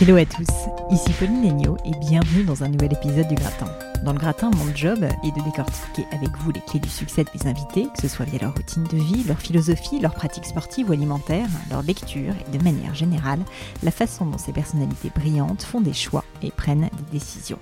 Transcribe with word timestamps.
Hello 0.00 0.16
à 0.16 0.24
tous, 0.24 0.48
ici 0.90 1.12
Pauline 1.20 1.40
Legno 1.40 1.76
et 1.84 1.92
bienvenue 2.00 2.42
dans 2.42 2.64
un 2.64 2.68
nouvel 2.68 2.92
épisode 2.92 3.28
du 3.28 3.36
Gratin. 3.36 3.68
Dans 4.02 4.12
le 4.12 4.18
Gratin, 4.18 4.50
mon 4.50 4.74
job 4.74 5.04
est 5.04 5.30
de 5.30 5.44
décortiquer 5.44 6.04
avec 6.10 6.30
vous 6.38 6.50
les 6.50 6.60
clés 6.62 6.80
du 6.80 6.88
succès 6.88 7.22
de 7.22 7.30
mes 7.32 7.48
invités, 7.48 7.86
que 7.94 8.02
ce 8.02 8.08
soit 8.08 8.26
via 8.26 8.40
leur 8.40 8.54
routine 8.56 8.82
de 8.82 8.96
vie, 8.96 9.22
leur 9.22 9.38
philosophie, 9.38 10.00
leurs 10.00 10.14
pratiques 10.14 10.46
sportives 10.46 10.90
ou 10.90 10.92
alimentaires, 10.92 11.46
leur 11.70 11.82
lecture 11.82 12.34
et 12.34 12.58
de 12.58 12.62
manière 12.64 12.92
générale, 12.92 13.38
la 13.84 13.92
façon 13.92 14.26
dont 14.26 14.36
ces 14.36 14.52
personnalités 14.52 15.12
brillantes 15.14 15.62
font 15.62 15.80
des 15.80 15.92
choix 15.92 16.24
et 16.42 16.50
prennent 16.50 16.90
des 16.92 17.18
décisions. 17.18 17.60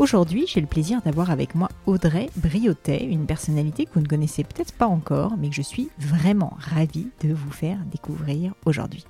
Aujourd'hui, 0.00 0.44
j'ai 0.48 0.60
le 0.60 0.66
plaisir 0.66 1.00
d'avoir 1.02 1.30
avec 1.30 1.54
moi 1.54 1.68
Audrey 1.86 2.28
Briotet, 2.34 3.04
une 3.04 3.26
personnalité 3.26 3.86
que 3.86 3.94
vous 3.94 4.00
ne 4.00 4.08
connaissez 4.08 4.42
peut-être 4.42 4.72
pas 4.72 4.88
encore, 4.88 5.36
mais 5.38 5.50
que 5.50 5.54
je 5.54 5.62
suis 5.62 5.88
vraiment 6.00 6.56
ravie 6.58 7.06
de 7.22 7.32
vous 7.32 7.52
faire 7.52 7.78
découvrir 7.92 8.54
aujourd'hui. 8.66 9.04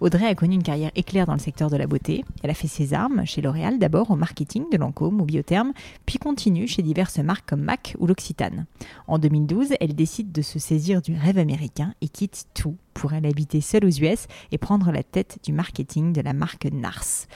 Audrey 0.00 0.26
a 0.26 0.34
connu 0.34 0.56
une 0.56 0.64
carrière 0.64 0.90
éclair 0.96 1.26
dans 1.26 1.32
le 1.32 1.38
secteur 1.38 1.70
de 1.70 1.76
la 1.76 1.86
beauté. 1.86 2.24
Elle 2.42 2.50
a 2.50 2.54
fait 2.54 2.66
ses 2.66 2.92
armes 2.92 3.24
chez 3.24 3.40
L'Oréal, 3.40 3.78
d'abord 3.78 4.10
au 4.10 4.16
marketing 4.16 4.64
de 4.68 4.76
Lancôme 4.76 5.20
ou 5.20 5.24
Biotherme, 5.24 5.72
puis 6.06 6.18
continue 6.18 6.66
chez 6.66 6.82
diverses 6.82 7.18
marques 7.18 7.48
comme 7.48 7.62
MAC 7.62 7.94
ou 8.00 8.08
l'Occitane. 8.08 8.66
En 9.06 9.20
2012, 9.20 9.74
elle 9.80 9.94
décide 9.94 10.32
de 10.32 10.42
se 10.42 10.58
saisir 10.58 11.02
du 11.02 11.16
rêve 11.16 11.38
américain 11.38 11.94
et 12.00 12.08
quitte 12.08 12.46
tout 12.52 12.76
pour 12.94 13.12
aller 13.12 13.28
habiter 13.28 13.60
seule 13.60 13.84
aux 13.84 13.90
US 13.90 14.26
et 14.50 14.58
prendre 14.58 14.90
la 14.90 15.04
tête 15.04 15.38
du 15.44 15.52
marketing 15.52 16.12
de 16.12 16.20
la 16.20 16.32
marque 16.32 16.66
Nars. 16.66 17.26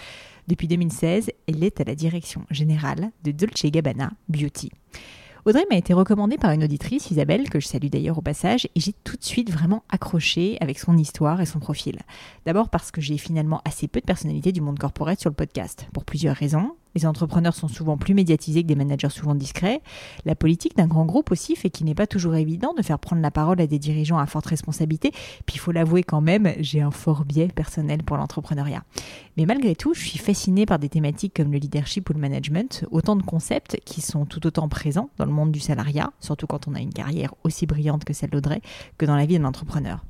Depuis 0.51 0.67
2016, 0.67 1.31
elle 1.47 1.63
est 1.63 1.81
à 1.81 1.85
la 1.85 1.95
direction 1.95 2.45
générale 2.51 3.13
de 3.23 3.31
Dolce 3.31 3.67
Gabbana 3.67 4.11
Beauty. 4.29 4.73
Audrey 5.45 5.65
m'a 5.71 5.77
été 5.77 5.95
recommandée 5.95 6.39
par 6.39 6.51
une 6.51 6.65
auditrice, 6.65 7.13
Isabelle, 7.13 7.49
que 7.49 7.61
je 7.61 7.69
salue 7.69 7.87
d'ailleurs 7.87 8.19
au 8.19 8.21
passage, 8.21 8.67
et 8.75 8.81
j'ai 8.81 8.93
tout 9.05 9.17
de 9.17 9.23
suite 9.23 9.53
vraiment 9.53 9.85
accroché 9.91 10.59
avec 10.61 10.81
son 10.81 10.99
histoire 10.99 11.41
et 11.41 11.47
son 11.47 11.61
profil. 11.61 12.01
D'abord 12.47 12.69
parce 12.69 12.91
que 12.91 13.01
j'ai 13.01 13.17
finalement 13.17 13.63
assez 13.65 13.87
peu 13.87 14.01
de 14.01 14.05
personnalités 14.05 14.51
du 14.51 14.61
monde 14.61 14.81
corporate 14.81 15.21
sur 15.21 15.31
le 15.31 15.37
podcast, 15.37 15.87
pour 15.93 16.05
plusieurs 16.05 16.35
raisons. 16.35 16.73
Les 16.95 17.07
entrepreneurs 17.07 17.55
sont 17.55 17.69
souvent 17.69 17.97
plus 17.97 18.15
médiatisés 18.15 18.63
que 18.63 18.69
des 18.69 18.75
managers 18.75 19.11
souvent 19.11 19.35
discrets. 19.35 19.81
La 20.25 20.35
politique 20.35 20.77
d'un 20.77 20.87
grand 20.87 21.05
groupe 21.05 21.31
aussi 21.31 21.57
fait 21.57 21.71
qu'il 21.71 21.87
n'est 21.87 21.95
pas 21.95 22.07
toujours 22.07 22.35
évident 22.35 22.75
de 22.77 22.83
faire 22.83 22.99
prendre 22.99 23.23
la 23.23 23.31
parole 23.31 23.61
à 23.61 23.67
des 23.67 23.79
dirigeants 23.79 24.19
à 24.19 24.27
forte 24.27 24.47
responsabilité. 24.47 25.13
Puis 25.47 25.57
il 25.57 25.59
faut 25.59 25.73
l'avouer 25.73 26.03
quand 26.03 26.21
même, 26.21 26.53
j'ai 26.59 26.81
un 26.81 26.91
fort 26.91 27.25
biais 27.25 27.49
personnel 27.49 28.03
pour 28.03 28.17
l'entrepreneuriat. 28.17 28.83
Mais 29.37 29.47
malgré 29.47 29.77
tout, 29.77 29.95
je 29.95 30.01
suis 30.01 30.19
fascinée 30.19 30.67
par 30.67 30.79
des 30.79 30.89
thématiques 30.89 31.35
comme 31.35 31.53
le 31.53 31.59
leadership 31.59 32.11
ou 32.11 32.13
le 32.13 32.19
management, 32.19 32.85
autant 32.91 33.17
de 33.17 33.23
concepts 33.23 33.79
qui 33.85 34.01
sont 34.01 34.27
tout 34.27 34.47
autant 34.47 34.69
présents 34.69 35.11
dans 35.19 35.25
le 35.27 35.33
monde 35.33 35.53
du 35.53 35.61
salariat, 35.61 36.13
surtout 36.21 36.47
quand 36.47 36.69
on 36.69 36.75
a 36.75 36.81
une 36.81 36.93
carrière 36.93 37.35
aussi 37.45 37.67
brillante 37.67 38.05
que 38.05 38.13
celle 38.13 38.31
d'Audrey, 38.31 38.61
que 38.99 39.07
dans 39.07 39.17
la 39.17 39.27
vie 39.27 39.39
d'un 39.39 39.45
entrepreneur. 39.45 40.05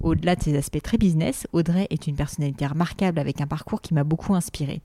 Au-delà 0.00 0.36
de 0.36 0.42
ses 0.42 0.56
aspects 0.56 0.82
très 0.82 0.98
business, 0.98 1.46
Audrey 1.52 1.86
est 1.90 2.06
une 2.06 2.16
personnalité 2.16 2.66
remarquable 2.66 3.18
avec 3.18 3.40
un 3.40 3.46
parcours 3.46 3.80
qui 3.80 3.94
m'a 3.94 4.04
beaucoup 4.04 4.34
inspirée. 4.34 4.80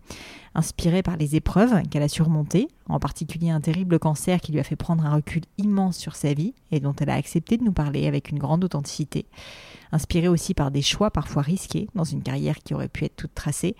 Inspirée 0.55 1.03
par 1.03 1.17
les 1.17 1.35
épreuves 1.35 1.83
qu'elle 1.89 2.03
a 2.03 2.07
surmontées, 2.07 2.67
en 2.87 2.99
particulier 2.99 3.49
un 3.51 3.61
terrible 3.61 3.99
cancer 3.99 4.41
qui 4.41 4.51
lui 4.51 4.59
a 4.59 4.63
fait 4.63 4.75
prendre 4.75 5.05
un 5.05 5.15
recul 5.15 5.43
immense 5.57 5.97
sur 5.97 6.15
sa 6.15 6.33
vie 6.33 6.53
et 6.71 6.79
dont 6.79 6.95
elle 6.99 7.11
a 7.11 7.15
accepté 7.15 7.57
de 7.57 7.63
nous 7.63 7.71
parler 7.71 8.07
avec 8.07 8.29
une 8.29 8.39
grande 8.39 8.63
authenticité. 8.63 9.25
Inspirée 9.91 10.27
aussi 10.27 10.53
par 10.53 10.71
des 10.71 10.81
choix 10.81 11.11
parfois 11.11 11.43
risqués 11.43 11.87
dans 11.95 12.03
une 12.03 12.23
carrière 12.23 12.59
qui 12.59 12.73
aurait 12.73 12.87
pu 12.87 13.05
être 13.05 13.15
toute 13.15 13.35
tracée. 13.35 13.75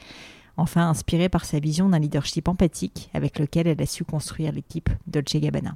Enfin, 0.58 0.90
inspirée 0.90 1.30
par 1.30 1.46
sa 1.46 1.60
vision 1.60 1.90
d'un 1.90 2.00
leadership 2.00 2.48
empathique 2.48 3.10
avec 3.14 3.40
lequel 3.40 3.68
elle 3.68 3.82
a 3.82 3.86
su 3.86 4.04
construire 4.04 4.52
l'équipe 4.52 4.90
Dolce 5.08 5.36
Gabbana. 5.36 5.76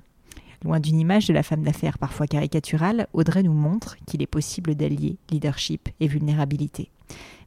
Loin 0.63 0.79
d'une 0.79 0.99
image 0.99 1.27
de 1.27 1.33
la 1.33 1.43
femme 1.43 1.63
d'affaires 1.63 1.97
parfois 1.97 2.27
caricaturale, 2.27 3.07
Audrey 3.13 3.43
nous 3.43 3.53
montre 3.53 3.97
qu'il 4.05 4.21
est 4.21 4.27
possible 4.27 4.75
d'allier 4.75 5.17
leadership 5.29 5.89
et 5.99 6.07
vulnérabilité. 6.07 6.89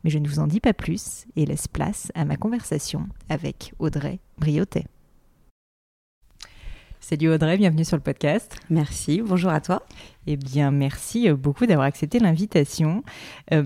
Mais 0.06 0.10
je 0.10 0.20
ne 0.20 0.28
vous 0.28 0.38
en 0.38 0.46
dis 0.46 0.60
pas 0.60 0.72
plus 0.72 1.26
et 1.34 1.46
laisse 1.46 1.66
place 1.66 2.12
à 2.14 2.24
ma 2.24 2.36
conversation 2.36 3.08
avec 3.28 3.74
Audrey 3.80 4.20
Briotet. 4.39 4.86
Salut 7.00 7.28
Audrey, 7.28 7.56
bienvenue 7.56 7.84
sur 7.84 7.96
le 7.96 8.05
podcast. 8.05 8.55
Merci, 8.70 9.20
bonjour 9.20 9.50
à 9.50 9.61
toi. 9.61 9.84
Eh 10.27 10.37
bien, 10.37 10.70
merci 10.73 11.29
euh, 11.29 11.37
beaucoup 11.37 11.67
d'avoir 11.67 11.87
accepté 11.87 12.19
l'invitation. 12.19 13.05
Euh, 13.53 13.63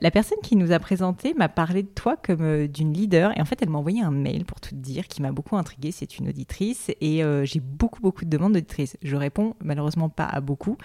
la, 0.00 0.10
personne 0.10 0.38
qui 0.42 0.56
nous 0.56 0.72
a 0.72 0.78
présenté 0.80 1.34
m'a 1.34 1.48
parlé 1.48 1.84
de 1.84 1.88
toi 1.88 2.16
comme 2.16 2.42
euh, 2.42 2.66
d'une 2.66 2.92
leader. 2.92 3.36
Et 3.36 3.40
en 3.40 3.44
fait, 3.44 3.62
elle 3.62 3.70
m'a 3.70 3.78
envoyé 3.78 4.02
un 4.02 4.10
mail 4.10 4.44
pour 4.44 4.60
tout 4.60 4.70
te 4.70 4.74
dire 4.74 5.06
qui 5.06 5.22
m'a 5.22 5.30
beaucoup 5.30 5.56
intriguée. 5.56 5.92
C'est 5.92 6.18
une 6.18 6.28
auditrice 6.28 6.90
et 7.00 7.22
j'ai 7.44 7.60
beaucoup, 7.60 8.00
beaucoup 8.00 8.24
de 8.24 8.30
demandes 8.30 8.54
d'auditrices. 8.54 8.96
Je 9.02 9.16
réponds 9.16 9.54
malheureusement 9.62 10.08
pas 10.08 10.24
à 10.24 10.40
beaucoup. 10.40 10.76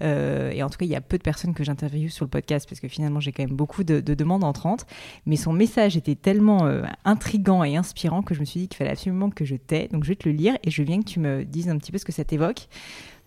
et 0.00 0.62
en 0.62 0.68
tout 0.68 0.78
cas, 0.78 0.84
il 0.84 0.90
y 0.90 0.96
a 0.96 1.00
peu 1.00 1.18
de 1.18 1.22
personnes 1.22 1.54
que 1.54 1.64
j'interviewe 1.64 2.08
sur 2.08 2.24
le 2.24 2.30
podcast 2.30 2.68
parce 2.68 2.80
que 2.80 2.88
finalement, 2.88 3.20
j'ai 3.20 3.32
quand 3.32 3.42
même 3.42 3.56
beaucoup 3.56 3.84
de, 3.84 4.00
de, 4.00 4.14
demandes 4.14 4.44
entrantes. 4.44 4.86
Mais 5.26 5.36
son 5.36 5.52
message 5.52 5.96
était 5.96 6.14
tellement 6.14 6.68
intrigant 7.04 7.64
et 7.64 7.76
inspirant 7.76 8.22
que 8.22 8.34
je 8.34 8.40
me 8.40 8.44
suis 8.44 8.60
dit 8.60 8.68
qu'il 8.68 8.78
fallait 8.78 8.90
absolument 8.90 9.30
que 9.30 9.44
je 9.44 9.56
t'aie. 9.56 9.88
Donc, 9.92 10.04
je 10.04 10.10
vais 10.10 10.16
te 10.16 10.28
le 10.28 10.34
lire 10.34 10.56
et 10.64 10.70
je 10.70 10.82
viens 10.82 11.00
que 11.00 11.08
tu 11.08 11.20
me 11.20 11.44
dises 11.44 11.68
un 11.68 11.78
petit 11.78 11.92
peu 11.92 11.98
ce 11.98 12.04
que 12.04 12.12
ça 12.12 12.24
t'évoque. 12.24 12.68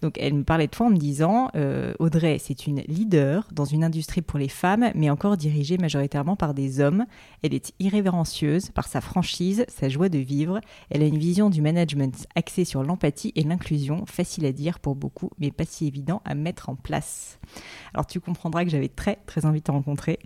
Donc 0.02 0.18
elle 0.20 0.34
me 0.34 0.44
parlait 0.44 0.68
de 0.68 0.72
toi 0.72 0.88
en 0.88 0.90
me 0.90 0.98
disant 0.98 1.50
euh, 1.56 1.94
Audrey, 2.00 2.38
c'est 2.40 2.68
une 2.68 2.82
leader 2.88 3.48
dans 3.52 3.66
une 3.66 3.84
industrie 3.84 4.22
pour 4.22 4.40
les 4.40 4.50
femmes, 4.50 4.92
mais 4.94 5.10
encore 5.10 5.38
dirigée 5.38 5.78
majoritairement 5.78 6.36
par 6.36 6.54
des 6.54 6.80
hommes. 6.80 7.06
Elle 7.44 7.54
est 7.54 7.74
irrévérencieuse 7.80 8.70
par 8.70 8.88
sa 8.88 9.02
franchise, 9.02 9.66
sa 9.68 9.90
joie 9.90 10.10
de 10.10 10.18
vivre. 10.18 10.60
Elle 10.90 11.02
a 11.02 11.06
une 11.06 11.18
vision 11.18 11.50
du 11.50 11.62
management 11.62 12.28
axée 12.36 12.66
sur 12.66 12.84
l'empathie 12.84 13.32
et 13.36 13.44
l'inclusion, 13.44 14.06
facile 14.06 14.46
à 14.46 14.52
dire 14.52 14.80
pour 14.80 14.96
beaucoup, 14.96 15.30
mais 15.40 15.52
pas 15.52 15.66
si 15.66 15.88
évident 15.88 16.22
à 16.26 16.36
mettre 16.36 16.70
en 16.70 16.76
place. 16.76 17.40
Alors 17.94 18.06
tu 18.06 18.20
comprendras 18.20 18.64
que 18.64 18.70
j'avais 18.70 18.90
très 18.90 19.18
très 19.26 19.46
envie 19.46 19.60
de 19.60 19.66
te 19.66 19.72
rencontrer 19.72 20.20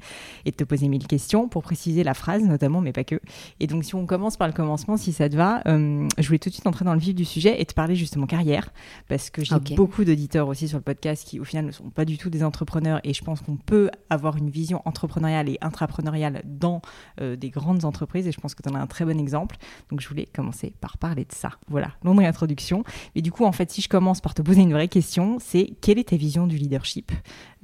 et 0.45 0.51
de 0.51 0.55
te 0.55 0.63
poser 0.63 0.87
mille 0.87 1.07
questions 1.07 1.47
pour 1.47 1.63
préciser 1.63 2.03
la 2.03 2.13
phrase 2.13 2.43
notamment, 2.43 2.81
mais 2.81 2.91
pas 2.91 3.03
que. 3.03 3.19
Et 3.59 3.67
donc 3.67 3.83
si 3.83 3.95
on 3.95 4.05
commence 4.05 4.37
par 4.37 4.47
le 4.47 4.53
commencement, 4.53 4.97
si 4.97 5.13
ça 5.13 5.29
te 5.29 5.35
va, 5.35 5.61
euh, 5.67 6.07
je 6.17 6.27
voulais 6.27 6.39
tout 6.39 6.49
de 6.49 6.53
suite 6.53 6.67
entrer 6.67 6.85
dans 6.85 6.93
le 6.93 6.99
vif 6.99 7.15
du 7.15 7.25
sujet 7.25 7.61
et 7.61 7.65
te 7.65 7.73
parler 7.73 7.95
justement 7.95 8.25
carrière, 8.25 8.71
parce 9.07 9.29
que 9.29 9.43
j'ai 9.43 9.58
beaucoup 9.75 10.03
d'auditeurs 10.03 10.47
aussi 10.47 10.67
sur 10.67 10.77
le 10.77 10.83
podcast 10.83 11.27
qui, 11.27 11.39
au 11.39 11.43
final, 11.43 11.65
ne 11.65 11.71
sont 11.71 11.89
pas 11.89 12.05
du 12.05 12.17
tout 12.17 12.29
des 12.29 12.43
entrepreneurs. 12.43 12.99
Et 13.03 13.13
je 13.13 13.23
pense 13.23 13.41
qu'on 13.41 13.57
peut 13.57 13.89
avoir 14.09 14.37
une 14.37 14.49
vision 14.49 14.81
entrepreneuriale 14.85 15.49
et 15.49 15.57
intrapreneuriale 15.61 16.41
dans 16.45 16.81
euh, 17.21 17.35
des 17.35 17.49
grandes 17.49 17.85
entreprises. 17.85 18.27
Et 18.27 18.31
je 18.31 18.39
pense 18.39 18.55
que 18.55 18.63
tu 18.63 18.69
en 18.69 18.75
as 18.75 18.79
un 18.79 18.87
très 18.87 19.05
bon 19.05 19.19
exemple. 19.19 19.57
Donc, 19.89 20.01
je 20.01 20.07
voulais 20.07 20.27
commencer 20.33 20.73
par 20.81 20.97
parler 20.97 21.25
de 21.25 21.33
ça. 21.33 21.51
Voilà, 21.67 21.91
longue 22.03 22.23
introduction. 22.23 22.83
Et 23.15 23.21
du 23.21 23.31
coup, 23.31 23.45
en 23.45 23.51
fait, 23.51 23.71
si 23.71 23.81
je 23.81 23.89
commence 23.89 24.21
par 24.21 24.33
te 24.33 24.41
poser 24.41 24.61
une 24.61 24.73
vraie 24.73 24.87
question, 24.87 25.37
c'est 25.39 25.73
quelle 25.81 25.99
est 25.99 26.09
ta 26.09 26.15
vision 26.15 26.47
du 26.47 26.57
leadership? 26.57 27.11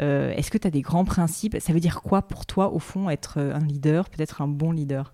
Euh, 0.02 0.34
Est-ce 0.34 0.52
que 0.52 0.58
tu 0.58 0.68
as 0.68 0.72
des 0.72 0.82
grands 0.82 1.06
principes? 1.06 1.58
Ça 1.60 1.74
veut 1.74 1.80
dire 1.80 2.02
quoi 2.02 2.22
pour 2.22 2.46
toi, 2.46 2.74
au 2.74 2.80
fond, 2.80 3.10
être 3.10 3.36
euh, 3.38 3.56
un 3.56 3.66
leader, 3.66 4.10
peut-être 4.10 4.42
un 4.42 4.48
bon 4.48 4.72
leader? 4.72 5.14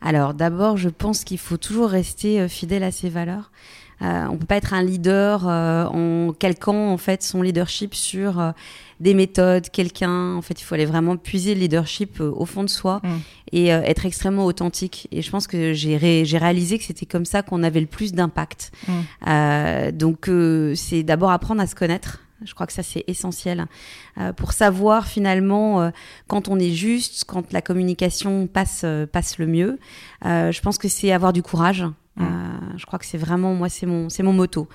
Alors 0.00 0.34
d'abord, 0.34 0.76
je 0.76 0.90
pense 0.90 1.24
qu'il 1.24 1.38
faut 1.38 1.56
toujours 1.56 1.88
rester 1.88 2.48
fidèle 2.48 2.82
à 2.82 2.90
ses 2.90 3.08
valeurs. 3.08 3.50
Euh, 4.02 4.26
on 4.28 4.36
peut 4.36 4.46
pas 4.46 4.56
être 4.56 4.74
un 4.74 4.82
leader 4.82 5.46
euh, 5.46 5.84
en 5.86 6.32
calquant 6.32 6.92
en 6.92 6.98
fait 6.98 7.22
son 7.22 7.42
leadership 7.42 7.94
sur 7.94 8.40
euh, 8.40 8.52
des 9.00 9.14
méthodes, 9.14 9.68
quelqu'un. 9.70 10.34
En 10.34 10.42
fait, 10.42 10.60
il 10.60 10.64
faut 10.64 10.74
aller 10.74 10.86
vraiment 10.86 11.16
puiser 11.16 11.54
le 11.54 11.60
leadership 11.60 12.20
au 12.20 12.44
fond 12.44 12.62
de 12.62 12.68
soi 12.68 13.00
mm. 13.02 13.08
et 13.52 13.66
être 13.68 14.06
extrêmement 14.06 14.44
authentique. 14.44 15.08
Et 15.10 15.20
je 15.20 15.30
pense 15.30 15.46
que 15.46 15.72
j'ai 15.72 15.96
réalisé 15.96 16.78
que 16.78 16.84
c'était 16.84 17.06
comme 17.06 17.24
ça 17.24 17.42
qu'on 17.42 17.62
avait 17.62 17.80
le 17.80 17.86
plus 17.86 18.12
d'impact. 18.12 18.72
Mm. 18.86 19.90
donc, 19.92 20.30
c'est 20.76 21.02
d'abord 21.02 21.30
apprendre 21.30 21.60
à 21.60 21.66
se 21.66 21.74
connaître. 21.74 22.20
Je 22.44 22.52
crois 22.52 22.66
que 22.66 22.72
ça 22.72 22.82
c'est 22.82 23.04
essentiel 23.06 23.66
pour 24.36 24.52
savoir 24.52 25.06
finalement 25.06 25.90
quand 26.26 26.48
on 26.48 26.58
est 26.58 26.72
juste, 26.72 27.24
quand 27.26 27.52
la 27.52 27.62
communication 27.62 28.46
passe 28.46 28.84
passe 29.12 29.38
le 29.38 29.46
mieux. 29.46 29.78
je 30.22 30.60
pense 30.60 30.78
que 30.78 30.88
c'est 30.88 31.10
avoir 31.10 31.32
du 31.32 31.42
courage. 31.42 31.84
Euh, 32.20 32.24
je 32.76 32.86
crois 32.86 33.00
que 33.00 33.06
c'est 33.06 33.18
vraiment 33.18 33.54
moi 33.54 33.68
c'est 33.68 33.86
mon 33.86 34.08
c'est 34.08 34.22
mon 34.22 34.32
motto 34.32 34.68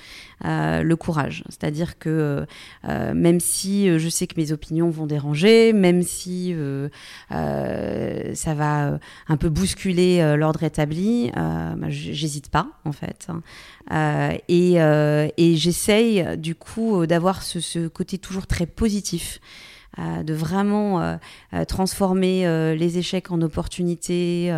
euh, 0.44 0.84
le 0.84 0.96
courage 0.98 1.46
c'est-à-dire 1.48 1.98
que 1.98 2.46
euh, 2.86 3.14
même 3.14 3.40
si 3.40 3.98
je 3.98 4.10
sais 4.10 4.28
que 4.28 4.34
mes 4.36 4.52
opinions 4.52 4.90
vont 4.90 5.06
déranger 5.06 5.72
même 5.72 6.04
si 6.04 6.54
ça 7.30 8.54
va 8.54 9.00
un 9.30 9.38
peu 9.38 9.48
bousculer 9.48 10.36
l'ordre 10.36 10.64
établi 10.64 11.32
bah, 11.34 11.88
j'hésite 11.88 12.50
pas 12.50 12.68
en 12.84 12.92
fait 12.92 13.30
hein. 13.90 14.38
et, 14.50 14.74
et 14.74 15.56
j'essaye 15.56 16.38
du 16.38 16.56
coup 16.56 17.06
d'avoir 17.06 17.42
ce 17.42 17.88
côté 17.88 18.18
toujours 18.18 18.48
très 18.48 18.66
positif 18.66 19.40
euh, 20.00 20.24
de 20.24 20.34
vraiment 20.34 21.02
euh, 21.02 21.18
euh, 21.54 21.66
transformer 21.66 22.46
les 22.76 22.98
échecs 22.98 23.32
en 23.32 23.42
opportunités, 23.42 24.52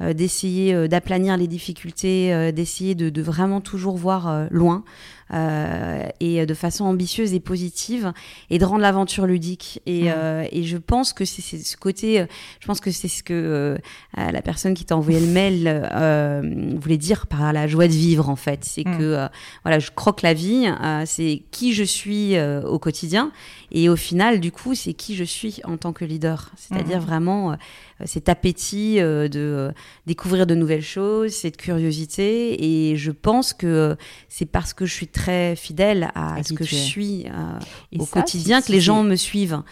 d'essayer 0.00 0.88
d'aplanir 0.88 1.36
les 1.36 1.46
difficultés, 1.46 2.52
d'essayer 2.52 2.94
de, 2.94 3.22
vraiment 3.22 3.60
toujours 3.60 3.96
voir 3.96 4.46
loin, 4.50 4.84
et 5.32 6.46
de 6.46 6.54
façon 6.54 6.84
ambitieuse 6.84 7.34
et 7.34 7.40
positive 7.40 8.12
et 8.50 8.58
de 8.58 8.64
rendre 8.64 8.82
l'aventure 8.82 9.26
ludique. 9.26 9.80
Et, 9.86 10.04
mmh. 10.04 10.48
et 10.52 10.62
je 10.64 10.76
pense 10.76 11.12
que 11.12 11.24
c'est 11.24 11.58
ce 11.58 11.76
côté, 11.76 12.24
je 12.60 12.66
pense 12.66 12.80
que 12.80 12.90
c'est 12.90 13.08
ce 13.08 13.22
que 13.22 13.78
la 14.16 14.42
personne 14.42 14.74
qui 14.74 14.84
t'a 14.84 14.96
envoyé 14.96 15.20
le 15.20 15.26
mail 15.32 16.76
voulait 16.80 16.96
dire 16.96 17.26
par 17.26 17.52
la 17.52 17.66
joie 17.66 17.88
de 17.88 17.92
vivre 17.92 18.28
en 18.28 18.36
fait. 18.36 18.64
C'est 18.64 18.86
mmh. 18.86 18.98
que 18.98 19.28
voilà, 19.64 19.78
je 19.78 19.90
croque 19.90 20.22
la 20.22 20.34
vie, 20.34 20.66
c'est 21.06 21.42
qui 21.50 21.72
je 21.72 21.84
suis 21.84 22.38
au 22.40 22.78
quotidien 22.78 23.32
et 23.72 23.88
au 23.88 23.96
final, 23.96 24.40
du 24.40 24.52
coup, 24.52 24.74
c'est 24.74 24.94
qui 24.94 25.16
je 25.16 25.24
suis 25.24 25.60
en 25.64 25.76
tant 25.76 25.92
que 25.92 26.04
leader. 26.04 26.50
C'est-à-dire 26.56 26.98
mmh. 26.98 27.04
vraiment 27.04 27.56
cet 28.04 28.28
appétit 28.28 28.96
de 28.96 29.30
euh, 29.34 29.72
découvrir 30.06 30.46
de 30.46 30.54
nouvelles 30.54 30.82
choses, 30.82 31.32
cette 31.32 31.56
curiosité. 31.56 32.90
Et 32.90 32.96
je 32.96 33.10
pense 33.10 33.54
que 33.54 33.96
c'est 34.28 34.46
parce 34.46 34.74
que 34.74 34.84
je 34.84 34.92
suis 34.92 35.08
très 35.08 35.56
fidèle 35.56 36.10
à, 36.14 36.42
ce 36.42 36.52
que 36.52 36.64
je 36.64 36.74
suis 36.74 37.26
euh, 37.26 37.98
au 37.98 38.06
quotidien 38.06 38.60
que 38.60 38.70
les 38.70 38.80
gens 38.80 39.02
me 39.02 39.16
suivent. 39.16 39.62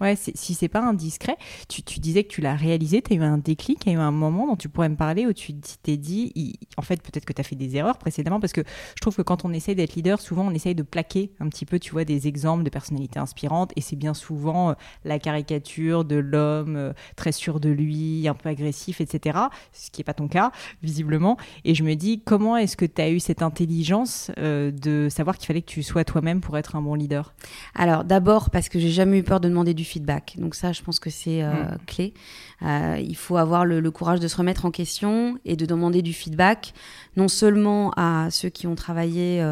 Ouais, 0.00 0.16
si 0.16 0.54
c'est 0.54 0.68
pas 0.68 0.80
indiscret, 0.80 1.36
tu, 1.68 1.82
tu, 1.82 2.00
disais 2.00 2.24
que 2.24 2.28
tu 2.28 2.40
l'as 2.40 2.54
réalisé, 2.54 3.02
tu 3.02 3.12
as 3.12 3.16
eu 3.16 3.22
un 3.22 3.36
déclic, 3.36 3.84
il 3.84 3.92
y 3.92 3.94
a 3.94 3.98
eu 3.98 4.00
un 4.00 4.10
moment 4.10 4.46
dont 4.46 4.56
tu 4.56 4.70
pourrais 4.70 4.88
me 4.88 4.96
parler 4.96 5.26
où 5.26 5.32
tu 5.34 5.52
t'es 5.82 5.98
dit, 5.98 6.58
en 6.78 6.82
fait, 6.82 7.02
peut-être 7.02 7.26
que 7.26 7.34
tu 7.34 7.40
as 7.40 7.44
fait 7.44 7.56
des 7.56 7.76
erreurs 7.76 7.98
précédemment, 7.98 8.40
parce 8.40 8.54
que 8.54 8.62
je 8.94 9.00
trouve 9.00 9.14
que 9.14 9.22
quand 9.22 9.44
on 9.44 9.52
essaye 9.52 9.74
d'être 9.74 9.94
leader, 9.94 10.20
souvent 10.20 10.46
on 10.46 10.52
essaye 10.52 10.74
de 10.74 10.82
plaquer 10.82 11.32
un 11.38 11.48
petit 11.48 11.66
peu, 11.66 11.78
tu 11.78 11.92
vois, 11.92 12.04
des 12.04 12.28
exemples 12.28 12.62
de 12.62 12.70
personnalités 12.70 13.18
inspirantes, 13.18 13.72
et 13.76 13.82
c'est 13.82 13.96
bien 13.96 14.14
souvent 14.14 14.70
euh, 14.70 14.74
la 15.04 15.18
caricature 15.18 16.06
de 16.06 16.16
l'homme 16.16 16.76
euh, 16.76 16.92
très 17.16 17.32
sûr 17.32 17.60
de 17.60 17.68
lui, 17.68 18.26
un 18.26 18.34
peu 18.34 18.48
agressif, 18.48 19.02
etc., 19.02 19.38
ce 19.72 19.90
qui 19.90 20.00
n'est 20.00 20.04
pas 20.04 20.14
ton 20.14 20.28
cas, 20.28 20.50
visiblement. 20.82 21.36
Et 21.64 21.74
je 21.74 21.84
me 21.84 21.94
dis, 21.94 22.22
comment 22.24 22.56
est-ce 22.56 22.76
que 22.76 22.86
tu 22.86 23.02
as 23.02 23.10
eu 23.10 23.20
cette 23.20 23.42
intelligence 23.42 24.30
euh, 24.38 24.70
de 24.70 25.08
savoir 25.10 25.36
qu'il 25.36 25.46
fallait 25.46 25.62
que 25.62 25.70
tu 25.70 25.82
sois 25.82 26.04
toi-même 26.04 26.40
pour 26.40 26.56
être 26.56 26.76
un 26.76 26.82
bon 26.82 26.94
leader? 26.94 27.34
Alors, 27.74 28.04
d'abord, 28.04 28.50
parce 28.50 28.68
que 28.68 28.78
j'ai 28.78 28.90
jamais 28.90 29.18
eu 29.18 29.22
peur 29.22 29.40
de 29.40 29.48
demander 29.48 29.74
du 29.74 29.84
feedback. 29.90 30.36
Donc 30.38 30.54
ça, 30.54 30.72
je 30.72 30.82
pense 30.82 31.00
que 31.00 31.10
c'est 31.10 31.42
euh, 31.42 31.50
mm. 31.50 31.78
clé. 31.86 32.14
Euh, 32.62 32.96
il 33.00 33.16
faut 33.16 33.36
avoir 33.36 33.64
le, 33.64 33.90
courage 33.90 34.20
de 34.20 34.28
se 34.28 34.36
remettre 34.36 34.64
en 34.64 34.70
question 34.70 35.38
et 35.44 35.56
de 35.56 35.66
demander 35.66 36.02
du 36.02 36.12
feedback, 36.12 36.72
non 37.16 37.28
seulement 37.28 37.92
à 37.96 38.28
ceux 38.30 38.48
qui 38.48 38.66
ont 38.66 38.74
travaillé 38.74 39.42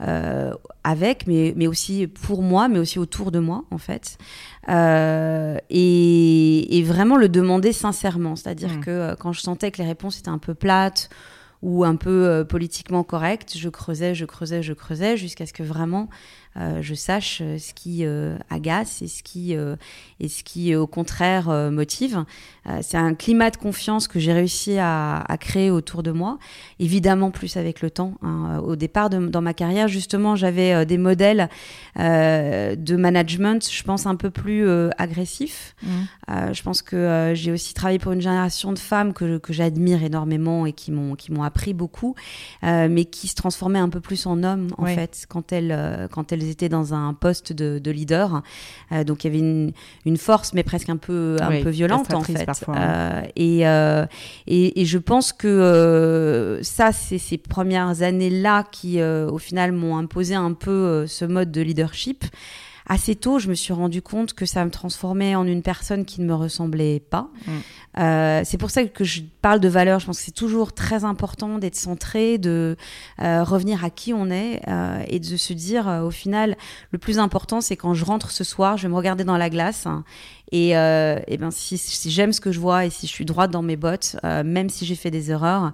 euh, 0.00 0.52
avec, 0.84 1.26
mais, 1.26 1.52
mais 1.56 1.66
aussi 1.66 2.06
pour 2.06 2.42
moi, 2.42 2.68
mais 2.68 2.78
aussi 2.78 2.98
autour 2.98 3.32
de 3.32 3.40
moi, 3.40 3.64
en 3.70 3.78
fait. 3.78 4.18
Et, 4.68 6.84
vraiment 6.86 7.16
le 7.16 7.28
demander 7.28 7.72
sincèrement. 7.72 8.36
C'est-à-dire 8.36 8.78
mm. 8.78 8.80
que 8.80 9.14
quand 9.16 9.32
je 9.32 9.40
sentais 9.40 9.70
que 9.70 9.78
les 9.78 9.88
réponses 9.88 10.18
étaient 10.18 10.28
un 10.28 10.38
peu 10.38 10.54
plates, 10.54 11.10
ou 11.62 11.84
un 11.84 11.96
peu 11.96 12.46
politiquement 12.48 13.04
correctes, 13.04 13.54
je 13.54 13.68
creusais, 13.68 14.14
je 14.14 14.24
creusais, 14.24 14.62
je 14.62 14.72
creusais, 14.72 15.18
jusqu'à 15.18 15.44
ce 15.44 15.52
que 15.52 15.62
vraiment 15.62 16.08
je 16.56 16.94
sache 16.94 17.40
euh, 17.42 17.58
ce 17.58 17.72
qui 17.74 18.04
euh, 18.04 18.36
agace 18.50 19.02
et 19.02 19.08
ce 19.08 19.22
qui, 19.22 19.52
et 19.52 20.28
ce 20.28 20.42
qui 20.42 20.74
au 20.74 20.86
contraire, 20.86 21.48
motive. 21.70 22.24
c'est 22.82 22.96
un 22.96 23.14
climat 23.14 23.50
de 23.50 23.56
confiance 23.56 24.08
que 24.08 24.18
j'ai 24.18 24.32
réussi 24.32 24.78
à, 24.78 25.24
créer 25.40 25.70
autour 25.70 26.02
de 26.02 26.10
moi, 26.10 26.38
évidemment 26.78 27.30
plus 27.30 27.56
avec 27.56 27.80
le 27.80 27.90
temps. 27.90 28.14
Hein. 28.22 28.60
Au 28.64 28.76
départ, 28.76 29.10
dans 29.10 29.40
ma 29.40 29.54
carrière, 29.54 29.88
justement, 29.88 30.36
j'avais 30.36 30.84
des 30.86 30.98
modèles 30.98 31.48
de 31.96 32.96
management, 32.96 33.68
je 33.70 33.82
pense, 33.82 34.06
un 34.06 34.16
peu 34.16 34.30
plus 34.30 34.68
agressifs. 34.98 35.74
Mmh. 35.82 36.52
je 36.52 36.62
pense 36.62 36.82
que 36.82 37.32
j'ai 37.34 37.52
aussi 37.52 37.74
travaillé 37.74 37.98
pour 37.98 38.12
une 38.12 38.20
génération 38.20 38.72
de 38.72 38.78
femmes 38.78 39.12
que, 39.12 39.38
que 39.38 39.52
j'admire 39.52 40.02
énormément 40.02 40.66
et 40.66 40.72
qui 40.72 40.92
m'ont 40.92 41.14
qui 41.14 41.32
m'ont 41.32 41.42
appris 41.42 41.74
beaucoup, 41.74 42.14
mais 42.62 43.04
qui 43.04 43.28
se 43.28 43.34
transformaient 43.34 43.78
un 43.78 43.88
peu 43.88 44.00
plus 44.00 44.26
en 44.26 44.42
hommes 44.42 44.68
en 44.78 44.86
fait 44.86 45.26
quand 45.28 45.52
elles 45.52 46.08
quand 46.10 46.32
elles 46.32 46.39
elles 46.40 46.50
étaient 46.50 46.68
dans 46.68 46.94
un 46.94 47.14
poste 47.14 47.52
de, 47.52 47.90
leader. 47.90 48.42
Euh, 48.92 49.04
donc 49.04 49.24
il 49.24 49.28
y 49.28 49.30
avait 49.30 49.72
une, 50.04 50.16
force, 50.16 50.52
mais 50.54 50.62
presque 50.62 50.88
un 50.88 50.96
peu, 50.96 51.36
un 51.40 51.62
peu 51.62 51.70
violente 51.70 52.12
en 52.12 52.22
fait. 52.22 52.46
Euh, 52.68 53.22
euh, 53.38 54.06
et, 54.46 54.80
et, 54.80 54.84
je 54.84 54.98
pense 54.98 55.32
que 55.32 56.58
ça, 56.62 56.92
c'est 56.92 57.18
ces 57.18 57.38
premières 57.38 58.02
années-là 58.02 58.64
qui, 58.70 59.02
au 59.02 59.38
final, 59.38 59.72
m'ont 59.72 59.96
imposé 59.96 60.34
un 60.34 60.52
peu 60.52 61.06
ce 61.06 61.24
mode 61.24 61.50
de 61.50 61.60
leadership 61.60 62.24
assez 62.90 63.14
tôt, 63.14 63.38
je 63.38 63.48
me 63.48 63.54
suis 63.54 63.72
rendu 63.72 64.02
compte 64.02 64.34
que 64.34 64.44
ça 64.44 64.64
me 64.64 64.70
transformait 64.70 65.36
en 65.36 65.46
une 65.46 65.62
personne 65.62 66.04
qui 66.04 66.20
ne 66.20 66.26
me 66.26 66.34
ressemblait 66.34 66.98
pas. 66.98 67.30
Mm. 67.46 67.50
Euh, 67.98 68.40
c'est 68.44 68.58
pour 68.58 68.70
ça 68.70 68.84
que 68.84 69.04
je 69.04 69.22
parle 69.42 69.60
de 69.60 69.68
valeur. 69.68 70.00
Je 70.00 70.06
pense 70.06 70.18
que 70.18 70.24
c'est 70.24 70.32
toujours 70.32 70.72
très 70.72 71.04
important 71.04 71.58
d'être 71.58 71.76
centré, 71.76 72.36
de 72.36 72.76
euh, 73.22 73.44
revenir 73.44 73.84
à 73.84 73.90
qui 73.90 74.12
on 74.12 74.28
est 74.28 74.60
euh, 74.66 75.04
et 75.06 75.20
de 75.20 75.36
se 75.36 75.52
dire, 75.52 75.86
au 76.04 76.10
final, 76.10 76.56
le 76.90 76.98
plus 76.98 77.20
important, 77.20 77.60
c'est 77.60 77.76
quand 77.76 77.94
je 77.94 78.04
rentre 78.04 78.32
ce 78.32 78.42
soir, 78.42 78.76
je 78.76 78.82
vais 78.82 78.88
me 78.88 78.96
regarder 78.96 79.22
dans 79.22 79.38
la 79.38 79.50
glace. 79.50 79.86
et, 80.50 80.70
et 80.70 81.36
ben 81.38 81.52
si, 81.52 81.78
si 81.78 82.10
j'aime 82.10 82.32
ce 82.32 82.40
que 82.40 82.50
je 82.50 82.58
vois 82.58 82.86
et 82.86 82.90
si 82.90 83.06
je 83.06 83.12
suis 83.12 83.24
droite 83.24 83.52
dans 83.52 83.62
mes 83.62 83.76
bottes, 83.76 84.16
même 84.24 84.68
si 84.68 84.84
j'ai 84.84 84.96
fait 84.96 85.12
des 85.12 85.30
erreurs, 85.30 85.72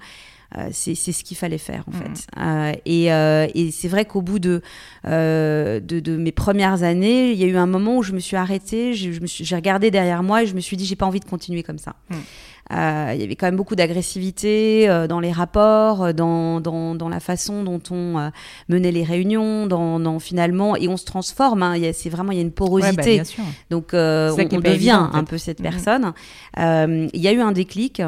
c'est 0.72 0.94
ce 0.94 1.24
qu'il 1.24 1.36
fallait 1.36 1.58
faire 1.58 1.84
en 1.86 1.96
mm. 1.96 2.00
fait. 2.00 2.26
Euh, 2.38 2.72
et, 2.84 3.12
euh, 3.12 3.46
et 3.54 3.70
c'est 3.70 3.88
vrai 3.88 4.04
qu'au 4.04 4.22
bout 4.22 4.38
de, 4.38 4.62
de, 5.04 5.80
de, 5.80 6.16
mes 6.16 6.32
premières 6.32 6.82
années, 6.82 7.32
il 7.32 7.38
y 7.38 7.44
a 7.44 7.46
eu 7.46 7.56
un 7.56 7.66
moment 7.66 7.98
où 7.98 8.02
je 8.02 8.12
me 8.12 8.20
suis 8.20 8.36
arrêtée, 8.36 8.94
j'ai 8.94 9.56
regardé 9.56 9.90
derrière 9.90 10.22
moi 10.22 10.42
et 10.42 10.46
je 10.46 10.54
me 10.54 10.60
suis 10.60 10.76
dit 10.76 10.86
j'ai 10.86 10.96
pas 10.96 11.06
envie 11.06 11.20
de 11.20 11.24
continuer 11.24 11.62
comme 11.62 11.78
ça. 11.78 11.96
Mm. 12.10 12.14
il 13.14 13.20
y 13.20 13.24
avait 13.24 13.36
quand 13.36 13.46
même 13.46 13.56
beaucoup 13.56 13.76
d'agressivité 13.76 14.88
dans 15.08 15.20
les 15.20 15.32
rapports, 15.32 16.14
dans, 16.14 16.60
dans, 16.60 16.94
dans, 16.94 17.08
la 17.08 17.20
façon 17.20 17.62
dont 17.62 17.82
on 17.90 18.30
menait 18.68 18.92
les 18.92 19.04
réunions, 19.04 19.66
dans, 19.66 20.00
dans, 20.00 20.18
finalement, 20.18 20.76
et 20.76 20.88
on 20.88 20.96
se 20.96 21.04
transforme. 21.04 21.62
Hein, 21.62 21.74
c'est 21.92 22.10
vraiment 22.10 22.32
il 22.32 22.36
y 22.36 22.40
a 22.40 22.42
une 22.42 22.52
porosité. 22.52 23.18
Bah, 23.18 23.44
Donc 23.70 23.90
on, 23.92 24.60
devient 24.60 25.08
un 25.12 25.24
peu 25.24 25.38
cette 25.38 25.60
mm. 25.60 25.62
personne. 25.62 26.12
il 26.56 27.20
y 27.20 27.28
a 27.28 27.32
eu 27.32 27.40
un 27.40 27.52
déclic 27.52 28.02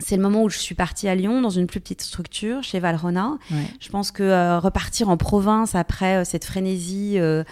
c'est 0.00 0.16
le 0.16 0.22
moment 0.22 0.42
où 0.42 0.48
je 0.48 0.58
suis 0.58 0.74
partie 0.74 1.08
à 1.08 1.14
Lyon 1.14 1.40
dans 1.40 1.50
une 1.50 1.66
plus 1.66 1.80
petite 1.80 2.02
structure 2.02 2.62
chez 2.62 2.80
Valrona. 2.80 3.38
Je 3.80 3.88
pense 3.90 4.10
que 4.10 4.22
euh, 4.22 4.58
repartir 4.58 5.08
en 5.08 5.16
province 5.16 5.74
après 5.74 6.16
euh, 6.16 6.24
cette 6.24 6.44
frénésie 6.44 7.16
euh, 7.18 7.44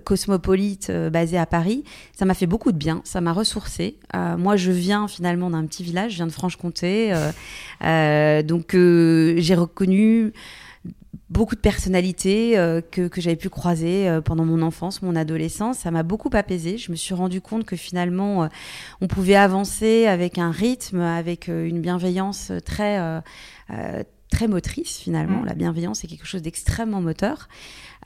cosmopolite 0.00 0.90
basée 0.90 1.38
à 1.38 1.46
Paris, 1.46 1.84
ça 2.12 2.24
m'a 2.24 2.34
fait 2.34 2.46
beaucoup 2.46 2.72
de 2.72 2.78
bien. 2.78 3.02
Ça 3.04 3.20
m'a 3.20 3.32
ressourcée. 3.32 3.96
moi, 4.14 4.56
je 4.56 4.70
viens 4.70 5.08
finalement 5.08 5.50
d'un 5.50 5.64
petit 5.66 5.82
village, 5.82 6.12
je 6.12 6.16
viens 6.16 6.26
de 6.26 6.32
Franche-Comté, 6.32 7.14
donc 7.80 8.72
j'ai 8.72 9.54
reconnu 9.54 10.32
beaucoup 11.28 11.54
de 11.54 11.60
personnalités 11.60 12.58
euh, 12.58 12.80
que, 12.80 13.08
que 13.08 13.20
j'avais 13.20 13.36
pu 13.36 13.48
croiser 13.48 14.08
euh, 14.08 14.20
pendant 14.20 14.44
mon 14.44 14.62
enfance, 14.62 15.02
mon 15.02 15.16
adolescence. 15.16 15.78
Ça 15.78 15.90
m'a 15.90 16.02
beaucoup 16.02 16.30
apaisé. 16.32 16.78
Je 16.78 16.90
me 16.90 16.96
suis 16.96 17.14
rendu 17.14 17.40
compte 17.40 17.64
que 17.64 17.76
finalement, 17.76 18.44
euh, 18.44 18.48
on 19.00 19.06
pouvait 19.06 19.36
avancer 19.36 20.06
avec 20.06 20.38
un 20.38 20.50
rythme, 20.50 21.00
avec 21.00 21.48
une 21.48 21.80
bienveillance 21.80 22.52
très, 22.64 23.22
très 24.30 24.48
motrice 24.48 24.98
finalement. 24.98 25.42
Mmh. 25.42 25.46
La 25.46 25.54
bienveillance 25.54 26.04
est 26.04 26.06
quelque 26.06 26.26
chose 26.26 26.42
d'extrêmement 26.42 27.00
moteur. 27.00 27.48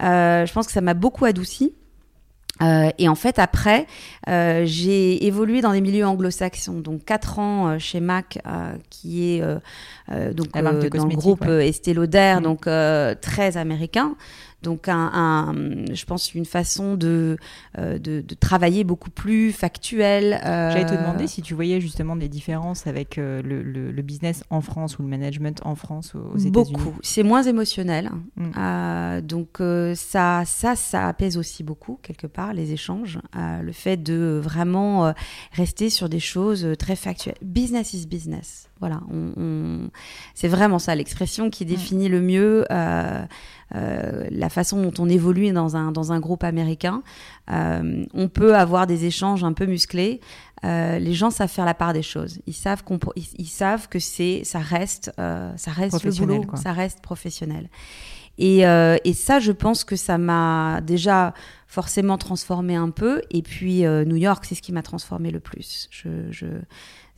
je 0.00 0.52
pense 0.52 0.66
que 0.66 0.72
ça 0.72 0.80
m'a 0.80 0.94
beaucoup 0.94 1.24
adouci. 1.24 1.74
Euh, 2.62 2.90
et 2.98 3.08
en 3.08 3.14
fait, 3.14 3.38
après, 3.38 3.86
euh, 4.28 4.62
j'ai 4.64 5.26
évolué 5.26 5.60
dans 5.60 5.72
des 5.72 5.80
milieux 5.80 6.06
anglo-saxons, 6.06 6.80
donc 6.80 7.04
quatre 7.04 7.38
ans 7.38 7.68
euh, 7.68 7.78
chez 7.78 8.00
Mac, 8.00 8.38
qui 8.90 9.32
est 9.32 9.42
donc 10.32 10.52
dans 10.52 10.70
le 10.70 11.16
groupe 11.16 11.44
ouais. 11.46 11.68
Estée 11.68 11.94
Lauder, 11.94 12.36
mmh. 12.38 12.42
donc 12.42 12.68
très 13.20 13.56
américain. 13.56 14.14
Donc, 14.64 14.88
un, 14.88 15.54
je 15.92 16.04
pense 16.06 16.34
une 16.34 16.46
façon 16.46 16.96
de, 16.96 17.36
euh, 17.78 17.98
de, 17.98 18.22
travailler 18.40 18.82
beaucoup 18.82 19.10
plus 19.10 19.52
factuelle. 19.52 20.40
Euh... 20.42 20.70
J'allais 20.70 20.86
te 20.86 20.94
demander 20.94 21.26
si 21.26 21.42
tu 21.42 21.52
voyais 21.54 21.82
justement 21.82 22.16
des 22.16 22.30
différences 22.30 22.86
avec 22.86 23.18
euh, 23.18 23.42
le, 23.42 23.62
le, 23.62 24.02
business 24.02 24.42
en 24.48 24.62
France 24.62 24.98
ou 24.98 25.02
le 25.02 25.08
management 25.08 25.60
en 25.64 25.74
France 25.74 26.14
aux 26.14 26.38
États-Unis? 26.38 26.72
Beaucoup. 26.72 26.94
C'est 27.02 27.22
moins 27.22 27.42
émotionnel. 27.42 28.10
Mm. 28.36 29.20
Donc, 29.20 29.58
ça, 29.94 30.42
ça, 30.46 30.76
ça 30.76 31.08
apaise 31.08 31.36
aussi 31.36 31.62
beaucoup, 31.62 31.98
quelque 32.02 32.26
part, 32.26 32.54
les 32.54 32.72
échanges. 32.72 33.18
le 33.34 33.72
fait 33.72 33.98
de 33.98 34.40
vraiment 34.42 35.12
rester 35.52 35.90
sur 35.90 36.08
des 36.08 36.20
choses 36.20 36.66
très 36.78 36.96
factuelles. 36.96 37.36
Business 37.42 37.92
is 37.92 38.06
business. 38.06 38.70
Voilà, 38.80 39.00
on, 39.10 39.88
c'est 40.34 40.48
vraiment 40.48 40.78
ça 40.78 40.94
l'expression 40.94 41.48
qui 41.48 41.64
définit 41.64 42.08
le 42.08 42.20
mieux 42.20 42.64
euh, 42.70 43.24
euh, 43.74 44.26
la 44.30 44.48
façon 44.48 44.82
dont 44.82 44.92
on 44.98 45.08
évolue 45.08 45.50
dans 45.52 45.76
un, 45.76 45.92
dans 45.92 46.12
un 46.12 46.20
groupe 46.20 46.44
américain. 46.44 47.02
Euh, 47.50 48.04
on 48.14 48.28
peut 48.28 48.54
avoir 48.54 48.86
des 48.86 49.04
échanges 49.04 49.44
un 49.44 49.52
peu 49.52 49.66
musclés. 49.66 50.20
les 50.62 51.12
gens 51.12 51.30
savent 51.30 51.50
faire 51.50 51.64
la 51.64 51.74
part 51.74 51.92
des 51.92 52.02
choses. 52.02 52.40
Ils 52.46 52.54
savent, 52.54 52.82
ils, 53.16 53.46
savent 53.46 53.88
que 53.88 53.98
c'est, 53.98 54.42
ça 54.44 54.60
reste, 54.60 55.12
ça 55.16 55.70
reste 55.70 56.02
le 56.04 56.10
boulot, 56.12 56.44
ça 56.54 56.72
reste 56.72 57.00
professionnel. 57.00 57.68
Et, 58.38 58.60
et, 58.60 59.12
ça, 59.12 59.40
je 59.40 59.52
pense 59.52 59.84
que 59.84 59.96
ça 59.96 60.16
m'a 60.16 60.80
déjà 60.80 61.34
forcément 61.66 62.16
transformé 62.16 62.76
un 62.76 62.90
peu. 62.90 63.20
Et 63.30 63.42
puis 63.42 63.82
New 63.82 64.16
York, 64.16 64.44
c'est 64.46 64.54
ce 64.54 64.62
qui 64.62 64.72
m'a 64.72 64.82
transformé 64.82 65.30
le 65.30 65.40
plus. 65.40 65.88
Je, 65.90 66.08
je 66.30 66.46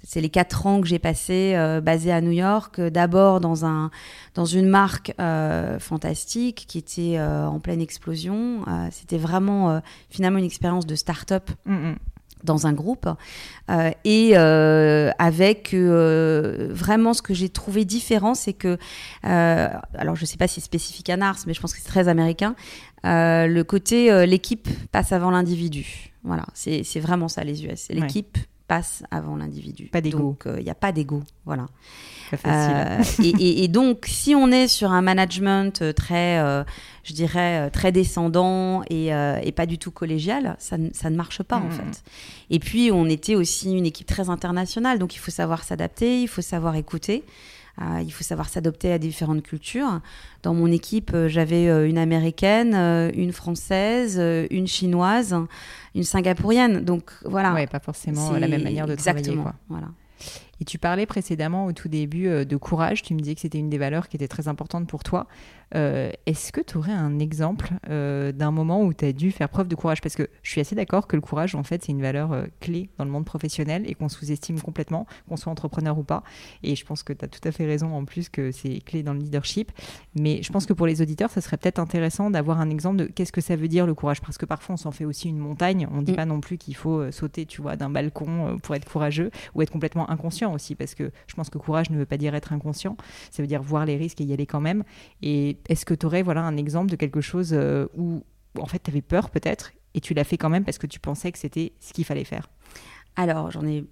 c'est 0.09 0.21
les 0.21 0.31
quatre 0.31 0.67
ans 0.67 0.81
que 0.81 0.87
j'ai 0.87 1.01
passé 1.01 1.55
euh, 1.57 1.81
basé 1.81 2.13
à 2.13 2.21
New 2.21 2.31
York, 2.31 2.79
euh, 2.79 2.91
d'abord 2.91 3.41
dans 3.41 3.65
un 3.65 3.91
dans 4.35 4.45
une 4.45 4.69
marque 4.69 5.13
euh, 5.19 5.81
fantastique 5.81 6.65
qui 6.69 6.79
était 6.79 7.17
euh, 7.19 7.47
en 7.47 7.59
pleine 7.59 7.81
explosion. 7.81 8.63
Euh, 8.69 8.89
C'était 8.93 9.19
vraiment 9.19 9.71
euh, 9.71 9.81
finalement 10.09 10.39
une 10.39 10.45
expérience 10.45 10.87
de 10.87 10.95
start-up 10.95 11.51
Mm, 11.65 11.75
mm. 11.91 11.97
dans 12.45 12.67
un 12.69 12.73
groupe 12.73 13.09
Euh, 13.69 13.91
et 14.05 14.33
euh, 14.37 15.11
avec 15.19 15.75
euh, 15.75 16.69
vraiment 16.71 17.13
ce 17.15 17.21
que 17.23 17.35
j'ai 17.35 17.49
trouvé 17.49 17.85
différent, 17.85 18.35
c'est 18.37 18.53
que 18.53 18.79
euh, 19.25 19.69
alors 19.99 20.15
je 20.15 20.25
sais 20.25 20.37
pas 20.37 20.47
si 20.47 20.61
c'est 20.61 20.67
spécifique 20.67 21.11
à 21.11 21.17
Nars, 21.17 21.39
mais 21.49 21.55
je 21.55 21.61
pense 21.61 21.73
que 21.75 21.81
c'est 21.81 21.89
très 21.89 22.07
américain. 22.07 22.55
euh, 23.05 23.49
le 23.49 23.65
côté 23.65 24.13
euh, 24.13 24.25
l'équipe 24.25 24.69
passe 24.93 25.11
avant 25.13 25.33
l'individu. 25.33 26.13
Voilà, 26.23 26.45
c'est 26.55 26.85
c'est 26.85 27.01
vraiment 27.01 27.29
ça 27.29 27.43
les 27.43 27.65
US. 27.65 27.89
L'équipe 27.91 28.39
passe 28.69 29.03
avant 29.11 29.37
l'individu. 29.37 29.87
Pas 29.93 30.01
d'ego. 30.01 30.19
Donc 30.19 30.45
il 30.59 30.65
n'y 30.65 30.71
a 30.71 30.75
pas 30.75 30.93
d'ego. 30.93 31.23
Voilà. 31.45 31.67
Euh, 32.45 33.03
et, 33.23 33.29
et- 33.29 33.65
et 33.65 33.69
donc, 33.69 34.07
si 34.09 34.35
on 34.35 34.51
est 34.51 34.67
sur 34.67 34.91
un 34.91 35.01
management 35.03 35.81
euh, 35.83 35.93
très, 35.93 36.41
euh, 36.41 36.65
je 37.05 37.13
dirais, 37.13 37.67
euh, 37.67 37.71
très 37.71 37.93
descendant 37.93 38.83
et, 38.91 39.15
euh, 39.15 39.39
et 39.45 39.53
pas 39.53 39.67
du 39.67 39.79
tout 39.79 39.93
collégial, 39.93 40.57
ça, 40.59 40.77
ne- 40.77 40.91
ça 40.93 41.09
ne 41.11 41.17
marche 41.17 41.43
pas 41.45 41.59
en 41.59 41.67
Mhm. 41.67 41.71
fait. 41.71 42.03
Et 42.51 42.59
puis, 42.59 42.91
on 42.93 43.07
était 43.09 43.37
aussi 43.37 43.73
une 43.73 43.87
équipe 43.87 44.09
très 44.09 44.29
internationale, 44.29 44.99
donc 44.99 45.15
il 45.15 45.19
faut 45.19 45.31
savoir 45.31 45.63
s'adapter, 45.63 46.21
il 46.23 46.27
faut 46.29 46.43
savoir 46.43 46.75
écouter. 46.75 47.23
Euh, 47.81 48.01
il 48.03 48.11
faut 48.11 48.25
savoir 48.25 48.49
s'adapter 48.49 48.93
à 48.93 48.99
différentes 48.99 49.43
cultures. 49.43 50.01
Dans 50.43 50.55
mon 50.55 50.69
équipe, 50.69 51.13
euh, 51.15 51.29
j'avais 51.29 51.69
euh, 51.69 51.89
une 51.89 51.99
américaine, 51.99 52.75
euh, 52.75 53.11
une 53.15 53.33
française, 53.33 54.21
une 54.51 54.67
chinoise, 54.67 55.37
une 55.95 56.05
singapourienne. 56.05 56.85
Donc 56.85 57.11
voilà. 57.25 57.53
ouais, 57.53 57.67
pas 57.67 57.81
forcément 57.81 58.33
la 58.33 58.49
même 58.49 58.63
manière 58.63 58.87
de 58.87 58.95
exactement, 58.95 59.43
travailler. 59.43 59.43
Quoi. 59.43 59.55
Voilà. 59.69 59.89
Et 60.61 60.65
tu 60.65 60.79
parlais 60.79 61.05
précédemment 61.05 61.67
au 61.67 61.73
tout 61.73 61.89
début 61.89 62.47
de 62.47 62.57
courage. 62.57 63.03
Tu 63.03 63.13
me 63.13 63.21
disais 63.21 63.35
que 63.35 63.43
c'était 63.43 63.59
une 63.59 63.69
des 63.69 63.77
valeurs 63.77 64.09
qui 64.09 64.17
était 64.17 64.29
très 64.29 64.49
importante 64.49 64.87
pour 64.87 65.03
toi. 65.03 65.27
Euh, 65.75 66.11
Est-ce 66.27 66.53
que 66.53 66.61
tu 66.61 66.77
aurais 66.77 66.93
un 66.93 67.19
exemple 67.19 67.71
euh, 67.91 68.31
d'un 68.33 68.51
moment 68.53 68.83
où 68.85 68.95
tu 68.95 69.05
as 69.05 69.13
dû 69.13 69.33
faire 69.33 69.49
preuve 69.49 69.67
de 69.69 69.75
courage? 69.75 70.01
Parce 70.01 70.15
que 70.15 70.29
je 70.43 70.51
suis 70.51 70.61
assez 70.61 70.75
d'accord 70.77 71.07
que 71.07 71.17
le 71.17 71.23
courage, 71.23 71.55
en 71.55 71.65
fait, 71.65 71.83
c'est 71.85 71.93
une 71.93 72.03
valeur 72.03 72.33
euh, 72.33 72.47
clé 72.61 72.89
dans 72.99 73.05
le 73.05 73.11
monde 73.11 73.25
professionnel 73.25 73.83
et 73.87 73.95
qu'on 73.95 74.09
sous-estime 74.09 74.61
complètement, 74.61 75.07
qu'on 75.29 75.37
soit 75.37 75.51
entrepreneur 75.51 75.99
ou 75.99 76.05
pas. 76.05 76.23
Et 76.63 76.77
je 76.77 76.85
pense 76.85 77.03
que 77.03 77.13
tu 77.13 77.25
as 77.25 77.29
tout 77.29 77.41
à 77.47 77.51
fait 77.53 77.67
raison 77.67 77.93
en 77.95 78.05
plus 78.05 78.29
que 78.29 78.53
c'est 78.53 78.81
clé 78.81 79.03
dans 79.03 79.13
le 79.13 79.19
leadership. 79.19 79.73
Mais 80.15 80.41
je 80.43 80.53
pense 80.53 80.67
que 80.67 80.73
pour 80.73 80.87
les 80.87 81.03
auditeurs, 81.03 81.31
ça 81.31 81.41
serait 81.41 81.57
peut-être 81.57 81.81
intéressant 81.81 82.31
d'avoir 82.31 82.61
un 82.61 82.71
exemple 82.71 82.99
de 82.99 83.05
qu'est-ce 83.07 83.33
que 83.33 83.41
ça 83.41 83.57
veut 83.57 83.69
dire 83.69 83.87
le 83.87 83.95
courage? 83.95 84.21
Parce 84.21 84.39
que 84.39 84.47
parfois, 84.47 84.75
on 84.75 84.79
s'en 84.79 84.93
fait 84.93 85.05
aussi 85.05 85.29
une 85.29 85.39
montagne. 85.39 85.89
On 85.93 85.97
ne 85.99 86.03
dit 86.05 86.13
Mm. 86.13 86.17
pas 86.17 86.27
non 86.27 86.41
plus 86.41 86.59
qu'il 86.59 86.77
faut 86.77 87.11
sauter, 87.11 87.45
tu 87.45 87.61
vois, 87.61 87.75
d'un 87.77 87.91
balcon 87.91 88.57
pour 88.63 88.75
être 88.77 88.89
courageux 88.91 89.31
ou 89.55 89.63
être 89.63 89.71
complètement 89.73 90.09
inconscient 90.11 90.53
aussi. 90.55 90.77
Parce 90.77 90.95
que 90.95 91.11
je 91.27 91.35
pense 91.35 91.51
que 91.51 91.59
courage 91.59 91.91
ne 91.91 91.99
veut 91.99 92.07
pas 92.07 92.17
dire 92.19 92.35
être 92.37 92.53
inconscient. 92.53 92.97
Ça 93.33 93.43
veut 93.43 93.49
dire 93.49 93.63
voir 93.63 93.85
les 93.85 93.97
risques 93.97 94.21
et 94.21 94.25
y 94.25 94.33
aller 94.33 94.47
quand 94.47 94.61
même. 94.61 94.85
Et 95.23 95.56
est-ce 95.69 95.85
que 95.85 95.95
tu 95.95 96.07
aurais 96.07 96.23
voilà, 96.23 96.43
un 96.43 96.57
exemple 96.57 96.91
de 96.91 96.97
quelque 96.97 97.21
chose 97.21 97.51
euh, 97.53 97.87
où, 97.97 98.23
où, 98.57 98.61
en 98.61 98.67
fait, 98.67 98.83
tu 98.83 98.91
avais 98.91 99.03
peur 99.03 99.31
peut-être 99.31 99.73
et 99.95 100.01
tu 100.01 100.15
l'as 100.15 100.25
fait 100.25 100.37
quand 100.37 100.51
même 100.51 100.65
parce 100.65 100.79
que 100.79 100.87
tu 100.87 101.01
pensais 101.01 101.33
que 101.33 101.39
c'était 101.39 101.73
ce 101.81 101.93
qu'il 101.93 102.05
fallait 102.05 102.25
faire? 102.25 102.49
Alors, 103.17 103.51
j'en 103.51 103.67
ai. 103.67 103.85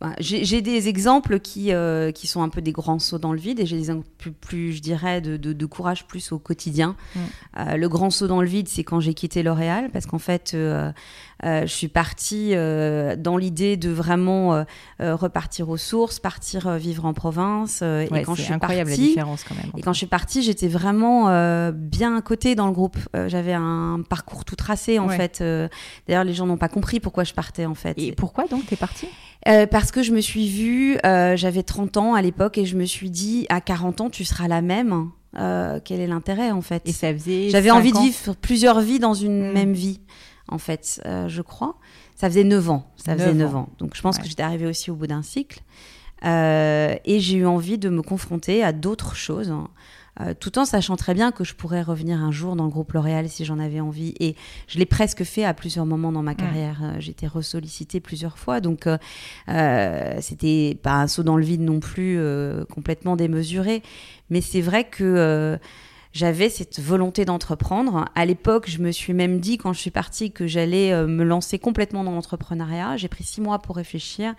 bah, 0.00 0.14
J'ai 0.18 0.62
des 0.62 0.88
exemples 0.88 1.38
qui, 1.38 1.72
euh, 1.72 2.10
qui 2.10 2.26
sont 2.26 2.42
un 2.42 2.48
peu 2.48 2.60
des 2.60 2.72
grands 2.72 2.98
sauts 2.98 3.18
dans 3.18 3.32
le 3.32 3.38
vide 3.38 3.60
et 3.60 3.66
j'ai 3.66 3.76
des 3.76 3.90
exemples 3.90 4.08
plus, 4.18 4.32
plus, 4.32 4.72
je 4.72 4.82
dirais, 4.82 5.20
de, 5.20 5.36
de, 5.36 5.52
de 5.52 5.66
courage 5.66 6.06
plus 6.06 6.32
au 6.32 6.38
quotidien. 6.38 6.96
Mm. 7.14 7.18
Euh, 7.58 7.76
le 7.76 7.88
grand 7.88 8.10
saut 8.10 8.26
dans 8.26 8.40
le 8.40 8.48
vide, 8.48 8.68
c'est 8.68 8.84
quand 8.84 9.00
j'ai 9.00 9.14
quitté 9.14 9.42
L'Oréal 9.42 9.90
parce 9.92 10.06
qu'en 10.06 10.18
fait, 10.18 10.52
euh, 10.54 10.92
je 11.44 11.66
suis 11.66 11.88
partie 11.88 12.50
euh, 12.54 13.14
dans 13.16 13.36
l'idée 13.36 13.76
de 13.76 13.90
vraiment 13.90 14.54
euh, 14.54 14.64
euh, 15.00 15.14
repartir 15.14 15.68
aux 15.68 15.76
sources, 15.76 16.18
partir 16.18 16.66
euh, 16.66 16.76
vivre 16.78 17.04
en 17.04 17.12
province. 17.14 17.80
euh, 17.82 18.06
Ouais, 18.10 18.22
et 18.22 18.24
quand 18.24 18.34
je 18.34 18.42
suis 18.42 18.52
incroyable 18.52 18.90
partie, 18.90 19.02
la 19.02 19.08
différence 19.08 19.44
quand 19.44 19.54
même. 19.54 19.70
et 19.76 19.82
quand 19.82 19.92
je 19.92 19.98
suis 19.98 20.06
partie, 20.06 20.42
j'étais 20.42 20.68
vraiment 20.68 21.28
euh, 21.28 21.70
bien 21.72 22.16
à 22.16 22.22
côté 22.22 22.54
dans 22.54 22.66
le 22.66 22.72
groupe. 22.72 22.96
Euh, 23.14 23.28
J'avais 23.28 23.52
un 23.52 24.02
parcours 24.08 24.44
tout 24.44 24.56
tracé 24.56 24.98
en 24.98 25.06
Ouais. 25.08 25.16
fait. 25.16 25.40
Euh, 25.40 25.68
D'ailleurs, 26.08 26.24
les 26.24 26.34
gens 26.34 26.46
n'ont 26.46 26.56
pas 26.56 26.68
compris 26.68 26.98
pourquoi 27.00 27.24
je 27.24 27.34
partais 27.34 27.66
en 27.66 27.74
fait. 27.74 27.94
Et 27.98 28.12
pourquoi 28.12 28.46
donc 28.48 28.66
t'es 28.66 28.76
partie? 28.76 29.06
Euh, 29.46 29.66
parce 29.66 29.92
que 29.92 30.02
je 30.02 30.10
me 30.12 30.20
suis 30.20 30.48
vue, 30.48 30.98
euh, 31.06 31.36
j'avais 31.36 31.62
30 31.62 31.96
ans 31.96 32.14
à 32.14 32.22
l'époque 32.22 32.58
et 32.58 32.66
je 32.66 32.76
me 32.76 32.84
suis 32.84 33.10
dit, 33.10 33.46
à 33.48 33.60
40 33.60 34.00
ans, 34.00 34.10
tu 34.10 34.24
seras 34.24 34.48
la 34.48 34.60
même. 34.62 35.10
Euh, 35.38 35.78
quel 35.84 36.00
est 36.00 36.06
l'intérêt 36.06 36.50
en 36.50 36.62
fait? 36.62 36.82
Et 36.86 36.92
ça 36.92 37.12
faisait. 37.12 37.50
J'avais 37.50 37.70
envie 37.70 37.92
de 37.92 37.98
vivre 37.98 38.34
plusieurs 38.40 38.80
vies 38.80 38.98
dans 38.98 39.14
une 39.14 39.50
Mm. 39.50 39.52
même 39.52 39.72
vie, 39.74 40.00
en 40.48 40.58
fait, 40.58 41.00
euh, 41.06 41.28
je 41.28 41.42
crois. 41.42 41.76
Ça 42.16 42.28
faisait 42.28 42.44
9 42.44 42.70
ans. 42.70 42.90
Ça 42.96 43.14
faisait 43.14 43.26
Neuf 43.34 43.36
9 43.52 43.56
ans. 43.56 43.58
ans. 43.60 43.68
Donc 43.78 43.94
je 43.94 44.02
pense 44.02 44.16
Ouais. 44.16 44.22
que 44.22 44.28
j'étais 44.28 44.42
arrivée 44.42 44.66
aussi 44.66 44.90
au 44.90 44.94
bout 44.94 45.06
d'un 45.06 45.22
cycle. 45.22 45.60
Euh, 46.24 46.96
et 47.04 47.20
j'ai 47.20 47.36
eu 47.38 47.46
envie 47.46 47.78
de 47.78 47.88
me 47.88 48.02
confronter 48.02 48.64
à 48.64 48.72
d'autres 48.72 49.14
choses, 49.14 49.50
hein, 49.52 49.68
euh, 50.20 50.34
tout 50.38 50.58
en 50.58 50.64
sachant 50.64 50.96
très 50.96 51.14
bien 51.14 51.30
que 51.30 51.44
je 51.44 51.54
pourrais 51.54 51.80
revenir 51.80 52.18
un 52.20 52.32
jour 52.32 52.56
dans 52.56 52.64
le 52.64 52.70
groupe 52.70 52.92
L'Oréal 52.92 53.28
si 53.28 53.44
j'en 53.44 53.60
avais 53.60 53.78
envie. 53.78 54.14
Et 54.18 54.34
je 54.66 54.80
l'ai 54.80 54.84
presque 54.86 55.22
fait 55.22 55.44
à 55.44 55.54
plusieurs 55.54 55.86
moments 55.86 56.10
dans 56.10 56.24
ma 56.24 56.34
carrière. 56.34 56.94
J'ai 56.98 57.12
été 57.12 57.28
ressollicitée 57.28 58.00
plusieurs 58.00 58.36
fois, 58.36 58.60
donc 58.60 58.88
euh, 58.88 58.98
euh, 59.48 60.16
c'était 60.20 60.76
pas 60.82 60.94
un 60.94 61.06
saut 61.06 61.22
dans 61.22 61.36
le 61.36 61.44
vide 61.44 61.60
non 61.60 61.78
plus 61.78 62.18
complètement 62.68 63.14
démesuré. 63.14 63.84
Mais 64.28 64.40
c'est 64.40 64.60
vrai 64.60 64.82
que 64.88 65.56
j'avais 66.12 66.48
cette 66.48 66.80
volonté 66.80 67.24
d'entreprendre. 67.24 68.06
À 68.14 68.24
l'époque, 68.24 68.68
je 68.68 68.78
me 68.78 68.90
suis 68.92 69.12
même 69.12 69.40
dit, 69.40 69.58
quand 69.58 69.72
je 69.72 69.78
suis 69.78 69.90
partie, 69.90 70.32
que 70.32 70.46
j'allais 70.46 70.92
euh, 70.92 71.06
me 71.06 71.22
lancer 71.24 71.58
complètement 71.58 72.02
dans 72.04 72.12
l'entrepreneuriat. 72.12 72.96
J'ai 72.96 73.08
pris 73.08 73.24
six 73.24 73.40
mois 73.40 73.58
pour 73.58 73.76
réfléchir. 73.76 74.34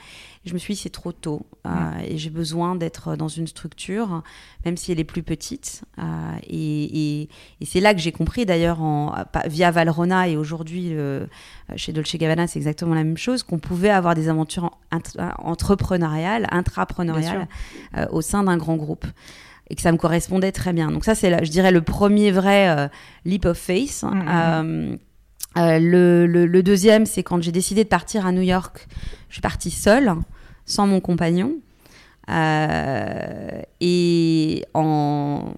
Je 0.45 0.53
me 0.53 0.57
suis 0.57 0.73
dit, 0.73 0.79
c'est 0.79 0.89
trop 0.89 1.11
tôt. 1.11 1.45
Euh, 1.67 1.69
et 2.07 2.17
j'ai 2.17 2.29
besoin 2.31 2.75
d'être 2.75 3.15
dans 3.15 3.27
une 3.27 3.45
structure, 3.47 4.23
même 4.65 4.77
si 4.77 4.91
elle 4.91 4.99
est 4.99 5.03
plus 5.03 5.23
petite. 5.23 5.83
Euh, 5.99 6.03
et 6.47 7.21
et- 7.21 7.29
et 7.61 7.65
c'est 7.65 7.79
là 7.81 7.93
que 7.93 7.99
j'ai 7.99 8.11
compris, 8.11 8.45
d'ailleurs, 8.45 8.79
via 9.45 9.69
Valrona 9.71 10.27
et 10.27 10.37
aujourd'hui 10.37 10.89
euh, 10.93 11.25
chez 11.75 11.93
Dolce 11.93 12.15
Gabbana, 12.15 12.47
c'est 12.47 12.57
exactement 12.59 12.95
la 12.95 13.03
même 13.03 13.17
chose, 13.17 13.43
qu'on 13.43 13.59
pouvait 13.59 13.89
avoir 13.89 14.15
des 14.15 14.27
aventures 14.29 14.71
entrepreneuriales, 15.37 16.47
intrapreneuriales 16.51 17.47
euh, 17.97 18.05
au 18.11 18.21
sein 18.21 18.43
d'un 18.43 18.57
grand 18.57 18.75
groupe 18.75 19.05
et 19.69 19.75
que 19.75 19.81
ça 19.81 19.91
me 19.91 19.97
correspondait 19.97 20.51
très 20.51 20.73
bien. 20.73 20.89
Donc 20.91 21.05
ça, 21.05 21.15
c'est, 21.15 21.29
là, 21.29 21.43
je 21.43 21.51
dirais, 21.51 21.71
le 21.71 21.81
premier 21.81 22.31
vrai 22.31 22.69
euh, 22.69 22.87
leap 23.25 23.45
of 23.45 23.57
faith. 23.57 24.03
Mhm. 24.03 24.25
Euh, 24.27 24.95
euh, 25.57 25.79
le, 25.79 26.25
le- 26.27 26.45
le 26.45 26.63
deuxième, 26.63 27.05
c'est 27.05 27.23
quand 27.23 27.41
j'ai 27.41 27.51
décidé 27.51 27.83
de 27.83 27.89
partir 27.89 28.25
à 28.25 28.31
New 28.31 28.41
York. 28.41 28.87
Je 29.29 29.33
suis 29.35 29.41
partie 29.41 29.71
seule, 29.71 30.13
sans 30.65 30.87
mon 30.87 30.99
compagnon. 30.99 31.53
Et 33.81 34.65
en, 34.73 35.53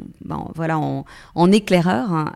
voilà, 0.56 0.78
en, 0.80 1.06
en 1.36 1.52
éclaireur. 1.52 2.12
hein, 2.14 2.32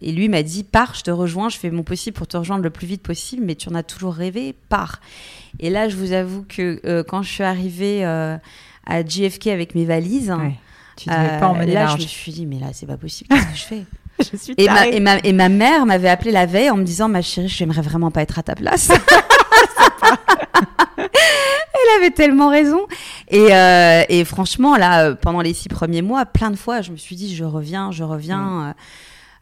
et 0.00 0.12
lui 0.12 0.28
m'a 0.28 0.42
dit 0.42 0.62
Pars, 0.64 0.94
je 0.94 1.02
te 1.02 1.10
rejoins, 1.10 1.48
je 1.48 1.58
fais 1.58 1.70
mon 1.70 1.82
possible 1.82 2.16
pour 2.16 2.26
te 2.26 2.36
rejoindre 2.36 2.62
le 2.62 2.70
plus 2.70 2.86
vite 2.86 3.02
possible, 3.02 3.42
mais 3.44 3.54
tu 3.54 3.68
en 3.68 3.74
as 3.74 3.82
toujours 3.82 4.14
rêvé, 4.14 4.54
pars. 4.68 5.00
Et 5.58 5.70
là, 5.70 5.88
je 5.88 5.96
vous 5.96 6.12
avoue 6.12 6.44
que 6.48 7.02
quand 7.02 7.22
je 7.22 7.30
suis 7.32 7.44
arrivée 7.44 8.04
à 8.86 9.04
JFK 9.04 9.48
avec 9.48 9.74
mes 9.74 9.84
valises, 9.84 10.30
Ouais. 10.30 10.54
Tu 10.96 11.10
devais 11.10 11.38
pas 11.38 11.46
euh, 11.46 11.48
emmener 11.48 11.74
là, 11.74 11.88
je 11.88 11.96
me 11.96 12.08
suis 12.08 12.32
dit, 12.32 12.46
mais 12.46 12.58
là, 12.58 12.68
c'est 12.72 12.86
pas 12.86 12.96
possible, 12.96 13.28
qu'est-ce 13.28 13.46
que 13.46 13.56
je 13.56 13.64
fais? 13.64 13.84
Je 14.32 14.34
suis 14.38 14.54
et 14.56 14.66
ma, 14.66 14.86
et, 14.86 14.98
ma, 14.98 15.18
et 15.18 15.34
ma 15.34 15.50
mère 15.50 15.84
m'avait 15.84 16.08
appelé 16.08 16.30
la 16.32 16.46
veille 16.46 16.70
en 16.70 16.76
me 16.78 16.84
disant, 16.84 17.06
ma 17.06 17.20
chérie, 17.20 17.48
j'aimerais 17.48 17.82
vraiment 17.82 18.10
pas 18.10 18.22
être 18.22 18.38
à 18.38 18.42
ta 18.42 18.54
place. 18.54 18.88
Elle 20.96 21.98
avait 21.98 22.10
tellement 22.10 22.48
raison. 22.48 22.80
Et, 23.28 23.54
euh, 23.54 24.02
et 24.08 24.24
franchement, 24.24 24.76
là, 24.76 25.08
euh, 25.08 25.14
pendant 25.14 25.40
les 25.40 25.52
six 25.54 25.68
premiers 25.68 26.02
mois, 26.02 26.24
plein 26.24 26.50
de 26.50 26.56
fois, 26.56 26.80
je 26.80 26.92
me 26.92 26.96
suis 26.96 27.16
dit, 27.16 27.34
je 27.36 27.44
reviens, 27.44 27.90
je 27.92 28.04
reviens. 28.04 28.68
euh, 28.68 28.72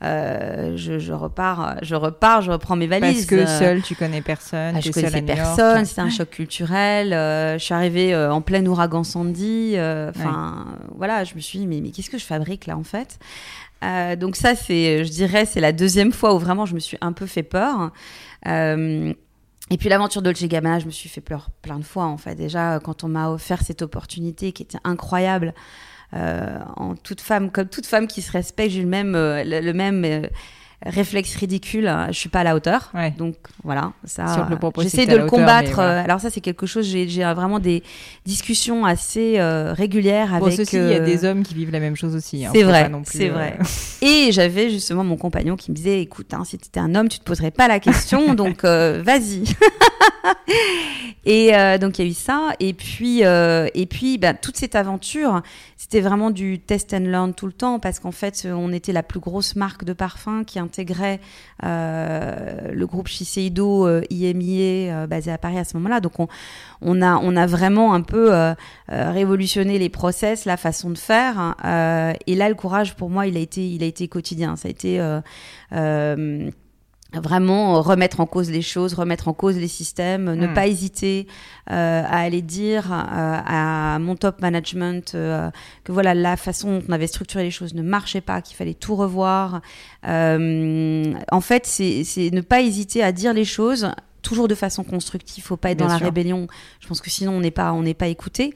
euh, 0.02 0.76
je, 0.76 0.98
je 0.98 1.12
repars, 1.12 1.76
je 1.82 1.94
repars, 1.94 2.42
je 2.42 2.50
reprends 2.50 2.76
mes 2.76 2.86
valises. 2.86 3.26
Parce 3.26 3.26
que 3.26 3.34
euh, 3.46 3.58
seul, 3.58 3.82
tu 3.82 3.94
connais 3.94 4.20
personne. 4.22 4.74
ah, 4.76 4.80
je 4.80 4.92
seule 4.92 5.04
connaissais 5.04 5.22
personne, 5.22 5.84
c'était 5.84 6.00
un 6.00 6.10
choc 6.10 6.30
culturel. 6.30 7.12
euh, 7.12 7.58
je 7.58 7.64
suis 7.64 7.74
arrivée 7.74 8.14
euh, 8.14 8.32
en 8.32 8.40
plein 8.40 8.64
ouragan 8.66 9.04
Sandy. 9.04 9.76
Enfin, 9.78 10.66
voilà, 10.96 11.24
je 11.24 11.34
me 11.34 11.40
suis 11.40 11.60
dit, 11.60 11.66
mais, 11.66 11.80
mais 11.80 11.90
qu'est-ce 11.90 12.10
que 12.10 12.18
je 12.18 12.24
fabrique 12.24 12.66
là 12.66 12.76
en 12.76 12.84
fait? 12.84 13.18
Donc 14.18 14.36
ça, 14.36 14.54
c'est, 14.54 15.04
je 15.04 15.10
dirais, 15.10 15.44
c'est 15.44 15.60
la 15.60 15.72
deuxième 15.72 16.12
fois 16.12 16.34
où 16.34 16.38
vraiment 16.38 16.64
je 16.64 16.74
me 16.74 16.80
suis 16.80 16.96
un 17.00 17.12
peu 17.12 17.26
fait 17.26 17.42
peur. 17.42 17.92
Et 19.70 19.78
puis 19.78 19.88
l'aventure 19.88 20.20
Dolce 20.20 20.44
Gabbana, 20.44 20.78
je 20.78 20.86
me 20.86 20.90
suis 20.90 21.08
fait 21.08 21.22
peur 21.22 21.48
plein 21.62 21.78
de 21.78 21.84
fois 21.84 22.04
en 22.04 22.18
fait. 22.18 22.34
Déjà, 22.34 22.80
quand 22.80 23.02
on 23.04 23.08
m'a 23.08 23.30
offert 23.30 23.62
cette 23.62 23.80
opportunité 23.80 24.52
qui 24.52 24.62
était 24.62 24.78
incroyable, 24.84 25.54
en 26.76 26.94
toute 26.94 27.20
femme, 27.20 27.50
comme 27.50 27.68
toute 27.68 27.86
femme 27.86 28.06
qui 28.06 28.22
se 28.22 28.30
respecte, 28.32 28.74
le 28.76 28.86
même, 28.86 29.14
euh, 29.14 29.42
le, 29.44 29.60
le 29.60 29.72
même 29.72 30.04
euh, 30.04 30.26
réflexe 30.84 31.34
ridicule. 31.36 31.88
hein, 31.88 32.08
Je 32.10 32.18
suis 32.18 32.28
pas 32.28 32.40
à 32.40 32.44
la 32.44 32.54
hauteur. 32.54 32.90
Ouais. 32.94 33.10
Donc 33.16 33.34
voilà, 33.62 33.92
ça. 34.04 34.46
J'essaie 34.78 35.06
de 35.06 35.12
le 35.16 35.24
hauteur, 35.24 35.30
combattre. 35.30 35.72
voilà. 35.74 36.00
euh, 36.00 36.04
Alors 36.04 36.20
ça, 36.20 36.30
c'est 36.30 36.40
quelque 36.40 36.66
chose. 36.66 36.86
J'ai 36.86 37.08
j'ai 37.08 37.22
vraiment 37.34 37.58
des 37.58 37.82
discussions 38.26 38.84
assez 38.84 39.34
euh, 39.38 39.72
régulières 39.72 40.38
Bon, 40.38 40.46
avec. 40.46 40.56
ceci, 40.56 40.76
il 40.76 40.82
y 40.88 40.94
a 40.94 40.98
euh, 41.00 41.04
des 41.04 41.24
hommes 41.24 41.42
qui 41.42 41.54
vivent 41.54 41.70
la 41.72 41.80
même 41.80 41.96
chose 41.96 42.14
aussi. 42.14 42.44
hein, 42.44 42.50
c'est 42.54 42.62
vrai, 42.62 42.90
c'est 43.04 43.30
euh, 43.30 43.32
vrai. 43.32 43.58
Et 44.02 44.32
j'avais 44.32 44.70
justement 44.70 45.04
mon 45.04 45.16
compagnon 45.16 45.56
qui 45.56 45.70
me 45.70 45.76
disait, 45.76 46.00
écoute, 46.02 46.34
hein, 46.34 46.44
si 46.44 46.58
tu 46.58 46.66
étais 46.66 46.80
un 46.80 46.94
homme, 46.94 47.08
tu 47.08 47.18
te 47.18 47.24
poserais 47.24 47.50
pas 47.50 47.68
la 47.68 47.80
question, 47.80 48.34
donc 48.34 48.64
euh, 48.64 49.02
vas-y. 49.04 49.44
et 51.26 51.54
euh, 51.56 51.78
donc 51.78 51.98
il 51.98 52.04
y 52.04 52.08
a 52.08 52.10
eu 52.10 52.14
ça. 52.14 52.50
Et 52.60 52.74
puis, 52.74 53.24
euh, 53.24 53.68
et 53.74 53.86
puis 53.86 54.18
bah, 54.18 54.34
toute 54.34 54.56
cette 54.56 54.74
aventure, 54.74 55.42
c'était 55.76 56.00
vraiment 56.00 56.30
du 56.30 56.58
test 56.58 56.92
and 56.94 56.98
learn 57.06 57.34
tout 57.34 57.46
le 57.46 57.52
temps 57.52 57.78
parce 57.78 57.98
qu'en 57.98 58.10
fait, 58.12 58.46
on 58.50 58.72
était 58.72 58.92
la 58.92 59.02
plus 59.02 59.20
grosse 59.20 59.56
marque 59.56 59.84
de 59.84 59.92
parfum 59.92 60.44
qui 60.44 60.58
euh, 60.78 62.72
le 62.72 62.86
groupe 62.86 63.08
Shiseido 63.08 63.88
IMIA 64.10 65.06
basé 65.06 65.30
à 65.32 65.38
Paris 65.38 65.58
à 65.58 65.64
ce 65.64 65.76
moment-là. 65.76 66.00
Donc 66.00 66.12
on, 66.18 67.02
a, 67.02 67.46
vraiment 67.46 67.94
un 67.94 68.00
peu 68.00 68.32
révolutionné 68.88 69.78
les 69.78 69.88
process, 69.88 70.44
la 70.44 70.56
façon 70.56 70.90
de 70.90 70.98
faire. 70.98 71.54
et 72.26 72.34
là, 72.34 72.48
le 72.48 72.54
courage 72.54 72.94
pour 72.96 73.10
moi, 73.10 73.26
il 73.26 73.36
a 73.36 73.40
été, 73.40 73.68
il 73.68 73.82
a 73.82 73.86
été 73.86 74.08
quotidien. 74.08 74.56
Ça 74.56 74.68
a 74.68 74.70
été 74.70 75.00
vraiment 77.20 77.80
remettre 77.82 78.20
en 78.20 78.26
cause 78.26 78.50
les 78.50 78.62
choses, 78.62 78.94
remettre 78.94 79.28
en 79.28 79.32
cause 79.32 79.56
les 79.56 79.68
systèmes, 79.68 80.34
ne 80.34 80.46
hmm. 80.46 80.54
pas 80.54 80.66
hésiter 80.66 81.26
euh, 81.70 82.02
à 82.04 82.20
aller 82.20 82.42
dire 82.42 82.92
euh, 82.92 82.96
à 83.46 83.98
mon 83.98 84.16
top 84.16 84.42
management 84.42 85.14
euh, 85.14 85.50
que 85.84 85.92
voilà 85.92 86.14
la 86.14 86.36
façon 86.36 86.78
dont 86.78 86.84
on 86.88 86.92
avait 86.92 87.06
structuré 87.06 87.44
les 87.44 87.50
choses 87.50 87.74
ne 87.74 87.82
marchait 87.82 88.20
pas, 88.20 88.42
qu'il 88.42 88.56
fallait 88.56 88.74
tout 88.74 88.96
revoir. 88.96 89.60
en 90.04 91.40
fait, 91.40 91.66
c'est 91.66 92.30
ne 92.32 92.40
pas 92.40 92.60
hésiter 92.60 93.02
à 93.02 93.12
dire 93.12 93.32
les 93.32 93.44
choses 93.44 93.90
toujours 94.24 94.48
de 94.48 94.54
façon 94.56 94.82
constructive. 94.82 95.44
Faut 95.44 95.56
pas 95.56 95.70
être 95.70 95.78
dans 95.78 95.86
la 95.86 95.98
rébellion. 95.98 96.48
Je 96.80 96.88
pense 96.88 97.00
que 97.00 97.10
sinon 97.10 97.32
on 97.32 97.40
n'est 97.40 97.52
pas 97.52 97.72
on 97.72 97.82
n'est 97.82 97.94
pas 97.94 98.08
écouté. 98.08 98.52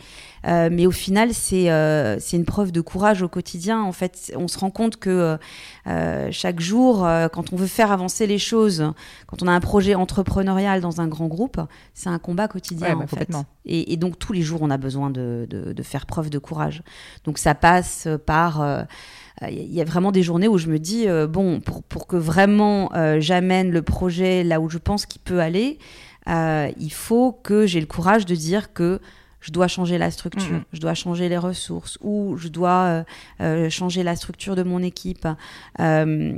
Euh, 0.47 0.69
mais 0.73 0.87
au 0.87 0.91
final, 0.91 1.35
c'est 1.35 1.71
euh, 1.71 2.19
c'est 2.19 2.37
une 2.37 2.45
preuve 2.45 2.73
de 2.73 2.81
courage 2.81 3.23
au 3.23 3.29
quotidien. 3.29 3.83
En 3.83 3.93
fait, 3.93 4.33
on 4.37 4.49
se 4.49 4.59
rend 4.59 4.71
compte 4.71 4.97
que 4.97 5.39
euh, 5.87 6.29
chaque 6.31 6.61
jour, 6.61 7.07
quand 7.33 7.53
on 7.53 7.57
veut 7.57 7.67
faire 7.67 7.93
avancer 7.93 8.27
les 8.27 8.39
choses, 8.39 8.93
quand 9.27 9.43
on 9.43 9.47
a 9.47 9.53
un 9.53 9.61
projet 9.61 9.95
entrepreneurial 9.95 10.81
dans 10.81 11.01
un 11.01 11.09
grand 11.09 11.27
groupe, 11.27 11.61
c'est 11.95 12.09
un 12.09 12.19
combat 12.19 12.49
quotidien 12.49 12.99
en 12.99 13.07
fait. 13.07 13.29
Et, 13.65 13.93
et, 13.93 13.97
donc 13.97 14.19
tous 14.19 14.33
les 14.33 14.43
jours, 14.43 14.63
on 14.63 14.71
a 14.71 14.79
besoin 14.79 15.11
de, 15.11 15.47
de, 15.49 15.73
de, 15.73 15.83
faire 15.83 16.07
preuve 16.07 16.31
de 16.31 16.39
courage. 16.39 16.83
Donc 17.25 17.39
ça 17.39 17.55
passe 17.55 18.09
par 18.25 18.87
il 19.42 19.73
y 19.73 19.80
a 19.80 19.85
vraiment 19.85 20.12
des 20.12 20.23
journées 20.23 20.49
où 20.49 20.59
je 20.59 20.68
me 20.68 20.78
dis, 20.78 21.07
bon, 21.28 21.61
pour, 21.61 21.83
pour 21.83 22.07
que 22.07 22.16
vraiment 22.16 22.90
j'amène 23.21 23.71
le 23.71 23.83
projet 23.83 24.42
là 24.42 24.61
où 24.61 24.68
je 24.68 24.78
pense 24.78 25.07
qu'il 25.07 25.21
peut 25.21 25.40
aller, 25.40 25.78
il 26.26 26.92
faut 26.92 27.33
que 27.33 27.66
j'ai 27.66 27.80
le 27.80 27.87
courage 27.87 28.26
de 28.26 28.35
dire 28.35 28.73
que 28.73 29.00
je 29.40 29.52
dois 29.52 29.68
changer 29.68 29.99
la 29.99 30.11
structure, 30.11 30.57
mm-hmm. 30.57 30.73
je 30.73 30.80
dois 30.80 30.95
changer 30.95 31.28
les 31.28 31.38
ressources, 31.38 31.99
ou 32.00 32.37
je 32.37 32.49
dois 32.49 32.71
euh, 32.71 33.04
euh, 33.40 33.71
changer 33.71 34.02
la 34.02 34.16
structure 34.16 34.57
de 34.57 34.62
mon 34.62 34.83
équipe. 34.83 35.28
Euh, 35.80 36.37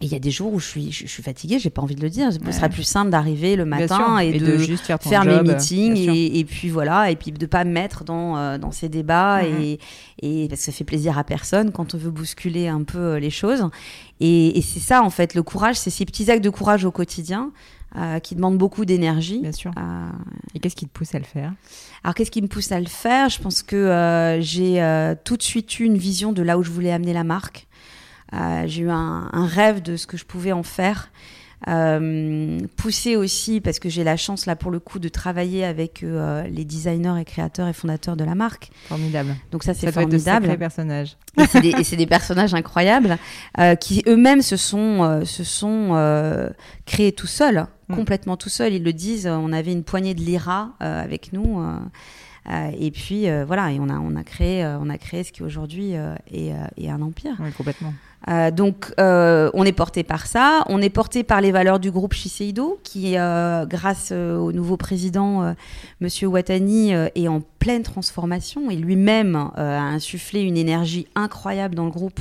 il 0.00 0.08
y 0.08 0.14
a 0.14 0.18
des 0.18 0.30
jours 0.30 0.52
où 0.52 0.58
je 0.58 0.66
suis, 0.66 0.92
je, 0.92 1.06
suis 1.06 1.22
fatiguée, 1.22 1.58
j'ai 1.58 1.70
pas 1.70 1.82
envie 1.82 1.94
de 1.94 2.00
le 2.00 2.08
dire. 2.08 2.30
Ce 2.32 2.52
serait 2.52 2.70
plus 2.70 2.84
simple 2.84 3.10
d'arriver 3.10 3.56
le 3.56 3.64
matin 3.64 4.18
et, 4.18 4.38
de, 4.38 4.56
juste 4.56 4.84
faire, 4.84 5.24
mes 5.24 5.42
meetings 5.42 5.96
et, 5.96 6.44
puis 6.44 6.70
voilà, 6.70 7.10
et 7.10 7.16
puis 7.16 7.32
de 7.32 7.46
pas 7.46 7.64
me 7.64 7.70
mettre 7.70 8.04
dans, 8.04 8.58
dans 8.58 8.70
ces 8.70 8.88
débats 8.88 9.42
mm-hmm. 9.42 9.60
et, 10.22 10.42
et 10.44 10.48
parce 10.48 10.60
que 10.60 10.66
ça 10.66 10.72
fait 10.72 10.84
plaisir 10.84 11.18
à 11.18 11.24
personne 11.24 11.70
quand 11.70 11.94
on 11.94 11.98
veut 11.98 12.10
bousculer 12.10 12.68
un 12.68 12.82
peu 12.82 13.16
les 13.16 13.30
choses. 13.30 13.68
Et, 14.20 14.58
et 14.58 14.62
c'est 14.62 14.80
ça 14.80 15.02
en 15.02 15.10
fait, 15.10 15.34
le 15.34 15.42
courage, 15.42 15.76
c'est 15.76 15.90
ces 15.90 16.06
petits 16.06 16.30
actes 16.30 16.44
de 16.44 16.50
courage 16.50 16.84
au 16.84 16.90
quotidien 16.90 17.52
euh, 17.96 18.20
qui 18.20 18.36
demande 18.36 18.56
beaucoup 18.56 18.84
d'énergie. 18.84 19.40
Bien 19.40 19.50
sûr. 19.50 19.72
Euh, 19.76 20.10
et 20.54 20.60
qu'est-ce 20.60 20.76
qui 20.76 20.86
te 20.86 20.92
pousse 20.92 21.12
à 21.16 21.18
le 21.18 21.24
faire? 21.24 21.52
Alors, 22.04 22.14
qu'est-ce 22.14 22.30
qui 22.30 22.40
me 22.40 22.46
pousse 22.46 22.70
à 22.70 22.78
le 22.78 22.86
faire? 22.86 23.28
Je 23.28 23.40
pense 23.40 23.64
que 23.64 23.74
euh, 23.74 24.40
j'ai 24.40 24.80
tout 25.24 25.36
de 25.36 25.42
suite 25.42 25.80
eu 25.80 25.84
une 25.84 25.98
vision 25.98 26.32
de 26.32 26.40
là 26.42 26.56
où 26.56 26.62
je 26.62 26.70
voulais 26.70 26.92
amener 26.92 27.12
la 27.12 27.24
marque. 27.24 27.66
J'ai 28.32 28.82
eu 28.82 28.90
un, 28.90 29.28
un, 29.32 29.46
rêve 29.46 29.82
de 29.82 29.96
ce 29.96 30.06
que 30.06 30.16
je 30.16 30.24
pouvais 30.24 30.52
en 30.52 30.62
faire. 30.62 31.10
Euh, 31.68 32.58
poussé 32.76 33.16
aussi 33.16 33.60
parce 33.60 33.78
que 33.78 33.90
j'ai 33.90 34.02
la 34.02 34.16
chance 34.16 34.46
là 34.46 34.56
pour 34.56 34.70
le 34.70 34.80
coup 34.80 34.98
de 34.98 35.10
travailler 35.10 35.62
avec 35.62 36.02
euh, 36.02 36.42
les 36.44 36.64
designers 36.64 37.20
et 37.20 37.24
créateurs 37.26 37.68
et 37.68 37.74
fondateurs 37.74 38.16
de 38.16 38.24
la 38.24 38.34
marque. 38.34 38.70
Formidable. 38.86 39.36
Donc 39.52 39.62
ça 39.62 39.74
c'est 39.74 39.92
formidable. 39.92 40.46
Être 40.46 40.52
de 40.52 40.56
personnages. 40.56 41.16
Et 41.36 41.44
c'est 41.46 41.60
des, 41.60 41.96
des, 41.96 42.06
personnages 42.06 42.54
incroyables 42.54 43.18
euh, 43.58 43.74
qui 43.74 44.02
eux-mêmes 44.06 44.40
se 44.40 44.56
sont 44.56 45.02
euh, 45.02 45.24
se 45.26 45.44
sont 45.44 45.90
euh, 45.92 46.48
créés 46.86 47.12
tout 47.12 47.26
seuls, 47.26 47.66
mm. 47.88 47.94
complètement 47.94 48.38
tout 48.38 48.48
seuls. 48.48 48.72
Ils 48.72 48.82
le 48.82 48.94
disent. 48.94 49.26
On 49.26 49.52
avait 49.52 49.72
une 49.72 49.84
poignée 49.84 50.14
de 50.14 50.20
lira 50.20 50.72
avec 50.80 51.34
nous. 51.34 51.62
et 52.48 52.90
puis 52.90 53.26
voilà, 53.46 53.70
et 53.70 53.78
on 53.78 53.90
a 53.90 53.98
on 53.98 54.16
a 54.16 54.24
créé 54.24 54.64
on 54.80 54.88
a 54.88 54.96
créé 54.96 55.24
ce 55.24 55.32
qui 55.32 55.42
aujourd'hui 55.42 55.92
est, 55.92 56.54
est, 56.78 56.88
un 56.88 57.02
empire. 57.02 57.36
Oui, 57.40 57.52
complètement. 57.52 57.92
Euh, 58.28 58.50
donc, 58.50 58.92
euh, 59.00 59.50
on 59.54 59.64
est 59.64 59.72
porté 59.72 60.02
par 60.02 60.26
ça. 60.26 60.62
On 60.68 60.82
est 60.82 60.90
porté 60.90 61.22
par 61.22 61.40
les 61.40 61.52
valeurs 61.52 61.80
du 61.80 61.90
groupe 61.90 62.12
Shiseido, 62.12 62.78
qui, 62.82 63.16
euh, 63.16 63.64
grâce 63.66 64.12
au 64.12 64.52
nouveau 64.52 64.76
président, 64.76 65.54
Monsieur 66.00 66.26
Watani, 66.28 66.90
est 66.90 67.28
en 67.28 67.40
pleine 67.58 67.82
transformation 67.82 68.70
et 68.70 68.76
lui-même 68.76 69.50
a 69.56 69.80
insufflé 69.80 70.42
une 70.42 70.56
énergie 70.56 71.06
incroyable 71.14 71.74
dans 71.74 71.84
le 71.84 71.90
groupe. 71.90 72.20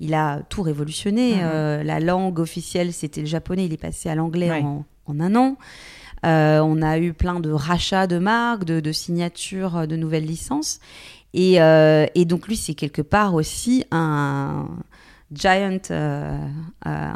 Il 0.00 0.14
a 0.14 0.40
tout 0.48 0.62
révolutionné. 0.62 1.36
Mhm. 1.36 1.82
la 1.82 2.00
langue 2.00 2.38
officielle, 2.38 2.92
c'était 2.92 3.22
le 3.22 3.26
japonais. 3.26 3.66
Il 3.66 3.72
est 3.72 3.80
passé 3.80 4.08
à 4.08 4.14
l'anglais 4.14 4.50
en, 4.50 4.84
un 5.20 5.36
an. 5.36 5.56
on 6.22 6.82
a 6.82 6.98
eu 6.98 7.12
plein 7.12 7.40
de 7.40 7.50
rachats 7.50 8.06
de 8.06 8.18
marques, 8.18 8.64
de, 8.64 8.92
signatures 8.92 9.86
de 9.86 9.96
nouvelles 9.96 10.26
licences. 10.26 10.80
Et, 11.34 11.56
et 11.56 12.24
donc 12.24 12.48
lui, 12.48 12.56
c'est 12.56 12.74
quelque 12.74 13.02
part 13.02 13.34
aussi 13.34 13.84
un, 13.90 14.68
giant 15.32 15.78
euh, 15.90 16.38
euh, 16.86 17.12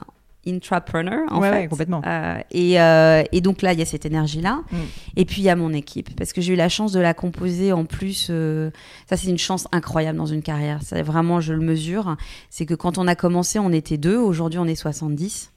intrapreneur 0.46 1.20
en 1.30 1.40
fait. 1.42 1.68
complètement. 1.68 2.02
Euh, 2.06 2.38
et, 2.50 2.80
euh, 2.80 3.22
et, 3.32 3.40
donc 3.40 3.62
là, 3.62 3.72
il 3.72 3.78
y 3.78 3.82
a 3.82 3.86
cette 3.86 4.06
énergie-là. 4.06 4.62
Mm. 4.70 4.76
Et 5.16 5.24
puis 5.24 5.42
il 5.42 5.44
y 5.44 5.50
a 5.50 5.56
mon 5.56 5.72
équipe 5.72 6.14
parce 6.16 6.32
que 6.32 6.40
j'ai 6.40 6.54
eu 6.54 6.56
la 6.56 6.68
chance 6.68 6.92
de 6.92 7.00
la 7.00 7.14
composer 7.14 7.72
en 7.72 7.84
plus. 7.84 8.28
Euh, 8.30 8.70
ça, 9.08 9.16
c'est 9.16 9.28
une 9.28 9.38
chance 9.38 9.68
incroyable 9.72 10.18
dans 10.18 10.26
une 10.26 10.42
carrière. 10.42 10.82
Ça, 10.82 11.02
vraiment, 11.02 11.40
je 11.40 11.52
le 11.52 11.60
mesure. 11.60 12.16
C'est 12.48 12.66
que 12.66 12.74
quand 12.74 12.98
on 12.98 13.06
a 13.06 13.14
commencé, 13.14 13.58
on 13.58 13.72
était 13.72 13.98
deux. 13.98 14.16
Aujourd'hui, 14.16 14.58
on 14.58 14.66
est 14.66 14.74
70. 14.74 15.52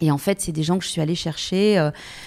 Et 0.00 0.10
en 0.10 0.18
fait, 0.18 0.40
c'est 0.40 0.52
des 0.52 0.64
gens 0.64 0.76
que 0.76 0.84
je 0.84 0.90
suis 0.90 1.00
allée 1.00 1.14
chercher 1.14 1.76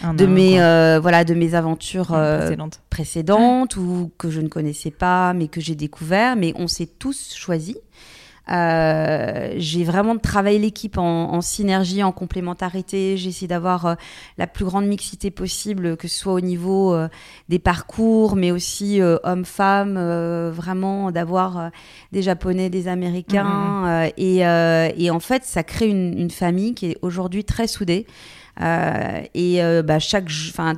de 0.02 0.26
mes 0.26 0.54
voilà 1.00 1.26
de 1.26 1.34
mes 1.34 1.54
aventures 1.54 2.08
précédentes, 2.08 2.80
précédentes 2.90 3.76
ou 3.76 4.10
que 4.18 4.30
je 4.30 4.40
ne 4.40 4.48
connaissais 4.48 4.90
pas, 4.90 5.34
mais 5.34 5.50
que 5.50 5.60
j'ai 5.60 5.76
découvert. 5.76 6.38
Mais 6.38 6.54
on 6.56 6.70
s'est 6.70 6.88
tous 6.88 7.36
choisis. 7.36 7.76
Euh, 8.50 9.54
j'ai 9.58 9.84
vraiment 9.84 10.18
travaillé 10.18 10.60
l'équipe 10.60 10.98
en, 10.98 11.34
en, 11.34 11.42
synergie, 11.42 12.04
en 12.04 12.12
complémentarité. 12.12 13.18
J'ai 13.18 13.30
essayé 13.30 13.48
d'avoir 13.48 13.86
euh, 13.86 13.96
la 14.38 14.48
plus 14.48 14.66
grande 14.66 14.86
mixité 14.86 15.32
possible, 15.32 15.98
que 15.98 16.08
ce 16.08 16.18
soit 16.18 16.34
au 16.34 16.40
niveau 16.40 16.94
euh, 16.94 17.10
des 17.50 17.60
parcours, 17.60 18.36
mais 18.36 18.52
aussi 18.52 19.02
euh, 19.02 19.18
hommes-femmes, 19.24 19.98
vraiment 20.52 21.12
d'avoir 21.12 21.72
des 22.12 22.22
Japonais, 22.22 22.70
des 22.70 22.88
Américains. 22.88 23.44
Mmh. 23.44 24.12
Et, 24.18 24.38
et, 24.38 25.12
en 25.12 25.20
fait, 25.20 25.44
ça 25.44 25.64
crée 25.64 25.90
une, 25.90 26.18
une 26.18 26.32
famille 26.32 26.74
qui 26.74 26.92
est 26.92 26.98
aujourd'hui 27.02 27.44
très 27.44 27.68
soudée. 27.68 28.06
et 28.60 29.62
bah, 29.84 30.00
chaque, 30.00 30.30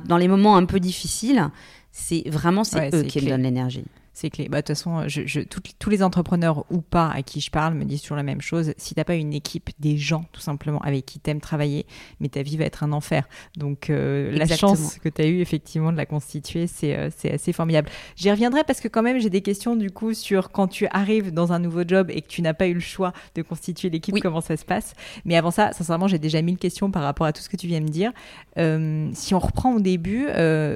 dans 0.06 0.16
les 0.16 0.28
moments 0.28 0.56
un 0.56 0.64
peu 0.64 0.80
difficiles, 0.80 1.48
c'est 1.92 2.28
vraiment 2.28 2.64
c'est 2.64 2.94
eux 2.94 3.02
qui 3.02 3.20
me 3.22 3.30
donnent 3.30 3.42
l'énergie. 3.42 3.84
C'est 4.20 4.28
clé. 4.28 4.50
Bah, 4.50 4.58
de 4.58 4.66
toute 4.66 4.76
façon, 4.76 5.08
je, 5.08 5.40
tous 5.78 5.88
les 5.88 6.02
entrepreneurs 6.02 6.66
ou 6.70 6.82
pas 6.82 7.08
à 7.08 7.22
qui 7.22 7.40
je 7.40 7.50
parle 7.50 7.72
me 7.72 7.86
disent 7.86 8.02
toujours 8.02 8.18
la 8.18 8.22
même 8.22 8.42
chose. 8.42 8.74
Si 8.76 8.94
t'as 8.94 9.04
pas 9.04 9.14
une 9.14 9.32
équipe, 9.32 9.70
des 9.78 9.96
gens 9.96 10.26
tout 10.32 10.42
simplement 10.42 10.80
avec 10.80 11.06
qui 11.06 11.20
t'aimes 11.20 11.40
travailler, 11.40 11.86
mais 12.20 12.28
ta 12.28 12.42
vie 12.42 12.58
va 12.58 12.66
être 12.66 12.84
un 12.84 12.92
enfer. 12.92 13.26
Donc 13.56 13.88
euh, 13.88 14.30
la 14.32 14.46
chance 14.46 14.98
que 14.98 15.08
tu 15.08 15.22
as 15.22 15.26
eu 15.26 15.40
effectivement 15.40 15.90
de 15.90 15.96
la 15.96 16.04
constituer, 16.04 16.66
euh, 16.84 17.08
c'est 17.16 17.32
assez 17.32 17.54
formidable. 17.54 17.88
J'y 18.14 18.30
reviendrai 18.30 18.62
parce 18.62 18.82
que 18.82 18.88
quand 18.88 19.02
même 19.02 19.20
j'ai 19.20 19.30
des 19.30 19.40
questions 19.40 19.74
du 19.74 19.90
coup 19.90 20.12
sur 20.12 20.50
quand 20.50 20.68
tu 20.68 20.86
arrives 20.88 21.32
dans 21.32 21.54
un 21.54 21.58
nouveau 21.58 21.84
job 21.88 22.10
et 22.10 22.20
que 22.20 22.28
tu 22.28 22.42
n'as 22.42 22.52
pas 22.52 22.66
eu 22.66 22.74
le 22.74 22.80
choix 22.80 23.14
de 23.36 23.40
constituer 23.40 23.88
l'équipe, 23.88 24.20
comment 24.20 24.42
ça 24.42 24.58
se 24.58 24.66
passe. 24.66 24.92
Mais 25.24 25.38
avant 25.38 25.50
ça, 25.50 25.72
sincèrement, 25.72 26.08
j'ai 26.08 26.18
déjà 26.18 26.42
mille 26.42 26.58
questions 26.58 26.90
par 26.90 27.04
rapport 27.04 27.26
à 27.26 27.32
tout 27.32 27.40
ce 27.40 27.48
que 27.48 27.56
tu 27.56 27.68
viens 27.68 27.80
de 27.80 27.88
dire. 27.88 28.12
Euh, 28.58 29.08
si 29.14 29.34
on 29.34 29.38
reprend 29.38 29.76
au 29.76 29.80
début, 29.80 30.26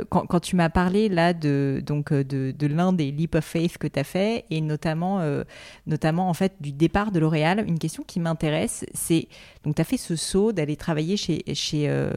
quand, 0.09 0.25
quand, 0.27 0.41
tu 0.41 0.57
m'as 0.57 0.71
parlé 0.71 1.11
là 1.11 1.35
de 1.35 1.83
donc 1.85 2.11
de, 2.11 2.55
de 2.59 2.67
l'un 2.67 2.95
des 2.95 3.13
leap 3.35 3.37
of 3.37 3.45
faith 3.45 3.79
que 3.79 3.87
tu 3.87 3.99
as 3.99 4.05
fait 4.05 4.45
et 4.51 4.61
notamment, 4.61 5.21
euh, 5.21 5.45
notamment 5.87 6.29
en 6.29 6.35
fait 6.35 6.55
du 6.61 6.73
départ 6.73 7.11
de 7.11 7.19
L'Oréal. 7.19 7.65
Une 7.67 7.79
question 7.79 8.03
qui 8.07 8.21
m'intéresse, 8.21 8.85
c'est 8.95 9.29
donc 9.65 9.75
tu 9.75 9.81
as 9.81 9.85
fait 9.85 9.97
ce 9.97 10.17
saut 10.17 10.53
d'aller 10.53 10.77
travailler 10.77 11.17
chez, 11.17 11.43
chez 11.55 11.89
euh, 11.89 12.11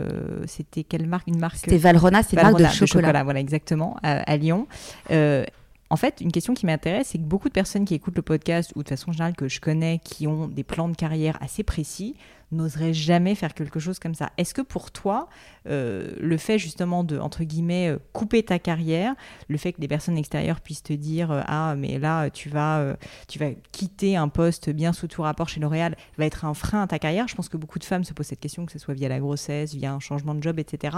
c'était 0.46 0.84
quelle 0.84 1.08
marque? 1.08 1.28
Une 1.28 1.40
marque 1.40 1.58
C'était 1.58 1.78
Valrhona, 1.78 2.24
c'est 2.24 2.38
une 2.38 2.44
marque 2.44 2.60
de 2.60 2.66
chocolat. 2.66 3.24
Voilà, 3.24 3.40
exactement, 3.40 3.98
à, 4.04 4.38
Lyon. 4.38 4.68
Euh, 5.12 5.46
en 5.90 5.96
fait, 5.96 6.20
une 6.20 6.32
question 6.32 6.54
qui 6.54 6.66
m'intéresse, 6.66 7.10
c'est 7.12 7.18
que 7.18 7.24
beaucoup 7.24 7.48
de 7.48 7.54
personnes 7.54 7.86
qui 7.86 7.94
écoutent 7.94 8.16
le 8.16 8.22
podcast, 8.22 8.72
ou 8.76 8.84
de 8.84 8.90
façon 8.90 9.12
générale 9.12 9.36
que 9.36 9.48
je 9.48 9.62
connais, 9.62 10.00
qui 10.04 10.28
ont 10.28 10.48
des 10.48 10.64
plans 10.64 10.90
de 10.90 10.96
carrière 10.96 11.38
assez 11.42 11.64
précis, 11.64 12.16
n'oserait 12.52 12.94
jamais 12.94 13.36
faire 13.36 13.54
quelque 13.54 13.80
chose 13.80 14.00
comme 14.00 14.16
ça. 14.16 14.32
Est-ce 14.38 14.54
que 14.54 14.62
pour 14.62 14.92
toi, 14.92 15.28
euh, 15.68 16.14
le 16.20 16.38
fait 16.38 16.58
justement 16.58 17.04
de, 17.04 17.20
entre 17.20 17.44
guillemets, 17.44 17.90
euh, 17.90 17.98
couper 18.14 18.44
ta 18.44 18.58
carrière, 18.58 19.16
le 19.50 19.58
fait 19.58 19.74
que 19.74 19.82
des 19.82 19.88
personnes 19.88 20.18
extérieures 20.18 20.62
puissent 20.62 20.84
te 20.84 20.94
dire 20.94 21.32
euh, 21.32 21.42
Ah, 21.46 21.76
mais 21.78 22.00
là, 22.00 22.30
tu 22.30 22.50
vas, 22.50 22.96
tu 23.28 23.38
vas 23.38 23.50
quitter 23.72 24.16
un 24.16 24.30
poste 24.30 24.70
bien 24.70 24.94
sous 24.94 25.08
tout 25.08 25.22
rapport 25.22 25.50
chez 25.50 25.60
L'Oréal, 25.60 25.98
va 26.18 26.26
être 26.26 26.46
un 26.46 26.54
frein 26.54 26.84
à 26.84 26.88
ta 26.88 27.00
carrière 27.00 27.28
Je 27.28 27.36
pense 27.36 27.50
que 27.50 27.58
beaucoup 27.58 27.80
de 27.80 27.84
femmes 27.84 28.06
se 28.06 28.14
posent 28.14 28.28
cette 28.28 28.40
question, 28.40 28.66
que 28.66 28.72
ce 28.72 28.80
soit 28.80 28.94
via 28.94 29.10
la 29.10 29.20
grossesse, 29.20 29.74
via 29.74 29.92
un 29.92 30.00
changement 30.00 30.34
de 30.34 30.42
job, 30.42 30.58
etc. 30.60 30.98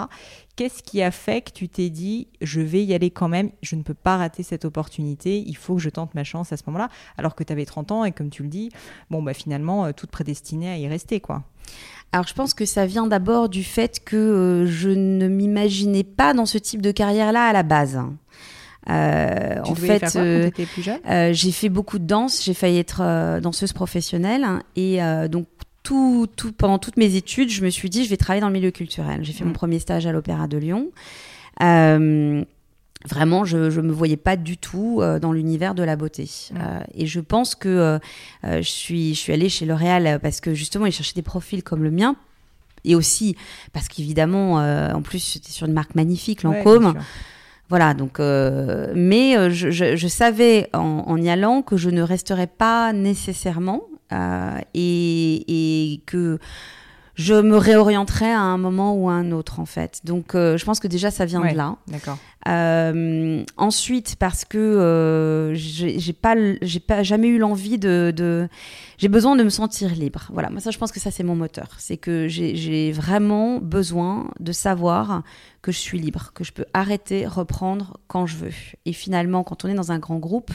Qu'est-ce 0.55 0.83
qui 0.83 1.01
a 1.01 1.11
fait 1.11 1.41
que 1.41 1.51
tu 1.51 1.67
t'es 1.67 1.89
dit 1.89 2.27
Je 2.41 2.61
vais 2.61 2.83
y 2.83 2.93
aller 2.93 3.09
quand 3.09 3.27
même, 3.27 3.49
je 3.63 3.75
ne 3.75 3.81
peux 3.81 3.95
pas 3.95 4.17
rater 4.17 4.43
cette 4.43 4.65
opportunité, 4.65 5.39
il 5.39 5.57
faut 5.57 5.75
que 5.75 5.81
je 5.81 5.89
tente 5.89 6.13
ma 6.13 6.23
chance 6.23 6.53
à 6.53 6.57
ce 6.57 6.63
moment-là, 6.67 6.89
alors 7.17 7.33
que 7.33 7.43
tu 7.43 7.51
avais 7.51 7.65
30 7.65 7.91
ans 7.91 8.05
et 8.05 8.11
comme 8.11 8.29
tu 8.29 8.43
le 8.43 8.49
dis, 8.49 8.69
bon, 9.09 9.23
bah 9.23 9.33
finalement, 9.33 9.91
toute 9.93 10.11
prédestinée 10.11 10.69
à 10.69 10.77
y 10.77 10.87
rester, 10.87 11.19
quoi. 11.19 11.38
Alors 12.11 12.27
je 12.27 12.33
pense 12.33 12.53
que 12.53 12.65
ça 12.65 12.85
vient 12.85 13.07
d'abord 13.07 13.49
du 13.49 13.63
fait 13.63 13.99
que 14.03 14.15
euh, 14.15 14.65
je 14.65 14.89
ne 14.89 15.27
m'imaginais 15.27 16.03
pas 16.03 16.33
dans 16.33 16.45
ce 16.45 16.57
type 16.57 16.81
de 16.81 16.91
carrière-là 16.91 17.45
à 17.45 17.53
la 17.53 17.63
base. 17.63 17.99
Euh, 18.89 19.61
tu 19.63 19.71
en 19.71 19.75
fait, 19.75 19.99
faire 19.99 20.11
euh, 20.15 20.49
plus 20.49 20.81
jeune? 20.81 20.99
euh, 21.07 21.31
j'ai 21.33 21.51
fait 21.51 21.69
beaucoup 21.69 21.99
de 21.99 22.05
danse. 22.05 22.43
J'ai 22.43 22.53
failli 22.53 22.79
être 22.79 23.39
danseuse 23.41 23.73
professionnelle 23.73 24.45
et 24.75 24.99
donc 25.29 25.47
tout, 25.83 26.27
tout, 26.35 26.51
pendant 26.51 26.77
toutes 26.77 26.97
mes 26.97 27.15
études, 27.15 27.49
je 27.49 27.63
me 27.63 27.69
suis 27.69 27.89
dit 27.89 28.03
je 28.03 28.09
vais 28.09 28.17
travailler 28.17 28.41
dans 28.41 28.47
le 28.47 28.53
milieu 28.53 28.71
culturel. 28.71 29.23
J'ai 29.23 29.33
fait 29.33 29.43
mon 29.43 29.51
mm. 29.51 29.53
premier 29.53 29.79
stage 29.79 30.05
à 30.05 30.11
l'Opéra 30.11 30.47
de 30.47 30.57
Lyon. 30.57 30.89
Vraiment, 33.07 33.45
je 33.45 33.57
ne 33.57 33.87
me 33.87 33.93
voyais 33.93 34.17
pas 34.17 34.35
du 34.35 34.57
tout 34.57 34.99
euh, 34.99 35.19
dans 35.19 35.31
l'univers 35.31 35.73
de 35.73 35.83
la 35.83 35.95
beauté. 35.95 36.29
Mm. 36.51 36.57
Euh, 36.57 36.79
et 36.93 37.05
je 37.05 37.21
pense 37.21 37.55
que 37.55 37.69
euh, 37.69 37.99
je, 38.43 38.61
suis, 38.61 39.15
je 39.15 39.19
suis 39.19 39.31
allée 39.31 39.47
chez 39.47 39.65
L'Oréal 39.65 40.19
parce 40.21 40.41
que 40.41 40.53
justement, 40.53 40.85
ils 40.85 40.91
cherchaient 40.91 41.13
des 41.13 41.21
profils 41.21 41.63
comme 41.63 41.83
le 41.83 41.91
mien. 41.91 42.17
Et 42.85 42.95
aussi 42.95 43.35
parce 43.73 43.89
qu'évidemment, 43.89 44.53
en 44.53 45.01
plus, 45.01 45.19
c'était 45.19 45.51
sur 45.51 45.67
une 45.67 45.73
marque 45.73 45.95
magnifique, 45.95 46.43
Lancôme. 46.43 46.93
voilà, 47.67 47.93
donc, 47.93 48.19
mais 48.19 49.49
je, 49.49 49.69
je, 49.69 50.07
savais 50.07 50.69
en, 50.71 51.03
en, 51.05 51.17
y 51.17 51.29
allant 51.29 51.61
que 51.61 51.75
je 51.75 51.89
ne 51.89 52.01
resterais 52.01 52.47
pas 52.47 52.93
nécessairement 52.93 53.81
et, 54.73 55.93
et 55.93 56.01
que 56.05 56.39
je 57.19 57.33
me 57.33 57.57
réorienterai 57.57 58.31
à 58.31 58.39
un 58.39 58.57
moment 58.57 58.95
ou 58.95 59.09
à 59.09 59.13
un 59.13 59.33
autre 59.33 59.59
en 59.59 59.65
fait. 59.65 59.99
Donc 60.05 60.35
euh, 60.35 60.57
je 60.57 60.63
pense 60.63 60.79
que 60.79 60.87
déjà 60.87 61.11
ça 61.11 61.25
vient 61.25 61.41
de 61.41 61.53
là. 61.53 61.75
D'accord. 61.87 62.17
Euh, 62.47 63.43
ensuite 63.57 64.15
parce 64.15 64.45
que 64.45 64.57
euh, 64.57 65.53
j'ai 65.53 66.13
pas 66.13 66.35
j'ai 66.61 66.79
pas 66.79 67.03
jamais 67.03 67.27
eu 67.27 67.37
l'envie 67.37 67.77
de, 67.77 68.13
de 68.15 68.47
j'ai 68.97 69.09
besoin 69.09 69.35
de 69.35 69.43
me 69.43 69.49
sentir 69.49 69.93
libre. 69.93 70.29
Voilà, 70.31 70.49
moi 70.49 70.61
ça 70.61 70.71
je 70.71 70.77
pense 70.77 70.93
que 70.93 71.01
ça 71.01 71.11
c'est 71.11 71.23
mon 71.23 71.35
moteur, 71.35 71.67
c'est 71.77 71.97
que 71.97 72.29
j'ai 72.29 72.93
vraiment 72.93 73.57
besoin 73.57 74.31
de 74.39 74.53
savoir 74.53 75.23
que 75.61 75.73
je 75.73 75.77
suis 75.77 75.99
libre, 75.99 76.31
que 76.33 76.45
je 76.45 76.53
peux 76.53 76.65
arrêter, 76.73 77.27
reprendre 77.27 77.97
quand 78.07 78.27
je 78.27 78.37
veux. 78.37 78.53
Et 78.85 78.93
finalement 78.93 79.43
quand 79.43 79.65
on 79.65 79.67
est 79.67 79.73
dans 79.73 79.91
un 79.91 79.99
grand 79.99 80.19
groupe 80.19 80.51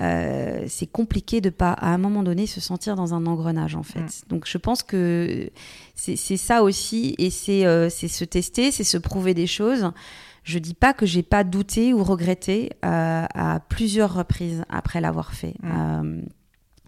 euh, 0.00 0.64
c'est 0.66 0.86
compliqué 0.86 1.40
de 1.40 1.50
pas 1.50 1.72
à 1.72 1.88
un 1.88 1.98
moment 1.98 2.22
donné 2.22 2.46
se 2.46 2.60
sentir 2.60 2.96
dans 2.96 3.14
un 3.14 3.26
engrenage 3.26 3.76
en 3.76 3.82
fait. 3.82 4.00
Mm. 4.00 4.28
Donc 4.28 4.46
je 4.46 4.58
pense 4.58 4.82
que 4.82 5.50
c'est 5.94 6.16
ça 6.36 6.62
aussi 6.62 7.14
et 7.18 7.30
euh, 7.66 7.88
c'est 7.88 8.08
se 8.08 8.24
tester, 8.24 8.70
c'est 8.70 8.84
se 8.84 8.98
prouver 8.98 9.34
des 9.34 9.46
choses. 9.46 9.92
Je 10.42 10.58
dis 10.58 10.74
pas 10.74 10.92
que 10.92 11.06
j'ai 11.06 11.22
pas 11.22 11.44
douté 11.44 11.94
ou 11.94 12.02
regretté 12.02 12.70
euh, 12.84 13.24
à 13.32 13.60
plusieurs 13.60 14.12
reprises 14.14 14.64
après 14.68 15.00
l'avoir 15.00 15.32
fait. 15.32 15.54
Mm. 15.62 16.22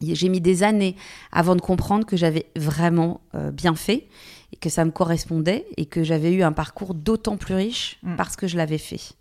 j'ai 0.03 0.29
mis 0.29 0.41
des 0.41 0.63
années 0.63 0.97
avant 1.33 1.55
de 1.57 1.61
comprendre 1.61 2.05
que 2.05 2.17
j'avais 2.17 2.47
vraiment 2.57 3.21
bien 3.53 3.75
fait 3.75 4.09
et 4.53 4.57
que 4.57 4.69
ça 4.69 4.85
me 4.85 4.91
correspondait 4.91 5.65
et 5.77 5.87
que 5.87 6.03
j'avais 6.03 6.33
eu 6.33 6.43
un 6.43 6.53
parcours 6.53 6.95
d'autant 6.95 7.37
plus 7.37 7.55
riche 7.55 7.99
mm. 8.03 8.17
parce 8.17 8.37
que 8.37 8.47
je 8.47 8.57
l'avais 8.57 8.79
fait. 8.79 9.15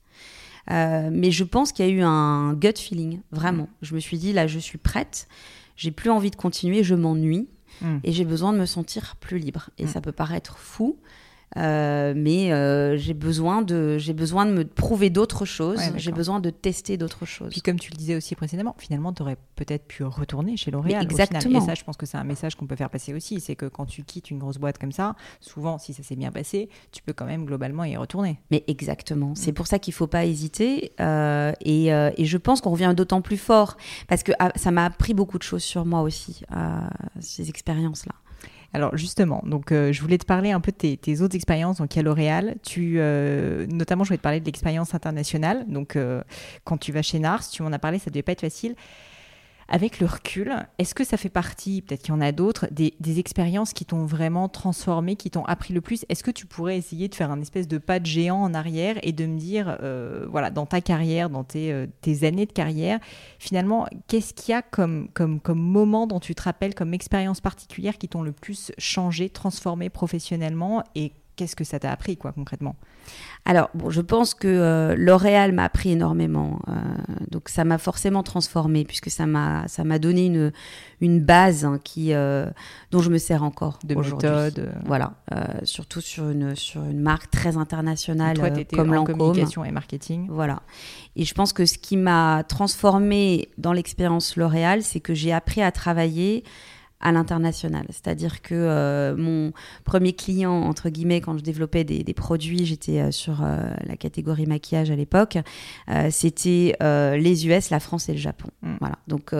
Euh, 0.71 1.09
mais 1.11 1.31
je 1.31 1.43
pense 1.43 1.71
qu'il 1.71 1.85
y 1.85 1.89
a 1.89 1.91
eu 1.91 2.01
un 2.01 2.53
gut 2.53 2.77
feeling, 2.77 3.21
vraiment. 3.31 3.69
Je 3.81 3.95
me 3.95 3.99
suis 3.99 4.17
dit, 4.17 4.33
là, 4.33 4.47
je 4.47 4.59
suis 4.59 4.77
prête, 4.77 5.27
j'ai 5.75 5.91
plus 5.91 6.09
envie 6.09 6.31
de 6.31 6.35
continuer, 6.35 6.83
je 6.83 6.95
m'ennuie. 6.95 7.47
Mm. 7.81 7.97
Et 8.03 8.11
j'ai 8.11 8.25
besoin 8.25 8.53
de 8.53 8.57
me 8.57 8.65
sentir 8.65 9.15
plus 9.17 9.37
libre. 9.37 9.69
Et 9.77 9.85
mm. 9.85 9.87
ça 9.87 10.01
peut 10.01 10.11
paraître 10.11 10.57
fou, 10.57 10.97
euh, 11.57 12.13
mais 12.15 12.51
euh, 12.51 12.97
j'ai 12.97 13.13
besoin 13.13 13.61
de 13.61 13.97
j'ai 13.97 14.13
besoin 14.13 14.45
de 14.45 14.51
me 14.51 14.65
prouver 14.65 15.09
d'autres 15.09 15.45
choses. 15.45 15.79
j'ai 15.95 16.11
besoin 16.11 16.39
de 16.39 16.49
tester 16.49 16.97
d'autres 16.97 17.25
choses. 17.25 17.51
Puis 17.51 17.61
comme 17.61 17.79
tu 17.79 17.91
le 17.91 17.97
disais 17.97 18.15
aussi 18.15 18.35
précédemment, 18.35 18.75
finalement, 18.77 19.13
tu 19.13 19.21
aurais 19.21 19.37
peut-être 19.55 19.87
pu 19.87 20.03
retourner 20.03 20.57
chez 20.57 20.71
L'Oréal. 20.71 21.03
Exactement. 21.03 21.61
Et 21.61 21.65
ça, 21.65 21.75
je 21.75 21.83
pense 21.83 21.97
que 21.97 22.05
c'est 22.05 22.17
un 22.17 22.23
message 22.23 22.55
qu'on 22.55 22.67
peut 22.67 22.75
faire 22.75 22.89
passer 22.89 23.13
aussi, 23.13 23.39
c'est 23.39 23.55
que 23.55 23.67
quand 23.67 23.85
tu 23.85 24.03
quittes 24.03 24.31
une 24.31 24.39
grosse 24.39 24.57
boîte 24.57 24.77
comme 24.77 24.91
ça, 24.91 25.15
souvent, 25.39 25.77
si 25.77 25.93
ça 25.93 26.03
s'est 26.03 26.15
bien 26.15 26.31
passé, 26.31 26.69
tu 26.91 27.01
peux 27.01 27.13
quand 27.13 27.25
même 27.25 27.45
globalement 27.45 27.83
y 27.85 27.95
retourner. 27.95 28.39
Mais 28.51 28.63
exactement. 28.67 29.33
C'est 29.35 29.51
mm. 29.51 29.55
pour 29.55 29.67
ça 29.67 29.79
qu'il 29.79 29.93
faut 29.93 30.07
pas 30.07 30.25
hésiter. 30.25 30.91
Euh, 30.99 31.53
et, 31.61 31.87
et, 31.87 32.25
je 32.25 32.37
pense 32.37 32.61
qu'on 32.61 32.71
revient 32.71 32.93
d'autant 32.95 33.21
plus 33.21 33.37
fort 33.37 33.77
parce 34.07 34.23
que 34.23 34.31
ah, 34.39 34.51
ça 34.55 34.71
m'a 34.71 34.85
appris 34.85 35.13
beaucoup 35.13 35.37
de 35.37 35.43
choses 35.43 35.63
sur 35.63 35.85
moi 35.85 36.01
aussi, 36.01 36.41
ces 37.19 37.49
expériences-là. 37.49 38.13
Alors 38.75 38.97
justement, 38.97 39.41
donc 39.45 39.71
euh, 39.71 39.93
je 39.93 40.01
voulais 40.01 40.17
te 40.17 40.25
parler 40.25 40.51
un 40.51 40.59
peu 40.59 40.73
de 40.73 40.95
tes, 40.95 41.21
autres 41.21 41.37
expériences 41.37 41.77
donc 41.77 41.95
à 41.95 42.01
L'Oréal. 42.01 42.55
Tu, 42.61 42.95
euh, 42.97 43.65
notamment, 43.67 44.03
je 44.03 44.09
voulais 44.09 44.17
te 44.17 44.21
parler 44.21 44.41
de 44.41 44.45
l'expérience 44.45 44.93
internationale. 44.93 45.63
Donc 45.69 45.95
euh, 45.95 46.21
quand 46.65 46.77
tu 46.77 46.91
vas 46.91 47.01
chez 47.01 47.19
Nars, 47.19 47.49
tu 47.49 47.63
m'en 47.63 47.71
as 47.71 47.79
parlé, 47.79 47.99
ça 47.99 48.11
devait 48.11 48.21
pas 48.21 48.33
être 48.33 48.41
facile. 48.41 48.75
Avec 49.67 49.99
le 49.99 50.05
recul, 50.05 50.53
est-ce 50.77 50.93
que 50.93 51.03
ça 51.03 51.17
fait 51.17 51.29
partie, 51.29 51.81
peut-être 51.81 52.03
qu'il 52.03 52.13
y 52.13 52.17
en 52.17 52.21
a 52.21 52.31
d'autres, 52.31 52.67
des, 52.71 52.93
expériences 53.19 53.73
qui 53.73 53.83
t'ont 53.85 54.05
vraiment 54.05 54.47
transformé, 54.47 55.15
qui 55.15 55.31
t'ont 55.31 55.45
appris 55.45 55.73
le 55.73 55.81
plus? 55.81 56.05
Est-ce 56.07 56.23
que 56.23 56.29
tu 56.29 56.45
pourrais 56.45 56.77
essayer 56.77 57.07
de 57.07 57.15
faire 57.15 57.31
un 57.31 57.41
espèce 57.41 57.67
de 57.67 57.79
pas 57.79 57.99
de 57.99 58.05
géant 58.05 58.37
en 58.37 58.53
arrière 58.53 58.97
et 59.01 59.11
de 59.11 59.25
me 59.25 59.39
dire, 59.39 59.77
euh, 59.81 60.27
voilà, 60.29 60.51
dans 60.51 60.67
ta 60.67 60.81
carrière, 60.81 61.31
dans 61.31 61.45
euh, 61.55 61.87
tes, 62.01 62.27
années 62.27 62.45
de 62.45 62.51
carrière, 62.51 62.99
finalement, 63.39 63.87
qu'est-ce 64.07 64.35
qu'il 64.35 64.51
y 64.51 64.55
a 64.55 64.61
comme, 64.61 65.09
comme, 65.13 65.39
comme 65.39 65.59
moment 65.59 66.05
dont 66.05 66.19
tu 66.19 66.35
te 66.35 66.43
rappelles, 66.43 66.75
comme 66.75 66.93
expérience 66.93 67.41
particulière 67.41 67.97
qui 67.97 68.07
t'ont 68.07 68.23
le 68.23 68.33
plus 68.33 68.71
changé, 68.77 69.29
transformé 69.29 69.89
professionnellement 69.89 70.83
et 70.93 71.11
qu'est-ce 71.35 71.55
que 71.55 71.63
ça 71.63 71.79
t'a 71.79 71.91
appris, 71.91 72.17
quoi, 72.17 72.31
concrètement? 72.31 72.75
Alors, 73.45 73.69
bon, 73.73 73.89
je 73.89 74.01
pense 74.01 74.33
que 74.33 74.47
euh, 74.47 74.95
L'Oréal 74.97 75.51
m'a 75.51 75.65
appris 75.65 75.91
énormément. 75.91 76.59
Euh, 76.67 76.73
donc, 77.29 77.49
ça 77.49 77.63
m'a 77.63 77.77
forcément 77.77 78.23
transformée, 78.23 78.85
puisque 78.85 79.09
ça 79.09 79.25
m'a, 79.25 79.67
ça 79.67 79.83
m'a 79.83 79.99
donné 79.99 80.25
une, 80.25 80.51
une 81.01 81.19
base 81.19 81.65
hein, 81.65 81.79
qui, 81.83 82.13
euh, 82.13 82.47
dont 82.91 83.01
je 83.01 83.09
me 83.09 83.17
sers 83.17 83.43
encore 83.43 83.79
de 83.83 83.95
méthode. 83.95 84.71
Voilà, 84.85 85.13
surtout 85.63 86.01
sur 86.01 86.29
une, 86.29 86.55
sur 86.55 86.83
une 86.83 86.99
marque 86.99 87.29
très 87.29 87.57
internationale 87.57 88.37
Toi, 88.37 88.49
comme 88.73 88.93
en 88.93 89.03
communication 89.03 89.63
et 89.63 89.71
marketing. 89.71 90.27
Voilà. 90.29 90.61
Et 91.15 91.25
je 91.25 91.33
pense 91.33 91.53
que 91.53 91.65
ce 91.65 91.77
qui 91.77 91.97
m'a 91.97 92.43
transformée 92.43 93.49
dans 93.57 93.73
l'expérience 93.73 94.35
L'Oréal, 94.35 94.81
c'est 94.81 94.99
que 94.99 95.13
j'ai 95.13 95.31
appris 95.31 95.61
à 95.61 95.71
travailler 95.71 96.43
à 97.05 97.11
l'international. 97.11 97.85
C'est-à-dire 97.89 98.41
que 98.41 98.55
euh, 98.55 99.15
mon 99.15 99.53
premier 99.83 100.13
client, 100.13 100.63
entre 100.63 100.89
guillemets, 100.89 101.21
quand 101.21 101.37
je 101.37 101.43
développais 101.43 101.83
des, 101.83 102.03
produits, 102.15 102.65
j'étais 102.65 102.99
euh, 102.99 103.11
sur 103.11 103.43
euh, 103.43 103.69
la 103.85 103.95
catégorie 103.95 104.47
maquillage 104.47 104.89
à 104.89 104.95
l'époque, 104.95 105.37
c'était 106.09 106.75
les 106.81 107.47
US, 107.47 107.69
la 107.69 107.79
France 107.79 108.09
et 108.09 108.13
le 108.13 108.17
Japon. 108.17 108.49
Mm. 108.63 108.75
Voilà. 108.79 108.97
Donc, 109.07 109.33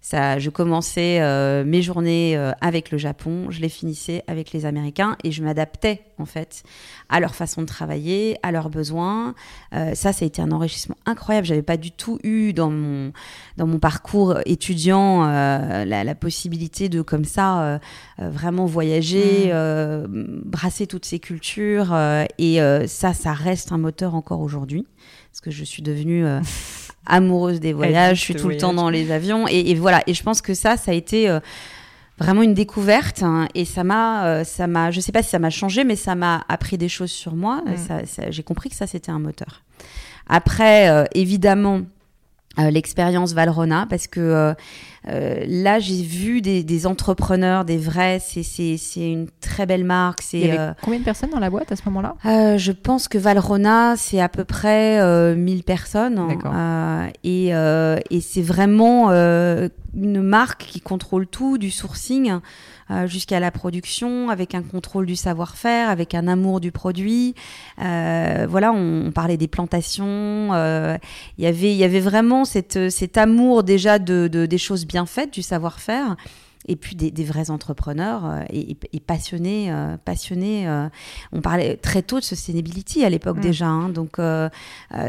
ça, 0.00 0.38
je 0.38 0.50
commençais 0.50 1.20
mes 1.64 1.82
journées 1.82 2.36
avec 2.60 2.90
le 2.90 2.98
Japon, 2.98 3.50
je 3.50 3.60
les 3.60 3.68
finissais 3.68 4.24
avec 4.26 4.52
les 4.52 4.66
Américains 4.66 5.16
et 5.22 5.30
je 5.30 5.44
m'adaptais, 5.44 6.02
en 6.18 6.26
fait, 6.26 6.62
à 7.08 7.20
leur 7.20 7.34
façon 7.34 7.62
de 7.62 7.66
travailler, 7.66 8.38
à 8.42 8.52
leurs 8.52 8.70
besoins. 8.70 9.34
ça, 9.72 10.12
ça 10.12 10.24
a 10.24 10.24
été 10.24 10.42
un 10.42 10.52
enrichissement 10.52 10.96
incroyable. 11.06 11.46
J'avais 11.46 11.62
pas 11.62 11.76
du 11.76 11.90
tout 11.90 12.18
eu 12.22 12.52
dans 12.52 12.70
mon, 12.70 13.12
dans 13.56 13.66
mon 13.66 13.78
parcours 13.78 14.38
étudiant 14.46 15.26
la, 15.26 16.04
la 16.04 16.14
possibilité 16.14 16.88
de 16.88 17.02
comme 17.02 17.24
ça 17.24 17.62
euh, 17.62 17.78
euh, 18.20 18.30
vraiment 18.30 18.66
voyager, 18.66 19.46
mm. 19.46 19.50
euh, 19.52 20.06
brasser 20.08 20.86
toutes 20.86 21.04
ces 21.04 21.18
cultures. 21.18 21.96
et 22.38 22.58
ça, 22.86 23.14
ça 23.14 23.32
reste 23.32 23.72
un 23.72 23.78
moteur 23.78 24.14
encore 24.14 24.40
aujourd'hui. 24.40 24.86
Parce 25.30 25.40
que 25.40 25.50
je 25.50 25.64
suis 25.64 25.82
devenue 25.82 26.24
amoureuse 27.06 27.60
des 27.60 27.72
voyages, 27.72 28.18
je 28.18 28.22
suis 28.22 28.34
tout 28.34 28.48
le 28.48 28.56
temps 28.56 28.74
dans 28.74 28.90
les 28.90 29.10
avions. 29.10 29.46
Et, 29.48 29.74
voilà, 29.74 30.02
et 30.06 30.14
je 30.14 30.22
pense 30.22 30.42
que 30.42 30.54
ça, 30.54 30.76
ça 30.76 30.90
a 30.90 30.94
été 30.94 31.38
vraiment 32.18 32.42
une 32.42 32.54
découverte 32.54 33.22
hein, 33.22 33.48
et 33.54 33.64
ça 33.64 33.84
m'a 33.84 34.44
ça 34.44 34.66
m'a 34.66 34.90
je 34.90 35.00
sais 35.00 35.12
pas 35.12 35.22
si 35.22 35.30
ça 35.30 35.38
m'a 35.38 35.50
changé 35.50 35.84
mais 35.84 35.96
ça 35.96 36.14
m'a 36.14 36.44
appris 36.48 36.78
des 36.78 36.88
choses 36.88 37.10
sur 37.10 37.34
moi 37.34 37.62
mm. 37.66 38.30
j'ai 38.30 38.42
compris 38.42 38.70
que 38.70 38.76
ça 38.76 38.86
c'était 38.86 39.10
un 39.10 39.18
moteur 39.18 39.62
après 40.26 41.06
évidemment 41.14 41.82
l'expérience 42.58 43.32
Valrona 43.34 43.86
parce 43.88 44.06
que 44.06 44.54
là, 45.04 45.78
j'ai 45.78 46.02
vu 46.02 46.40
des, 46.40 46.86
entrepreneurs, 46.86 47.64
des 47.64 47.78
vrais. 47.78 48.18
C'est 48.20 48.78
une 48.96 49.28
très 49.40 49.66
belle 49.66 49.84
marque. 49.84 50.20
Il 50.32 50.46
y 50.46 50.50
avait 50.50 50.74
combien 50.82 51.00
de 51.00 51.04
personnes 51.04 51.30
dans 51.30 51.40
la 51.40 51.50
boîte 51.50 51.72
à 51.72 51.76
ce 51.76 51.82
moment-là? 51.86 52.16
Je 52.58 52.72
pense 52.72 53.08
que 53.08 53.18
Valrona, 53.18 53.96
c'est 53.96 54.20
à 54.20 54.28
peu 54.28 54.44
près 54.44 55.34
1000 55.34 55.64
personnes. 55.64 56.20
et, 57.24 57.48
et 57.48 58.20
c'est 58.20 58.42
vraiment 58.42 59.10
une 59.94 60.22
marque 60.22 60.64
qui 60.64 60.80
contrôle 60.80 61.26
tout, 61.26 61.58
du 61.58 61.70
sourcing 61.70 62.40
euh, 62.90 63.06
jusqu'à 63.06 63.38
la 63.38 63.50
production, 63.50 64.30
avec 64.30 64.54
un 64.54 64.62
contrôle 64.62 65.04
du 65.04 65.14
savoir-faire, 65.14 65.90
avec 65.90 66.14
un 66.14 66.26
amour 66.26 66.58
du 66.58 66.72
produit. 66.72 67.34
Euh, 67.82 68.46
voilà, 68.48 68.72
on, 68.72 69.10
parlait 69.10 69.36
des 69.36 69.48
plantations. 69.48 70.54
Euh, 70.54 70.96
y 71.36 71.46
il 71.46 71.76
y 71.76 71.84
avait 71.84 72.00
vraiment 72.00 72.46
cette, 72.46 72.88
cet 72.88 73.18
amour 73.18 73.62
déjà 73.62 73.98
de, 73.98 74.26
de, 74.28 74.46
des 74.46 74.58
choses 74.58 74.86
bien 74.88 75.06
faites, 75.06 75.32
du 75.32 75.42
savoir-faire 75.42 76.16
et 76.66 76.76
puis 76.76 76.96
des, 76.96 77.24
vrais 77.24 77.50
entrepreneurs 77.50 78.26
euh, 78.26 78.42
et, 78.50 79.00
passionnés. 79.00 79.70
Euh, 79.70 79.96
passionnés 79.96 80.68
euh, 80.68 80.88
on 81.32 81.40
parlait 81.40 81.76
très 81.76 82.02
tôt 82.02 82.18
de 82.18 82.24
sustainability 82.24 83.04
à 83.04 83.10
l'époque 83.10 83.38
mm. 83.38 83.40
déjà, 83.40 83.66
hein, 83.66 83.88
donc 83.88 84.20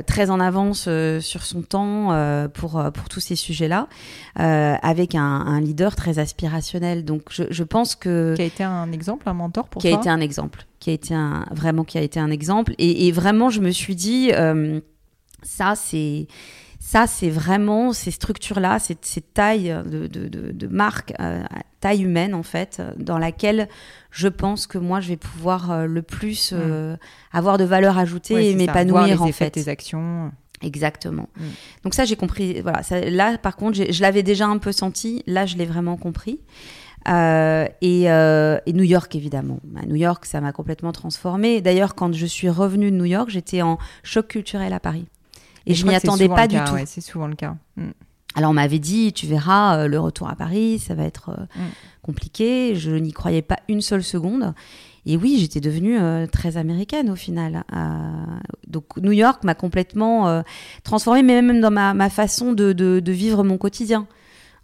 très 0.05 0.29
en 0.29 0.39
avance 0.39 0.89
sur 1.19 1.43
son 1.43 1.61
temps 1.61 2.47
pour, 2.53 2.83
pour 2.93 3.09
tous 3.09 3.19
ces 3.19 3.35
sujets-là, 3.35 3.87
avec 4.35 5.15
un, 5.15 5.59
leader 5.61 5.95
très 5.95 6.19
aspirationnel. 6.19 7.03
Donc 7.03 7.23
je, 7.29 7.63
pense 7.63 7.95
que... 7.95 8.33
Qui 8.35 8.41
a 8.41 8.45
été 8.45 8.63
un 8.63 8.91
exemple, 8.91 9.27
un 9.27 9.33
mentor 9.33 9.67
pour 9.67 9.81
toi 9.81 9.89
Qui 9.89 9.95
a 9.95 9.99
été 9.99 10.09
un 10.09 10.21
exemple, 10.21 10.65
qui 10.79 10.89
a 10.89 10.93
été 10.93 11.13
un, 11.13 11.45
vraiment 11.51 11.83
qui 11.83 11.97
a 11.97 12.01
été 12.01 12.19
un 12.19 12.31
exemple. 12.31 12.73
Et, 12.77 13.07
et 13.07 13.11
vraiment, 13.11 13.49
je 13.49 13.59
me 13.59 13.71
suis 13.71 13.95
dit, 13.95 14.31
ça 15.43 15.75
c'est 15.75 16.27
ça, 16.79 17.07
c'est 17.07 17.29
vraiment 17.29 17.91
ces 17.91 18.09
structures-là, 18.09 18.79
ces, 18.79 18.95
tailles 18.95 19.75
de, 19.85 20.07
de, 20.07 20.27
de, 20.27 20.67
marque, 20.67 21.13
euh, 21.19 21.43
taille 21.81 22.03
humaine 22.03 22.33
en 22.33 22.41
fait, 22.41 22.81
dans 22.97 23.17
laquelle 23.17 23.67
je 24.11 24.29
pense 24.29 24.65
que 24.65 24.77
moi, 24.77 25.01
je 25.01 25.09
vais 25.09 25.17
pouvoir 25.17 25.71
euh, 25.71 25.85
le 25.85 26.01
plus 26.01 26.53
euh, 26.53 26.93
mm. 26.93 26.97
avoir 27.33 27.57
de 27.57 27.65
valeur 27.65 27.97
ajoutée 27.97 28.51
et 28.51 28.55
m'épanouir 28.55 29.21
en 29.21 29.31
fait. 29.33 29.51
Tes 29.51 29.67
actions. 29.67 30.31
Exactement. 30.61 31.27
Mm. 31.37 31.43
Donc 31.83 31.93
ça, 31.93 32.05
j'ai 32.05 32.15
compris. 32.15 32.61
Voilà. 32.61 32.81
là, 33.09 33.37
par 33.37 33.57
contre, 33.57 33.91
je 33.91 34.01
l'avais 34.01 34.23
déjà 34.23 34.47
un 34.47 34.57
peu 34.57 34.71
senti. 34.71 35.21
Là, 35.27 35.45
je 35.45 35.57
l'ai 35.57 35.65
vraiment 35.65 35.97
compris. 35.97 36.39
et, 37.07 38.03
et, 38.05 38.73
New 38.73 38.83
York, 38.83 39.13
évidemment. 39.15 39.59
À 39.75 39.85
New 39.85 39.95
York, 39.95 40.25
ça 40.25 40.39
m'a 40.39 40.53
complètement 40.53 40.93
transformée. 40.93 41.59
D'ailleurs, 41.59 41.93
quand 41.93 42.13
je 42.13 42.25
suis 42.25 42.49
revenue 42.49 42.89
de 42.89 42.95
New 42.95 43.05
York, 43.05 43.29
j'étais 43.29 43.61
en 43.61 43.77
choc 44.03 44.29
culturel 44.29 44.71
à 44.71 44.79
Paris. 44.79 45.07
Et, 45.65 45.74
je, 45.74 45.86
m'y 45.86 45.95
attendais 45.95 46.30
pas 46.30 46.48
du 46.48 46.58
tout. 46.58 46.76
c'est 46.86 47.02
souvent 47.02 47.28
le 47.28 47.36
cas. 47.36 47.56
Mm. 47.76 47.89
Alors 48.36 48.52
on 48.52 48.54
m'avait 48.54 48.80
dit, 48.80 49.12
tu 49.12 49.26
verras, 49.26 49.80
euh, 49.80 49.88
le 49.88 50.00
retour 50.00 50.30
à 50.30 50.36
Paris, 50.36 50.80
ça 50.80 50.93
va 50.93 51.04
être 51.04 51.30
euh, 51.30 51.62
mm. 51.62 51.69
compliqué. 52.02 52.76
Je 52.76 52.91
n'y 52.91 53.12
croyais 53.12 53.41
pas 53.41 53.60
une 53.67 53.82
seule 53.82 54.04
seconde. 54.04 54.54
Et 55.06 55.17
oui, 55.17 55.38
j'étais 55.39 55.62
devenue 55.62 56.00
euh, 56.00 56.28
très 56.28 56.58
américaine 56.58 57.10
au 57.10 57.15
final. 57.15 57.63
donc 58.67 58.98
New 58.98 59.13
York 59.13 59.43
m'a 59.43 59.56
complètement 59.56 60.43
transformée, 60.84 61.24
mais 61.24 61.41
même 61.41 61.62
dans 61.62 61.72
ma, 61.72 61.93
ma 61.93 62.10
façon 62.10 62.54
de, 62.54 62.74
de, 62.74 63.00
de, 63.00 63.12
vivre 63.12 63.43
mon 63.43 63.58
quotidien. 63.58 64.08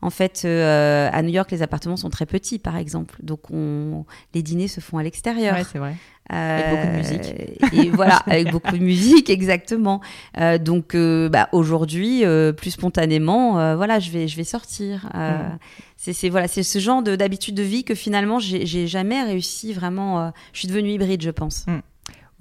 En 0.02 0.10
fait, 0.12 0.46
à 0.46 1.22
New 1.24 1.30
York, 1.30 1.50
les 1.52 1.64
appartements 1.64 1.98
sont 1.98 2.12
très 2.12 2.28
petits, 2.28 2.60
par 2.60 2.78
exemple. 2.78 3.16
Donc, 3.24 3.50
on... 3.50 4.06
les 4.36 4.44
dîners 4.44 4.68
se 4.68 4.82
font 4.82 5.00
à 5.00 5.04
l'extérieur. 5.04 5.56
Ouais, 5.56 5.64
c'est 5.64 5.80
vrai 5.80 5.96
avec 6.30 6.70
beaucoup 6.70 6.88
de 6.88 6.98
musique. 6.98 7.36
Euh, 7.64 7.84
et 7.84 7.90
voilà, 7.90 8.18
avec 8.28 8.52
beaucoup 8.52 8.78
de 8.78 8.84
musique, 8.84 9.30
exactement. 9.30 10.02
Euh, 10.40 10.58
donc 10.58 10.96
euh, 10.96 11.30
bah, 11.30 11.50
aujourd'hui, 11.52 12.24
plus 12.58 12.72
spontanément, 12.72 13.76
voilà, 13.76 14.00
je 14.00 14.12
vais, 14.12 14.28
je 14.28 14.36
vais 14.36 14.44
sortir. 14.44 15.10
Mm. 15.14 15.58
C'est 15.98 16.30
voilà, 16.30 16.48
c'est 16.48 16.64
ce 16.64 16.80
genre 16.80 17.02
d'habitude 17.02 17.56
de, 17.56 17.64
vie 17.64 17.84
que 17.84 17.96
finalement, 17.96 18.40
j'ai 18.40 18.88
jamais 18.88 19.24
réussi 19.24 19.74
vraiment. 19.74 20.32
je 20.54 20.60
suis 20.60 20.68
devenue 20.68 20.92
hybride, 20.92 21.22
je 21.22 21.32
pense. 21.32 21.66
Mm. 21.68 21.80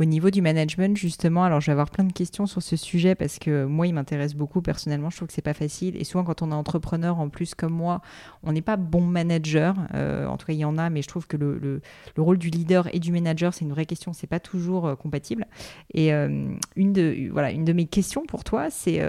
Au 0.00 0.04
niveau 0.04 0.30
du 0.30 0.42
management, 0.42 0.96
justement, 0.96 1.44
alors 1.44 1.60
je 1.60 1.66
vais 1.66 1.72
avoir 1.72 1.88
plein 1.88 2.02
de 2.02 2.12
questions 2.12 2.46
sur 2.46 2.60
ce 2.62 2.74
sujet 2.74 3.14
parce 3.14 3.38
que 3.38 3.64
moi, 3.64 3.86
il 3.86 3.94
m'intéresse 3.94 4.34
beaucoup 4.34 4.60
personnellement. 4.60 5.08
Je 5.08 5.16
trouve 5.16 5.28
que 5.28 5.34
c'est 5.34 5.40
pas 5.40 5.54
facile. 5.54 5.96
Et 5.96 6.02
souvent, 6.02 6.24
quand 6.24 6.42
on 6.42 6.50
est 6.50 6.54
entrepreneur, 6.54 7.20
en 7.20 7.28
plus 7.28 7.54
comme 7.54 7.74
moi, 7.74 8.00
on 8.42 8.50
n'est 8.50 8.60
pas 8.60 8.76
bon 8.76 9.02
manager. 9.02 9.76
Euh, 9.94 10.26
en 10.26 10.36
tout 10.36 10.46
cas, 10.46 10.52
il 10.52 10.58
y 10.58 10.64
en 10.64 10.78
a, 10.78 10.90
mais 10.90 11.00
je 11.00 11.06
trouve 11.06 11.28
que 11.28 11.36
le, 11.36 11.58
le, 11.58 11.80
rôle 12.16 12.38
du 12.38 12.50
leader 12.50 12.92
et 12.92 12.98
du 12.98 13.12
manager, 13.12 13.54
c'est 13.54 13.64
une 13.64 13.70
vraie 13.70 13.86
question. 13.86 14.12
C'est 14.12 14.26
pas 14.26 14.40
toujours 14.40 14.88
euh, 14.88 14.96
compatible. 14.96 15.46
Et 15.92 16.12
euh, 16.12 16.48
une 16.74 16.92
de 16.92 17.28
voilà, 17.30 17.52
une 17.52 17.64
de 17.64 17.72
mes 17.72 17.86
questions 17.86 18.24
pour 18.26 18.42
toi, 18.42 18.70
c'est 18.70 19.00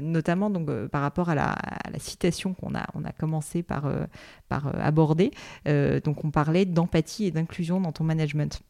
notamment 0.00 0.50
donc 0.50 0.68
par 0.88 1.02
rapport 1.02 1.30
à 1.30 1.34
la, 1.34 1.56
citation 1.98 2.54
qu'on 2.54 2.74
a 2.74 3.12
commencé 3.18 3.64
par 3.64 3.90
aborder. 4.50 5.32
donc, 5.66 6.24
on 6.24 6.30
parlait 6.30 6.64
d'empathie 6.64 7.26
et 7.26 7.30
d'inclusion 7.32 7.80
dans 7.80 7.92
ton 7.92 8.04
management. 8.04 8.62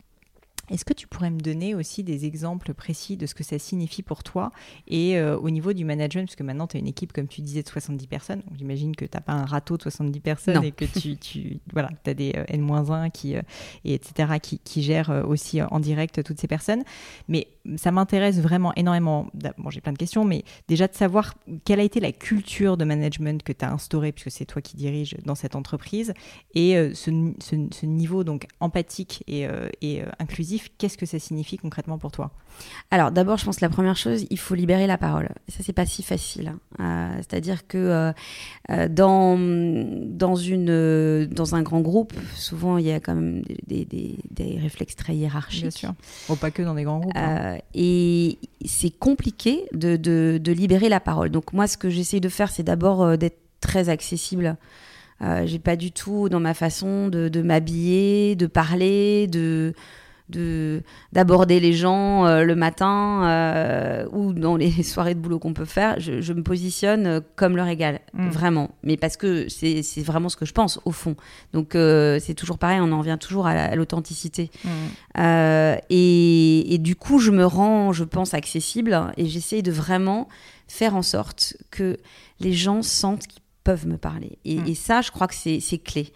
Est-ce 0.70 0.84
que 0.84 0.92
tu 0.92 1.06
pourrais 1.06 1.30
me 1.30 1.40
donner 1.40 1.74
aussi 1.74 2.04
des 2.04 2.26
exemples 2.26 2.74
précis 2.74 3.16
de 3.16 3.26
ce 3.26 3.34
que 3.34 3.44
ça 3.44 3.58
signifie 3.58 4.02
pour 4.02 4.22
toi 4.22 4.50
et 4.86 5.18
euh, 5.18 5.38
au 5.38 5.50
niveau 5.50 5.72
du 5.72 5.84
management, 5.84 6.26
parce 6.26 6.36
que 6.36 6.42
maintenant 6.42 6.66
tu 6.66 6.76
as 6.76 6.80
une 6.80 6.86
équipe, 6.86 7.12
comme 7.12 7.28
tu 7.28 7.40
disais, 7.40 7.62
de 7.62 7.68
70 7.68 8.06
personnes. 8.06 8.42
J'imagine 8.56 8.94
que 8.94 9.04
tu 9.04 9.10
n'as 9.14 9.20
pas 9.20 9.32
un 9.32 9.44
râteau 9.44 9.76
de 9.76 9.82
70 9.82 10.20
personnes 10.20 10.64
et 10.64 10.72
que 10.72 10.84
tu, 10.84 11.16
tu 11.16 11.60
voilà, 11.72 11.90
as 12.06 12.14
des 12.14 12.32
euh, 12.36 12.44
N-1 12.48 13.10
qui, 13.10 13.36
euh, 13.36 13.42
et 13.84 13.94
etc., 13.94 14.34
qui, 14.42 14.58
qui 14.58 14.82
gèrent 14.82 15.24
aussi 15.26 15.62
en 15.62 15.80
direct 15.80 16.22
toutes 16.22 16.40
ces 16.40 16.48
personnes. 16.48 16.82
Mais 17.28 17.48
ça 17.76 17.90
m'intéresse 17.90 18.40
vraiment 18.40 18.72
énormément. 18.74 19.26
Bon, 19.58 19.70
j'ai 19.70 19.80
plein 19.80 19.92
de 19.92 19.98
questions, 19.98 20.24
mais 20.24 20.44
déjà 20.68 20.86
de 20.88 20.94
savoir 20.94 21.34
quelle 21.64 21.80
a 21.80 21.82
été 21.82 22.00
la 22.00 22.12
culture 22.12 22.76
de 22.76 22.84
management 22.84 23.42
que 23.42 23.52
tu 23.52 23.64
as 23.64 23.72
instaurée, 23.72 24.12
puisque 24.12 24.30
c'est 24.30 24.46
toi 24.46 24.62
qui 24.62 24.76
diriges 24.76 25.16
dans 25.24 25.34
cette 25.34 25.54
entreprise, 25.54 26.14
et 26.54 26.74
ce, 26.94 27.32
ce, 27.40 27.86
niveau 27.86 28.24
donc 28.24 28.46
empathique 28.60 29.24
et, 29.26 29.46
et 29.82 30.02
inclusif 30.18 30.70
qu'est-ce 30.78 30.98
que 30.98 31.06
ça 31.06 31.18
signifie 31.18 31.56
concrètement 31.56 31.98
pour 31.98 32.10
toi? 32.10 32.30
Alors 32.90 33.10
d'abord, 33.10 33.36
je 33.36 33.44
pense 33.44 33.56
que 33.56 33.64
la 33.64 33.68
première 33.68 33.96
chose, 33.96 34.26
il 34.30 34.38
faut 34.38 34.54
libérer 34.54 34.86
la 34.86 34.98
parole. 34.98 35.28
Ça, 35.48 35.62
c'est 35.62 35.72
pas 35.72 35.86
si 35.86 36.02
facile. 36.02 36.48
Hein. 36.48 36.58
Euh, 36.80 37.16
c'est-à-dire 37.18 37.66
que 37.66 37.78
euh, 37.78 38.12
euh, 38.70 38.88
dans, 38.88 39.36
dans, 39.38 40.36
une, 40.36 41.26
dans 41.26 41.54
un 41.54 41.62
grand 41.62 41.80
groupe, 41.80 42.14
souvent, 42.34 42.78
il 42.78 42.86
y 42.86 42.92
a 42.92 43.00
quand 43.00 43.14
même 43.14 43.42
des, 43.66 43.84
des, 43.84 44.58
réflexes 44.58 44.96
très 44.96 45.14
hiérarchiques. 45.14 45.62
Bien 45.62 45.70
sûr. 45.70 45.94
Oh, 46.28 46.36
pas 46.36 46.50
que 46.50 46.62
dans 46.62 46.74
des 46.74 46.84
grands 46.84 46.98
groupes. 46.98 47.12
Hein. 47.16 47.57
Et 47.74 48.38
c'est 48.64 48.90
compliqué 48.90 49.64
de, 49.72 49.96
de, 49.96 50.38
de, 50.42 50.52
libérer 50.52 50.88
la 50.88 51.00
parole. 51.00 51.30
Donc 51.30 51.52
moi, 51.52 51.66
ce 51.66 51.76
que 51.76 51.88
j'essaye 51.88 52.20
de 52.20 52.28
faire, 52.28 52.50
c'est 52.50 52.62
d'abord 52.62 53.16
d'être 53.18 53.38
très 53.60 53.88
accessible. 53.88 54.56
Euh, 55.20 55.46
j'ai 55.46 55.58
pas 55.58 55.76
du 55.76 55.90
tout 55.90 56.28
dans 56.28 56.40
ma 56.40 56.54
façon 56.54 57.08
de, 57.08 57.28
de 57.28 57.42
m'habiller, 57.42 58.36
de 58.36 58.46
parler, 58.46 59.26
de 59.26 59.74
de 60.28 60.82
d'aborder 61.12 61.60
les 61.60 61.72
gens 61.72 62.26
euh, 62.26 62.44
le 62.44 62.54
matin 62.54 63.22
euh, 63.24 64.06
ou 64.12 64.32
dans 64.32 64.56
les 64.56 64.82
soirées 64.82 65.14
de 65.14 65.20
boulot 65.20 65.38
qu'on 65.38 65.54
peut 65.54 65.64
faire, 65.64 65.98
je, 66.00 66.32
me 66.32 66.42
positionne 66.42 67.06
euh, 67.06 67.20
comme 67.36 67.56
leur 67.56 67.68
égal, 67.68 68.00
mm. 68.14 68.28
vraiment. 68.28 68.70
Mais 68.82 68.96
parce 68.96 69.16
que 69.16 69.48
c'est 69.48 69.82
vraiment 70.02 70.28
ce 70.28 70.36
que 70.36 70.44
je 70.44 70.52
pense 70.52 70.80
au 70.84 70.92
fond. 70.92 71.16
Donc 71.52 71.70
c'est 71.72 72.34
toujours 72.34 72.58
pareil, 72.58 72.80
on 72.80 72.92
en 72.92 72.98
revient 72.98 73.18
toujours 73.20 73.46
à 73.46 73.74
l'authenticité. 73.74 74.50
Mm. 74.64 74.68
Et, 75.90 76.74
et, 76.74 76.78
du 76.78 76.96
coup, 76.96 77.18
je 77.18 77.30
me 77.30 77.44
rends, 77.44 77.92
je 77.92 78.04
pense, 78.04 78.34
accessible 78.34 79.12
et 79.16 79.26
j'essaye 79.26 79.62
de 79.62 79.72
vraiment 79.72 80.28
faire 80.66 80.94
en 80.94 81.02
sorte 81.02 81.56
que 81.70 81.96
les 82.40 82.52
gens 82.52 82.82
sentent 82.82 83.26
qu'ils 83.26 83.42
peuvent 83.64 83.86
me 83.86 83.96
parler. 83.96 84.38
Et, 84.44 84.56
mm. 84.56 84.66
et 84.66 84.74
ça, 84.74 85.00
je 85.00 85.10
crois 85.10 85.26
que 85.26 85.34
c'est 85.34 85.82
clé. 85.82 86.12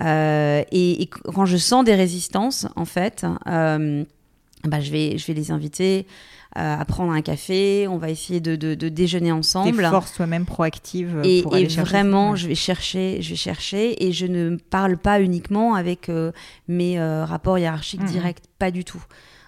Euh, 0.00 0.62
et, 0.72 1.08
quand 1.08 1.46
je 1.46 1.56
sens 1.56 1.84
des 1.84 1.94
résistances, 1.94 2.66
en 2.76 2.84
fait, 2.84 3.26
euh, 3.46 4.04
bah, 4.64 4.80
je, 4.80 4.90
vais, 4.90 5.18
je 5.18 5.26
vais 5.26 5.34
les 5.34 5.50
inviter 5.50 6.06
euh, 6.56 6.76
à 6.78 6.84
prendre 6.84 7.12
un 7.12 7.22
café, 7.22 7.86
on 7.88 7.98
va 7.98 8.10
essayer 8.10 8.40
de, 8.40 8.56
de, 8.56 8.88
déjeuner 8.88 9.32
ensemble. 9.32 9.76
Des 9.76 9.82
forces 9.84 10.14
toi-même 10.14 10.46
proactive 10.46 11.20
et, 11.24 11.42
pour 11.42 11.54
aller 11.54 11.64
et 11.64 11.80
vraiment, 11.80 12.36
je 12.36 12.48
vais 12.48 12.54
chercher, 12.54 13.22
je 13.22 13.30
vais 13.30 13.36
chercher, 13.36 14.04
et 14.04 14.12
je 14.12 14.26
ne 14.26 14.56
parle 14.56 14.96
pas 14.96 15.20
uniquement 15.20 15.74
avec 15.74 16.10
mes 16.68 17.00
rapports 17.24 17.58
hiérarchiques 17.58 18.00
mmh, 18.00 18.04
mmh. 18.04 18.08
directs, 18.08 18.42
pas 18.58 18.70
du 18.70 18.84
tout. 18.84 19.02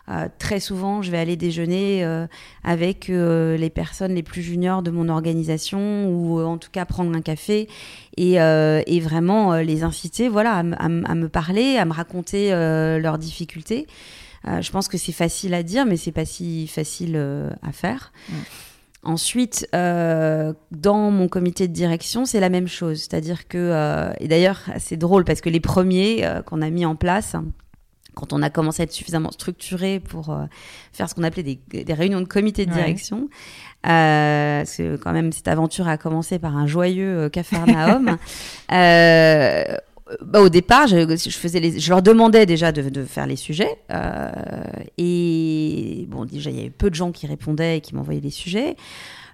Euh, 0.09 0.29
très 0.39 0.61
souvent, 0.61 1.03
je 1.03 1.11
vais 1.11 1.19
aller 1.19 1.37
déjeuner 1.37 2.05
euh, 2.05 2.27
avec 2.63 3.11
euh, 3.11 3.57
les 3.57 3.71
personnes 3.71 4.15
les 4.15 4.23
plus 4.23 4.43
juniors 4.43 4.83
de 4.83 4.91
mon 4.91 5.09
organisation 5.09 6.09
ou 6.09 6.41
en 6.41 6.59
tout 6.59 6.71
cas 6.71 6.85
prendre 6.85 7.15
un 7.17 7.23
café 7.23 7.69
et, 8.17 8.35
et 8.35 9.01
vraiment 9.01 9.57
les 9.57 9.83
inciter 9.83 10.29
voilà, 10.29 10.63
à, 10.79 10.89
me 10.89 11.27
parler, 11.27 11.77
à 11.77 11.85
me 11.85 11.93
raconter 11.93 12.51
leurs 12.51 13.19
difficultés. 13.19 13.87
je 14.47 14.71
pense 14.71 14.89
que 14.89 14.97
c'est 14.97 15.13
facile 15.13 15.53
à 15.53 15.63
dire, 15.63 15.85
mais 15.85 15.99
c'est 15.99 16.13
pas 16.13 16.25
si 16.25 16.67
facile 16.67 17.21
à 17.63 17.73
faire. 17.73 18.13
Mm. 18.31 18.35
Ensuite, 19.03 19.69
dans 19.73 21.11
mon 21.11 21.29
comité 21.29 21.69
de 21.69 21.75
direction, 21.75 22.25
c'est 22.25 22.41
la 22.41 22.49
même 22.49 22.69
chose. 22.69 23.01
C'est-à-dire 23.01 23.49
que, 23.49 24.09
et 24.19 24.29
d'ailleurs, 24.29 24.63
c'est 24.79 24.97
drôle 24.97 25.25
parce 25.25 25.43
que 25.43 25.51
les 25.51 25.61
premiers 25.61 26.27
qu'on 26.47 26.63
a 26.63 26.71
mis 26.71 26.87
en 26.87 26.97
place, 26.97 27.37
quand 28.17 28.33
on 28.33 28.43
a 28.43 28.49
commencé 28.49 28.83
à 28.83 28.85
être 28.85 28.93
suffisamment 28.93 29.31
structuré 29.31 30.01
pour 30.01 30.31
euh, 30.31 30.47
faire 30.93 31.09
ce 31.09 31.15
qu'on 31.15 31.23
appelait 31.23 31.43
des, 31.43 31.85
des, 31.85 31.95
réunions 31.95 32.23
de 32.23 32.27
comité 32.27 32.65
de 32.65 32.73
direction, 32.73 33.29
euh, 33.87 34.61
parce 34.61 34.77
que 34.79 34.97
quand 34.97 35.13
même 35.13 35.31
cette 35.33 35.49
aventure 35.49 35.87
a 35.87 35.99
commencé 35.99 36.39
par 36.39 36.57
un 36.57 36.67
joyeux 36.67 37.19
euh, 37.19 37.29
Capharnaüm. 37.29 38.17
euh, 38.73 39.65
bah, 40.23 40.41
au 40.41 40.49
départ, 40.49 40.87
je, 40.87 41.17
je, 41.17 41.37
faisais 41.37 41.61
les, 41.61 41.79
je 41.79 41.91
leur 41.91 42.01
demandais 42.01 42.47
déjà 42.47 42.73
de, 42.73 42.89
de 42.89 43.05
faire 43.05 43.27
les 43.27 43.37
sujets. 43.37 43.77
Euh, 43.91 44.31
et 44.99 46.07
bon, 46.09 46.25
déjà, 46.25 46.51
il 46.51 46.57
y 46.57 46.61
avait 46.61 46.71
peu 46.71 46.91
de 46.91 46.95
gens 46.95 47.13
qui 47.13 47.27
répondaient 47.27 47.79
et 47.79 47.81
qui 47.81 47.95
m'envoyaient 47.95 48.21
les 48.21 48.31
sujets. 48.31 48.77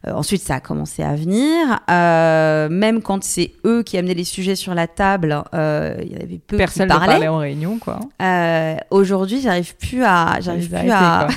Euh, 0.07 0.13
ensuite, 0.15 0.43
ça 0.43 0.57
a 0.57 0.61
commencé 0.61 1.03
à 1.03 1.15
venir. 1.15 1.79
Euh, 1.91 2.69
même 2.69 3.03
quand 3.03 3.23
c'est 3.23 3.53
eux 3.65 3.83
qui 3.85 3.97
amenaient 3.99 4.15
les 4.15 4.25
sujets 4.25 4.57
sur 4.57 4.75
la 4.75 4.87
table, 4.89 5.43
euh, 5.55 5.95
il 6.03 6.13
y 6.13 6.17
avait 6.17 6.39
peu 6.45 6.57
Personne 6.57 6.89
qui 6.89 6.95
parlaient. 6.95 7.07
parlait 7.13 7.29
en 7.29 7.39
réunion, 7.39 7.79
quoi. 7.79 8.01
Euh, 8.21 8.75
Aujourd'hui, 8.91 9.41
j'arrive 9.41 9.77
plus 9.77 10.03
à, 10.05 10.39
j'arrive 10.41 10.69
plus 10.77 10.91
à. 10.91 11.29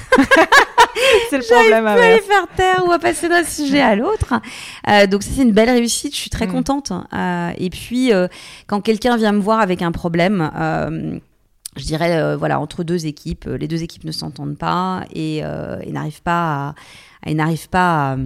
c'est 1.29 1.37
le 1.37 1.43
problème 1.53 1.85
à 1.87 1.91
aller 1.91 2.21
faire 2.21 2.47
taire 2.55 2.83
ou 2.87 2.91
à 2.91 2.99
passer 2.99 3.29
d'un 3.29 3.43
sujet 3.43 3.81
à 3.81 3.95
l'autre. 3.95 4.33
Euh, 4.89 5.05
donc 5.07 5.23
ça 5.23 5.29
c'est 5.35 5.41
une 5.43 5.51
belle 5.51 5.69
réussite, 5.69 6.13
je 6.15 6.19
suis 6.19 6.29
très 6.29 6.47
Mm. 6.47 6.51
contente. 6.51 6.91
Euh, 7.13 7.51
et 7.57 7.69
puis 7.69 8.13
euh, 8.13 8.27
quand 8.67 8.81
quelqu'un 8.81 9.17
vient 9.17 9.31
me 9.33 9.39
voir 9.41 9.59
avec 9.59 9.81
un 9.81 9.91
problème, 9.91 10.49
euh, 10.57 11.19
je 11.75 11.83
dirais 11.83 12.17
euh, 12.17 12.37
voilà 12.37 12.59
entre 12.59 12.83
deux 12.83 13.05
équipes, 13.07 13.45
les 13.45 13.67
deux 13.67 13.83
équipes 13.83 14.05
ne 14.05 14.11
s'entendent 14.11 14.57
pas 14.57 15.03
et, 15.13 15.41
euh, 15.43 15.77
et 15.83 15.91
n'arrivent 15.91 16.21
pas 16.23 16.73
à, 17.25 17.33
n'arrivent 17.33 17.69
pas 17.69 18.13
à 18.13 18.17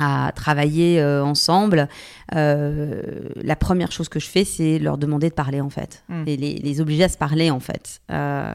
à 0.00 0.32
travailler 0.34 1.00
euh, 1.00 1.22
ensemble, 1.24 1.88
euh, 2.34 3.02
la 3.36 3.56
première 3.56 3.92
chose 3.92 4.08
que 4.08 4.18
je 4.20 4.26
fais, 4.26 4.44
c'est 4.44 4.78
leur 4.78 4.98
demander 4.98 5.28
de 5.28 5.34
parler 5.34 5.60
en 5.60 5.70
fait, 5.70 6.02
Mm. 6.08 6.24
et 6.26 6.36
les, 6.36 6.54
les 6.54 6.80
obliger 6.80 7.04
à 7.04 7.08
se 7.08 7.18
parler 7.18 7.50
en 7.50 7.60
fait, 7.60 8.00
Euh, 8.10 8.54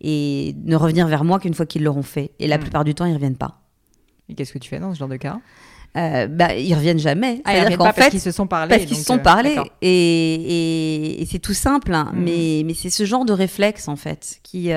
et 0.00 0.54
ne 0.64 0.74
revenir 0.76 1.06
vers 1.06 1.24
moi 1.24 1.38
qu'une 1.38 1.54
fois 1.54 1.66
qu'ils 1.66 1.84
l'auront 1.84 2.02
fait. 2.02 2.32
Et 2.38 2.48
la 2.48 2.56
Mm. 2.58 2.60
plupart 2.60 2.84
du 2.84 2.94
temps, 2.94 3.04
ils 3.04 3.14
reviennent 3.14 3.36
pas. 3.36 3.60
Et 4.28 4.34
qu'est-ce 4.34 4.52
que 4.52 4.58
tu 4.58 4.68
fais 4.68 4.80
dans 4.80 4.92
ce 4.94 4.98
genre 4.98 5.08
de 5.08 5.16
cas? 5.16 5.38
Euh, 5.96 6.26
bah, 6.26 6.54
ils 6.56 6.74
reviennent 6.74 6.98
jamais. 6.98 7.42
Ah, 7.44 7.52
C'est-à-dire 7.52 7.76
qu'en 7.78 7.92
fait, 7.92 8.08
qu'ils 8.10 8.20
se 8.20 8.30
sont 8.30 8.46
parlé. 8.46 8.70
parce 8.70 8.86
qu'ils 8.86 8.96
se 8.96 9.04
sont 9.04 9.18
parlé 9.18 9.50
d'accord. 9.56 9.68
et, 9.82 10.34
et, 10.34 11.22
et 11.22 11.26
c'est 11.26 11.38
tout 11.38 11.52
simple 11.52 11.92
hein, 11.92 12.10
Mhm. 12.14 12.22
mais 12.24 12.62
mais 12.64 12.72
c'est 12.74 12.88
ce 12.88 13.04
genre 13.04 13.26
de 13.26 13.32
réflexe 13.34 13.88
en 13.88 13.96
fait 13.96 14.38
qui 14.42 14.72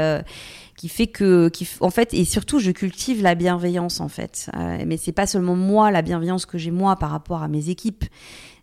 qui 0.76 0.90
fait 0.90 1.08
que 1.08 1.50
qui 1.50 1.68
en 1.80 1.90
fait 1.90 2.14
et 2.14 2.26
surtout 2.26 2.60
je 2.60 2.72
cultive 2.72 3.22
la 3.22 3.36
bienveillance 3.36 4.02
en 4.02 4.10
fait. 4.10 4.50
Euh, 4.56 4.84
mais 4.86 4.98
c'est 4.98 5.12
pas 5.12 5.28
seulement 5.28 5.56
moi 5.56 5.92
la 5.92 6.02
bienveillance 6.02 6.46
que 6.46 6.58
j'ai 6.58 6.72
moi 6.72 6.96
par 6.98 7.12
rapport 7.12 7.42
à 7.42 7.48
mes 7.48 7.70
équipes. 7.70 8.06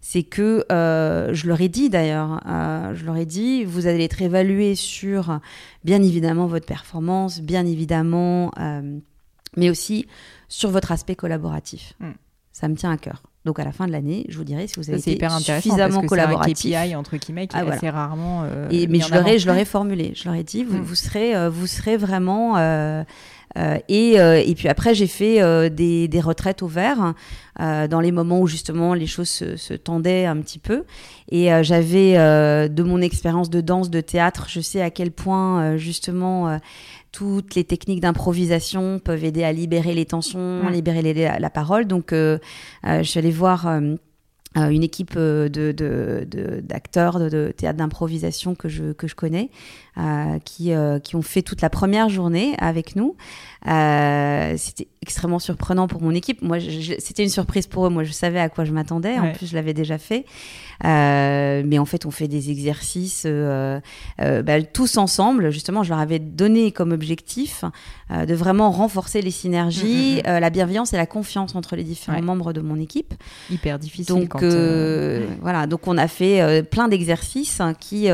C'est 0.01 0.25
que 0.25 0.65
euh, 0.73 1.33
je 1.33 1.47
leur 1.47 1.61
ai 1.61 1.69
dit 1.69 1.89
d'ailleurs 1.89 2.41
euh, 2.47 2.95
je 2.95 3.05
leur 3.05 3.17
ai 3.17 3.27
dit 3.27 3.65
vous 3.65 3.87
allez 3.87 4.05
être 4.05 4.21
évalué 4.21 4.75
sur 4.75 5.39
bien 5.85 6.03
évidemment 6.03 6.47
votre 6.47 6.67
performance 6.67 7.41
bien 7.41 7.65
évidemment 7.65 8.51
euh, 8.59 8.99
mais 9.57 9.71
aussi 9.71 10.07
sur 10.49 10.71
votre 10.71 10.93
aspect 10.93 11.15
collaboratif. 11.15 11.95
Mm. 12.01 12.11
ça 12.53 12.69
me 12.69 12.75
tient 12.75 12.91
à 12.91 12.97
cœur 12.97 13.23
donc 13.45 13.59
à 13.59 13.65
la 13.65 13.73
fin 13.73 13.87
de 13.87 13.93
l'année 13.93 14.25
je 14.29 14.37
vous 14.39 14.45
dirai 14.45 14.67
si 14.67 14.75
vous 14.77 14.89
avez 14.89 14.99
été 14.99 15.13
hyper 15.13 15.33
suffisamment 15.39 15.79
parce 15.79 15.89
que 15.89 15.93
c'est 15.93 16.05
un 16.05 16.07
collaboratif 16.07 16.71
KPI 16.73 16.95
entre 16.97 17.17
guillemets 17.17 17.47
qui 17.47 17.57
Ah, 17.57 17.61
est 17.61 17.63
voilà. 17.63 17.77
assez 17.77 17.91
rarement. 17.91 18.43
euh, 18.45 18.69
et, 18.71 18.87
mais 18.87 19.01
je 19.01 19.11
leur, 19.11 19.27
ai, 19.27 19.31
avant. 19.31 19.39
je 19.39 19.47
leur 19.47 19.57
ai 19.57 19.65
formulé, 19.65 20.13
je 20.15 20.25
leur 20.27 20.35
ai 20.35 20.45
dit, 20.45 20.63
vous, 20.65 20.79
Mm. 20.79 20.83
vous 20.83 20.95
serez, 20.95 21.35
euh, 21.35 21.51
vous 21.51 21.67
serez 21.67 21.97
vraiment. 21.97 22.57
euh, 22.57 23.03
euh, 23.59 23.77
et, 23.89 24.13
et 24.15 24.55
puis 24.55 24.69
après, 24.69 24.95
j'ai 24.95 25.07
fait 25.07 25.69
des, 25.69 26.09
des 26.09 26.21
retraites 26.21 26.63
au 26.63 26.69
vert 26.69 27.13
dans 27.59 28.01
les 28.01 28.11
moments 28.13 28.41
où 28.41 28.47
justement 28.47 28.95
les 28.95 29.07
choses 29.07 29.29
se, 29.29 29.57
se 29.57 29.75
tendaient 29.75 30.25
un 30.25 30.37
petit 30.39 30.59
peu. 30.59 30.85
Et 31.31 31.51
j'avais, 31.63 32.15
de 32.71 32.83
mon 32.83 33.03
expérience 33.03 33.51
de 33.51 33.61
danse, 33.61 33.91
de 33.91 34.01
théâtre, 34.01 34.47
je 34.49 34.61
sais 34.63 34.81
à 34.81 34.89
quel 34.91 35.11
point 35.11 35.77
justement 35.77 36.59
toutes 37.13 37.55
les 37.55 37.65
techniques 37.65 38.01
d'improvisation 38.01 38.99
peuvent 38.99 39.25
aider 39.25 39.45
à 39.45 39.53
libérer 39.53 39.95
les 39.95 40.07
tensions, 40.07 40.69
libérer 40.71 41.03
les- 41.03 41.13
la, 41.15 41.39
la 41.39 41.51
parole. 41.51 41.87
Donc, 41.87 42.13
euh, 42.13 42.39
euh, 42.87 43.03
je 43.03 43.09
suis 43.09 43.19
allée 43.19 43.31
voir. 43.31 43.67
euh, 43.69 43.95
euh, 44.59 44.69
une 44.69 44.83
équipe 44.83 45.15
euh, 45.17 45.49
de, 45.49 45.73
de, 45.73 46.27
de- 46.31 46.61
d'acteurs 46.61 47.19
de, 47.19 47.55
théâtre 47.57 47.79
d'improvisation 47.79 48.55
que 48.55 48.69
je, 48.69 48.93
que 48.93 49.07
je 49.07 49.15
connais, 49.15 49.49
qui, 50.45 50.73
qui 51.05 51.17
ont 51.17 51.23
fait 51.23 51.41
toute 51.41 51.63
la 51.63 51.71
première 51.71 52.11
journée 52.11 52.55
avec 52.59 52.95
nous. 52.95 53.17
C'était 54.57 54.89
extrêmement 55.01 55.39
surprenant 55.39 55.87
pour 55.89 56.03
mon 56.03 56.11
équipe. 56.15 56.43
Moi, 56.43 56.59
c'était 56.99 57.23
une 57.23 57.29
surprise 57.31 57.67
pour 57.67 57.87
eux. 57.87 57.91
Moi, 57.91 58.05
je 58.05 58.13
savais 58.13 58.41
à 58.41 58.49
quoi 58.49 58.65
je 58.65 58.73
m'attendais. 58.73 59.19
En 59.19 59.33
plus, 59.33 59.47
je 59.47 59.55
l'avais 59.55 59.75
déjà 59.75 59.97
fait. 59.99 60.25
Euh, 60.85 61.63
mais 61.65 61.79
en 61.79 61.85
fait, 61.85 62.07
on 62.07 62.11
fait 62.11 62.29
des 62.29 62.51
exercices 62.51 63.23
euh, 63.27 63.81
euh, 64.21 64.43
bah, 64.43 64.61
tous 64.63 64.97
ensemble. 64.97 65.51
Justement, 65.51 65.83
je 65.83 65.91
leur 65.91 65.99
avais 66.01 66.19
donné 66.19 66.73
comme 66.73 66.93
objectif 66.93 67.65
euh, 68.11 68.27
de 68.27 68.35
vraiment 68.35 68.71
renforcer 68.71 69.23
les 69.23 69.31
synergies, 69.31 70.21
euh, 70.27 70.41
la 70.41 70.51
bienveillance 70.51 70.93
et 70.93 70.97
la 70.97 71.07
confiance 71.07 71.55
entre 71.55 71.77
les 71.77 71.85
différents 71.85 72.17
Ouais. 72.19 72.23
membres 72.23 72.53
de 72.53 72.61
mon 72.61 72.81
équipe. 72.81 73.15
hyper 73.51 73.79
difficile. 73.79 74.07
Donc 74.15 74.29
quand, 74.31 74.41
voilà, 75.41 75.67
donc 75.67 75.87
on 75.87 75.97
a 75.97 76.09
fait 76.09 76.63
plein 76.69 76.89
d'exercices 76.89 77.61
hein, 77.61 77.75
qui, 77.79 78.09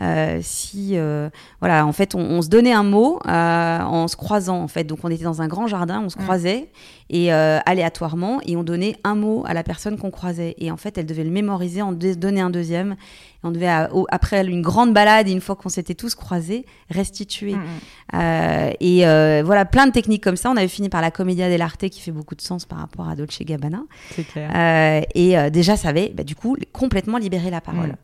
euh, 0.00 0.40
si 0.42 0.92
euh, 0.98 1.30
voilà, 1.60 1.86
en 1.86 1.92
fait, 1.92 2.14
on, 2.14 2.20
on 2.20 2.42
se 2.42 2.48
donnait 2.48 2.72
un 2.72 2.82
mot 2.82 3.20
euh, 3.28 3.78
en 3.80 4.08
se 4.08 4.16
croisant 4.16 4.60
en 4.60 4.68
fait. 4.68 4.84
Donc 4.84 4.98
on 5.04 5.08
était 5.10 5.24
dans 5.24 5.40
un 5.42 5.46
grand 5.48 5.66
jardin, 5.66 6.02
on 6.04 6.08
se 6.08 6.18
Mm. 6.18 6.22
croisait 6.22 6.68
et 7.10 7.30
aléatoirement 7.30 8.40
et 8.46 8.56
on 8.56 8.62
donnait 8.64 8.96
un 9.04 9.14
mot 9.14 9.44
à 9.46 9.54
la 9.54 9.62
personne 9.62 9.96
qu'on 9.98 10.10
croisait 10.10 10.54
et 10.58 10.70
en 10.70 10.76
fait, 10.76 10.96
elle 10.98 11.06
devait 11.06 11.22
le 11.22 11.30
mémoriser, 11.30 11.82
en 11.82 11.92
donner 11.92 12.40
un 12.40 12.50
deuxième. 12.50 12.92
Et 12.92 13.46
on 13.46 13.50
devait 13.50 13.68
à- 13.68 13.90
au- 13.94 14.06
après 14.10 14.44
une 14.44 14.62
grande 14.62 14.92
balade, 14.94 15.28
une 15.28 15.40
fois 15.42 15.54
qu'on 15.54 15.68
s'était 15.68 15.94
tous 15.94 16.14
croisés, 16.14 16.64
restituer. 16.90 17.54
mm, 17.54 18.72
et 18.80 19.42
voilà, 19.42 19.64
plein 19.64 19.86
de 19.86 19.92
techniques 19.92 20.24
comme 20.24 20.36
ça. 20.36 20.50
On 20.50 20.56
avait 20.56 20.66
fini 20.68 20.88
par 20.88 21.02
la 21.02 21.10
Commedia 21.10 21.48
dell'arte 21.48 21.88
qui 21.88 22.00
fait 22.00 22.10
beaucoup 22.12 22.34
de 22.34 22.40
sens 22.42 22.64
par 22.64 22.78
rapport 22.78 23.08
à 23.08 23.14
Dolce 23.14 23.38
Gabbana. 23.42 23.82
c'est 24.16 24.26
clair. 24.26 25.04
Et 25.14 25.50
déjà, 25.50 25.76
ça 25.76 25.88
avait 25.90 26.10
bah, 26.14 26.24
du 26.24 26.34
coup 26.34 26.56
complètement 26.72 27.18
libéré 27.18 27.50
la 27.50 27.60
parole. 27.60 27.90
Mm. 27.90 27.96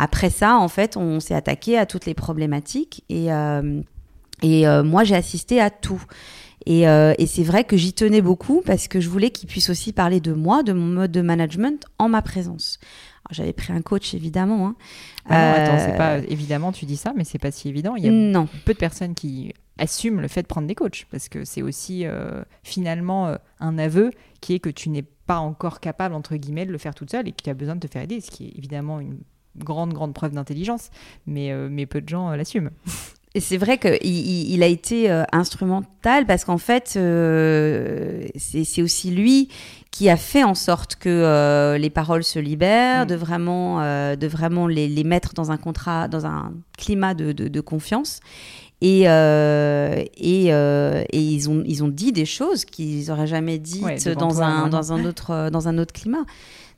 Après 0.00 0.30
ça, 0.30 0.56
en 0.56 0.68
fait, 0.68 0.96
on 0.96 1.18
s'est 1.20 1.34
attaqué 1.34 1.76
à 1.76 1.84
toutes 1.84 2.06
les 2.06 2.14
problématiques 2.14 3.04
et, 3.08 3.32
euh, 3.32 3.82
et 4.42 4.66
euh, 4.66 4.82
moi, 4.84 5.02
j'ai 5.04 5.16
assisté 5.16 5.60
à 5.60 5.68
tout. 5.70 6.02
Et, 6.66 6.88
euh, 6.88 7.14
et 7.18 7.26
c'est 7.26 7.42
vrai 7.42 7.64
que 7.64 7.76
j'y 7.76 7.92
tenais 7.92 8.20
beaucoup 8.22 8.62
parce 8.64 8.86
que 8.88 9.00
je 9.00 9.08
voulais 9.08 9.30
qu'ils 9.30 9.48
puissent 9.48 9.70
aussi 9.70 9.92
parler 9.92 10.20
de 10.20 10.32
moi, 10.32 10.62
de 10.62 10.72
mon 10.72 10.86
mode 10.86 11.10
de 11.12 11.20
management 11.20 11.84
en 11.98 12.08
ma 12.08 12.22
présence. 12.22 12.78
J'avais 13.30 13.52
pris 13.52 13.72
un 13.72 13.82
coach, 13.82 14.14
évidemment. 14.14 14.68
hein. 14.68 14.76
Ah 15.28 15.40
non, 15.40 15.52
attends, 15.52 15.78
c'est 15.78 15.96
pas 15.96 16.18
évidemment. 16.18 16.72
Tu 16.72 16.86
dis 16.86 16.96
ça, 16.96 17.12
mais 17.16 17.24
c'est 17.24 17.38
pas 17.38 17.50
si 17.50 17.68
évident. 17.68 17.94
Il 17.96 18.04
y 18.04 18.08
a 18.08 18.12
Non. 18.12 18.48
peu 18.64 18.72
de 18.74 18.78
personnes 18.78 19.14
qui 19.14 19.52
assument 19.78 20.20
le 20.20 20.28
fait 20.28 20.42
de 20.42 20.46
prendre 20.46 20.66
des 20.66 20.74
coachs 20.74 21.06
parce 21.10 21.28
que 21.28 21.44
c'est 21.44 21.62
aussi 21.62 22.04
euh, 22.06 22.42
finalement 22.62 23.36
un 23.60 23.78
aveu 23.78 24.10
qui 24.40 24.54
est 24.54 24.58
que 24.60 24.70
tu 24.70 24.88
n'es 24.88 25.02
pas 25.26 25.38
encore 25.38 25.80
capable 25.80 26.14
entre 26.14 26.36
guillemets 26.36 26.66
de 26.66 26.72
le 26.72 26.78
faire 26.78 26.94
toute 26.94 27.10
seule 27.10 27.28
et 27.28 27.32
que 27.32 27.42
tu 27.42 27.50
as 27.50 27.54
besoin 27.54 27.76
de 27.76 27.80
te 27.80 27.90
faire 27.92 28.02
aider, 28.02 28.20
ce 28.20 28.30
qui 28.30 28.46
est 28.46 28.58
évidemment 28.58 28.98
une 29.00 29.18
grande 29.64 29.92
grande 29.92 30.14
preuve 30.14 30.32
d'intelligence, 30.32 30.90
mais 31.26 31.52
euh, 31.52 31.68
mais 31.70 31.86
peu 31.86 32.00
de 32.00 32.08
gens 32.08 32.30
euh, 32.30 32.36
l'assument. 32.36 32.70
Et 33.34 33.40
c'est 33.40 33.58
vrai 33.58 33.76
qu'il 33.76 33.98
il, 34.02 34.62
a 34.62 34.66
été 34.66 35.10
euh, 35.10 35.22
instrumental 35.32 36.24
parce 36.26 36.44
qu'en 36.46 36.56
fait, 36.56 36.94
euh, 36.96 38.26
c'est 38.36 38.80
aussi 38.82 39.10
lui 39.10 39.48
qui 39.90 40.08
a 40.08 40.16
fait 40.16 40.44
en 40.44 40.54
sorte 40.54 40.96
que 40.96 41.08
euh, 41.10 41.76
les 41.76 41.90
paroles 41.90 42.24
se 42.24 42.38
libèrent, 42.38 43.04
Mm. 43.04 43.08
de 43.08 43.14
vraiment, 43.14 43.80
de 44.16 44.26
vraiment 44.26 44.66
les, 44.66 44.88
les 44.88 45.04
mettre 45.04 45.34
dans 45.34 45.50
un 45.50 45.58
contrat, 45.58 46.08
dans 46.08 46.24
un 46.24 46.52
climat 46.78 47.12
de, 47.14 47.32
de- 47.32 47.48
de 47.48 47.60
confiance. 47.60 48.20
Et, 48.80 49.02
et, 49.02 50.46
et 50.46 51.20
ils, 51.20 51.50
ont, 51.50 51.62
ils 51.66 51.84
ont 51.84 51.88
dit 51.88 52.12
des 52.12 52.24
choses 52.26 52.64
qu'ils 52.64 53.10
auraient 53.10 53.26
jamais 53.26 53.58
dites 53.58 53.82
Ouais, 53.84 53.98
dans, 54.14 54.40
un, 54.42 54.68
dans, 54.68 54.92
un 54.92 55.04
autre, 55.04 55.50
dans 55.50 55.68
un 55.68 55.78
autre 55.78 55.92
climat. 55.92 56.24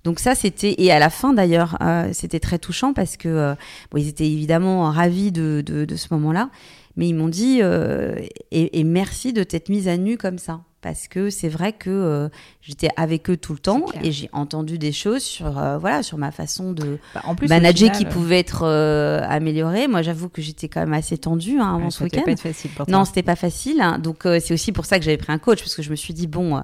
Donc 0.04 0.18
ça, 0.18 0.34
c'était 0.34 0.74
et 0.78 0.90
à 0.90 0.98
la 0.98 1.10
fin 1.10 1.32
d'ailleurs, 1.34 1.76
euh, 1.82 2.10
c'était 2.12 2.40
très 2.40 2.58
touchant 2.58 2.92
parce 2.92 3.16
que 3.16 3.28
euh, 3.28 3.54
bon, 3.90 3.98
ils 3.98 4.08
étaient 4.08 4.30
évidemment 4.30 4.90
ravis 4.90 5.30
de, 5.32 5.62
ce 5.94 6.06
moment-là, 6.14 6.50
mais 6.96 7.08
ils 7.08 7.14
m'ont 7.14 7.28
dit 7.28 7.60
euh, 7.62 8.16
et 8.50 8.84
merci 8.84 9.32
de 9.32 9.42
t'être 9.42 9.68
mise 9.68 9.88
à 9.88 9.96
nu 9.96 10.16
comme 10.16 10.38
ça 10.38 10.60
parce 10.82 11.08
que 11.08 11.28
c'est 11.30 11.48
vrai 11.48 11.72
que 11.72 11.90
euh, 11.90 12.28
j'étais 12.62 12.88
avec 12.96 13.28
eux 13.28 13.36
tout 13.36 13.52
le 13.52 13.58
temps 13.58 13.84
et 14.02 14.12
j'ai 14.12 14.30
entendu 14.32 14.78
des 14.78 14.92
choses 14.92 15.22
sur 15.22 15.58
euh, 15.58 15.76
voilà 15.78 16.02
sur 16.02 16.16
ma 16.18 16.30
façon 16.30 16.72
de 16.72 16.98
Bah, 17.14 17.20
en 17.24 17.34
plus, 17.34 17.46
au 17.46 17.48
manager 17.50 17.92
final, 17.94 17.98
qui 17.98 18.04
pouvait 18.06 18.38
être 18.38 18.62
euh, 18.64 19.20
améliorée. 19.28 19.88
Moi, 19.88 20.02
j'avoue 20.02 20.28
que 20.28 20.40
j'étais 20.40 20.68
quand 20.68 20.80
même 20.80 20.92
assez 20.94 21.18
tendue 21.18 21.58
hein, 21.60 21.74
avant 21.74 21.84
ouais, 21.84 21.90
ce 21.90 22.02
week-end. 22.04 22.22
pas 22.24 22.30
être 22.32 22.40
facile 22.40 22.70
pour 22.70 22.86
toi. 22.86 22.96
Non, 22.98 23.04
c'était 23.04 23.22
pas 23.22 23.36
facile. 23.36 23.80
hein. 23.80 23.98
Donc 23.98 24.24
euh, 24.26 24.38
c'est 24.42 24.54
aussi 24.54 24.72
pour 24.72 24.86
ça 24.86 24.98
que 24.98 25.04
j'avais 25.04 25.16
pris 25.18 25.32
un 25.32 25.38
coach 25.38 25.60
parce 25.60 25.74
que 25.74 25.82
je 25.82 25.90
me 25.90 25.96
suis 25.96 26.14
dit 26.14 26.26
bon, 26.26 26.56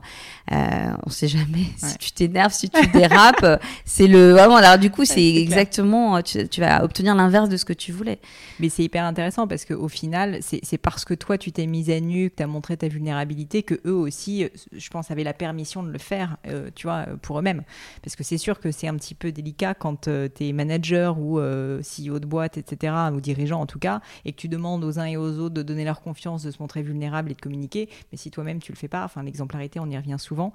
euh, 0.53 0.57
on 1.05 1.11
sait 1.11 1.29
jamais 1.29 1.47
Ouais. 1.83 1.89
si 1.91 1.99
tu 1.99 2.13
t'énerves, 2.13 2.53
si 2.53 2.71
tu 2.71 2.87
dérapes, 2.89 3.43
euh, 3.43 3.57
c'est 3.85 4.07
le 4.07 4.33
vraiment. 4.33 4.57
Alors 4.57 4.79
du 4.79 4.91
coup, 4.91 5.05
c'est 5.05 5.35
exactement. 5.37 6.17
euh, 6.17 6.21
Tu, 6.23 6.49
tu 6.49 6.61
vas 6.61 6.83
obtenir 6.85 7.15
l'inverse 7.15 7.49
de 7.49 7.57
ce 7.57 7.65
que 7.65 7.73
tu 7.73 7.93
voulais. 7.93 8.19
Mais 8.61 8.69
c'est 8.69 8.83
hyper 8.83 9.05
intéressant 9.05 9.47
parce 9.47 9.65
qu'au 9.65 9.89
final, 9.89 10.39
c'est 10.41 10.61
c'est 10.63 10.79
parce 10.79 11.05
que 11.05 11.15
toi, 11.15 11.37
tu 11.39 11.53
t'es 11.53 11.67
mise 11.67 11.91
à 11.91 12.01
nu, 12.01 12.31
que 12.31 12.37
tu 12.37 12.43
as 12.43 12.47
montré 12.47 12.77
ta 12.77 12.89
vulnérabilité, 12.89 13.63
que 13.63 13.75
eux 13.85 14.06
aussi, 14.07 14.49
je 14.73 14.91
pense, 14.91 15.11
avaient 15.11 15.25
la 15.25 15.35
permission 15.35 15.83
de 15.83 15.91
le 15.91 15.99
faire, 15.99 16.37
tu 16.75 16.87
vois, 16.87 17.07
pour 17.23 17.39
eux-mêmes. 17.39 17.63
Parce 18.03 18.17
que 18.17 18.25
c'est 18.25 18.39
sûr 18.39 18.61
que 18.61 18.71
c'est 18.71 18.89
un 18.89 18.97
petit 18.97 19.15
peu 19.15 19.33
délicat 19.33 19.75
quand 19.75 20.09
tu 20.09 20.11
es 20.41 20.53
manager 20.53 21.19
ou 21.19 21.39
CEO 21.39 22.19
de 22.19 22.27
boîte, 22.27 22.57
etc., 22.59 22.95
ou 23.13 23.21
dirigeant 23.21 23.61
en 23.61 23.67
tout 23.67 23.79
cas, 23.79 24.01
et 24.25 24.33
que 24.33 24.37
tu 24.37 24.49
demandes 24.49 24.85
aux 24.85 24.99
uns 24.99 25.07
et 25.07 25.17
aux 25.17 25.39
autres 25.39 25.55
de 25.55 25.63
donner 25.63 25.85
leur 25.85 26.01
confiance, 26.01 26.43
de 26.43 26.51
se 26.51 26.59
montrer 26.61 26.83
vulnérable 26.83 27.31
et 27.31 27.35
de 27.35 27.41
communiquer. 27.41 27.89
Mais 28.13 28.19
si 28.19 28.31
toi-même 28.31 28.61
tu 28.61 28.73
le 28.73 28.77
fais 28.77 28.89
pas, 28.89 29.05
enfin 29.05 29.23
l'exemplarité, 29.23 29.81
on 29.81 29.91
y 29.91 29.97
revient 29.97 30.17
souvent 30.19 30.53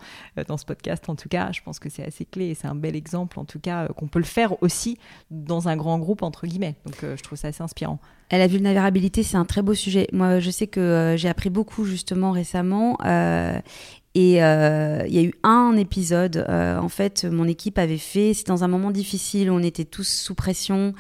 dans 0.48 0.58
ce 0.58 0.66
podcast 0.66 1.08
en 1.10 1.16
tout 1.16 1.30
cas, 1.30 1.52
je 1.52 1.62
pense 1.62 1.80
que 1.80 1.90
c'est 1.90 2.06
assez 2.06 2.26
clé 2.26 2.48
et 2.48 2.56
c'est 2.56 2.68
un 2.68 2.76
bel 2.76 2.96
exemple 2.96 3.40
en 3.40 3.46
tout 3.46 3.60
cas 3.60 3.88
qu'on 3.90 4.08
peut 4.08 4.20
le 4.20 4.26
faire 4.26 4.62
aussi 4.64 4.98
dans 5.30 5.68
un 5.68 5.76
grand 5.76 6.00
groupe 6.00 6.24
entre 6.24 6.48
guillemets. 6.48 6.76
Donc 6.86 6.98
je 7.02 7.22
trouve 7.24 7.38
ça 7.38 7.50
assez 7.50 7.64
inspirant. 7.64 8.00
La 8.32 8.48
vulnérabilité, 8.48 9.24
c'est 9.24 9.38
un 9.38 9.46
très 9.46 9.62
beau 9.62 9.74
sujet. 9.74 10.08
Moi, 10.14 10.40
je 10.40 10.50
sais 10.52 10.68
que 10.68 11.16
j'ai 11.18 11.28
appris 11.28 11.50
beaucoup 11.50 11.84
justement 11.84 12.32
récemment. 12.32 12.98
Euh, 13.06 13.60
et 14.14 14.44
euh, 14.44 15.04
il 15.08 15.14
y 15.14 15.20
a 15.20 15.22
eu 15.22 15.34
un 15.44 15.76
épisode, 15.78 16.46
euh, 16.50 16.78
en 16.78 16.90
fait, 16.90 17.24
mon 17.24 17.48
équipe 17.48 17.78
avait 17.78 17.98
fait, 17.98 18.34
c'est 18.34 18.48
dans 18.48 18.64
un 18.64 18.68
moment 18.68 18.92
difficile, 18.92 19.50
on 19.50 19.64
était 19.64 19.86
tous 19.86 20.08
sous 20.08 20.36
pression. 20.36 20.94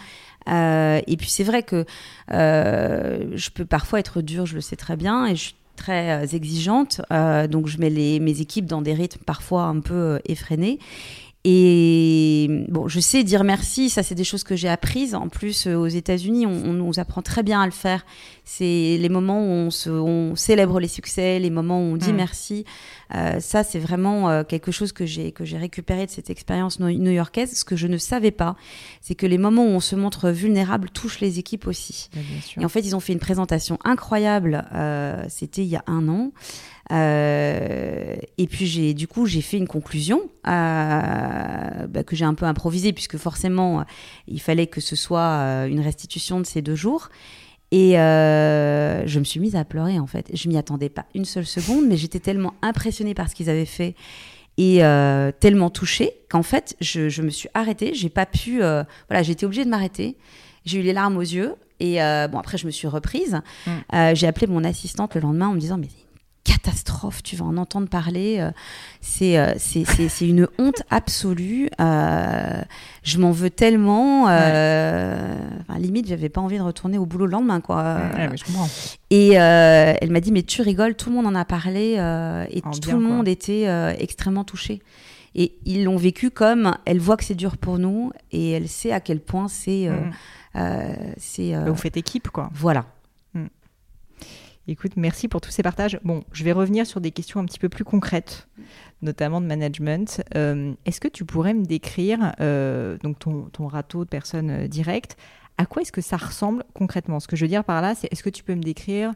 Euh, 0.49 1.01
et 1.07 1.17
puis 1.17 1.29
c'est 1.29 1.43
vrai 1.43 1.63
que 1.63 1.85
je 2.29 3.49
peux 3.49 3.65
parfois 3.65 3.99
être 3.99 4.21
dure, 4.21 4.45
je 4.45 4.55
le 4.55 4.61
sais 4.61 4.77
très 4.77 4.95
bien, 4.95 5.25
et 5.25 5.35
je 5.35 5.41
suis 5.41 5.55
très 5.75 6.35
exigeante, 6.35 7.01
donc 7.49 7.67
je 7.67 7.79
mets 7.79 7.89
les, 7.89 8.19
mes 8.19 8.39
équipes 8.39 8.65
dans 8.65 8.81
des 8.81 8.93
rythmes 8.93 9.23
parfois 9.25 9.63
un 9.63 9.79
peu 9.79 10.19
effrénés. 10.25 10.79
Et 11.43 12.65
bon, 12.69 12.87
je 12.87 12.99
sais 12.99 13.23
dire 13.23 13.43
merci, 13.43 13.89
ça 13.89 14.03
c'est 14.03 14.13
des 14.13 14.23
choses 14.23 14.43
que 14.43 14.55
j'ai 14.55 14.69
apprises. 14.69 15.15
En 15.15 15.27
plus, 15.27 15.65
aux 15.65 15.87
États-Unis, 15.87 16.45
on, 16.45 16.51
on, 16.51 16.73
nous 16.73 16.99
apprend 16.99 17.23
très 17.23 17.41
bien 17.41 17.61
à 17.61 17.65
le 17.65 17.71
faire. 17.71 18.05
C'est 18.45 18.97
les 18.99 19.09
moments 19.09 19.41
où 19.41 19.49
on, 19.49 19.71
se, 19.71 19.89
on, 19.89 20.35
célèbre 20.35 20.79
les 20.79 20.87
succès, 20.87 21.39
les 21.39 21.49
moments 21.49 21.79
où 21.79 21.93
on 21.93 21.97
dit 21.97 22.13
mm. 22.13 22.15
merci. 22.15 22.65
Euh, 23.15 23.39
ça, 23.39 23.63
c'est 23.63 23.79
vraiment 23.79 24.29
euh, 24.29 24.43
quelque 24.43 24.71
chose 24.71 24.91
que 24.91 25.05
j'ai 25.05 25.31
que 25.31 25.45
j'ai 25.45 25.57
récupéré 25.57 26.05
de 26.05 26.11
cette 26.11 26.29
expérience 26.29 26.79
new-yorkaise. 26.79 27.57
Ce 27.57 27.65
que 27.65 27.75
je 27.75 27.87
ne 27.87 27.97
savais 27.97 28.31
pas, 28.31 28.55
c'est 29.01 29.15
que 29.15 29.25
les 29.25 29.37
moments 29.37 29.65
où 29.65 29.69
on 29.69 29.79
se 29.79 29.95
montre 29.95 30.29
vulnérable 30.29 30.89
touchent 30.89 31.19
les 31.19 31.39
équipes 31.39 31.67
aussi. 31.67 32.09
Et 32.57 32.65
en 32.65 32.69
fait, 32.69 32.81
ils 32.81 32.95
ont 32.95 32.99
fait 32.99 33.13
une 33.13 33.19
présentation 33.19 33.77
incroyable. 33.83 34.65
Euh, 34.73 35.23
C'était 35.29 35.63
il 35.63 35.69
y 35.69 35.75
a 35.75 35.83
un 35.87 36.07
an. 36.07 36.31
Euh, 36.91 38.15
et 38.37 38.47
puis 38.47 38.65
j'ai 38.65 38.93
du 38.93 39.07
coup 39.07 39.25
j'ai 39.25 39.41
fait 39.41 39.55
une 39.55 39.67
conclusion 39.67 40.23
euh, 40.45 41.87
bah, 41.87 42.03
que 42.03 42.17
j'ai 42.17 42.25
un 42.25 42.33
peu 42.33 42.45
improvisée 42.45 42.91
puisque 42.91 43.15
forcément 43.17 43.85
il 44.27 44.41
fallait 44.41 44.67
que 44.67 44.81
ce 44.81 44.97
soit 44.97 45.67
une 45.67 45.79
restitution 45.79 46.41
de 46.41 46.45
ces 46.45 46.61
deux 46.61 46.75
jours. 46.75 47.09
Et 47.71 47.97
euh, 47.97 49.07
je 49.07 49.19
me 49.19 49.23
suis 49.23 49.39
mise 49.39 49.55
à 49.55 49.63
pleurer 49.63 49.97
en 49.97 50.07
fait. 50.07 50.29
Je 50.33 50.49
m'y 50.49 50.57
attendais 50.57 50.89
pas 50.89 51.05
une 51.15 51.25
seule 51.25 51.45
seconde, 51.45 51.85
mais 51.87 51.95
j'étais 51.95 52.19
tellement 52.19 52.53
impressionnée 52.61 53.13
par 53.13 53.29
ce 53.29 53.35
qu'ils 53.35 53.49
avaient 53.49 53.65
fait 53.65 53.95
et 54.57 54.83
euh, 54.83 55.31
tellement 55.39 55.69
touchée 55.69 56.11
qu'en 56.29 56.43
fait, 56.43 56.75
je, 56.81 57.07
je, 57.07 57.21
me 57.21 57.29
suis 57.29 57.47
arrêtée. 57.53 57.93
J'ai 57.93 58.09
pas 58.09 58.25
pu. 58.25 58.61
Euh, 58.61 58.83
voilà, 59.07 59.23
j'étais 59.23 59.45
obligée 59.45 59.63
de 59.63 59.69
m'arrêter. 59.69 60.17
J'ai 60.65 60.79
eu 60.79 60.83
les 60.83 60.93
larmes 60.93 61.17
aux 61.17 61.21
yeux. 61.21 61.55
Et 61.79 61.95
bon, 61.95 62.37
après, 62.37 62.59
je 62.59 62.67
me 62.67 62.71
suis 62.71 62.87
reprise. 62.87 63.41
Mm. 63.65 64.13
j'ai 64.13 64.27
appelé 64.27 64.45
mon 64.45 64.63
assistante 64.63 65.15
le 65.15 65.21
lendemain 65.21 65.47
en 65.47 65.53
me 65.53 65.59
disant 65.59 65.79
Mais 65.79 65.87
catastrophe, 66.43 67.23
tu 67.23 67.35
vas 67.35 67.45
en 67.45 67.57
entendre 67.57 67.87
parler. 67.87 68.39
Euh, 68.39 68.51
euh, 69.21 69.53
c'est 69.57 70.27
une 70.27 70.47
honte 70.57 70.83
absolue. 70.89 71.69
Euh, 71.79 72.61
je 73.03 73.17
m'en 73.19 73.31
veux 73.31 73.49
tellement. 73.49 74.27
Euh, 74.29 75.35
enfin, 75.61 75.79
limite, 75.79 76.07
j'avais 76.07 76.29
pas 76.29 76.41
envie 76.41 76.57
de 76.57 76.63
retourner 76.63 76.97
au 76.97 77.05
boulot 77.05 77.25
le 77.25 77.31
lendemain. 77.31 77.61
Quoi. 77.61 77.99
et 79.09 79.33
elle 79.33 80.11
m'a 80.11 80.19
dit, 80.19 80.31
mais 80.31 80.43
tu 80.43 80.61
rigoles, 80.61 80.95
tout 80.95 81.09
le 81.09 81.15
monde 81.15 81.27
en 81.27 81.35
a 81.35 81.45
parlé 81.45 81.93
et 82.49 82.61
tout 82.61 82.91
le 82.91 82.99
monde 82.99 83.27
était 83.27 83.65
extrêmement 83.99 84.43
touché. 84.43 84.81
Et 85.33 85.55
ils 85.63 85.85
l'ont 85.85 85.95
vécu 85.95 86.29
comme 86.29 86.75
elle 86.83 86.99
voit 86.99 87.15
que 87.15 87.23
c'est 87.23 87.35
dur 87.35 87.55
pour 87.55 87.79
nous 87.79 88.11
et 88.33 88.51
elle 88.51 88.67
sait 88.67 88.91
à 88.91 88.99
quel 88.99 89.21
point 89.21 89.47
c'est. 89.47 89.89
Mm. 89.89 90.63
c'est 91.17 91.53
Vous 91.65 91.75
faites 91.75 91.97
équipe, 91.97 92.29
quoi. 92.29 92.49
Voilà. 92.53 92.85
Écoute, 94.71 94.93
merci 94.95 95.27
pour 95.27 95.41
tous 95.41 95.51
ces 95.51 95.63
partages. 95.63 95.99
Bon, 96.05 96.23
je 96.31 96.45
vais 96.45 96.53
revenir 96.53 96.87
sur 96.87 97.01
des 97.01 97.11
questions 97.11 97.41
un 97.41 97.45
petit 97.45 97.59
peu 97.59 97.67
plus 97.67 97.83
concrètes, 97.83 98.47
notamment 99.01 99.41
de 99.41 99.45
management. 99.45 100.23
Euh, 100.37 100.71
est-ce 100.85 101.01
que 101.01 101.09
tu 101.09 101.25
pourrais 101.25 101.53
me 101.53 101.65
décrire 101.65 102.31
euh, 102.39 102.97
donc 103.03 103.19
ton, 103.19 103.49
ton, 103.51 103.67
râteau 103.67 104.05
de 104.05 104.09
personnes 104.09 104.49
euh, 104.49 104.67
directes? 104.69 105.17
À 105.57 105.65
quoi 105.65 105.81
est-ce 105.81 105.91
que 105.91 105.99
ça 105.99 106.15
ressemble 106.15 106.63
concrètement? 106.73 107.19
Ce 107.19 107.27
que 107.27 107.35
je 107.35 107.43
veux 107.43 107.49
dire 107.49 107.65
par 107.65 107.81
là, 107.81 107.95
c'est 107.95 108.07
est-ce 108.13 108.23
que 108.23 108.29
tu 108.29 108.45
peux 108.45 108.55
me 108.55 108.63
décrire 108.63 109.11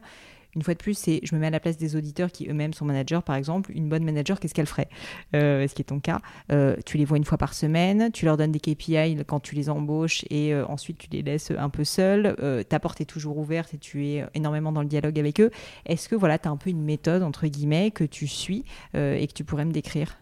une 0.56 0.62
fois 0.62 0.74
de 0.74 0.78
plus, 0.78 0.94
c'est 0.94 1.20
je 1.22 1.34
me 1.34 1.40
mets 1.40 1.46
à 1.46 1.50
la 1.50 1.60
place 1.60 1.76
des 1.76 1.96
auditeurs 1.96 2.32
qui 2.32 2.48
eux-mêmes 2.48 2.72
sont 2.72 2.86
managers, 2.86 3.20
par 3.24 3.36
exemple. 3.36 3.70
Une 3.74 3.88
bonne 3.88 4.04
manager, 4.04 4.40
qu'est-ce 4.40 4.54
qu'elle 4.54 4.66
ferait? 4.66 4.88
Euh, 5.34 5.68
Ce 5.68 5.74
qui 5.74 5.82
est 5.82 5.86
ton 5.86 6.00
cas. 6.00 6.20
Euh, 6.50 6.76
tu 6.86 6.96
les 6.96 7.04
vois 7.04 7.18
une 7.18 7.24
fois 7.24 7.38
par 7.38 7.52
semaine, 7.54 8.10
tu 8.12 8.24
leur 8.24 8.36
donnes 8.36 8.52
des 8.52 8.60
KPI 8.60 9.18
quand 9.26 9.40
tu 9.40 9.54
les 9.54 9.68
embauches 9.68 10.24
et 10.30 10.54
euh, 10.54 10.66
ensuite 10.66 10.98
tu 10.98 11.08
les 11.10 11.22
laisses 11.22 11.52
un 11.56 11.68
peu 11.68 11.84
seuls. 11.84 12.34
ta 12.68 12.80
porte 12.80 13.00
est 13.00 13.04
toujours 13.04 13.36
ouverte 13.38 13.74
et 13.74 13.78
tu 13.78 14.06
es 14.06 14.24
énormément 14.34 14.72
dans 14.72 14.82
le 14.82 14.88
dialogue 14.88 15.18
avec 15.18 15.40
eux. 15.40 15.50
Est-ce 15.84 16.08
que 16.08 16.14
voilà, 16.14 16.38
tu 16.38 16.48
as 16.48 16.50
un 16.50 16.56
peu 16.56 16.70
une 16.70 16.82
méthode, 16.82 17.22
entre 17.22 17.46
guillemets, 17.46 17.90
que 17.90 18.04
tu 18.04 18.26
suis 18.26 18.64
et 18.94 19.26
que 19.26 19.32
tu 19.32 19.44
pourrais 19.44 19.64
me 19.64 19.72
décrire? 19.72 20.16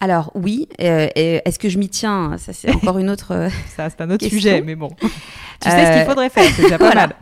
Alors 0.00 0.30
oui, 0.34 0.68
est-ce 0.78 1.58
que 1.58 1.68
je 1.68 1.78
m'y 1.78 1.88
tiens? 1.88 2.36
Ça 2.38 2.52
c'est 2.52 2.74
encore 2.74 2.98
une 2.98 3.10
autre. 3.10 3.48
ça 3.76 3.88
c'est 3.90 4.00
un 4.00 4.10
autre 4.10 4.26
sujet, 4.26 4.60
mais 4.60 4.74
bon. 4.74 4.90
Tu 5.60 5.70
sais 5.70 5.86
ce 5.86 5.98
qu'il 5.98 6.06
faudrait 6.06 6.30
faire, 6.30 6.50
c'est 6.54 6.62
déjà 6.62 6.78
pas 6.78 6.94
mal. 6.94 7.16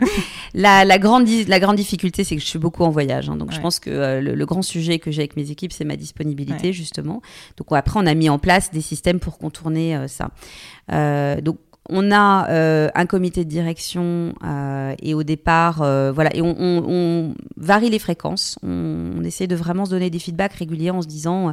La, 0.54 0.84
la, 0.84 0.98
grande, 0.98 1.28
la 1.48 1.60
grande 1.60 1.76
difficulté, 1.76 2.24
c'est 2.24 2.36
que 2.36 2.42
je 2.42 2.46
suis 2.46 2.58
beaucoup 2.58 2.84
en 2.84 2.90
voyage. 2.90 3.28
Hein, 3.28 3.36
donc 3.36 3.52
je 3.52 3.60
pense 3.60 3.78
que 3.78 3.90
euh, 3.90 4.20
le, 4.20 4.46
grand 4.46 4.62
sujet 4.62 4.98
que 4.98 5.10
j'ai 5.10 5.22
avec 5.22 5.36
mes 5.36 5.50
équipes, 5.50 5.72
c'est 5.72 5.84
ma 5.84 5.96
disponibilité, 5.96 6.72
justement. 6.72 7.22
Donc 7.56 7.68
après, 7.70 8.00
on 8.00 8.06
a 8.06 8.14
mis 8.14 8.28
en 8.28 8.38
place 8.38 8.70
des 8.70 8.80
systèmes 8.80 9.20
pour 9.20 9.38
contourner 9.38 9.96
euh, 9.96 10.08
ça. 10.08 10.30
Euh, 10.92 11.40
donc 11.40 11.58
on 11.90 12.10
a 12.12 12.48
euh, 12.48 12.88
un 12.94 13.04
comité 13.04 13.44
de 13.44 13.50
direction 13.50 14.34
euh, 14.42 14.94
et 15.02 15.12
au 15.12 15.22
départ, 15.22 15.82
euh, 15.82 16.12
voilà, 16.12 16.34
et 16.34 16.40
on, 16.40 16.56
on, 16.58 16.84
on, 16.88 17.34
varie 17.58 17.90
les 17.90 17.98
fréquences. 17.98 18.58
On, 18.62 19.12
on, 19.18 19.24
essaie 19.24 19.46
de 19.46 19.54
vraiment 19.54 19.84
se 19.84 19.90
donner 19.90 20.08
des 20.08 20.18
feedbacks 20.18 20.54
réguliers 20.54 20.90
en 20.90 21.02
se 21.02 21.06
disant 21.06 21.52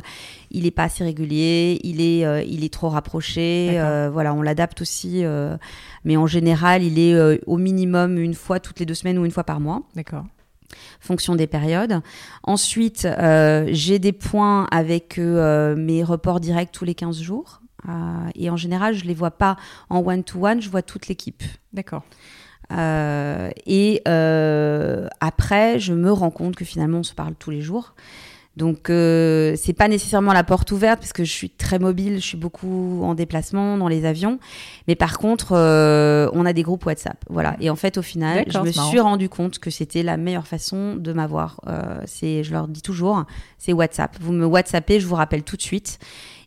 il 0.50 0.66
est 0.66 0.72
pas 0.72 0.84
assez 0.84 1.04
régulier, 1.04 1.80
il 1.84 2.02
est, 2.02 2.48
il 2.48 2.64
est 2.64 2.74
trop 2.74 2.90
rapproché. 2.90 3.72
voilà, 4.12 4.34
on 4.34 4.42
l'adapte 4.42 4.82
aussi, 4.82 5.24
mais 6.06 6.18
en 6.18 6.28
général, 6.28 6.84
il 6.84 7.00
est 7.00 7.42
au 7.46 7.58
minimum 7.58 8.18
une 8.18 8.34
fois 8.34 8.60
toutes 8.60 8.80
les 8.80 8.86
deux 8.86 8.94
semaines 8.94 9.18
ou 9.18 9.26
une 9.26 9.32
fois 9.32 9.44
par 9.44 9.60
mois. 9.60 9.84
D'accord 9.96 10.26
fonction 11.02 11.36
des 11.36 11.48
périodes. 11.48 12.00
Ensuite, 12.44 13.08
j'ai 13.68 14.00
des 14.00 14.14
points 14.14 14.68
avec 14.72 15.18
mes 15.18 16.04
reports 16.04 16.40
directs 16.40 16.72
tous 16.72 16.86
les 16.86 16.96
15 16.96 17.22
jours. 17.22 17.62
Euh, 17.88 17.92
et 18.36 18.50
en 18.50 18.58
général, 18.58 18.96
je 18.96 19.06
les 19.06 19.14
vois 19.14 19.32
pas 19.32 19.58
en 19.90 20.00
one-to-one, 20.00 20.62
je 20.62 20.70
vois 20.70 20.82
toute 20.82 21.08
l'équipe. 21.08 21.44
D'accord. 21.74 22.04
Euh, 22.72 23.50
et 23.66 24.02
euh, 24.08 25.08
après, 25.20 25.80
je 25.80 25.94
me 25.94 26.12
rends 26.12 26.32
compte 26.32 26.56
que 26.56 26.66
finalement, 26.66 27.00
on 27.00 27.04
se 27.04 27.14
parle 27.14 27.36
tous 27.36 27.52
les 27.52 27.62
jours. 27.62 27.94
Donc, 28.58 28.90
euh, 28.90 29.56
c'est 29.56 29.74
pas 29.74 29.88
nécessairement 29.88 30.34
la 30.34 30.44
porte 30.44 30.72
ouverte 30.74 31.00
parce 31.00 31.14
que 31.14 31.24
je 31.24 31.32
suis 31.32 31.50
très 31.50 31.80
mobile, 31.80 32.16
je 32.16 32.26
suis 32.26 32.38
beaucoup 32.38 33.02
en 33.02 33.16
déplacement 33.16 33.78
dans 33.78 33.88
les 33.88 34.04
avions. 34.06 34.40
Mais 34.90 34.96
par 34.96 35.18
contre, 35.20 35.54
on 35.54 36.46
a 36.46 36.54
des 36.54 36.62
groupes 36.62 36.86
WhatsApp. 36.86 37.24
Voilà. 37.30 37.56
Et 37.62 37.70
en 37.70 37.78
fait, 37.78 37.98
au 37.98 38.02
final, 38.02 38.44
je 38.48 38.60
me 38.60 38.72
suis 38.72 39.00
rendu 39.00 39.30
compte 39.30 39.60
que 39.60 39.70
c'était 39.70 40.04
la 40.04 40.18
meilleure 40.18 40.48
façon 40.48 40.96
de 40.96 41.14
m'avoir. 41.14 41.62
C'est, 42.06 42.44
je 42.44 42.52
leur 42.52 42.68
dis 42.68 42.82
toujours, 42.82 43.24
c'est 43.58 43.72
WhatsApp. 43.72 44.18
Vous 44.20 44.34
me 44.34 44.46
WhatsAppez, 44.46 45.00
je 45.00 45.08
vous 45.08 45.16
rappelle 45.16 45.44
tout 45.44 45.56
de 45.56 45.62
suite. 45.62 45.98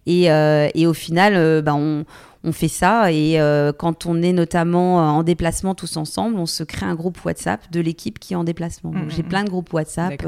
Et, 0.07 0.31
euh, 0.31 0.69
et 0.75 0.87
au 0.87 0.95
final, 0.95 1.35
euh, 1.37 1.63
bah, 1.63 1.75
on, 1.75 2.05
on, 2.45 2.53
fait 2.53 2.69
ça. 2.69 3.11
Et 3.11 3.41
euh, 3.41 3.73
quand 3.73 4.07
on 4.07 4.23
est 4.23 4.33
notamment 4.33 4.97
en 5.17 5.23
déplacement 5.23 5.75
tous 5.75 5.97
ensemble, 5.97 6.39
on 6.39 6.47
se 6.47 6.63
crée 6.63 6.87
un 6.87 6.95
groupe 6.95 7.25
WhatsApp 7.25 7.61
de 7.73 7.81
l'équipe 7.81 8.19
qui 8.19 8.35
est 8.35 8.37
en 8.37 8.45
déplacement. 8.45 8.91
Donc, 8.91 9.09
j'ai 9.09 9.23
plein 9.23 9.45
de 9.45 9.51
groupes 9.51 9.73
WhatsApp. 9.73 10.23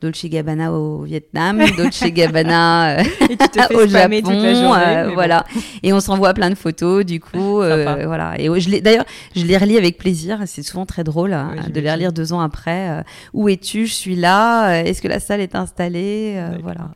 Dolce 0.00 0.26
Gabbana 0.26 0.72
au 0.72 1.02
Vietnam, 1.02 1.60
Dolce 1.76 2.04
Gabbana 2.04 2.98
au 3.74 3.84
Japon, 3.88 5.12
voilà. 5.12 5.44
Et 5.82 5.92
on 5.92 5.98
s'envoie 5.98 6.34
plein 6.34 6.50
de 6.50 6.54
photos, 6.54 7.04
du 7.04 7.18
coup, 7.18 7.56
voilà. 7.56 8.34
Et 8.38 8.46
je 8.60 8.78
d'ailleurs, 8.78 9.06
je 9.34 9.44
les 9.44 9.56
relis 9.56 9.76
avec 9.76 9.98
plaisir. 9.98 10.38
C'est 10.46 10.62
souvent 10.62 10.86
très 10.86 11.02
drôle 11.02 11.32
hein, 11.32 11.56
de 11.68 11.80
les 11.80 11.90
relire 11.90 12.12
deux 12.12 12.32
ans 12.32 12.40
après. 12.40 13.02
où 13.34 13.48
es-tu? 13.48 13.86
Je 13.86 13.94
suis 13.94 14.14
là. 14.14 14.82
Est-ce 14.82 15.02
que 15.02 15.08
la 15.08 15.18
salle 15.18 15.40
est 15.40 15.56
installée? 15.56 16.40
Voilà. 16.62 16.90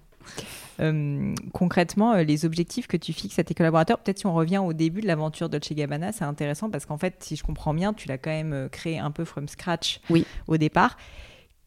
Euh, 0.83 1.35
concrètement, 1.53 2.15
euh, 2.15 2.23
les 2.25 2.45
objectifs 2.45 2.87
que 2.87 2.97
tu 2.97 3.13
fixes 3.13 3.39
à 3.39 3.45
tes 3.45 3.55
collaborateurs, 3.55 3.99
peut-être 3.99 4.19
si 4.19 4.27
on 4.27 4.35
revient 4.35 4.59
au 4.59 4.73
début 4.73 5.01
de 5.01 5.07
l'aventure 5.07 5.49
Dolce 5.49 5.73
Gabbana, 5.73 6.13
c'est 6.13 6.25
intéressant 6.25 6.71
parce 6.71 6.87
qu'en 6.87 6.99
fait, 6.99 7.17
si 7.21 7.37
je 7.37 7.45
comprends 7.45 7.75
bien, 7.75 7.93
tu 7.93 8.09
l'as 8.09 8.19
quand 8.19 8.31
même 8.31 8.53
euh, 8.53 8.69
créé 8.69 8.99
un 8.99 9.11
peu 9.11 9.25
from 9.25 9.49
scratch 9.49 10.01
oui. 10.11 10.27
au 10.49 10.57
départ. 10.57 10.97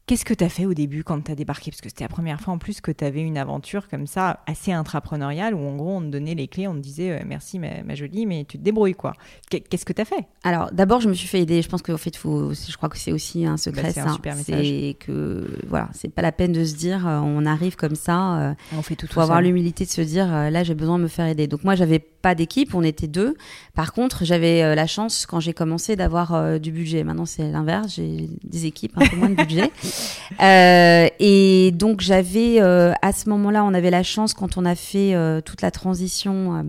Qu'est-ce 0.06 0.24
que 0.24 0.34
tu 0.34 0.44
as 0.44 0.48
fait 0.48 0.66
au 0.66 0.74
début 0.74 1.02
quand 1.02 1.20
tu 1.20 1.32
as 1.32 1.34
débarqué? 1.34 1.72
Parce 1.72 1.80
que 1.80 1.88
c'était 1.88 2.04
la 2.04 2.08
première 2.08 2.40
fois 2.40 2.54
en 2.54 2.58
plus 2.58 2.80
que 2.80 2.92
tu 2.92 3.04
avais 3.04 3.22
une 3.22 3.36
aventure 3.36 3.88
comme 3.88 4.06
ça, 4.06 4.38
assez 4.46 4.70
intrapreneuriale, 4.70 5.52
où 5.52 5.66
en 5.66 5.74
gros 5.74 5.96
on 5.96 6.00
te 6.00 6.06
donnait 6.06 6.36
les 6.36 6.46
clés, 6.46 6.68
on 6.68 6.74
te 6.74 6.78
disait 6.78 7.10
euh, 7.10 7.24
merci 7.26 7.58
ma, 7.58 7.94
jolie, 7.96 8.24
mais 8.24 8.44
tu 8.48 8.56
te 8.56 8.62
débrouilles 8.62 8.94
quoi. 8.94 9.14
Qu'est-ce 9.50 9.84
que 9.84 9.92
tu 9.92 10.00
as 10.00 10.04
fait? 10.04 10.24
Alors 10.44 10.70
d'abord 10.70 11.00
je 11.00 11.08
me 11.08 11.14
suis 11.14 11.26
fait 11.26 11.40
aider, 11.40 11.60
je 11.60 11.68
pense 11.68 11.82
qu'en 11.82 11.96
fait 11.96 12.14
faut, 12.14 12.54
je 12.54 12.76
crois 12.76 12.88
que 12.88 12.98
c'est 12.98 13.10
aussi 13.10 13.46
un 13.46 13.56
secret, 13.56 13.92
bah, 13.96 14.34
c'est 14.36 14.96
que 15.00 15.58
voilà, 15.66 15.88
c'est 15.92 16.08
pas 16.08 16.22
la 16.22 16.30
peine 16.30 16.52
de 16.52 16.64
se 16.64 16.76
dire 16.76 17.04
euh, 17.08 17.18
on 17.18 17.44
arrive 17.44 17.74
comme 17.74 17.96
ça, 17.96 18.38
euh, 18.38 18.54
on 18.76 18.82
fait 18.82 18.94
tout. 18.94 19.08
Faut 19.08 19.20
avoir 19.20 19.42
l'humilité 19.42 19.84
de 19.86 19.90
se 19.90 20.02
dire 20.02 20.28
là 20.28 20.62
j'ai 20.62 20.74
besoin 20.74 20.98
de 20.98 21.02
me 21.02 21.08
faire 21.08 21.26
aider. 21.26 21.48
Donc 21.48 21.64
moi 21.64 21.74
j'avais 21.74 21.98
pas 22.22 22.34
d'équipe, 22.34 22.74
on 22.74 22.82
était 22.82 23.08
deux. 23.08 23.34
Par 23.74 23.92
contre 23.92 24.24
j'avais 24.24 24.74
la 24.74 24.86
chance 24.86 25.26
quand 25.26 25.40
j'ai 25.40 25.52
commencé 25.52 25.96
d'avoir 25.96 26.60
du 26.60 26.72
budget. 26.72 27.04
Maintenant 27.04 27.26
c'est 27.26 27.50
l'inverse, 27.50 27.94
j'ai 27.96 28.28
des 28.44 28.66
équipes 28.66 28.92
un 28.96 29.06
peu 29.06 29.16
moins 29.16 29.30
de 29.30 29.34
budget. 29.34 29.70
Euh, 30.42 31.08
et 31.18 31.70
donc 31.72 32.00
j'avais 32.00 32.60
euh, 32.60 32.92
à 33.02 33.12
ce 33.12 33.28
moment-là, 33.30 33.64
on 33.64 33.74
avait 33.74 33.90
la 33.90 34.02
chance 34.02 34.34
quand 34.34 34.56
on 34.56 34.64
a 34.64 34.74
fait 34.74 35.14
euh, 35.14 35.40
toute 35.40 35.62
la 35.62 35.70
transition 35.70 36.64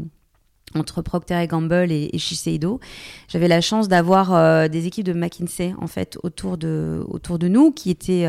entre 0.76 1.01
Procter 1.01 1.41
et 1.41 1.47
Gamble 1.47 1.91
et, 1.91 2.09
et 2.11 2.18
Shiseido, 2.18 2.80
j'avais 3.28 3.47
la 3.47 3.61
chance 3.61 3.88
d'avoir 3.88 4.70
des 4.70 4.86
équipes 4.86 5.05
de 5.05 5.13
McKinsey 5.13 5.74
en 5.80 5.88
fait 5.88 6.18
autour 6.24 6.57
de 6.57 7.03
autour 7.07 7.39
de 7.39 7.47
nous 7.47 7.72
qui 7.72 7.89
étaient 7.89 8.28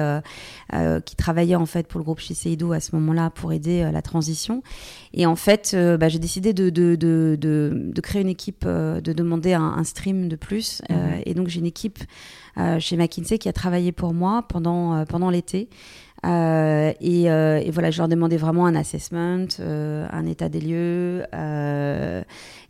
qui 1.05 1.16
travaillaient 1.16 1.57
en 1.57 1.66
fait 1.66 1.86
pour 1.89 1.99
le 1.99 2.05
groupe 2.05 2.20
Shiseido 2.20 2.72
à 2.72 2.80
ce 2.80 2.95
moment-là 2.97 3.30
pour 3.30 3.53
aider 3.53 3.89
la 3.93 4.03
transition. 4.03 4.62
Et 5.12 5.26
en 5.26 5.36
fait, 5.36 5.76
bah, 5.99 6.09
j'ai 6.09 6.18
décidé 6.20 6.53
de 6.53 6.70
de, 6.70 6.95
de, 6.95 7.36
de, 7.36 8.01
créer 8.01 8.22
une 8.22 8.28
équipe, 8.28 8.64
de 8.66 9.12
demander 9.12 9.55
un, 9.55 9.62
un 9.62 9.84
stream 9.84 10.28
de 10.28 10.36
plus. 10.36 10.80
Mhm. 10.89 11.22
et 11.26 11.34
donc 11.34 11.49
j'ai 11.49 11.59
une 11.59 11.66
équipe 11.66 11.99
euh, 12.59 12.80
chez 12.80 12.97
McKinsey 12.97 13.39
qui 13.39 13.49
a 13.49 13.53
travaillé 13.53 13.93
pour 13.93 14.12
moi 14.14 14.43
pendant, 14.49 14.95
euh, 14.95 15.05
pendant 15.05 15.30
l'été. 15.30 15.68
Euh, 16.27 16.93
et, 17.01 17.25
et, 17.25 17.71
voilà, 17.71 17.91
je 17.91 17.99
leur 17.99 18.09
demandais 18.09 18.37
vraiment 18.37 18.66
un 18.66 18.75
assessment, 18.75 19.47
un 19.61 20.27
état 20.27 20.49
des 20.49 20.61
lieux. 20.61 21.25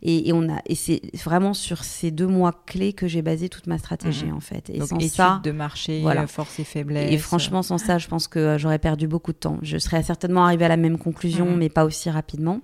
Et, 0.01 0.29
et, 0.29 0.33
on 0.33 0.49
a, 0.49 0.61
et 0.65 0.75
c'est 0.75 1.01
vraiment 1.15 1.53
sur 1.53 1.83
ces 1.83 2.11
deux 2.11 2.27
mois 2.27 2.53
clés 2.65 2.93
que 2.93 3.07
j'ai 3.07 3.21
basé 3.21 3.49
toute 3.49 3.67
ma 3.67 3.77
stratégie 3.77 4.27
mhm. 4.27 4.37
en 4.37 4.39
fait. 4.39 4.69
Et 4.69 4.79
Donc, 4.79 4.87
sans 4.87 4.99
ça, 5.09 5.41
de 5.43 5.51
marché, 5.51 6.01
voilà. 6.01 6.25
force 6.27 6.59
et 6.59 6.63
faiblesse. 6.63 7.11
Et 7.11 7.17
franchement, 7.17 7.63
sans 7.63 7.77
ça, 7.77 7.97
je 7.97 8.07
pense 8.07 8.27
que 8.27 8.57
j'aurais 8.57 8.79
perdu 8.79 9.07
beaucoup 9.07 9.33
de 9.33 9.37
temps. 9.37 9.57
Je 9.61 9.77
serais 9.77 10.01
certainement 10.03 10.45
arrivée 10.45 10.65
à 10.65 10.69
la 10.69 10.77
même 10.77 10.97
conclusion, 10.97 11.45
mhm. 11.47 11.57
mais 11.57 11.69
pas 11.69 11.83
aussi 11.83 12.09
rapidement. 12.09 12.61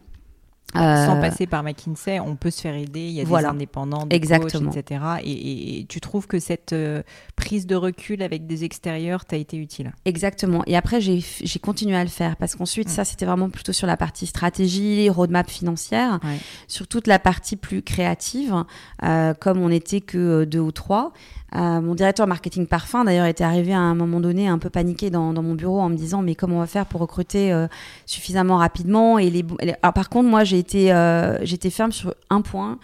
Sans 0.73 1.17
euh, 1.17 1.21
passer 1.21 1.47
par 1.47 1.63
McKinsey, 1.63 2.19
on 2.19 2.35
peut 2.35 2.49
se 2.49 2.61
faire 2.61 2.75
aider. 2.75 3.01
Il 3.01 3.11
y 3.11 3.21
a 3.21 3.23
des 3.23 3.45
indépendants, 3.45 4.05
des 4.05 4.15
Exactement. 4.15 4.71
coachs, 4.71 4.77
etc. 4.77 5.01
Et, 5.23 5.85
tu 5.87 6.01
trouves 6.01 6.27
que 6.27 6.39
cette 6.39 6.73
euh, 6.73 7.01
prise 7.35 7.65
de 7.65 7.75
recul 7.75 8.21
avec 8.21 8.45
des 8.45 8.63
extérieurs 8.63 9.25
t'a 9.25 9.37
été 9.37 9.57
utile? 9.57 9.93
Exactement. 10.05 10.63
Et 10.67 10.75
après, 10.75 10.99
j'ai 10.99 11.59
continué 11.61 11.95
à 11.95 12.03
le 12.03 12.09
faire 12.09 12.35
parce 12.35 12.55
qu'ensuite, 12.55 12.87
mm. 12.89 12.91
ça, 12.91 13.05
c'était 13.05 13.25
vraiment 13.25 13.49
plutôt 13.49 13.73
sur 13.73 13.87
la 13.87 13.95
partie 13.95 14.25
stratégie, 14.25 15.09
roadmap 15.09 15.49
financière, 15.49 16.19
sur 16.67 16.87
toute 16.87 17.07
la 17.07 17.19
partie 17.19 17.55
plus 17.55 17.81
créative, 17.81 18.65
euh, 19.03 19.33
comme 19.33 19.61
on 19.61 19.69
n'était 19.69 20.01
que 20.01 20.43
deux 20.43 20.59
ou 20.59 20.71
trois. 20.71 21.13
Euh, 21.55 21.79
mon 21.79 21.95
directeur 21.95 22.27
marketing 22.27 22.67
parfum, 22.67 23.05
d'ailleurs, 23.05 23.25
était 23.25 23.43
arrivé 23.43 23.73
à 23.73 23.79
un 23.79 23.95
moment 23.95 24.19
donné 24.19 24.47
un 24.47 24.57
peu 24.57 24.69
paniqué 24.69 25.09
dans, 25.09 25.31
dans 25.31 25.41
mon 25.41 25.55
bureau 25.55 25.79
en 25.79 25.89
me 25.89 25.95
disant 25.95 26.21
mais 26.21 26.35
comment 26.35 26.57
on 26.57 26.59
va 26.59 26.67
faire 26.67 26.85
pour 26.85 27.01
recruter 27.01 27.53
euh, 27.53 27.67
suffisamment 28.05 28.57
rapidement? 28.57 29.17
Et 29.19 29.29
les, 29.29 29.45
Alors, 29.81 29.93
par 29.93 30.09
contre, 30.09 30.29
moi, 30.29 30.43
j'ai 30.43 30.59
été, 30.59 30.91
euh, 30.91 31.43
j'étais 31.45 31.69
ferme 31.69 31.91
sur 31.91 32.13
un 32.29 32.41
point. 32.41 32.77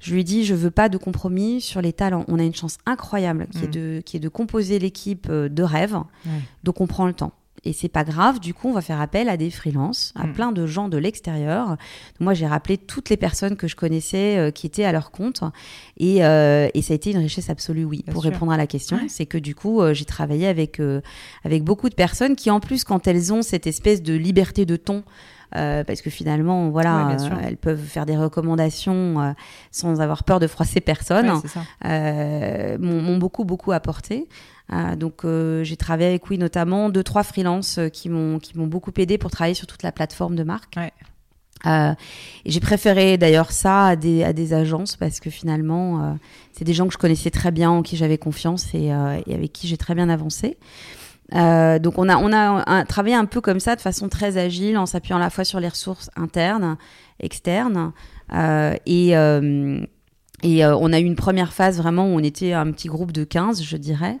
Je 0.00 0.12
lui 0.12 0.20
ai 0.20 0.24
dit 0.24 0.44
je 0.44 0.54
veux 0.54 0.70
pas 0.70 0.88
de 0.88 0.98
compromis 0.98 1.60
sur 1.60 1.80
les 1.80 1.92
talents. 1.92 2.24
On 2.28 2.38
a 2.38 2.42
une 2.42 2.54
chance 2.54 2.78
incroyable 2.86 3.48
qui, 3.50 3.64
est, 3.64 3.68
mm. 3.68 3.70
de, 3.70 4.02
qui 4.04 4.16
est 4.18 4.20
de 4.20 4.28
composer 4.28 4.78
l'équipe 4.78 5.30
de 5.30 5.62
rêve, 5.62 5.96
donc 6.64 6.80
on 6.80 6.86
prend 6.86 7.06
le 7.06 7.14
temps. 7.14 7.32
Et 7.68 7.74
c'est 7.74 7.90
pas 7.90 8.02
grave, 8.02 8.40
du 8.40 8.54
coup, 8.54 8.68
on 8.68 8.72
va 8.72 8.80
faire 8.80 8.98
appel 8.98 9.28
à 9.28 9.36
des 9.36 9.50
freelances, 9.50 10.14
à 10.16 10.26
mm. 10.26 10.32
plein 10.32 10.52
de 10.52 10.66
gens 10.66 10.88
de 10.88 10.96
l'extérieur. 10.96 11.76
Moi, 12.18 12.32
j'ai 12.32 12.46
rappelé 12.46 12.78
toutes 12.78 13.10
les 13.10 13.18
personnes 13.18 13.56
que 13.56 13.68
je 13.68 13.76
connaissais 13.76 14.38
euh, 14.38 14.50
qui 14.50 14.66
étaient 14.66 14.84
à 14.84 14.92
leur 14.92 15.10
compte. 15.10 15.42
Et, 15.98 16.24
euh, 16.24 16.68
et, 16.72 16.80
ça 16.80 16.94
a 16.94 16.96
été 16.96 17.10
une 17.10 17.18
richesse 17.18 17.50
absolue, 17.50 17.84
oui, 17.84 18.06
pour 18.10 18.22
répondre 18.24 18.52
à 18.52 18.56
la 18.56 18.66
question. 18.66 18.98
C'est 19.08 19.26
que 19.26 19.36
du 19.36 19.54
coup, 19.54 19.82
euh, 19.82 19.92
j'ai 19.92 20.06
travaillé 20.06 20.46
avec, 20.46 20.80
avec 21.44 21.62
beaucoup 21.62 21.90
de 21.90 21.94
personnes 21.94 22.36
qui, 22.36 22.50
en 22.50 22.58
plus, 22.58 22.84
quand 22.84 23.06
elles 23.06 23.34
ont 23.34 23.42
cette 23.42 23.66
espèce 23.66 24.02
de 24.02 24.14
liberté 24.14 24.64
de 24.64 24.76
ton, 24.76 25.04
parce 25.50 26.00
que 26.00 26.08
finalement, 26.08 26.70
voilà, 26.70 27.18
elles 27.44 27.58
peuvent 27.58 27.84
faire 27.84 28.06
des 28.06 28.16
recommandations 28.16 29.34
sans 29.72 30.00
avoir 30.00 30.24
peur 30.24 30.40
de 30.40 30.46
froisser 30.46 30.80
personne. 30.80 31.42
m'ont 31.84 33.18
beaucoup 33.18 33.44
beaucoup 33.44 33.72
apporté. 33.72 34.26
Euh, 34.72 34.96
donc 34.96 35.24
euh, 35.24 35.64
j'ai 35.64 35.76
travaillé 35.76 36.10
avec 36.10 36.28
oui 36.28 36.36
notamment 36.36 36.90
deux 36.90 37.02
trois 37.02 37.22
freelances 37.22 37.78
euh, 37.78 37.88
qui 37.88 38.10
m'ont 38.10 38.38
qui 38.38 38.58
m'ont 38.58 38.66
beaucoup 38.66 38.92
aidé 38.98 39.16
pour 39.16 39.30
travailler 39.30 39.54
sur 39.54 39.66
toute 39.66 39.82
la 39.82 39.92
plateforme 39.92 40.36
de 40.36 40.42
marque. 40.42 40.74
Ouais. 40.76 40.92
Euh, 41.66 41.94
j'ai 42.44 42.60
préféré 42.60 43.16
d'ailleurs 43.16 43.50
ça 43.50 43.86
à 43.86 43.96
des, 43.96 44.22
à 44.22 44.32
des 44.32 44.52
agences 44.52 44.94
parce 44.94 45.18
que 45.18 45.28
finalement, 45.28 46.16
c'est 46.52 46.64
des 46.64 46.72
gens 46.72 46.86
que 46.86 46.92
je 46.92 46.98
connaissais 46.98 47.30
très 47.30 47.50
bien, 47.50 47.68
en 47.70 47.82
qui 47.82 47.96
j'avais 47.96 48.16
confiance 48.16 48.72
et, 48.74 48.92
et, 49.26 49.34
avec 49.34 49.52
qui 49.52 49.66
j'ai 49.66 49.76
très 49.76 49.96
bien 49.96 50.08
avancé. 50.08 50.56
donc 51.32 51.98
on 51.98 52.08
a, 52.08 52.16
on 52.16 52.32
a 52.32 52.84
travaillé 52.84 53.16
un 53.16 53.24
peu 53.24 53.40
comme 53.40 53.58
ça, 53.58 53.74
de 53.74 53.80
façon 53.80 54.08
très 54.08 54.38
agile, 54.38 54.78
en 54.78 54.86
s'appuyant 54.86 55.16
à 55.16 55.20
la 55.20 55.30
fois 55.30 55.42
sur 55.42 55.58
les 55.58 55.66
ressources 55.66 56.10
internes, 56.14 56.76
externes. 57.18 57.92
et 58.86 59.14
et 60.44 60.64
on 60.64 60.92
a 60.92 61.00
eu 61.00 61.04
une 61.04 61.16
première 61.16 61.52
phase 61.52 61.78
vraiment 61.78 62.04
où 62.04 62.14
on 62.14 62.22
était 62.22 62.52
un 62.52 62.70
petit 62.70 62.86
groupe 62.86 63.10
de 63.10 63.24
15, 63.24 63.64
je 63.64 63.76
dirais. 63.76 64.20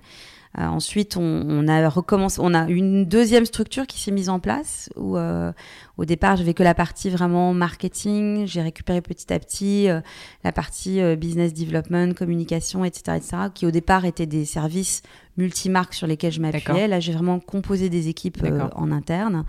Euh, 0.56 0.64
ensuite, 0.64 1.16
on, 1.16 1.68
a 1.68 1.88
recommencé, 1.88 2.40
on 2.42 2.54
a 2.54 2.68
une 2.68 3.04
deuxième 3.04 3.44
structure 3.44 3.86
qui 3.86 4.00
s'est 4.00 4.10
mise 4.10 4.28
en 4.28 4.40
place 4.40 4.88
où 4.96 5.16
euh, 5.16 5.52
au 5.98 6.04
départ, 6.04 6.36
j'avais 6.36 6.54
que 6.54 6.62
la 6.62 6.74
partie 6.74 7.10
vraiment 7.10 7.52
marketing. 7.52 8.46
J'ai 8.46 8.62
récupéré 8.62 9.00
petit 9.02 9.32
à 9.32 9.38
petit 9.38 9.88
euh, 9.88 10.00
la 10.44 10.52
partie 10.52 11.00
business 11.16 11.52
development, 11.52 12.14
communication, 12.14 12.84
etc., 12.84 13.16
etc., 13.16 13.36
qui 13.52 13.66
au 13.66 13.70
départ 13.70 14.04
étaient 14.04 14.26
des 14.26 14.44
services 14.44 15.02
multimarques 15.36 15.94
sur 15.94 16.06
lesquels 16.06 16.32
je 16.32 16.40
m'appuyais. 16.40 16.88
Là, 16.88 16.98
j'ai 16.98 17.12
vraiment 17.12 17.40
composé 17.40 17.90
des 17.90 18.08
équipes 18.08 18.42
en 18.74 18.90
interne. 18.90 19.44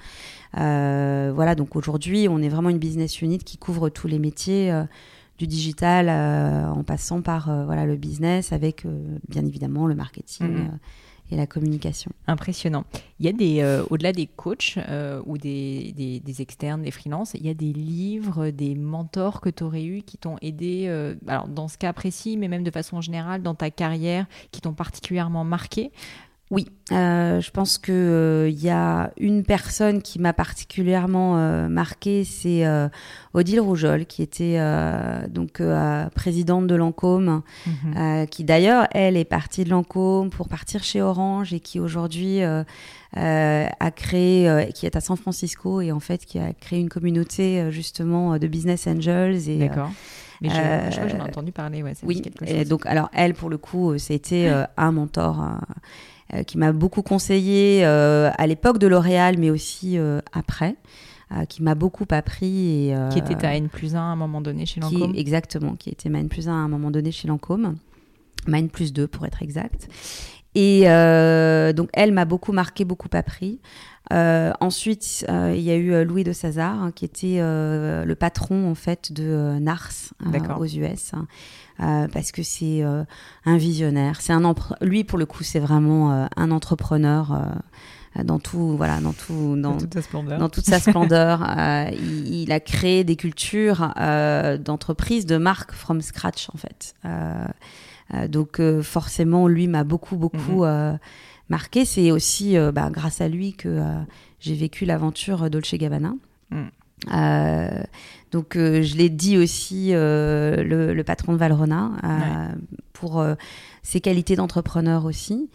voilà, 0.54 1.56
donc 1.56 1.76
aujourd'hui, 1.76 2.28
on 2.30 2.42
est 2.42 2.50
vraiment 2.50 2.70
une 2.70 2.78
business 2.78 3.22
unit 3.22 3.40
qui 3.40 3.58
couvre 3.58 3.90
tous 3.90 4.08
les 4.08 4.20
métiers 4.20 4.72
du 5.40 5.48
digital 5.48 6.08
euh, 6.10 6.70
en 6.70 6.84
passant 6.84 7.22
par 7.22 7.50
euh, 7.50 7.66
voilà 7.66 7.86
le 7.86 7.96
business 7.96 8.52
avec 8.52 8.86
euh, 8.86 9.18
bien 9.30 9.46
évidemment 9.46 9.88
le 9.88 9.96
marketing 9.96 10.48
mhm. 10.48 10.80
et 11.32 11.38
la 11.38 11.48
communication. 11.48 12.12
Impressionnant. 12.28 12.84
Il 13.20 13.26
y 13.26 13.30
a 13.30 13.32
des, 13.32 13.84
au-delà 13.90 14.12
des 14.12 14.28
coachs 14.28 14.78
ou 15.26 15.38
des, 15.38 15.94
des, 15.96 16.42
externes, 16.42 16.82
des 16.82 16.92
freelances, 16.92 17.34
il 17.36 17.46
y 17.46 17.50
a 17.50 17.54
des 17.54 17.72
livres, 17.72 18.50
des 18.50 18.76
mentors 18.76 19.40
que 19.40 19.50
tu 19.50 19.64
aurais 19.64 19.86
eu 19.86 20.02
qui 20.02 20.18
t'ont 20.18 20.38
aidé, 20.42 20.88
alors 21.28 21.48
dans 21.48 21.68
ce 21.68 21.78
cas 21.78 21.94
précis, 21.94 22.36
mais 22.36 22.48
même 22.48 22.64
de 22.64 22.72
façon 22.72 23.00
générale 23.00 23.44
dans 23.44 23.56
ta 23.56 23.70
carrière, 23.70 24.26
qui 24.52 24.62
t'ont 24.62 24.74
particulièrement 24.74 25.44
marqué. 25.44 25.92
Oui, 26.52 26.66
euh, 26.92 27.42
je 27.42 27.52
pense 27.52 27.78
que 27.78 27.92
il 28.50 28.56
euh, 28.56 28.64
y 28.64 28.72
a 28.72 29.12
une 29.18 29.44
personne 29.44 30.02
qui 30.02 30.18
m'a 30.18 30.34
particulièrement 30.34 31.38
euh, 31.38 31.68
marqué, 31.68 32.24
c'est 32.24 32.66
euh, 32.66 32.90
Odile 33.36 33.62
Roujol, 33.62 34.08
qui 34.08 34.24
était 34.24 34.56
euh, 34.58 35.28
donc 35.28 35.62
présidente 36.16 36.66
de 36.66 36.74
Lancôme, 36.74 37.44
mhm. 37.68 38.26
qui 38.28 38.44
d'ailleurs 38.44 38.88
elle 38.92 39.16
est 39.16 39.26
partie 39.26 39.64
de 39.64 39.70
Lancôme 39.70 40.32
pour 40.32 40.48
partir 40.48 40.84
chez 40.84 41.04
Orange 41.04 41.54
et 41.54 41.60
qui 41.60 41.80
aujourd'hui 41.80 42.42
a 42.42 43.92
créé, 43.96 44.72
qui 44.74 44.88
est 44.88 44.96
à 44.96 45.02
San 45.02 45.18
Francisco 45.18 45.82
et 45.82 45.92
en 45.92 46.00
fait 46.00 46.26
qui 46.26 46.40
a 46.40 46.54
créé 46.54 46.80
une 46.80 46.90
communauté 46.90 47.70
justement 47.70 48.40
de 48.40 48.48
business 48.48 48.88
angels 48.88 49.48
et 49.48 49.58
D'accord. 49.58 49.92
Mais 50.42 50.48
je, 50.50 50.56
je 50.56 50.96
crois 50.96 51.04
que 51.04 51.12
j'en 51.12 51.18
ai 51.18 51.30
entendu 51.30 51.52
parler. 51.52 51.84
Ouais, 51.84 51.92
oui, 52.04 52.22
et 52.48 52.64
donc 52.64 52.86
alors 52.86 53.10
elle 53.14 53.34
pour 53.34 53.50
le 53.50 53.58
coup, 53.58 53.98
c'était 54.00 54.50
un 54.78 54.92
mentor. 54.92 55.44
Euh, 55.44 55.48
qui 56.46 56.58
m'a 56.58 56.72
beaucoup 56.72 57.02
conseillé 57.02 57.86
euh, 57.86 58.30
à 58.38 58.48
l'époque 58.48 58.78
de 58.78 58.88
L'Oréal, 58.88 59.38
mais 59.38 59.50
aussi 59.50 59.98
euh, 59.98 60.20
après. 60.32 60.76
qui 61.48 61.62
m'a 61.62 61.76
beaucoup 61.76 62.06
appris. 62.10 62.90
Et, 62.90 62.96
qui 63.12 63.20
était 63.20 63.36
ta 63.36 63.56
N 63.56 63.70
plus 63.70 63.96
1 63.96 64.00
à 64.00 64.02
un 64.02 64.16
moment 64.16 64.42
donné 64.42 64.66
chez 64.66 64.80
Lancôme 64.82 65.14
Exactement, 65.16 65.76
qui 65.76 65.90
était 65.90 66.10
ma 66.10 66.20
N 66.20 66.30
plus 66.30 66.48
1 66.48 66.52
à 66.52 66.56
un 66.56 66.68
moment 66.68 66.92
donné 66.92 67.12
chez 67.12 67.28
Lancôme. 67.28 67.76
Ma 68.48 68.60
N 68.60 68.70
plus 68.70 68.94
2 68.94 69.08
pour 69.08 69.26
être 69.26 69.44
exact. 69.44 69.88
Et 70.56 70.86
donc 71.74 71.90
elle 71.94 72.12
m'a 72.12 72.26
beaucoup 72.26 72.52
marqué, 72.52 72.86
beaucoup 72.86 73.10
appris. 73.14 73.60
Euh, 74.12 74.52
ensuite, 74.60 75.26
euh, 75.30 75.54
il 75.56 75.62
y 75.62 75.72
a 75.72 75.76
eu 75.76 76.04
Louis 76.04 76.24
de 76.24 76.34
Sazar, 76.34 76.82
hein, 76.82 76.92
qui 76.92 77.06
était 77.06 77.38
euh, 77.40 78.06
le 78.06 78.16
patron 78.16 78.70
en 78.70 78.76
fait 78.76 79.12
de 79.12 79.58
Nars 79.60 79.92
aux 80.58 80.66
US. 80.66 81.12
Euh, 81.82 82.08
parce 82.12 82.32
que 82.32 82.44
c'est 82.44 82.84
euh, 82.84 83.04
un 83.46 83.58
visionnaire. 83.58 84.22
C'est 84.22 84.34
un 84.34 84.56
lui 84.82 85.04
pour 85.04 85.18
le 85.18 85.26
coup, 85.26 85.44
c'est 85.44 85.60
vraiment 85.60 86.12
euh, 86.12 86.26
un 86.36 86.52
entrepreneur 86.52 87.42
dans 88.24 88.40
tout, 88.40 88.76
voilà, 88.76 89.00
dans 89.00 89.14
tout, 89.14 89.56
dans, 89.56 89.78
toute 89.78 89.94
sa 89.94 90.02
splendeur. 90.02 90.40
Dans 90.40 90.50
toute 90.50 90.66
sa 90.66 90.80
splendeur. 90.80 91.42
il, 91.94 92.42
il, 92.42 92.52
a 92.52 92.60
créé 92.60 93.04
des 93.04 93.16
cultures 93.16 93.94
d'entreprises, 94.60 95.26
de 95.26 95.38
marques 95.38 95.72
from 95.72 96.02
scratch 96.02 96.50
en 96.54 96.58
fait. 96.58 96.96
donc 98.30 98.62
forcément, 98.82 99.48
lui 99.48 99.68
m'a 99.68 99.84
beaucoup, 99.84 100.18
beaucoup. 100.18 100.66
Mhm 100.66 101.00
marqué. 101.50 101.84
C'est 101.84 102.12
aussi 102.12 102.56
bah, 102.74 102.90
grâce 102.92 103.22
à 103.22 103.28
lui 103.28 103.54
que 103.54 103.82
j'ai 104.40 104.54
vécu 104.54 104.86
l'aventure 104.86 105.50
Dolce 105.50 105.74
Gabbana. 105.74 106.14
Mm. 106.52 106.68
Donc 107.08 108.56
je 108.56 108.98
l'ai 108.98 109.10
dit 109.10 109.38
aussi 109.38 109.92
le, 109.92 111.02
patron 111.06 111.34
de 111.34 111.38
Valrona 111.38 111.92
pour 112.94 113.24
ses 113.84 114.02
qualités 114.02 114.36
d'entrepreneur 114.36 115.06
aussi. 115.06 115.50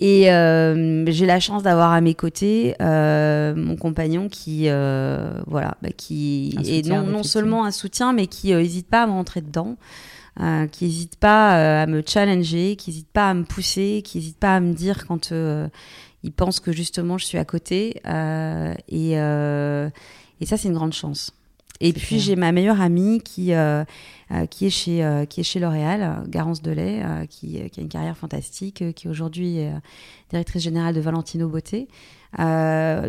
Et 0.00 0.32
euh, 0.32 1.04
j'ai 1.08 1.26
la 1.26 1.40
chance 1.40 1.62
d'avoir 1.62 1.92
à 1.92 2.00
mes 2.00 2.14
côtés 2.14 2.74
euh, 2.80 3.54
mon 3.54 3.76
compagnon 3.76 4.30
qui, 4.30 4.64
euh, 4.66 5.38
voilà, 5.46 5.76
bah, 5.82 5.90
qui 5.94 6.56
est 6.64 6.88
non, 6.88 7.02
non 7.02 7.22
seulement 7.22 7.66
un 7.66 7.70
soutien, 7.70 8.14
mais 8.14 8.26
qui 8.26 8.54
n'hésite 8.54 8.88
pas 8.88 9.02
à 9.02 9.06
me 9.06 9.12
rentrer 9.12 9.42
dedans, 9.42 9.76
qui 10.72 10.84
n'hésite 10.86 11.16
pas 11.16 11.82
à 11.82 11.86
me 11.86 12.02
challenger, 12.06 12.76
qui 12.76 12.88
n'hésite 12.88 13.10
pas 13.12 13.28
à 13.28 13.34
me 13.34 13.44
pousser, 13.44 14.00
qui 14.02 14.16
n'hésite 14.16 14.38
pas 14.38 14.56
à 14.56 14.60
me 14.60 14.72
dire 14.72 15.06
quand 15.06 15.32
il 16.22 16.32
pense 16.32 16.60
que 16.60 16.72
justement 16.72 17.18
je 17.18 17.26
suis 17.26 17.38
à 17.38 17.44
côté. 17.44 18.00
et, 18.88 19.16
et 20.40 20.46
ça, 20.46 20.56
c'est 20.56 20.68
une 20.68 20.74
grande 20.74 20.92
chance. 20.92 21.32
Et 21.80 21.92
puis 21.94 22.18
j'ai 22.18 22.36
ma 22.36 22.52
meilleure 22.52 22.80
amie 22.80 23.20
qui 23.20 23.54
euh, 23.54 23.84
euh, 24.32 24.46
qui 24.46 24.66
est 24.66 24.70
chez 24.70 25.02
euh, 25.02 25.24
qui 25.24 25.40
est 25.40 25.44
chez 25.44 25.60
L'Oréal, 25.60 26.24
Garance 26.28 26.60
Delay, 26.60 27.02
qui, 27.30 27.58
qui, 27.70 27.80
a 27.80 27.82
une 27.82 27.88
carrière 27.88 28.16
fantastique, 28.16 28.94
qui 28.94 29.08
aujourd'hui 29.08 29.58
est 29.58 29.72
directrice 30.28 30.62
générale 30.62 30.94
de 30.94 31.00
Valentino 31.00 31.48
Beauté. 31.48 31.88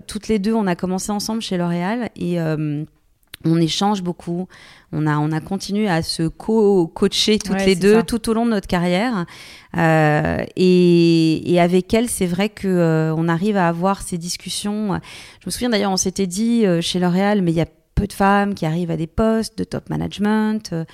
toutes 0.08 0.28
les 0.30 0.40
deux, 0.40 0.54
on 0.54 0.68
a 0.68 0.76
commencé 0.76 1.12
ensemble 1.12 1.42
chez 1.42 1.58
L'Oréal 1.58 2.10
et 2.16 2.38
on 3.46 3.58
échange 3.58 4.04
beaucoup. 4.04 4.48
On 4.92 5.08
a, 5.08 5.18
on 5.20 5.32
a 5.32 5.40
continué 5.40 5.88
à 5.88 6.02
se 6.02 6.28
co-coacher 6.28 7.40
toutes 7.40 7.66
les 7.66 7.76
deux 7.76 8.04
tout 8.04 8.30
au 8.30 8.34
long 8.34 8.46
de 8.46 8.52
notre 8.52 8.68
carrière. 8.68 9.26
Euh, 9.78 10.44
et, 10.58 11.54
et, 11.54 11.62
avec 11.62 11.94
elle, 11.94 12.10
c'est 12.10 12.26
vrai 12.26 12.50
que 12.50 13.14
on 13.16 13.28
arrive 13.28 13.56
à 13.56 13.68
avoir 13.68 14.02
ces 14.02 14.18
discussions. 14.18 15.00
Je 15.40 15.46
me 15.46 15.52
souviens 15.52 15.70
d'ailleurs, 15.70 15.92
on 15.92 15.98
s'était 15.98 16.28
dit 16.28 16.66
chez 16.82 17.00
L'Oréal, 17.00 17.42
mais 17.42 17.52
il 17.52 17.58
y 17.58 17.62
a 17.62 17.68
peu 18.02 18.08
de 18.08 18.14
femmes 18.14 18.56
qui 18.56 18.66
arrivent 18.66 18.90
à 18.90 18.98
des 18.98 19.08
postes 19.08 19.58
de 19.58 19.64
top 19.64 19.90
management. 19.90 20.74
Euh, 20.74 20.86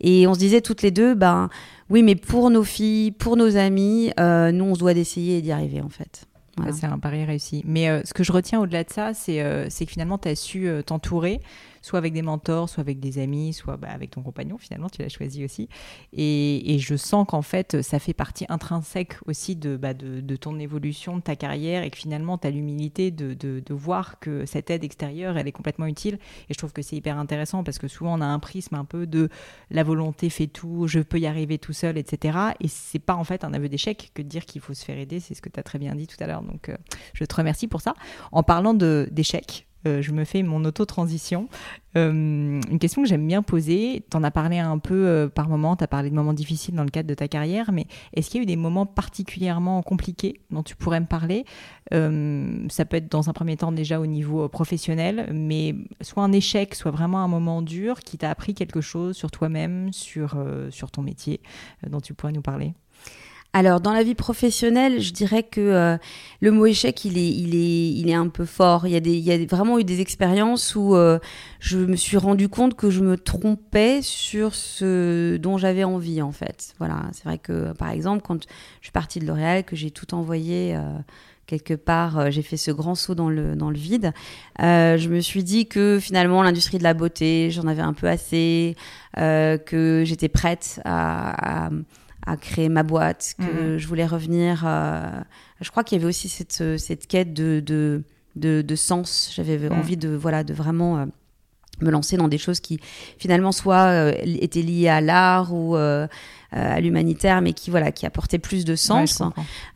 et 0.00 0.26
on 0.26 0.34
se 0.34 0.38
disait 0.38 0.60
toutes 0.60 0.82
les 0.82 0.92
deux, 0.92 1.14
ben 1.14 1.48
oui, 1.90 2.02
mais 2.02 2.14
pour 2.14 2.50
nos 2.50 2.62
filles, 2.62 3.10
pour 3.10 3.36
nos 3.36 3.56
amis, 3.56 4.12
euh, 4.20 4.52
nous, 4.52 4.64
on 4.64 4.74
se 4.74 4.80
doit 4.80 4.94
d'essayer 4.94 5.42
d'y 5.42 5.50
arriver 5.52 5.80
en 5.80 5.88
fait. 5.88 6.26
C'est 6.72 6.86
un 6.86 7.00
pari 7.00 7.24
réussi. 7.24 7.64
Mais 7.66 7.88
euh, 7.88 8.02
ce 8.04 8.14
que 8.14 8.22
je 8.22 8.30
retiens 8.30 8.60
au-delà 8.60 8.84
de 8.84 8.92
ça, 8.92 9.12
c'est 9.12 9.38
que 9.38 9.86
finalement, 9.86 10.18
tu 10.18 10.28
as 10.28 10.36
su 10.36 10.68
t'entourer 10.86 11.40
soit 11.84 11.98
avec 11.98 12.14
des 12.14 12.22
mentors, 12.22 12.70
soit 12.70 12.80
avec 12.80 12.98
des 12.98 13.18
amis, 13.18 13.52
soit 13.52 13.76
bah, 13.76 13.88
avec 13.90 14.10
ton 14.10 14.22
compagnon 14.22 14.56
finalement, 14.56 14.88
tu 14.88 15.02
l'as 15.02 15.10
choisi 15.10 15.44
aussi. 15.44 15.68
Et, 16.14 16.78
je 16.78 16.96
sens 16.96 17.26
qu'en 17.28 17.42
fait, 17.42 17.82
ça 17.82 17.98
fait 17.98 18.14
partie 18.14 18.46
intrinsèque 18.48 19.16
aussi 19.26 19.54
de, 19.54 19.76
bah, 19.76 19.94
de, 19.94 20.36
ton 20.36 20.58
évolution, 20.58 21.16
de 21.16 21.22
ta 21.22 21.36
carrière, 21.36 21.82
et 21.82 21.90
que 21.90 21.96
finalement, 21.96 22.38
tu 22.38 22.46
as 22.46 22.50
l'humilité 22.50 23.10
de, 23.10 23.62
voir 23.74 24.18
que 24.18 24.46
cette 24.46 24.70
aide 24.70 24.82
extérieure, 24.82 25.36
elle 25.36 25.46
est 25.46 25.52
complètement 25.52 25.86
utile. 25.86 26.14
Et 26.48 26.54
je 26.54 26.58
trouve 26.58 26.72
que 26.72 26.80
c'est 26.80 26.96
hyper 26.96 27.18
intéressant 27.18 27.64
parce 27.64 27.78
que 27.78 27.88
souvent, 27.88 28.18
on 28.18 28.20
a 28.20 28.26
un 28.26 28.38
prisme 28.38 28.74
un 28.76 28.84
peu 28.84 29.06
de 29.06 29.28
la 29.70 29.82
volonté 29.82 30.30
fait 30.30 30.46
tout, 30.46 30.86
je 30.86 31.00
peux 31.00 31.18
y 31.18 31.26
arriver 31.26 31.58
tout 31.58 31.72
seul, 31.72 31.98
etc. 31.98 32.38
Et 32.60 32.68
c'est 32.68 32.98
pas 32.98 33.14
en 33.14 33.24
fait 33.24 33.44
un 33.44 33.52
aveu 33.52 33.68
d'échec 33.68 34.10
que 34.14 34.22
de 34.22 34.28
dire 34.28 34.46
qu'il 34.46 34.60
faut 34.60 34.74
se 34.74 34.84
faire 34.84 34.98
aider, 34.98 35.20
c'est 35.20 35.34
ce 35.34 35.42
que 35.42 35.50
tu 35.50 35.60
as 35.60 35.62
très 35.62 35.78
bien 35.78 35.94
dit 35.94 36.06
tout 36.06 36.16
à 36.20 36.26
l'heure. 36.26 36.42
Donc, 36.42 36.68
euh, 36.70 36.76
je 37.12 37.24
te 37.24 37.34
remercie 37.34 37.68
pour 37.68 37.82
ça. 37.82 37.94
En 38.32 38.42
parlant 38.42 38.74
d'échecs, 38.74 39.66
euh, 39.86 40.02
je 40.02 40.12
me 40.12 40.24
fais 40.24 40.42
mon 40.42 40.64
auto-transition. 40.64 41.48
Euh, 41.96 42.10
une 42.10 42.78
question 42.78 43.02
que 43.02 43.08
j'aime 43.08 43.26
bien 43.26 43.42
poser, 43.42 44.04
tu 44.10 44.16
en 44.16 44.24
as 44.24 44.30
parlé 44.30 44.58
un 44.58 44.78
peu 44.78 45.06
euh, 45.06 45.28
par 45.28 45.48
moment, 45.48 45.76
tu 45.76 45.84
as 45.84 45.86
parlé 45.86 46.10
de 46.10 46.14
moments 46.14 46.32
difficiles 46.32 46.74
dans 46.74 46.84
le 46.84 46.90
cadre 46.90 47.08
de 47.08 47.14
ta 47.14 47.28
carrière, 47.28 47.70
mais 47.72 47.86
est-ce 48.12 48.30
qu'il 48.30 48.38
y 48.38 48.40
a 48.40 48.42
eu 48.42 48.46
des 48.46 48.56
moments 48.56 48.86
particulièrement 48.86 49.82
compliqués 49.82 50.40
dont 50.50 50.62
tu 50.62 50.74
pourrais 50.74 51.00
me 51.00 51.06
parler? 51.06 51.44
Ça 51.92 52.84
peut 52.84 52.96
être 52.96 53.10
dans 53.10 53.28
un 53.28 53.32
premier 53.32 53.56
temps 53.56 53.70
déjà 53.70 54.00
au 54.00 54.06
niveau 54.06 54.48
professionnel, 54.48 55.30
mais 55.32 55.76
soit 56.00 56.24
un 56.24 56.32
échec, 56.32 56.74
soit 56.74 56.90
vraiment 56.90 57.22
un 57.22 57.28
moment 57.28 57.62
dur 57.62 58.00
qui 58.00 58.18
t'a 58.18 58.30
appris 58.30 58.54
quelque 58.54 58.80
chose 58.80 59.16
sur 59.16 59.30
toi-même, 59.30 59.92
sur, 59.92 60.36
sur 60.70 60.90
ton 60.90 61.02
métier, 61.02 61.40
dont 61.88 62.00
tu 62.00 62.14
pourrais 62.14 62.32
nous 62.32 62.42
parler 62.42 62.74
alors, 63.56 63.80
dans 63.80 63.92
la 63.92 64.02
vie 64.02 64.16
professionnelle, 64.16 65.00
je 65.00 65.12
dirais 65.12 65.44
que 65.44 65.60
euh, 65.60 65.96
le 66.40 66.50
mot 66.50 66.66
échec, 66.66 67.04
il 67.04 67.16
est, 67.16 67.30
il, 67.30 67.54
est, 67.54 67.92
il 67.92 68.10
est 68.10 68.14
un 68.14 68.26
peu 68.26 68.46
fort. 68.46 68.88
Il 68.88 68.92
y 68.92 68.96
a, 68.96 69.00
des, 69.00 69.12
il 69.12 69.22
y 69.22 69.30
a 69.30 69.38
vraiment 69.46 69.78
eu 69.78 69.84
des 69.84 70.00
expériences 70.00 70.74
où 70.74 70.96
euh, 70.96 71.20
je 71.60 71.78
me 71.78 71.94
suis 71.94 72.16
rendu 72.16 72.48
compte 72.48 72.74
que 72.74 72.90
je 72.90 73.00
me 73.00 73.16
trompais 73.16 74.00
sur 74.02 74.56
ce 74.56 75.36
dont 75.36 75.56
j'avais 75.56 75.84
envie, 75.84 76.20
en 76.20 76.32
fait. 76.32 76.74
Voilà, 76.80 77.02
c'est 77.12 77.22
vrai 77.26 77.38
que, 77.38 77.72
par 77.74 77.90
exemple, 77.90 78.22
quand 78.26 78.42
je 78.42 78.86
suis 78.86 78.92
partie 78.92 79.20
de 79.20 79.26
L'Oréal, 79.26 79.62
que 79.62 79.76
j'ai 79.76 79.92
tout 79.92 80.14
envoyé... 80.14 80.74
Euh, 80.74 80.80
quelque 81.46 81.74
part, 81.74 82.30
j'ai 82.30 82.40
fait 82.40 82.56
ce 82.56 82.70
grand 82.70 82.94
saut 82.94 83.14
dans 83.14 83.28
le, 83.28 83.54
dans 83.54 83.68
le 83.68 83.76
vide. 83.76 84.14
je 84.58 85.08
me 85.10 85.20
suis 85.20 85.44
dit 85.44 85.66
que 85.66 85.98
finalement, 86.00 86.42
l'industrie 86.42 86.78
de 86.78 86.82
la 86.82 86.94
beauté, 86.94 87.50
j'en 87.50 87.66
avais 87.66 87.82
un 87.82 87.92
peu 87.92 88.08
assez, 88.08 88.76
que 89.14 90.04
j'étais 90.06 90.30
prête 90.30 90.80
à, 90.86 91.66
à 91.66 91.70
à 92.26 92.36
créer 92.36 92.68
ma 92.68 92.82
boîte, 92.82 93.34
que 93.38 93.72
mhm. 93.72 93.78
je 93.78 93.86
voulais 93.86 94.06
revenir. 94.06 94.64
Euh, 94.66 95.20
je 95.60 95.70
crois 95.70 95.84
qu'il 95.84 95.98
y 95.98 96.00
avait 96.00 96.08
aussi 96.08 96.28
cette, 96.28 96.60
euh, 96.60 96.78
cette 96.78 97.06
quête 97.06 97.34
de, 97.34 97.60
de, 97.60 98.02
de, 98.62 98.76
sens. 98.76 99.32
J'avais 99.34 99.58
mhm. 99.58 99.72
envie 99.72 99.96
de, 99.96 100.08
voilà, 100.08 100.42
de 100.42 100.54
vraiment 100.54 100.98
euh, 100.98 101.06
me 101.80 101.90
lancer 101.90 102.16
dans 102.16 102.28
des 102.28 102.38
choses 102.38 102.60
qui 102.60 102.80
finalement 103.18 103.52
soit 103.52 104.12
étaient 104.24 104.62
liées 104.62 104.88
à 104.88 105.00
l'art 105.00 105.52
ou 105.52 105.74
à 105.76 106.80
l'humanitaire, 106.80 107.42
mais 107.42 107.52
qui 107.52 107.70
voilà, 107.70 107.90
qui 107.90 108.06
apportaient 108.06 108.38
plus 108.38 108.64
de 108.64 108.76
sens. 108.76 109.20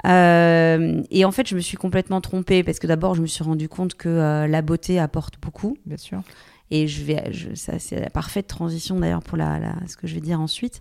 et 0.05 1.25
en 1.25 1.33
fait, 1.33 1.49
je 1.49 1.57
me 1.57 1.61
suis 1.61 1.77
complètement 1.77 2.21
trompée 2.21 2.63
parce 2.63 2.79
que 2.79 2.87
d'abord, 2.87 3.17
je 3.17 3.23
me 3.23 3.27
suis 3.27 3.43
rendu 3.43 3.69
compte 3.69 3.95
que 3.95 4.47
la 4.49 4.63
beauté 4.63 5.01
apporte 5.01 5.35
beaucoup. 5.43 5.77
Bien 5.87 5.97
sûr. 5.97 6.23
Et 6.71 6.87
je 6.87 7.03
vais, 7.03 7.33
je, 7.33 7.55
ça 7.55 7.79
c'est 7.79 7.99
la 7.99 8.11
parfaite 8.11 8.47
transition 8.47 8.99
d'ailleurs 8.99 9.23
pour 9.23 9.39
la, 9.39 9.59
la, 9.59 9.75
ce 9.87 9.97
que 9.97 10.07
je 10.07 10.15
vais 10.15 10.21
dire 10.21 10.41
ensuite. 10.41 10.81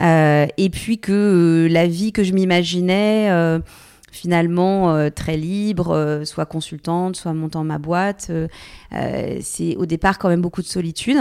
Euh, 0.00 0.46
et 0.56 0.70
puis 0.70 0.98
que 0.98 1.12
euh, 1.12 1.68
la 1.68 1.86
vie 1.86 2.12
que 2.12 2.24
je 2.24 2.32
m'imaginais, 2.32 3.30
euh, 3.30 3.60
finalement 4.10 4.92
euh, 4.92 5.08
très 5.08 5.36
libre, 5.36 5.94
euh, 5.94 6.24
soit 6.24 6.46
consultante, 6.46 7.14
soit 7.14 7.32
montant 7.32 7.62
ma 7.62 7.78
boîte, 7.78 8.32
c'est 9.40 9.76
au 9.76 9.86
départ 9.86 10.18
quand 10.18 10.28
même 10.28 10.40
beaucoup 10.40 10.62
de 10.62 10.66
solitude. 10.66 11.16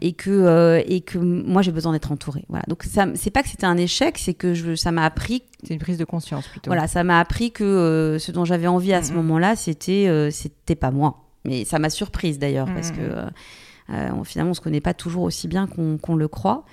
Et 0.00 0.12
que 0.12 0.80
et 0.86 1.00
que 1.00 1.18
moi 1.18 1.62
j'ai 1.62 1.72
besoin 1.72 1.90
d'être 1.92 2.12
entourée. 2.12 2.44
Voilà. 2.48 2.64
Donc 2.68 2.84
ça, 2.84 3.06
c'est 3.16 3.32
pas 3.32 3.42
que 3.42 3.48
c'était 3.48 3.66
un 3.66 3.76
échec, 3.76 4.18
c'est 4.18 4.34
que 4.34 4.54
je, 4.54 4.76
ça 4.76 4.92
m'a 4.92 5.04
appris. 5.04 5.42
C'est 5.64 5.74
une 5.74 5.80
prise 5.80 5.98
de 5.98 6.04
conscience 6.04 6.46
plutôt. 6.46 6.70
Voilà, 6.70 6.86
ça 6.86 7.02
m'a 7.02 7.18
appris 7.18 7.50
que 7.50 8.18
ce 8.20 8.30
dont 8.30 8.44
j'avais 8.44 8.68
envie 8.68 8.92
à 8.92 9.02
ce 9.02 9.12
moment-là, 9.14 9.56
c'était 9.56 10.28
c'était 10.30 10.76
pas 10.76 10.92
moi. 10.92 11.24
Mais 11.48 11.64
ça 11.64 11.78
m'a 11.78 11.88
surprise 11.88 12.38
d'ailleurs, 12.38 12.66
parce 12.66 12.90
que 12.90 13.00
mmh. 13.00 13.14
euh, 13.14 13.30
euh, 13.90 14.24
finalement, 14.24 14.50
on 14.50 14.54
se 14.54 14.60
connaît 14.60 14.82
pas 14.82 14.94
toujours 14.94 15.22
aussi 15.22 15.48
bien 15.48 15.66
qu'on 15.66 16.14
le 16.14 16.28
croit. 16.28 16.64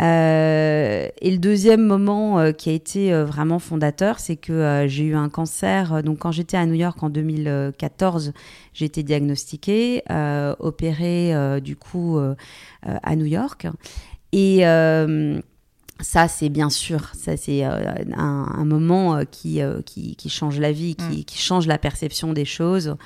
Euh, 0.00 1.08
et 1.20 1.30
le 1.30 1.38
deuxième 1.38 1.84
moment 1.84 2.52
qui 2.52 2.70
a 2.70 2.72
été 2.72 3.12
vraiment 3.22 3.58
fondateur, 3.58 4.18
c'est 4.18 4.36
que 4.36 4.84
j'ai 4.88 5.04
eu 5.04 5.14
un 5.14 5.28
cancer. 5.28 6.02
Donc, 6.02 6.18
quand 6.18 6.32
j'étais 6.32 6.56
à 6.56 6.66
New 6.66 6.74
York 6.74 7.00
en 7.02 7.10
2014, 7.10 8.32
j'ai 8.74 8.84
été 8.84 9.04
diagnostiquée, 9.04 10.02
opérée 10.58 11.60
du 11.60 11.76
coup 11.76 12.18
à 12.82 13.16
New 13.16 13.26
York. 13.26 13.68
Et 14.32 14.62
ça, 16.00 16.28
c'est 16.28 16.48
bien 16.48 16.70
sûr, 16.70 17.10
ça 17.14 17.36
c'est 17.36 17.62
un, 17.64 18.64
moment 18.64 19.20
qui, 19.30 19.60
qui, 19.84 20.16
qui, 20.16 20.28
change 20.28 20.58
la 20.58 20.72
vie, 20.72 20.96
qui, 20.96 21.20
mmh. 21.20 21.24
qui, 21.24 21.38
change 21.38 21.66
la 21.66 21.78
perception 21.78 22.32
des 22.32 22.44
choses. 22.44 22.96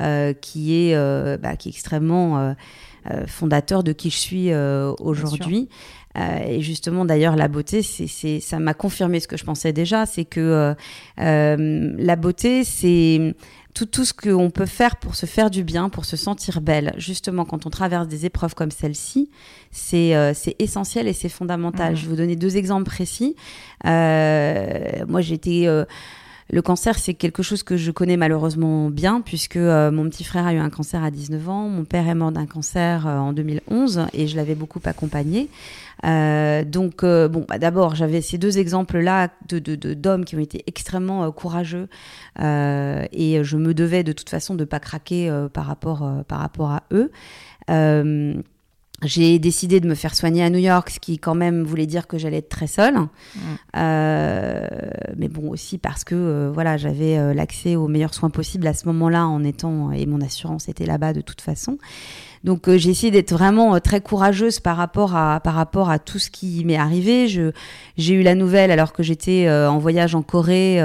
Euh, 0.00 0.32
qui, 0.32 0.86
est, 0.86 0.94
euh, 0.94 1.36
bah, 1.36 1.56
qui 1.56 1.68
est 1.68 1.72
extrêmement 1.72 2.38
euh, 2.38 3.26
fondateur 3.26 3.82
de 3.82 3.92
qui 3.92 4.08
je 4.10 4.16
suis 4.16 4.54
aujourd'hui. 5.00 5.68
et 6.16 6.60
justement, 6.60 7.04
d'ailleurs, 7.04 7.36
la 7.36 7.48
beauté, 7.48 7.82
c'est, 7.82 8.40
ça 8.40 8.58
m'a 8.58 8.74
confirmé 8.74 9.20
ce 9.20 9.28
que 9.28 9.36
je 9.36 9.44
pensais 9.44 9.72
déjà, 9.72 10.06
c'est 10.06 10.24
que 10.24 10.74
la 11.16 12.16
beauté, 12.16 12.64
c'est 12.64 13.34
tout, 13.74 13.86
tout 13.86 14.04
ce 14.04 14.12
qu'on 14.12 14.50
peut 14.50 14.66
faire 14.66 14.96
pour 14.96 15.14
se 15.16 15.26
faire 15.26 15.50
du 15.50 15.64
bien, 15.64 15.88
pour 15.88 16.04
se 16.04 16.16
sentir 16.16 16.60
belle. 16.60 16.92
Justement, 16.96 17.44
quand 17.44 17.66
on 17.66 17.70
traverse 17.70 18.06
des 18.08 18.26
épreuves 18.26 18.54
comme 18.54 18.70
celle-ci, 18.70 19.30
c'est 19.70 20.34
c'est 20.34 20.56
essentiel 20.60 21.08
et 21.08 21.12
c'est 21.12 21.28
fondamental. 21.28 21.92
Mmh. 21.92 21.96
Je 21.96 22.02
vais 22.02 22.08
vous 22.08 22.16
donner 22.16 22.36
deux 22.36 22.56
exemples 22.56 22.84
précis. 22.84 23.34
moi, 23.84 25.20
j'étais 25.20 25.66
le 26.52 26.62
cancer, 26.62 26.98
c'est 26.98 27.14
quelque 27.14 27.42
chose 27.42 27.62
que 27.62 27.76
je 27.76 27.90
connais 27.92 28.16
malheureusement 28.16 28.90
bien, 28.90 29.20
puisque 29.20 29.56
euh, 29.56 29.90
mon 29.90 30.08
petit 30.08 30.24
frère 30.24 30.46
a 30.46 30.52
eu 30.52 30.58
un 30.58 30.70
cancer 30.70 31.02
à 31.04 31.10
19 31.10 31.48
ans, 31.48 31.68
mon 31.68 31.84
père 31.84 32.08
est 32.08 32.14
mort 32.14 32.32
d'un 32.32 32.46
cancer 32.46 33.06
euh, 33.06 33.18
en 33.18 33.32
2011 33.32 34.06
et 34.12 34.26
je 34.26 34.36
l'avais 34.36 34.56
beaucoup 34.56 34.80
accompagné. 34.84 35.48
Euh, 36.04 36.64
donc, 36.64 37.04
bon, 37.04 37.44
bah, 37.48 37.58
d'abord, 37.58 37.94
j'avais 37.94 38.20
ces 38.20 38.38
deux 38.38 38.58
exemples-là 38.58 39.28
de, 39.48 39.58
d'hommes 39.94 40.24
qui 40.24 40.36
ont 40.36 40.40
été 40.40 40.64
extrêmement 40.66 41.30
courageux 41.30 41.88
et 42.38 43.40
je 43.42 43.56
me 43.56 43.74
devais 43.74 44.02
de 44.02 44.12
toute 44.12 44.30
façon 44.30 44.54
de 44.54 44.64
pas 44.64 44.80
craquer 44.80 45.30
par, 45.52 45.66
rapport, 45.66 46.08
par 46.26 46.38
rapport 46.40 46.70
à 46.70 46.82
eux. 46.92 47.10
j'ai 49.02 49.38
décidé 49.38 49.80
de 49.80 49.88
me 49.88 49.94
faire 49.94 50.14
soigner 50.14 50.42
à 50.42 50.50
New 50.50 50.58
York, 50.58 50.90
ce 50.90 51.00
qui 51.00 51.18
quand 51.18 51.34
même 51.34 51.62
voulait 51.64 51.86
dire 51.86 52.06
que 52.06 52.16
j'allais 52.16 52.38
être 52.38 52.48
très 52.48 52.66
seule. 52.66 52.96
Euh, 53.76 54.19
mais 55.20 55.28
bon, 55.28 55.50
aussi 55.50 55.76
parce 55.76 56.02
que 56.02 56.14
euh, 56.14 56.50
voilà, 56.52 56.78
j'avais 56.78 57.18
euh, 57.18 57.34
l'accès 57.34 57.76
aux 57.76 57.88
meilleurs 57.88 58.14
soins 58.14 58.30
possibles 58.30 58.66
à 58.66 58.72
ce 58.72 58.86
moment-là 58.86 59.26
en 59.26 59.44
étant 59.44 59.92
et 59.92 60.06
mon 60.06 60.22
assurance 60.22 60.68
était 60.68 60.86
là-bas 60.86 61.12
de 61.12 61.20
toute 61.20 61.42
façon. 61.42 61.76
Donc 62.42 62.74
j'ai 62.74 62.88
essayé 62.88 63.10
d'être 63.10 63.32
vraiment 63.32 63.78
très 63.80 64.00
courageuse 64.00 64.60
par 64.60 64.78
rapport 64.78 65.14
à 65.14 65.40
par 65.40 65.52
rapport 65.52 65.90
à 65.90 65.98
tout 65.98 66.18
ce 66.18 66.30
qui 66.30 66.64
m'est 66.64 66.78
arrivé. 66.78 67.28
Je 67.28 67.52
j'ai 67.98 68.14
eu 68.14 68.22
la 68.22 68.34
nouvelle 68.34 68.70
alors 68.70 68.94
que 68.94 69.02
j'étais 69.02 69.46
en 69.50 69.76
voyage 69.78 70.14
en 70.14 70.22
Corée, 70.22 70.80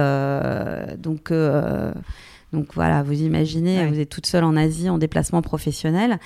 donc 0.97 1.31
donc 2.55 2.73
voilà, 2.73 3.03
vous 3.03 3.21
imaginez, 3.21 3.85
vous 3.85 3.99
êtes 3.99 4.09
toute 4.09 4.25
seule 4.25 4.45
en 4.45 4.55
Asie 4.55 4.89
en 4.89 4.97
déplacement 4.97 5.41
professionnel. 5.41 6.19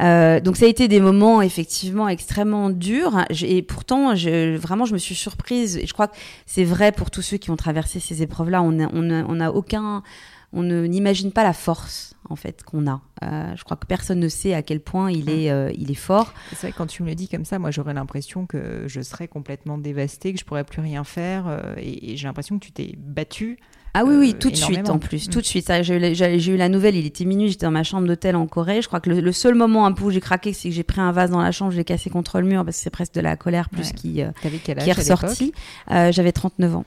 Euh, 0.00 0.38
donc 0.38 0.56
ça 0.56 0.64
a 0.64 0.68
été 0.68 0.86
des 0.86 1.00
moments 1.00 1.42
effectivement 1.42 2.08
extrêmement 2.08 2.70
durs. 2.70 3.24
Et 3.42 3.62
pourtant, 3.62 4.14
je, 4.14 4.56
vraiment, 4.56 4.84
je 4.84 4.92
me 4.92 4.98
suis 4.98 5.16
surprise. 5.16 5.76
Et 5.76 5.86
je 5.86 5.92
crois 5.92 6.06
que 6.06 6.16
c'est 6.46 6.62
vrai 6.64 6.92
pour 6.92 7.10
tous 7.10 7.22
ceux 7.22 7.36
qui 7.36 7.50
ont 7.50 7.56
traversé 7.56 7.98
ces 7.98 8.22
épreuves-là. 8.22 8.62
On 8.62 8.70
n'a 8.70 8.88
on 8.92 9.40
a, 9.40 9.50
aucun, 9.50 10.04
on 10.52 10.62
n'imagine 10.62 11.32
pas 11.32 11.42
la 11.42 11.52
force 11.52 12.14
en 12.30 12.36
fait 12.36 12.62
qu'on 12.62 12.86
a. 12.86 13.00
Euh, 13.24 13.52
je 13.56 13.64
crois 13.64 13.76
que 13.76 13.86
personne 13.86 14.20
ne 14.20 14.28
sait 14.28 14.54
à 14.54 14.62
quel 14.62 14.78
point 14.78 15.10
il 15.10 15.28
est, 15.28 15.50
euh, 15.50 15.72
il 15.76 15.90
est 15.90 15.94
fort. 15.94 16.32
C'est 16.50 16.60
vrai 16.60 16.72
que 16.72 16.76
quand 16.76 16.86
tu 16.86 17.02
me 17.02 17.08
le 17.08 17.16
dis 17.16 17.28
comme 17.28 17.44
ça, 17.44 17.58
moi 17.58 17.72
j'aurais 17.72 17.94
l'impression 17.94 18.46
que 18.46 18.84
je 18.86 19.00
serais 19.00 19.26
complètement 19.26 19.78
dévastée, 19.78 20.32
que 20.32 20.38
je 20.38 20.44
pourrais 20.44 20.64
plus 20.64 20.80
rien 20.80 21.02
faire. 21.02 21.74
et, 21.76 22.12
et 22.12 22.16
j'ai 22.16 22.28
l'impression 22.28 22.60
que 22.60 22.64
tu 22.64 22.70
t'es 22.70 22.94
battue 22.96 23.58
ah 23.94 24.04
oui, 24.04 24.14
oui, 24.16 24.32
euh, 24.34 24.38
tout 24.38 24.50
de 24.50 24.56
suite 24.56 24.88
en 24.88 24.98
plus, 24.98 25.28
tout 25.28 25.40
de 25.40 25.46
suite. 25.46 25.70
J'ai 25.82 26.50
eu, 26.50 26.56
la 26.56 26.68
nouvelle, 26.68 26.96
il 26.96 27.04
était 27.06 27.26
minuit, 27.26 27.48
j'étais 27.48 27.66
dans 27.66 27.72
ma 27.72 27.82
chambre 27.82 28.06
d'hôtel 28.06 28.36
en 28.36 28.46
Corée. 28.46 28.80
Je 28.80 28.86
crois 28.86 29.00
que 29.00 29.10
le, 29.10 29.32
seul 29.32 29.54
moment 29.54 29.84
un 29.84 29.92
peu 29.92 30.04
où 30.04 30.10
j'ai 30.10 30.20
craqué, 30.20 30.52
c'est 30.54 30.70
que 30.70 30.74
j'ai 30.74 30.82
pris 30.82 31.00
un 31.00 31.12
vase 31.12 31.30
dans 31.30 31.42
la 31.42 31.52
chambre, 31.52 31.72
je 31.72 31.76
l'ai 31.76 31.84
cassé 31.84 32.08
contre 32.08 32.40
le 32.40 32.46
mur 32.46 32.64
parce 32.64 32.78
que 32.78 32.82
c'est 32.82 32.90
presque 32.90 33.14
de 33.14 33.20
la 33.20 33.36
colère 33.36 33.68
plus 33.68 33.92
qui, 33.92 34.22
euh, 34.22 34.30
qui 34.40 34.70
est 34.70 34.92
ressorti. 34.92 35.52
Euh, 35.90 36.10
J'avais 36.10 36.32
39 36.32 36.76
ans. 36.76 36.84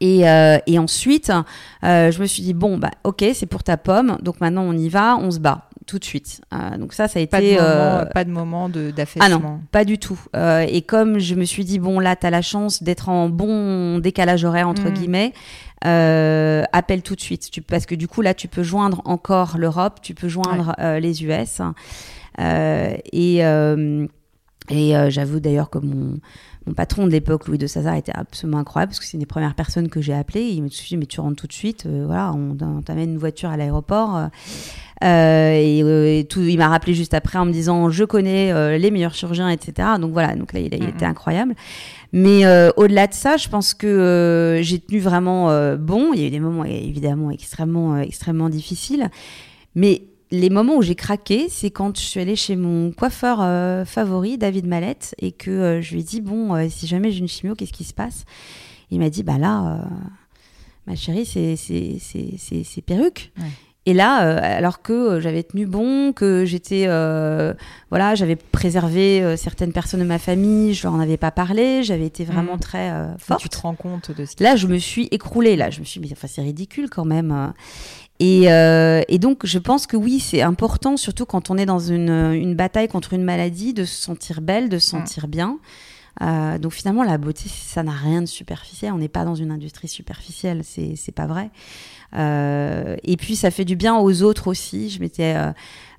Et, 0.00 0.28
euh, 0.28 0.58
et, 0.66 0.78
ensuite, 0.78 1.30
je 1.82 2.20
me 2.20 2.26
suis 2.26 2.42
dit 2.42 2.54
bon 2.54 2.76
bah 2.76 2.90
ok 3.04 3.24
c'est 3.34 3.46
pour 3.46 3.62
ta 3.62 3.76
pomme 3.76 4.18
donc 4.20 4.40
maintenant 4.40 4.62
on 4.62 4.72
y 4.72 4.88
va 4.88 5.16
on 5.16 5.30
se 5.30 5.38
bat 5.38 5.69
tout 5.90 5.98
de 5.98 6.04
suite 6.04 6.40
euh, 6.54 6.78
donc 6.78 6.92
ça 6.92 7.08
ça 7.08 7.18
a 7.18 7.22
été 7.22 7.56
pas 8.14 8.24
de 8.24 8.30
moment, 8.30 8.68
d'affaissement 8.68 9.24
ah 9.24 9.28
non 9.28 9.60
pas 9.72 9.84
du 9.84 9.98
tout 9.98 10.20
et 10.34 10.82
comme 10.82 11.18
je 11.18 11.34
me 11.34 11.44
suis 11.44 11.64
dit 11.64 11.78
bon 11.78 11.98
là 11.98 12.14
tu 12.16 12.26
as 12.26 12.30
la 12.30 12.42
chance 12.42 12.82
d'être 12.82 13.08
en 13.08 13.28
bon 13.28 13.98
décalage 13.98 14.44
horaire 14.44 14.68
entre 14.68 14.88
mm. 14.88 14.94
guillemets 14.94 15.32
euh, 15.86 16.62
appelle 16.72 17.02
tout 17.02 17.14
de 17.14 17.20
suite. 17.20 17.50
Tu, 17.50 17.62
parce 17.62 17.86
que 17.86 17.94
du 17.94 18.08
coup, 18.08 18.22
là, 18.22 18.34
tu 18.34 18.48
peux 18.48 18.62
joindre 18.62 19.02
encore 19.04 19.56
l'Europe, 19.58 20.00
tu 20.02 20.14
peux 20.14 20.28
joindre 20.28 20.74
euh, 20.78 21.00
les 21.00 21.24
US. 21.24 21.60
Euh, 22.38 22.96
et 23.12 23.44
euh, 23.44 24.06
et 24.68 24.94
j'avoue 25.10 25.40
d'ailleurs 25.40 25.68
que 25.68 25.78
mon, 25.78 26.18
mon 26.66 26.74
patron 26.74 27.06
de 27.06 27.10
l'époque, 27.10 27.48
Louis 27.48 27.58
de 27.58 27.66
Sazar, 27.66 27.94
était 27.94 28.12
absolument 28.14 28.58
incroyable 28.58 28.90
parce 28.90 29.00
que 29.00 29.06
c'est 29.06 29.14
une 29.14 29.20
des 29.20 29.26
premières 29.26 29.54
personnes 29.54 29.88
que 29.88 30.00
j'ai 30.00 30.14
appelées. 30.14 30.42
Il 30.42 30.62
me 30.62 30.68
dit 30.68 30.96
mais 30.96 31.06
tu 31.06 31.20
rentres 31.20 31.36
tout 31.36 31.46
de 31.46 31.52
suite. 31.52 31.86
voilà, 31.86 32.32
on, 32.32 32.82
t'amène 32.82 33.12
une 33.12 33.18
voiture 33.18 33.50
à 33.50 33.56
l'aéroport. 33.56 34.28
et, 35.02 36.26
tout, 36.28 36.42
il 36.42 36.58
m'a 36.58 36.68
rappelé 36.68 36.94
juste 36.94 37.14
après 37.14 37.38
en 37.38 37.46
me 37.46 37.52
disant 37.52 37.90
je 37.90 38.04
connais 38.04 38.78
les 38.78 38.90
meilleurs 38.90 39.14
chirurgiens, 39.14 39.48
etc. 39.48 39.88
Donc 40.00 40.12
voilà, 40.12 40.34
donc 40.34 40.52
là 40.52 40.60
il, 40.60 40.74
il 40.74 40.88
était 40.88 41.06
incroyable. 41.06 41.54
Mais 42.12 42.44
euh, 42.44 42.70
au-delà 42.76 43.06
de 43.06 43.14
ça, 43.14 43.36
je 43.36 43.48
pense 43.48 43.74
que 43.74 43.86
euh, 43.86 44.62
j'ai 44.62 44.78
tenu 44.80 44.98
vraiment 44.98 45.50
euh, 45.50 45.76
bon. 45.76 46.12
Il 46.12 46.20
y 46.20 46.24
a 46.24 46.26
eu 46.26 46.30
des 46.30 46.40
moments 46.40 46.64
évidemment 46.64 47.30
extrêmement, 47.30 47.98
extrêmement 47.98 48.48
difficiles. 48.48 49.10
Mais 49.74 50.02
les 50.30 50.50
moments 50.50 50.76
où 50.76 50.82
j'ai 50.82 50.94
craqué, 50.94 51.48
c'est 51.48 51.70
quand 51.70 51.96
je 51.96 52.02
suis 52.02 52.20
allée 52.20 52.36
chez 52.36 52.56
mon 52.56 52.92
coiffeur 52.92 53.38
favori, 53.86 54.38
David 54.38 54.66
Mallette, 54.66 55.14
et 55.18 55.32
que 55.32 55.80
je 55.82 55.92
lui 55.92 56.00
ai 56.00 56.04
dit 56.04 56.20
Bon, 56.20 56.68
si 56.70 56.86
jamais 56.86 57.10
j'ai 57.10 57.18
une 57.20 57.28
chimio, 57.28 57.54
qu'est-ce 57.54 57.72
qui 57.72 57.84
se 57.84 57.94
passe? 57.94 58.24
Il 58.90 59.00
m'a 59.00 59.10
dit 59.10 59.22
Bah 59.22 59.38
là, 59.38 59.84
ma 60.86 60.96
chérie, 60.96 61.26
c'est 61.26 62.82
perruque. 62.86 63.32
Ouais. 63.38 63.46
Et 63.86 63.94
là, 63.94 64.24
euh, 64.24 64.38
alors 64.40 64.82
que 64.82 64.92
euh, 64.92 65.20
j'avais 65.20 65.42
tenu 65.42 65.66
bon, 65.66 66.12
que 66.12 66.44
j'étais, 66.44 66.84
euh, 66.86 67.54
voilà, 67.88 68.14
j'avais 68.14 68.36
préservé 68.36 69.36
certaines 69.36 69.72
personnes 69.72 70.00
de 70.00 70.04
ma 70.04 70.18
famille, 70.18 70.74
je 70.74 70.82
leur 70.82 70.94
en 70.94 71.00
avais 71.00 71.16
pas 71.16 71.30
parlé, 71.30 71.82
j'avais 71.82 72.04
été 72.04 72.24
vraiment 72.24 72.56
mmh. 72.56 72.60
très 72.60 72.92
forte. 73.18 73.40
tu 73.40 73.48
te 73.48 73.58
rends 73.58 73.74
compte 73.74 74.10
de 74.10 74.24
ce 74.26 74.42
Là, 74.42 74.56
je 74.56 74.66
me 74.66 74.78
suis 74.78 75.08
écroulée. 75.10 75.56
Là, 75.56 75.70
je 75.70 75.80
me 75.80 75.84
suis 75.84 76.00
dit, 76.00 76.10
enfin, 76.12 76.28
c'est 76.28 76.42
ridicule 76.42 76.90
quand 76.90 77.06
même. 77.06 77.52
Et, 78.20 78.44
et, 79.08 79.18
donc, 79.18 79.46
je 79.46 79.58
pense 79.58 79.86
que 79.86 79.96
oui, 79.96 80.20
c'est 80.20 80.42
important, 80.42 80.96
surtout 80.96 81.24
quand 81.24 81.50
on 81.50 81.56
est 81.56 81.66
dans 81.66 81.78
une, 81.78 82.10
une, 82.10 82.54
bataille 82.54 82.86
contre 82.86 83.14
une 83.14 83.24
maladie, 83.24 83.72
de 83.72 83.84
se 83.84 84.00
sentir 84.00 84.42
belle, 84.42 84.68
de 84.68 84.78
se 84.78 84.94
mmh. 84.94 84.98
sentir 85.00 85.26
bien. 85.26 85.58
Euh, 86.22 86.58
donc 86.58 86.72
finalement, 86.72 87.02
la 87.02 87.18
beauté, 87.18 87.48
ça 87.48 87.82
n'a 87.82 87.92
rien 87.92 88.20
de 88.20 88.26
superficiel. 88.26 88.92
On 88.92 88.98
n'est 88.98 89.08
pas 89.08 89.24
dans 89.24 89.34
une 89.34 89.50
industrie 89.50 89.88
superficielle, 89.88 90.62
c'est 90.64 91.14
pas 91.14 91.26
vrai. 91.26 91.50
Euh, 92.16 92.96
et 93.04 93.16
puis 93.16 93.36
ça 93.36 93.50
fait 93.50 93.64
du 93.64 93.76
bien 93.76 93.96
aux 93.96 94.22
autres 94.22 94.48
aussi. 94.48 94.90
Je 94.90 95.00
m'étais 95.00 95.34
euh, 95.36 95.50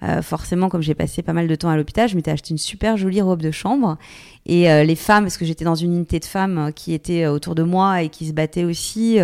euh, 0.04 0.22
forcément, 0.22 0.70
comme 0.70 0.82
j'ai 0.82 0.96
passé 0.96 1.22
pas 1.22 1.34
mal 1.34 1.48
de 1.48 1.56
temps 1.56 1.70
à 1.70 1.78
l'hôpital, 1.78 2.10
je 2.10 2.16
m'étais 2.16 2.32
acheté 2.32 2.52
une 2.52 2.58
super 2.58 2.98
jolie 2.98 3.22
robe 3.22 3.42
de 3.42 3.52
chambre. 3.52 3.98
Et 4.48 4.64
les 4.84 4.96
femmes, 4.96 5.26
parce 5.26 5.38
que 5.38 5.46
j'étais 5.46 5.66
dans 5.66 5.76
une 5.76 5.94
unité 5.94 6.20
de 6.20 6.26
femmes 6.26 6.72
qui 6.76 6.96
étaient 6.96 7.28
autour 7.28 7.54
de 7.54 7.62
moi 7.62 8.02
et 8.02 8.10
qui 8.10 8.26
se 8.26 8.34
battaient 8.34 8.64
aussi, 8.64 9.20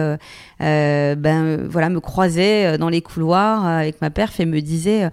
ben 0.60 1.68
voilà, 1.68 1.90
me 1.90 2.00
croisaient 2.00 2.78
dans 2.78 2.90
les 2.90 3.02
couloirs 3.02 3.66
avec 3.66 4.00
ma 4.00 4.12
perf 4.12 4.40
et 4.40 4.46
me 4.46 4.62
disaient. 4.62 5.10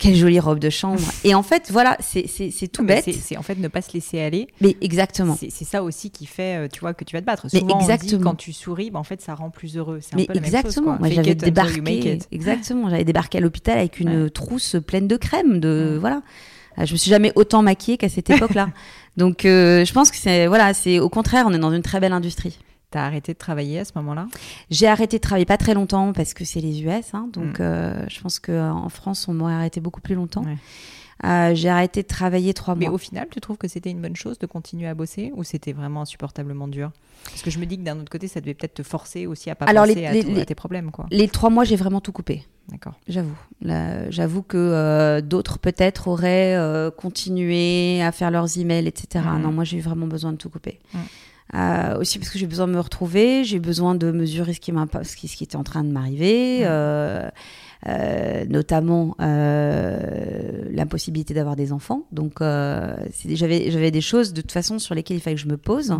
Quelle 0.00 0.16
jolie 0.16 0.40
robe 0.40 0.58
de 0.58 0.70
chambre. 0.70 1.00
Et 1.24 1.34
en 1.34 1.44
fait, 1.44 1.70
voilà, 1.70 1.96
c'est 2.00 2.26
tout 2.72 2.84
bête. 2.84 3.08
C'est 3.20 3.36
en 3.36 3.42
fait 3.42 3.56
ne 3.56 3.68
pas 3.68 3.82
se 3.82 3.92
laisser 3.92 4.20
aller. 4.20 4.48
Mais 4.60 4.76
exactement. 4.80 5.36
C'est 5.38 5.64
ça 5.64 5.84
aussi 5.84 6.10
qui 6.10 6.26
fait, 6.26 6.64
euh, 6.64 6.68
tu 6.72 6.80
vois, 6.80 6.94
que 6.94 7.04
tu 7.04 7.14
vas 7.14 7.20
te 7.20 7.26
battre. 7.26 7.48
Souvent, 7.48 7.66
mais 7.66 7.74
exactement. 7.74 8.14
On 8.14 8.18
dit, 8.18 8.24
quand 8.24 8.34
tu 8.34 8.52
souris, 8.52 8.90
bah, 8.90 8.98
en 8.98 9.04
fait, 9.04 9.20
ça 9.20 9.34
rend 9.34 9.50
plus 9.50 9.76
heureux. 9.76 10.00
C'est 10.00 10.14
un 10.20 10.24
peu 10.24 10.34
exactement. 10.36 10.96
Moi, 10.98 11.10
j'avais 11.10 11.34
débarqué. 11.34 12.18
Exactement. 12.32 12.90
J'avais 12.90 13.04
débarqué 13.04 13.38
à 13.38 13.40
l'hôpital 13.40 13.78
avec 13.78 14.00
une 14.00 14.30
trousse 14.30 14.76
pleine 14.84 15.06
de 15.06 15.16
crème. 15.16 15.60
De 15.60 15.96
voilà. 16.00 16.22
Euh, 16.78 16.86
je 16.86 16.92
me 16.92 16.96
suis 16.96 17.10
jamais 17.10 17.32
autant 17.34 17.62
maquillée 17.62 17.98
qu'à 17.98 18.08
cette 18.08 18.30
époque-là. 18.30 18.70
Donc, 19.16 19.44
euh, 19.44 19.84
je 19.84 19.92
pense 19.92 20.10
que 20.10 20.16
c'est 20.16 20.46
voilà, 20.46 20.72
c'est 20.72 20.98
au 20.98 21.08
contraire, 21.08 21.44
on 21.46 21.52
est 21.52 21.58
dans 21.58 21.72
une 21.72 21.82
très 21.82 22.00
belle 22.00 22.12
industrie. 22.12 22.58
T'as 22.90 23.04
arrêté 23.04 23.34
de 23.34 23.38
travailler 23.38 23.78
à 23.78 23.84
ce 23.84 23.92
moment-là? 23.96 24.26
J'ai 24.68 24.88
arrêté 24.88 25.18
de 25.18 25.22
travailler 25.22 25.44
pas 25.44 25.58
très 25.58 25.74
longtemps 25.74 26.12
parce 26.12 26.34
que 26.34 26.44
c'est 26.44 26.60
les 26.60 26.82
US, 26.82 27.14
hein, 27.14 27.28
donc 27.32 27.60
mm. 27.60 27.62
euh, 27.62 28.08
je 28.08 28.20
pense 28.20 28.40
qu'en 28.40 28.88
France 28.88 29.28
on 29.28 29.34
m'aurait 29.34 29.54
arrêté 29.54 29.80
beaucoup 29.80 30.00
plus 30.00 30.16
longtemps. 30.16 30.44
Euh, 31.22 31.54
j'ai 31.54 31.68
arrêté 31.68 32.02
de 32.02 32.08
travailler 32.08 32.54
trois 32.54 32.74
mois. 32.74 32.88
Mais 32.88 32.88
au 32.88 32.98
final, 32.98 33.28
tu 33.30 33.40
trouves 33.40 33.58
que 33.58 33.68
c'était 33.68 33.90
une 33.90 34.00
bonne 34.00 34.16
chose 34.16 34.38
de 34.38 34.46
continuer 34.46 34.88
à 34.88 34.94
bosser 34.94 35.32
ou 35.36 35.44
c'était 35.44 35.72
vraiment 35.72 36.00
insupportablement 36.00 36.66
dur? 36.66 36.90
Parce 37.24 37.42
que 37.42 37.50
je 37.50 37.58
me 37.58 37.66
dis 37.66 37.76
que 37.76 37.82
d'un 37.82 38.00
autre 38.00 38.10
côté, 38.10 38.26
ça 38.26 38.40
devait 38.40 38.54
peut-être 38.54 38.74
te 38.74 38.82
forcer 38.82 39.26
aussi 39.26 39.50
à 39.50 39.54
pas 39.54 39.66
penser 39.66 40.06
à, 40.06 40.44
tes 40.44 40.54
problèmes. 40.54 40.90
Quoi. 40.90 41.06
Les 41.10 41.28
trois 41.28 41.50
mois, 41.50 41.64
j'ai 41.64 41.76
vraiment 41.76 42.00
tout 42.00 42.12
coupé. 42.12 42.46
D'accord. 42.70 42.94
J'avoue. 43.06 43.36
J'avoue 44.08 44.42
que 44.42 44.56
euh, 44.56 45.20
d'autres 45.20 45.58
peut-être 45.58 46.08
auraient 46.08 46.56
continué 46.96 48.02
à 48.02 48.10
faire 48.12 48.30
leurs 48.30 48.58
emails, 48.58 48.88
etc. 48.88 49.24
Mm. 49.36 49.42
Non, 49.42 49.52
moi 49.52 49.64
j'ai 49.64 49.76
eu 49.76 49.82
vraiment 49.82 50.06
besoin 50.06 50.32
de 50.32 50.38
tout 50.38 50.48
couper. 50.48 50.80
Mm. 50.94 50.98
Euh, 51.52 51.98
aussi 51.98 52.20
parce 52.20 52.30
que 52.30 52.38
j'ai 52.38 52.46
besoin 52.46 52.68
de 52.68 52.72
me 52.72 52.78
retrouver, 52.78 53.42
j'ai 53.42 53.58
besoin 53.58 53.96
de 53.96 54.12
mesurer 54.12 54.52
ce 54.52 54.60
qui, 54.60 54.72
ce 55.02 55.16
qui, 55.16 55.26
ce 55.26 55.36
qui 55.36 55.42
était 55.42 55.56
en 55.56 55.64
train 55.64 55.82
de 55.82 55.90
m'arriver, 55.90 56.60
euh, 56.62 57.28
euh, 57.88 58.44
notamment 58.48 59.16
euh, 59.20 60.62
l'impossibilité 60.70 61.34
d'avoir 61.34 61.56
des 61.56 61.72
enfants. 61.72 62.04
Donc 62.12 62.40
euh, 62.40 62.94
j'avais 63.24 63.90
des 63.90 64.00
choses 64.00 64.32
de 64.32 64.42
toute 64.42 64.52
façon 64.52 64.78
sur 64.78 64.94
lesquelles 64.94 65.16
il 65.16 65.20
fallait 65.20 65.34
que 65.34 65.42
je 65.42 65.48
me 65.48 65.56
pose. 65.56 65.92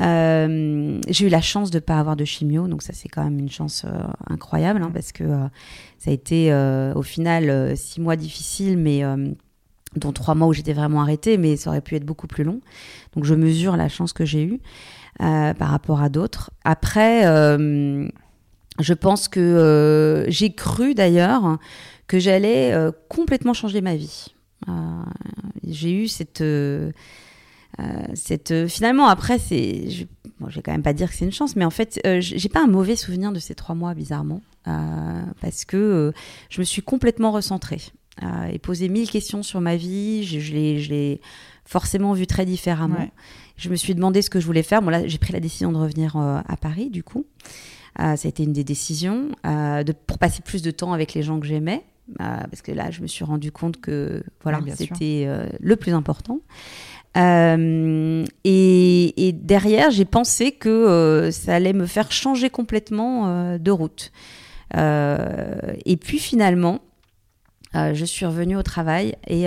Euh, 0.00 1.00
j'ai 1.08 1.26
eu 1.26 1.28
la 1.28 1.40
chance 1.40 1.72
de 1.72 1.78
ne 1.78 1.80
pas 1.80 1.98
avoir 1.98 2.14
de 2.14 2.24
chimio, 2.24 2.68
donc 2.68 2.82
ça 2.82 2.92
c'est 2.92 3.08
quand 3.08 3.24
même 3.24 3.40
une 3.40 3.50
chance 3.50 3.84
incroyable 4.28 4.80
hein, 4.80 4.92
parce 4.94 5.10
que 5.10 5.24
ça 5.98 6.10
a 6.10 6.14
été 6.14 6.54
au 6.94 7.02
final 7.02 7.76
six 7.76 8.00
mois 8.00 8.14
difficiles, 8.14 8.78
mais 8.78 9.02
dont 9.96 10.12
trois 10.12 10.34
mois 10.34 10.48
où 10.48 10.52
j'étais 10.52 10.72
vraiment 10.72 11.02
arrêtée, 11.02 11.38
mais 11.38 11.56
ça 11.56 11.70
aurait 11.70 11.80
pu 11.80 11.96
être 11.96 12.04
beaucoup 12.04 12.26
plus 12.26 12.44
long. 12.44 12.60
Donc 13.14 13.24
je 13.24 13.34
mesure 13.34 13.76
la 13.76 13.88
chance 13.88 14.12
que 14.12 14.24
j'ai 14.24 14.44
eue 14.44 14.60
euh, 15.20 15.54
par 15.54 15.70
rapport 15.70 16.02
à 16.02 16.08
d'autres. 16.08 16.50
Après, 16.64 17.26
euh, 17.26 18.08
je 18.78 18.94
pense 18.94 19.28
que 19.28 19.40
euh, 19.40 20.30
j'ai 20.30 20.52
cru 20.52 20.94
d'ailleurs 20.94 21.58
que 22.06 22.18
j'allais 22.18 22.74
complètement 23.08 23.52
changer 23.52 23.80
ma 23.80 23.96
vie. 23.96 24.34
j'ai 25.66 25.92
eu 25.92 26.08
cette... 26.08 26.44
cette 28.14 28.66
finalement 28.66 29.06
après 29.08 29.38
c'est 29.38 29.90
je, 29.90 30.04
bon, 30.40 30.46
vais 30.46 30.62
quand 30.62 30.72
même 30.72 30.82
pas 30.82 30.94
dire 30.94 31.10
que 31.10 31.14
c'est 31.14 31.26
une 31.26 31.32
chance 31.32 31.54
mais 31.54 31.64
en 31.64 31.70
fait 31.70 32.00
j'ai 32.20 32.48
pas 32.48 32.62
un 32.62 32.66
mauvais 32.66 32.96
souvenir 32.96 33.30
de 33.30 33.38
ces 33.38 33.54
trois 33.54 33.74
mois 33.74 33.94
bizarrement 33.94 34.40
parce 34.64 35.64
que 35.66 36.12
je 36.48 36.60
me 36.60 36.64
suis 36.64 36.82
complètement 36.82 37.30
recentrée 37.30 37.82
et 38.50 38.58
posé 38.58 38.88
mille 38.88 39.10
questions 39.10 39.42
sur 39.42 39.60
ma 39.60 39.76
vie. 39.76 40.24
Je, 40.24 40.40
je 40.40 40.52
l'ai 40.52 41.20
forcément 41.64 42.12
vu 42.12 42.26
très 42.26 42.44
différemment. 42.44 43.08
Je 43.56 43.68
me 43.70 43.76
suis 43.76 43.94
demandé 43.94 44.22
ce 44.22 44.30
que 44.30 44.40
je 44.40 44.46
voulais 44.46 44.62
faire. 44.62 44.82
Bon, 44.82 44.90
là, 44.90 45.06
j'ai 45.06 45.18
pris 45.18 45.32
la 45.32 45.40
décision 45.40 45.72
de 45.72 45.76
revenir 45.76 46.16
euh, 46.16 46.40
à 46.46 46.56
Paris, 46.56 46.90
du 46.90 47.02
coup. 47.02 47.26
Euh, 47.98 48.14
ça 48.14 48.26
a 48.26 48.28
été 48.28 48.44
une 48.44 48.52
des 48.52 48.64
décisions 48.64 49.28
euh, 49.44 49.82
de, 49.82 49.92
pour 49.92 50.18
passer 50.18 50.42
plus 50.42 50.62
de 50.62 50.70
temps 50.70 50.92
avec 50.92 51.14
les 51.14 51.22
gens 51.22 51.40
que 51.40 51.46
j'aimais. 51.46 51.84
parce 52.18 52.62
que 52.62 52.72
là, 52.72 52.90
je 52.90 53.02
me 53.02 53.06
suis 53.06 53.24
rendu 53.24 53.52
compte 53.52 53.80
que 53.80 54.22
voilà, 54.42 54.60
c'était 54.76 55.28
le 55.60 55.76
plus 55.76 55.92
important. 55.92 56.40
Euh, 57.16 58.24
et, 58.44 59.32
derrière, 59.32 59.90
j'ai 59.90 60.04
pensé 60.04 60.52
que 60.52 60.68
euh, 60.68 61.30
ça 61.30 61.54
allait 61.54 61.72
me 61.72 61.86
faire 61.86 62.12
changer 62.12 62.50
complètement 62.50 63.26
euh, 63.26 63.58
de 63.58 63.70
route. 63.70 64.12
et 64.74 65.96
puis 65.96 66.18
finalement, 66.18 66.80
je 67.74 68.04
suis 68.04 68.26
revenue 68.26 68.56
au 68.56 68.62
travail 68.62 69.14
et 69.26 69.46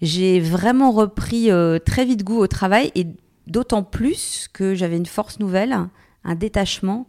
j'ai 0.00 0.40
vraiment 0.40 0.90
repris 0.90 1.50
très 1.84 2.04
vite 2.04 2.24
goût 2.24 2.38
au 2.38 2.46
travail 2.46 2.92
et 2.94 3.06
d'autant 3.46 3.82
plus 3.82 4.48
que 4.52 4.74
j'avais 4.74 4.96
une 4.96 5.06
force 5.06 5.38
nouvelle, 5.38 5.76
un 6.24 6.34
détachement. 6.34 7.06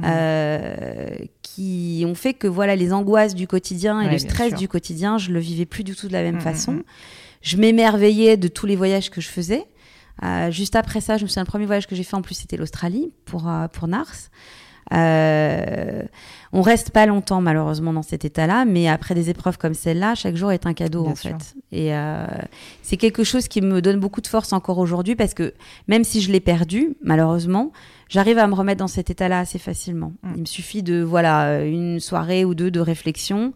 Mmh. 0.00 1.26
qui 1.42 2.04
ont 2.06 2.14
fait 2.14 2.32
que 2.32 2.46
voilà 2.46 2.76
les 2.76 2.92
angoisses 2.92 3.34
du 3.34 3.48
quotidien 3.48 4.00
et 4.00 4.08
le 4.08 4.18
stress 4.18 4.54
du 4.54 4.68
quotidien, 4.68 5.18
je 5.18 5.32
le 5.32 5.40
vivais 5.40 5.66
plus 5.66 5.82
du 5.82 5.96
tout 5.96 6.06
de 6.06 6.12
la 6.12 6.22
même 6.22 6.36
mmh, 6.36 6.40
façon. 6.40 6.72
Mmh, 6.74 6.82
je 7.42 7.56
m'émerveillais 7.56 8.36
de 8.36 8.46
tous 8.46 8.66
les 8.66 8.76
voyages 8.76 9.10
que 9.10 9.20
je 9.20 9.28
faisais. 9.28 9.66
Euh, 10.22 10.50
juste 10.50 10.76
après 10.76 11.00
ça, 11.00 11.16
je 11.16 11.24
me 11.24 11.28
souviens, 11.28 11.42
le 11.44 11.48
premier 11.48 11.66
voyage 11.66 11.86
que 11.86 11.94
j'ai 11.94 12.02
fait 12.02 12.16
en 12.16 12.22
plus, 12.22 12.34
c'était 12.34 12.56
l'Australie 12.56 13.12
pour, 13.24 13.48
euh, 13.48 13.68
pour 13.68 13.88
Nars. 13.88 14.30
Euh, 14.92 16.02
on 16.52 16.62
reste 16.62 16.90
pas 16.90 17.06
longtemps 17.06 17.40
malheureusement 17.40 17.92
dans 17.92 18.02
cet 18.02 18.24
état-là, 18.24 18.64
mais 18.64 18.88
après 18.88 19.14
des 19.14 19.30
épreuves 19.30 19.58
comme 19.58 19.74
celle-là, 19.74 20.14
chaque 20.14 20.36
jour 20.36 20.50
est 20.50 20.66
un 20.66 20.72
cadeau 20.72 21.06
en 21.06 21.14
fait. 21.14 21.54
Et 21.72 21.94
euh, 21.94 22.26
c'est 22.82 22.96
quelque 22.96 23.24
chose 23.24 23.48
qui 23.48 23.60
me 23.60 23.82
donne 23.82 24.00
beaucoup 24.00 24.20
de 24.20 24.26
force 24.26 24.52
encore 24.52 24.78
aujourd'hui 24.78 25.14
parce 25.14 25.34
que 25.34 25.54
même 25.88 26.04
si 26.04 26.20
je 26.20 26.32
l'ai 26.32 26.40
perdu, 26.40 26.96
malheureusement, 27.02 27.72
j'arrive 28.08 28.38
à 28.38 28.46
me 28.46 28.54
remettre 28.54 28.78
dans 28.78 28.88
cet 28.88 29.10
état-là 29.10 29.40
assez 29.40 29.58
facilement. 29.58 30.12
Mm. 30.22 30.32
Il 30.36 30.40
me 30.40 30.46
suffit 30.46 30.82
de 30.82 31.02
voilà 31.02 31.64
une 31.64 32.00
soirée 32.00 32.44
ou 32.44 32.54
deux 32.54 32.70
de 32.70 32.80
réflexion 32.80 33.52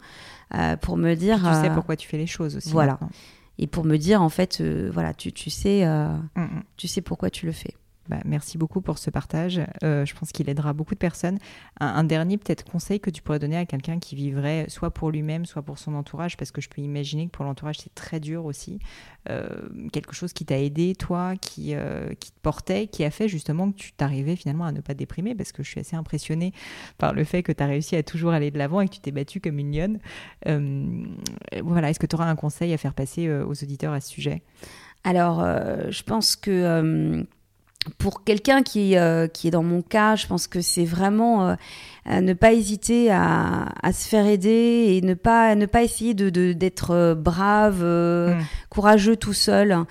euh, 0.55 0.77
pour 0.77 0.97
me 0.97 1.15
dire. 1.15 1.39
Tu 1.39 1.67
sais 1.67 1.73
pourquoi 1.73 1.95
tu 1.95 2.07
fais 2.07 2.17
les 2.17 2.27
choses 2.27 2.57
aussi. 2.57 2.69
Voilà 2.69 2.99
et 3.59 3.67
pour 3.67 3.85
me 3.85 3.97
dire 3.97 4.19
en 4.23 4.29
fait 4.29 4.63
voilà 4.91 5.13
tu, 5.13 5.31
tu 5.31 5.51
sais 5.51 5.85
mm, 5.85 6.41
mm. 6.41 6.63
tu 6.75 6.87
sais 6.87 7.01
pourquoi 7.01 7.29
tu 7.29 7.45
le 7.45 7.51
fais 7.51 7.75
bah, 8.09 8.19
merci 8.25 8.57
beaucoup 8.57 8.81
pour 8.81 8.97
ce 8.97 9.09
partage. 9.09 9.61
Euh, 9.83 10.05
je 10.05 10.13
pense 10.13 10.33
qu'il 10.33 10.49
aidera 10.49 10.73
beaucoup 10.73 10.93
de 10.93 10.99
personnes. 10.99 11.37
Un, 11.79 12.03
dernier 12.03 12.37
peut-être 12.37 12.65
conseil 12.65 12.99
que 12.99 13.09
tu 13.09 13.21
pourrais 13.21 13.39
donner 13.39 13.55
à 13.55 13.65
quelqu'un 13.65 13.99
qui 13.99 14.15
vivrait 14.15 14.65
soit 14.67 14.91
pour 14.91 15.09
lui-même, 15.09 15.45
soit 15.45 15.61
pour 15.61 15.77
son 15.77 15.95
entourage, 15.95 16.35
parce 16.35 16.51
que 16.51 16.59
je 16.59 16.67
peux 16.67 16.81
imaginer 16.81 17.27
que 17.27 17.31
pour 17.31 17.45
l'entourage 17.45 17.77
c'est 17.79 17.93
très 17.95 18.19
dur 18.19 18.45
aussi. 18.45 18.79
Euh, 19.29 19.47
quelque 19.93 20.13
chose 20.13 20.33
qui 20.33 20.45
t'a 20.45 20.59
aidé, 20.59 20.95
toi, 20.95 21.35
qui, 21.37 21.75
euh, 21.75 22.13
qui 22.19 22.31
te 22.31 22.39
portait, 22.41 22.87
qui 22.87 23.05
a 23.05 23.11
fait 23.11 23.29
justement 23.29 23.71
que 23.71 23.77
tu 23.77 23.93
t'arrivais 23.93 24.35
finalement 24.35 24.65
à 24.65 24.73
ne 24.73 24.81
pas 24.81 24.93
déprimer, 24.93 25.33
parce 25.33 25.53
que 25.53 25.63
je 25.63 25.69
suis 25.69 25.79
assez 25.79 25.95
impressionnée 25.95 26.51
par 26.97 27.13
le 27.13 27.23
fait 27.23 27.41
que 27.41 27.53
tu 27.53 27.63
as 27.63 27.67
réussi 27.67 27.95
à 27.95 28.03
toujours 28.03 28.33
aller 28.33 28.51
de 28.51 28.57
l'avant 28.57 28.81
et 28.81 28.87
que 28.89 28.95
tu 28.95 28.99
t'es 28.99 29.11
battue 29.11 29.39
comme 29.39 29.59
une 29.59 29.73
lionne. 29.73 29.99
voilà, 31.63 31.89
est-ce 31.89 31.99
que 31.99 32.07
tu 32.07 32.15
auras 32.15 32.29
un 32.29 32.35
conseil 32.35 32.73
à 32.73 32.77
faire 32.77 32.93
passer 32.93 33.31
aux 33.31 33.63
auditeurs 33.63 33.93
à 33.93 34.01
ce 34.01 34.09
sujet? 34.09 34.43
Alors, 35.05 35.41
je 35.41 36.03
pense 36.03 36.35
que 36.35 37.25
pour 37.97 38.23
quelqu'un 38.23 38.63
qui, 38.63 38.97
euh, 38.97 39.27
qui 39.27 39.47
est 39.47 39.51
dans 39.51 39.63
mon 39.63 39.81
cas, 39.81 40.15
je 40.15 40.27
pense 40.27 40.47
que 40.47 40.61
c'est 40.61 40.85
vraiment 40.85 41.49
euh, 41.49 41.55
ne 42.21 42.33
pas 42.33 42.53
hésiter 42.53 43.11
à, 43.11 43.69
à, 43.81 43.93
se 43.93 44.07
faire 44.07 44.25
aider 44.25 44.85
et 44.89 45.01
ne 45.01 45.13
pas 45.13 45.55
ne 45.55 45.65
pas 45.65 45.83
essayer 45.83 46.13
de 46.13 46.53
d'être 46.53 46.91
euh, 46.91 47.15
brave, 47.15 47.83
mm. 47.83 48.43
courageux 48.69 49.15
tout 49.15 49.33
seul. 49.33 49.73
en 49.73 49.85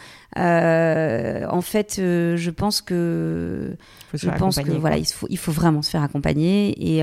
fait, 1.62 1.94
je 1.98 2.50
pense 2.50 2.80
que 2.80 3.76
je 4.14 4.30
pense 4.30 4.58
que 4.58 4.72
voilà, 4.72 4.98
il 4.98 5.06
faut 5.06 5.26
il 5.30 5.38
faut 5.38 5.52
vraiment 5.52 5.82
se 5.82 5.90
faire 5.90 6.02
accompagner 6.02 6.74
et, 6.78 7.02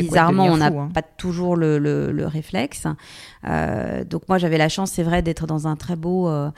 bizarrement 0.00 0.46
on 0.46 0.58
n'a 0.58 0.66
hein. 0.66 0.90
pas 0.92 1.02
toujours 1.02 1.56
le, 1.56 1.78
le, 1.78 2.12
le 2.12 2.26
réflexe. 2.26 2.86
donc 3.44 4.28
moi 4.28 4.38
j'avais 4.38 4.58
la 4.58 4.68
chance, 4.68 4.92
c'est 4.92 5.02
vrai, 5.02 5.22
d'être 5.22 5.46
dans 5.46 5.66
un 5.66 5.76
très 5.76 5.96
beau 5.96 6.28
euh, 6.28 6.50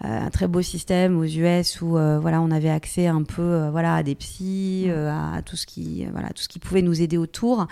un 0.00 0.30
très 0.30 0.46
beau 0.46 0.62
système 0.62 1.18
aux 1.18 1.24
US 1.24 1.80
où 1.80 1.96
euh, 1.96 2.20
voilà 2.20 2.40
on 2.40 2.52
avait 2.52 2.70
accès 2.70 3.08
un 3.08 3.24
peu 3.24 3.42
euh, 3.42 3.70
voilà 3.70 3.96
à 3.96 4.02
des 4.04 4.14
psys, 4.14 4.88
à, 4.90 5.42
tout 5.42 5.56
ce 5.56 5.66
qui 5.66 6.06
voilà 6.12 6.28
tout 6.28 6.42
ce 6.42 6.48
qui 6.48 6.60
pouvait 6.60 6.82
nous 6.82 7.02
aider 7.02 7.16
autour. 7.16 7.66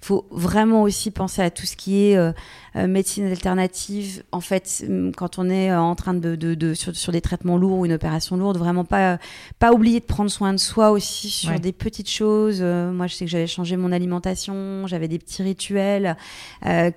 Il 0.00 0.04
faut 0.04 0.26
vraiment 0.30 0.82
aussi 0.82 1.10
penser 1.10 1.42
à 1.42 1.50
tout 1.50 1.66
ce 1.66 1.76
qui 1.76 2.04
est 2.04 2.34
médecine 2.74 3.26
alternative. 3.26 4.22
En 4.32 4.40
fait, 4.40 4.84
quand 5.16 5.38
on 5.38 5.50
est 5.50 5.74
en 5.74 5.94
train 5.94 6.14
de, 6.14 6.36
de, 6.36 6.54
de 6.54 6.74
sur, 6.74 6.96
sur, 6.96 7.12
des 7.12 7.20
traitements 7.20 7.58
lourds 7.58 7.78
ou 7.78 7.86
une 7.86 7.92
opération 7.92 8.36
lourde, 8.36 8.56
vraiment 8.56 8.84
pas 8.84 9.18
pas 9.58 9.72
oublier 9.72 10.00
de 10.00 10.04
prendre 10.04 10.30
soin 10.30 10.52
de 10.52 10.58
soi 10.58 10.90
aussi 10.90 11.30
sur 11.30 11.58
des 11.58 11.72
petites 11.72 12.08
choses. 12.08 12.62
moi, 12.62 13.06
je 13.06 13.14
sais 13.14 13.24
que 13.24 13.30
j'avais 13.30 13.46
changé 13.46 13.76
mon 13.76 13.92
alimentation, 13.92 14.86
j'avais 14.86 15.08
des 15.08 15.18
petits 15.18 15.42
rituels 15.42 16.16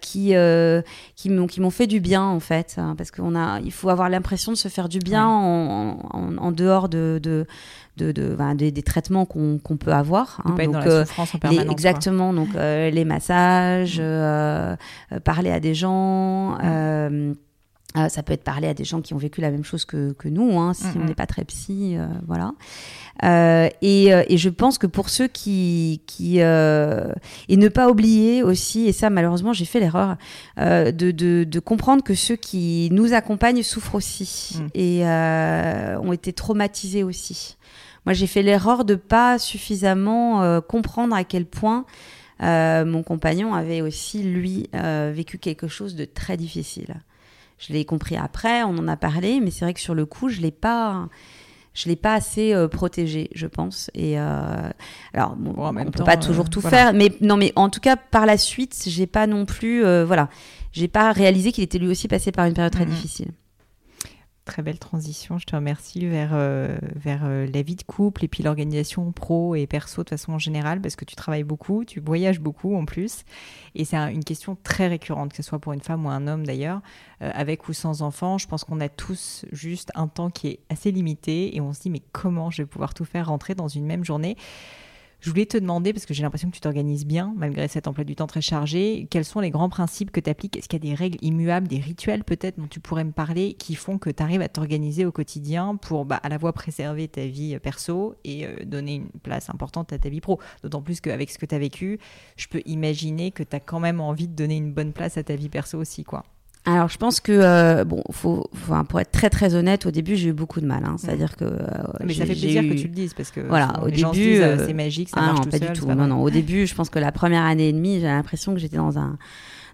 qui 0.02 0.34
qui 1.16 1.30
m'ont 1.30 1.48
qui 1.48 1.62
m'ont 1.62 1.70
fait 1.70 1.88
du 1.88 2.00
bien 2.00 2.24
en 2.24 2.40
fait, 2.40 2.76
hein, 2.78 2.96
parce 2.98 3.12
qu'on 3.12 3.36
a 3.36 3.60
il 3.60 3.72
faut 3.72 3.90
avoir 3.90 4.10
l'impression 4.10 4.52
de 4.52 4.58
se 4.58 4.70
faire 4.76 4.90
du 4.90 5.00
bien 5.00 5.26
en, 5.26 5.98
en, 6.12 6.52
dehors 6.52 6.90
de, 6.90 7.20
de, 7.24 7.48
de, 7.96 8.12
de 8.12 8.54
des, 8.70 8.84
traitements 8.84 9.26
qu'on 9.26 9.78
peut 9.80 9.94
avoir. 9.94 10.42
Hein. 10.44 10.56
donc, 10.58 10.72
dans 10.74 10.80
la 10.80 10.86
euh, 10.88 11.06
souffrance 11.06 11.34
en 11.34 11.40
permanence, 11.40 11.72
exactement. 11.72 12.34
Donc 12.34 12.50
euh, 12.56 12.90
les 12.90 13.06
massages, 13.06 14.00
mm. 14.00 14.04
euh, 14.04 14.76
parler 15.24 15.52
à 15.52 15.60
des 15.60 15.74
gens. 15.74 16.58
Mm. 17.96 18.10
ça 18.10 18.24
peut 18.24 18.34
être 18.34 18.44
parler 18.44 18.68
à 18.68 18.74
des 18.74 18.84
gens 18.84 19.02
qui 19.02 19.14
ont 19.14 19.18
vécu 19.18 19.42
la 19.42 19.52
même 19.52 19.64
chose 19.64 19.86
que, 19.86 20.14
que 20.14 20.28
nous, 20.28 20.60
hein, 20.60 20.74
si 20.74 20.86
on 20.98 21.06
n'est 21.06 21.16
pas 21.16 21.28
très 21.28 21.44
psy, 21.46 21.98
voilà. 22.28 22.54
Euh, 23.24 23.70
et, 23.82 24.14
euh, 24.14 24.24
et, 24.28 24.38
je 24.38 24.50
pense 24.50 24.78
que 24.78 24.88
pour 24.88 25.10
ceux 25.10 25.28
qui, 25.28 26.02
qui 26.06 26.42
euh, 26.42 27.14
et 27.48 27.56
ne 27.56 27.70
pas 27.70 27.90
oublier 27.90 28.44
aussi, 28.44 28.88
et 28.88 28.92
ça 28.92 29.10
malheureusement 29.10 29.54
j'ai 29.54 29.64
fait 29.64 29.80
l'erreur, 29.80 30.18
de, 30.58 30.92
de, 30.92 31.46
de, 31.46 31.60
comprendre 31.60 32.04
que 32.04 32.14
ceux 32.14 32.36
qui 32.36 32.90
nous 32.92 33.14
accompagnent 33.14 33.64
souffrent 33.64 33.96
aussi 33.96 34.60
mm. 34.60 34.68
et 34.74 35.04
ont 35.06 36.12
été 36.12 36.34
traumatisés 36.34 37.04
aussi. 37.04 37.58
Moi 38.06 38.14
j'ai 38.14 38.28
fait 38.28 38.42
l'erreur 38.42 38.84
de 38.84 38.96
pas 38.96 39.40
suffisamment 39.40 40.62
comprendre 40.62 41.16
à 41.16 41.24
quel 41.24 41.46
point 41.46 41.86
mon 42.42 43.02
compagnon 43.04 43.54
avait 43.54 43.82
aussi 43.82 44.24
lui 44.24 44.68
vécu 44.74 45.38
quelque 45.38 45.68
chose 45.68 45.96
de 45.96 46.04
très 46.06 46.36
difficile. 46.36 46.96
Je 47.58 47.74
l'ai 47.74 47.86
compris 47.86 48.18
après, 48.18 48.64
on 48.64 48.78
en 48.78 48.88
a 48.88 48.98
parlé, 48.98 49.40
mais 49.40 49.52
c'est 49.52 49.66
vrai 49.66 49.74
que 49.74 49.80
sur 49.80 49.96
le 49.96 50.06
coup 50.06 50.30
je 50.30 50.42
l'ai 50.42 50.52
pas 50.52 51.08
je 51.76 51.90
l'ai 51.90 51.98
pas 51.98 52.14
assez 52.14 52.54
euh, 52.54 52.68
protégé, 52.68 53.30
je 53.36 53.46
pense. 53.46 53.92
Et 53.94 54.18
euh, 54.18 54.70
alors, 55.14 55.36
bon, 55.36 55.54
on 55.58 55.74
ne 55.74 55.90
peut 55.90 56.04
pas 56.06 56.18
toujours 56.18 56.46
euh, 56.46 56.50
tout 56.50 56.62
faire, 56.62 56.94
mais 56.94 57.12
non, 57.20 57.36
mais 57.38 57.52
en 57.58 57.70
tout 57.70 57.82
cas, 57.82 57.98
par 57.98 58.26
la 58.26 58.38
suite, 58.38 58.86
j'ai 58.88 59.06
pas 59.06 59.28
non 59.28 59.46
plus, 59.46 59.82
voilà, 60.04 60.30
j'ai 60.72 60.88
pas 60.88 61.12
réalisé 61.12 61.52
qu'il 61.52 61.64
était 61.64 61.78
lui 61.78 61.90
aussi 61.90 62.08
passé 62.08 62.32
par 62.32 62.46
une 62.46 62.54
période 62.54 62.74
très 62.74 62.86
difficile. 62.86 63.32
Très 64.46 64.62
belle 64.62 64.78
transition, 64.78 65.40
je 65.40 65.46
te 65.48 65.56
remercie 65.56 66.06
vers, 66.06 66.30
euh, 66.34 66.78
vers 66.96 67.22
euh, 67.26 67.48
la 67.52 67.64
vie 67.64 67.76
de 67.76 67.82
couple 67.82 68.26
et 68.26 68.28
puis 68.28 68.44
l'organisation 68.44 69.12
pro 69.12 69.56
et 69.56 69.66
perso 69.66 70.04
de 70.04 70.10
façon 70.10 70.38
générale 70.38 70.80
parce 70.82 70.96
que 70.96 71.04
tu 71.04 71.16
travailles 71.16 71.44
beaucoup, 71.44 71.84
tu 71.84 72.00
voyages 72.00 72.40
beaucoup 72.40 72.76
en 72.76 72.86
plus. 72.86 73.24
Et 73.74 73.86
c'est 73.86 73.98
une 73.98 74.24
question 74.24 74.56
très 74.62 74.88
récurrente, 74.88 75.32
que 75.32 75.38
ce 75.38 75.42
soit 75.42 75.58
pour 75.58 75.74
une 75.74 75.82
femme 75.82 76.06
ou 76.06 76.10
un 76.10 76.28
homme 76.28 76.46
d'ailleurs, 76.46 76.82
euh, 77.24 77.32
avec 77.34 77.68
ou 77.70 77.74
sans 77.74 78.04
enfant. 78.04 78.38
Je 78.38 78.48
pense 78.48 78.64
qu'on 78.64 78.82
a 78.82 78.88
tous 78.88 79.48
juste 79.52 79.92
un 79.96 80.08
temps 80.08 80.30
qui 80.30 80.50
est 80.50 80.60
assez 80.70 80.92
limité 80.92 81.56
et 81.56 81.60
on 81.60 81.74
se 81.74 81.82
dit 81.82 81.90
mais 81.90 82.04
comment 82.12 82.52
je 82.52 82.62
vais 82.62 82.68
pouvoir 82.68 82.94
tout 82.94 83.06
faire 83.06 83.30
rentrer 83.30 83.56
dans 83.56 83.68
une 83.68 83.88
même 83.88 84.06
journée? 84.06 84.38
Je 85.22 85.30
voulais 85.30 85.46
te 85.46 85.58
demander, 85.58 85.94
parce 85.94 86.06
que 86.06 86.14
j'ai 86.14 86.24
l'impression 86.24 86.50
que 86.50 86.56
tu 86.56 86.62
t'organises 86.62 87.06
bien, 87.06 87.34
malgré 87.38 87.68
cet 87.68 87.88
emploi 87.88 88.04
du 88.04 88.16
temps 88.16 88.28
très 88.28 88.42
chargé, 88.42 89.08
quels 89.10 89.26
sont 89.26 89.40
les 89.40 89.50
grands 89.50 89.70
principes 89.70 90.12
que 90.12 90.20
tu 90.20 90.30
appliques 90.30 90.58
Est-ce 90.58 90.70
qu'il 90.70 90.84
y 90.84 90.88
a 90.88 90.92
des 90.92 90.96
règles 90.96 91.18
immuables, 91.22 91.68
des 91.68 91.80
rituels 91.80 92.24
peut-être 92.24 92.60
dont 92.60 92.68
tu 92.68 92.80
pourrais 92.80 93.04
me 93.04 93.12
parler 93.12 93.54
qui 93.54 93.76
font 93.76 93.98
que 93.98 94.10
tu 94.10 94.22
arrives 94.22 94.42
à 94.42 94.50
t'organiser 94.50 95.06
au 95.06 95.12
quotidien 95.12 95.76
pour 95.76 96.06
bah, 96.06 96.20
à 96.22 96.30
la 96.30 96.38
fois 96.38 96.54
préserver 96.54 97.08
ta 97.08 97.26
vie 97.26 97.58
perso 97.60 98.16
et 98.24 98.46
euh, 98.46 98.66
donner 98.66 98.96
une 98.96 99.10
place 99.24 99.50
importante 99.50 99.94
à 99.94 100.00
ta 100.00 100.10
vie 100.10 100.22
pro? 100.22 100.40
D'autant 100.64 100.82
plus 100.82 101.02
qu'avec 101.02 101.32
ce 101.32 101.38
que 101.38 101.46
tu 101.46 101.56
as 101.56 101.60
vécu, 101.60 102.00
je 102.38 102.48
peux 102.48 102.62
imaginer 102.66 103.32
que 103.32 103.44
tu 103.44 103.56
as 103.56 103.60
quand 103.60 103.80
même 103.80 104.02
envie 104.02 104.28
de 104.28 104.36
donner 104.36 104.58
une 104.58 104.74
bonne 104.74 104.94
place 104.94 105.18
à 105.18 105.24
ta 105.24 105.36
vie 105.36 105.50
perso 105.50 105.80
aussi, 105.80 106.04
quoi. 106.04 106.24
Alors, 106.66 106.90
je 106.90 106.98
pense 106.98 107.20
que, 107.20 107.32
euh, 107.32 107.84
bon, 107.86 108.02
faut, 108.12 108.50
pour 108.90 109.00
être 109.00 109.12
très 109.12 109.30
très 109.30 109.54
honnête, 109.54 109.86
au 109.86 109.92
début, 109.92 110.16
j'ai 110.16 110.30
eu 110.30 110.34
beaucoup 110.34 110.62
de 110.62 110.66
mal. 110.66 110.84
Hein. 110.84 110.96
C'est-à-dire 110.98 111.36
que. 111.36 111.46
Euh, 111.46 111.58
mais 112.04 112.14
ça 112.14 112.26
fait 112.26 112.34
plaisir 112.34 112.64
que 112.64 112.74
tu 112.74 112.88
le 112.88 112.94
dises 112.94 113.14
parce 113.14 113.30
que. 113.30 113.42
Voilà, 113.42 113.74
au 113.84 113.88
les 113.88 113.98
début. 113.98 114.42
Euh, 114.42 114.66
c'est 114.66 114.74
magique, 114.74 115.10
ça 115.10 115.18
ah, 115.20 115.26
marche 115.28 115.46
non, 115.46 115.52
pas 115.52 115.60
du 115.60 115.74
tout. 115.74 115.86
Non, 115.86 116.08
non. 116.08 116.24
Au 116.24 116.30
début, 116.32 116.66
je 116.66 116.74
pense 116.74 116.90
que 116.90 116.98
la 116.98 117.12
première 117.12 117.44
année 117.44 117.70
et 117.70 117.74
demie, 117.74 118.00
j'ai 118.00 118.08
l'impression 118.08 118.54
que 118.54 118.60
j'étais 118.60 118.78
dans 118.78 118.98
un 118.98 119.18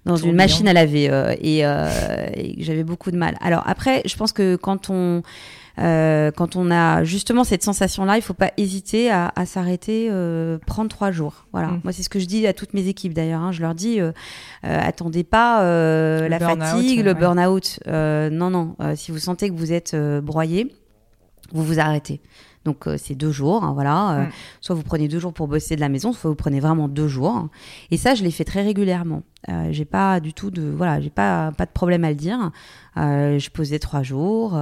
dans 0.03 0.15
une 0.15 0.33
machine 0.35 0.67
à 0.67 0.73
laver 0.73 1.11
et, 1.41 1.59
et 1.59 2.63
j'avais 2.63 2.83
beaucoup 2.83 3.11
de 3.11 3.17
mal. 3.17 3.37
Alors 3.39 3.61
après, 3.67 4.01
je 4.05 4.15
pense 4.15 4.31
que 4.31 4.55
quand 4.55 4.89
on 4.89 5.21
euh, 5.79 6.31
quand 6.31 6.55
on 6.55 6.71
a 6.71 7.03
justement 7.03 7.43
cette 7.43 7.63
sensation-là, 7.63 8.17
il 8.17 8.21
faut 8.21 8.33
pas 8.33 8.51
hésiter 8.57 9.09
à, 9.09 9.31
à 9.35 9.45
s'arrêter, 9.45 10.07
euh, 10.11 10.57
prendre 10.65 10.89
trois 10.89 11.11
jours. 11.11 11.45
Voilà. 11.51 11.69
Mm. 11.69 11.81
Moi, 11.83 11.93
c'est 11.93 12.03
ce 12.03 12.09
que 12.09 12.19
je 12.19 12.25
dis 12.25 12.45
à 12.47 12.53
toutes 12.53 12.73
mes 12.73 12.87
équipes 12.87 13.13
d'ailleurs. 13.13 13.41
Hein. 13.41 13.51
Je 13.51 13.61
leur 13.61 13.75
dis, 13.75 13.99
euh, 13.99 14.11
euh 14.65 14.79
attendez 14.81 15.23
pas 15.23 15.63
la 16.27 16.39
fatigue, 16.39 17.03
le 17.03 17.13
burn-out. 17.13 17.79
non, 17.87 18.49
non. 18.49 18.75
si 18.95 19.11
vous 19.11 19.19
sentez 19.19 19.49
que 19.49 19.55
vous 19.55 19.73
êtes 19.73 19.95
broyé, 19.95 20.73
vous 21.53 21.63
vous 21.63 21.79
arrêtez. 21.79 22.21
Donc 22.65 22.87
euh, 22.87 22.95
c'est 22.97 23.15
deux 23.15 23.31
jours, 23.31 23.63
hein, 23.63 23.73
voilà. 23.73 24.11
Euh, 24.11 24.25
Mm. 24.25 24.29
Soit 24.61 24.75
vous 24.75 24.83
prenez 24.83 25.07
deux 25.07 25.19
jours 25.19 25.33
pour 25.33 25.47
bosser 25.47 25.75
de 25.75 25.81
la 25.81 25.89
maison, 25.89 26.13
soit 26.13 26.29
vous 26.29 26.35
prenez 26.35 26.59
vraiment 26.59 26.87
deux 26.87 27.07
jours. 27.07 27.47
Et 27.89 27.97
ça, 27.97 28.13
je 28.13 28.23
l'ai 28.23 28.31
fait 28.31 28.43
très 28.43 28.61
régulièrement. 28.61 29.23
Euh, 29.49 29.69
j'ai 29.71 29.85
pas 29.85 30.19
du 30.19 30.33
tout 30.33 30.51
de 30.51 30.61
voilà, 30.61 31.01
j'ai 31.01 31.09
pas 31.09 31.51
pas 31.51 31.65
de 31.65 31.71
problème 31.71 32.03
à 32.03 32.09
le 32.09 32.15
dire. 32.15 32.51
Je 32.95 33.49
posais 33.49 33.79
trois 33.79 34.03
jours. 34.03 34.53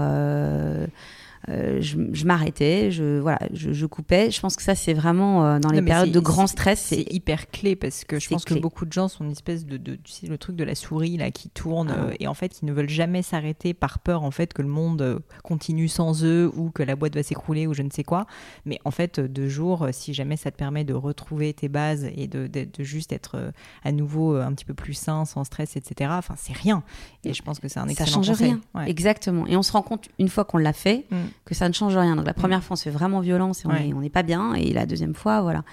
Euh, 1.48 1.80
je 1.82 1.98
je 2.12 2.26
m'arrêtais, 2.26 2.92
je 2.92 3.20
voilà, 3.20 3.40
je, 3.54 3.72
je 3.72 3.86
coupais. 3.86 4.30
Je 4.30 4.40
pense 4.42 4.56
que 4.58 4.62
ça 4.64 4.76
c'est 4.76 4.94
vraiment 4.94 5.46
euh, 5.46 5.60
dans 5.60 5.70
les 5.70 5.80
Non, 5.80 5.88
périodes 5.88 6.12
de 6.12 6.20
grand 6.20 6.48
stress, 6.48 6.80
C'est 6.80 7.06
hyper 7.14 7.50
clé 7.50 7.76
parce 7.78 8.04
que 8.04 8.20
je 8.20 8.28
pense 8.30 8.44
clé. 8.44 8.58
que 8.58 8.62
beaucoup 8.62 8.86
de 8.86 8.92
gens 8.92 9.08
sont 9.08 9.24
une 9.24 9.32
espèce 9.32 9.66
de, 9.66 9.78
de 9.78 9.96
tu 9.96 10.12
sais, 10.12 10.28
le 10.28 10.38
truc 10.38 10.56
de 10.58 10.64
la 10.66 10.76
souris 10.76 11.16
là 11.18 11.32
qui 11.32 11.50
tourne 11.50 11.94
Ah. 11.96 12.04
euh, 12.08 12.14
et 12.20 12.28
en 12.28 12.34
fait 12.34 12.50
qui 12.50 12.66
ne 12.66 12.74
veulent 12.74 12.90
jamais 12.90 13.22
s'arrêter 13.22 13.74
par 13.74 14.00
peur 14.00 14.24
en 14.24 14.32
fait 14.32 14.52
que 14.54 14.62
le 14.62 14.68
monde 14.68 15.22
continue 15.44 15.88
sans 15.88 16.24
eux 16.26 16.52
ou 16.56 16.72
que 16.72 16.84
la 16.84 16.96
boîte 16.96 17.16
va 17.16 17.24
s'écrouler 17.24 17.68
ou 17.68 17.74
je 17.74 17.84
ne 17.84 17.90
sais 17.90 18.04
quoi. 18.04 18.26
Mais 18.66 18.80
en 18.86 18.92
fait, 18.92 19.20
deux 19.20 19.48
jours, 19.48 19.88
si 19.92 20.14
jamais 20.14 20.36
ça 20.38 20.52
te 20.52 20.58
permet 20.58 20.84
de 20.84 20.94
retrouver 20.94 21.54
tes 21.54 21.70
bases 21.70 22.06
et 22.16 22.28
de, 22.28 22.48
de- 22.48 22.66
de 22.72 22.84
juste 22.84 23.12
être 23.14 23.52
à 23.84 23.92
nouveau 23.92 24.36
un 24.36 24.52
petit 24.54 24.66
peu 24.66 24.74
plus 24.74 24.94
sain, 24.94 25.26
sans 25.26 25.44
stress, 25.44 25.76
etc. 25.78 26.12
Enfin, 26.14 26.36
c'est 26.38 26.54
rien. 26.54 26.84
Et 27.24 27.34
je 27.34 27.42
pense 27.42 27.60
que 27.60 27.68
c'est 27.68 27.80
un 27.80 27.86
ça 27.86 27.92
excellent 27.92 28.12
change 28.24 28.28
conseil. 28.30 28.48
rien. 28.50 28.62
Ouais. 28.76 28.90
Exactement. 28.90 29.48
Et 29.48 29.56
on 29.56 29.64
se 29.64 29.72
rend 29.72 29.82
compte 29.82 30.10
une 30.20 30.28
fois 30.30 30.44
qu'on 30.46 30.58
l'a 30.58 30.74
fait 30.74 31.06
Mm. 31.12 31.16
Que 31.46 31.56
ça 31.56 31.68
ne 31.68 31.74
change 31.74 31.96
rien. 31.98 32.16
Donc 32.16 32.26
la 32.26 32.34
première 32.34 32.64
fois, 32.64 32.74
on 32.74 32.78
se 32.78 32.84
fait 32.84 32.90
vraiment 32.90 33.20
violence 33.20 33.64
et 33.66 33.68
on 33.68 33.72
Ouais. 33.72 33.94
n'est 34.02 34.10
pas 34.10 34.24
bien. 34.24 34.54
Et 34.54 34.74
la 34.74 34.86
deuxième 34.86 35.14
fois, 35.16 35.42
voilà. 35.42 35.64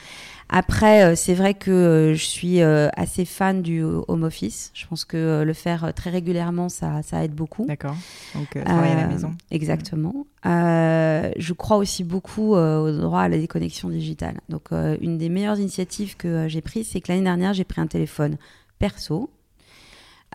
Après, 0.48 1.02
euh, 1.02 1.14
c'est 1.16 1.34
vrai 1.34 1.54
que 1.54 1.72
euh, 1.72 2.14
je 2.14 2.24
suis 2.24 2.62
euh, 2.62 2.88
assez 2.96 3.24
fan 3.24 3.62
du 3.62 3.82
home 3.82 4.22
office. 4.22 4.70
Je 4.74 4.86
pense 4.86 5.04
que 5.04 5.42
le 5.44 5.52
faire 5.54 5.92
très 5.94 6.10
régulièrement, 6.10 6.68
ça, 6.68 7.02
ça 7.02 7.24
aide 7.24 7.32
beaucoup. 7.34 7.66
D'accord. 7.66 7.96
Donc, 8.36 8.54
euh, 8.54 8.62
travailler 8.64 8.92
à 8.92 9.00
la 9.02 9.06
maison. 9.08 9.32
Exactement. 9.50 10.24
Euh, 10.46 11.30
je 11.36 11.52
crois 11.52 11.78
aussi 11.78 12.04
beaucoup 12.04 12.54
au 12.54 12.92
droit 12.92 13.22
à 13.22 13.28
la 13.28 13.38
déconnexion 13.38 13.88
digitale. 13.88 14.40
Donc, 14.48 14.68
une 15.00 15.18
des 15.18 15.28
meilleures 15.28 15.58
initiatives 15.58 16.16
que 16.16 16.46
j'ai 16.46 16.60
prises, 16.60 16.88
c'est 16.92 17.00
que 17.00 17.10
l'année 17.10 17.24
dernière, 17.24 17.52
j'ai 17.52 17.64
pris 17.64 17.80
un 17.80 17.88
téléphone 17.88 18.36
perso. 18.78 19.30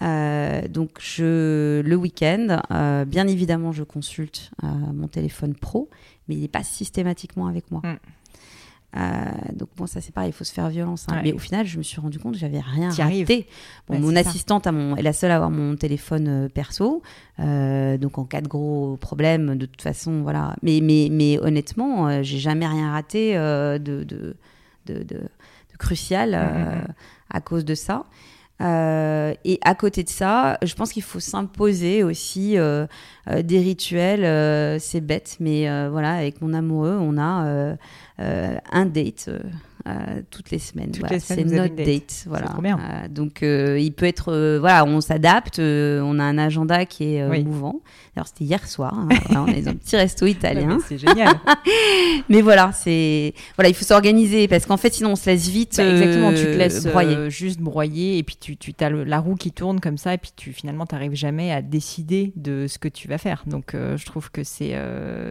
Euh, 0.02 0.68
donc, 0.68 0.98
je, 1.00 1.82
le 1.82 1.96
week-end, 1.96 2.60
euh, 2.72 3.06
bien 3.06 3.28
évidemment, 3.28 3.72
je 3.72 3.84
consulte 3.84 4.52
euh, 4.64 4.68
mon 4.68 5.08
téléphone 5.08 5.54
pro, 5.56 5.90
mais 6.28 6.36
il 6.36 6.42
n'est 6.42 6.48
pas 6.48 6.64
systématiquement 6.64 7.48
avec 7.48 7.70
moi. 7.72 7.82
Mm. 7.84 7.98
Euh, 8.98 9.00
donc 9.54 9.70
bon 9.78 9.88
ça 9.88 10.02
c'est 10.02 10.14
pareil 10.14 10.32
il 10.32 10.34
faut 10.34 10.44
se 10.44 10.52
faire 10.52 10.68
violence 10.68 11.06
hein. 11.08 11.14
Ouais. 11.16 11.22
mais 11.24 11.32
au 11.32 11.38
final 11.38 11.66
je 11.66 11.78
me 11.78 11.82
suis 11.82 12.02
rendu 12.02 12.20
compte 12.20 12.34
que 12.34 12.40
j'avais 12.40 12.60
rien 12.60 12.90
T'y 12.90 13.02
raté 13.02 13.48
bon, 13.88 13.94
Ouais, 13.94 14.00
mon 14.02 14.14
assistante 14.18 14.68
mon, 14.68 14.98
est 14.98 15.02
la 15.02 15.14
seule 15.14 15.32
à 15.32 15.36
avoir 15.38 15.50
mon 15.50 15.78
téléphone 15.78 16.50
perso 16.54 17.02
donc 17.40 18.18
en 18.18 18.26
cas 18.26 18.42
de 18.42 18.50
gros 18.50 18.98
problème, 18.98 19.56
de 19.56 19.66
toute 19.66 19.82
façon, 19.82 20.24
voilà. 20.24 20.58
Mais, 20.62 20.82
mais, 20.84 21.08
mais 21.10 21.40
honnêtement, 21.40 22.22
j'ai 22.22 22.38
jamais 22.40 22.68
rien 22.68 22.92
raté 22.92 23.34
de, 23.36 23.78
de, 23.78 24.04
de, 24.04 24.36
de- 24.88 25.04
de 25.04 25.78
crucial 25.80 26.34
euh, 26.36 26.76
Mhm. 26.76 26.88
à 27.30 27.40
cause 27.42 27.64
de 27.64 27.76
ça. 27.76 28.04
Euh, 28.62 29.34
et 29.44 29.60
à 29.64 29.76
côté 29.76 30.04
de 30.04 30.10
ça, 30.10 30.58
je 30.64 30.74
pense 30.76 30.94
qu'il 30.94 31.04
faut 31.04 31.20
s'imposer 31.20 32.04
aussi 32.04 32.58
euh, 32.58 32.86
euh, 33.30 33.42
des 33.42 33.60
rituels. 33.60 34.80
c'est 34.80 35.02
bête, 35.02 35.38
mais 35.40 35.68
voilà, 35.90 36.14
avec 36.14 36.42
mon 36.42 36.54
amoureux, 36.54 36.98
on 37.00 37.18
a 37.18 37.76
un 38.18 38.86
date. 38.86 39.30
Euh, 39.88 40.22
toutes 40.30 40.52
les 40.52 40.60
semaines, 40.60 40.92
Voilà, 41.00 41.20
c'est 41.20 41.44
notre 41.44 41.76
date. 41.76 41.86
date. 41.86 42.24
voilà. 42.28 42.48
trop 42.48 42.62
bien. 42.62 42.80
Euh, 42.80 43.08
donc 43.08 43.44
euh, 43.44 43.80
il 43.80 43.92
peut 43.94 44.06
être, 44.06 44.58
voilà, 44.60 44.86
on 44.86 45.02
s'adapte, 45.02 45.60
on 45.60 46.20
a 46.20 46.24
un 46.24 46.38
agenda 46.38 46.86
qui 46.86 47.16
est 47.16 47.28
Oui. 47.28 47.44
mouvant. 47.44 47.82
Alors 48.16 48.28
c'était 48.28 48.44
hier 48.44 48.68
soir, 48.68 48.94
hein, 48.94 49.08
voilà, 49.28 49.44
on 49.44 49.48
est 49.48 49.62
dans 49.62 49.72
un 49.72 49.76
petit 49.76 49.96
resto 49.96 50.26
italien. 50.26 50.68
mais 50.78 50.84
C'est 50.88 50.98
génial. 50.98 51.34
Mais 52.30 52.42
voilà, 52.42 52.72
c'est 52.74 53.34
voilà, 53.56 53.70
il 53.70 53.74
faut 53.74 53.86
s'organiser 53.86 54.48
parce 54.48 54.66
qu'en 54.66 54.78
fait 54.78 54.94
sinon 54.94 55.12
on 55.12 55.16
se 55.16 55.30
laisse 55.30 55.48
vite 55.48 55.76
Bah, 55.78 55.90
exactement, 55.90 56.30
tu 56.32 56.44
te 56.44 56.58
laisses 56.58 56.86
broyer. 56.88 57.30
juste 57.30 57.60
broyer 57.60 58.18
et 58.18 58.24
puis 58.24 58.36
tu, 58.40 58.58
tu 58.58 58.74
as 58.82 58.90
la 58.90 59.20
roue 59.20 59.36
qui 59.36 59.52
tourne 59.52 59.80
comme 59.80 59.98
ça 59.98 60.14
et 60.14 60.18
puis 60.18 60.32
tu 60.36 60.52
finalement 60.54 60.86
t'arrives 60.86 61.14
jamais 61.16 61.52
à 61.52 61.62
décider 61.62 62.34
de 62.36 62.66
ce 62.68 62.78
que 62.80 62.88
tu 62.90 63.08
vas 63.08 63.18
faire. 63.18 63.44
Donc 63.48 63.74
je 63.74 64.06
trouve 64.06 64.30
que 64.32 64.44
c'est 64.44 64.76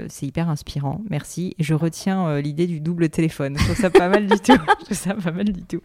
c'est 0.09 0.26
hyper 0.26 0.48
inspirant. 0.48 1.03
Merci. 1.11 1.55
Je 1.59 1.74
retiens 1.74 2.40
l'idée 2.40 2.66
du 2.66 2.80
double 2.80 3.09
téléphone. 3.11 3.57
Je 3.59 3.64
trouve 3.64 3.76
ça 3.76 3.90
pas 3.90 4.09
mal 4.09 4.26
du 4.26 4.39
Je 4.49 4.84
trouve 4.84 4.97
ça 4.97 5.14
pas 5.14 5.30
mal 5.32 5.53
du 5.53 5.62
tout. 5.62 5.80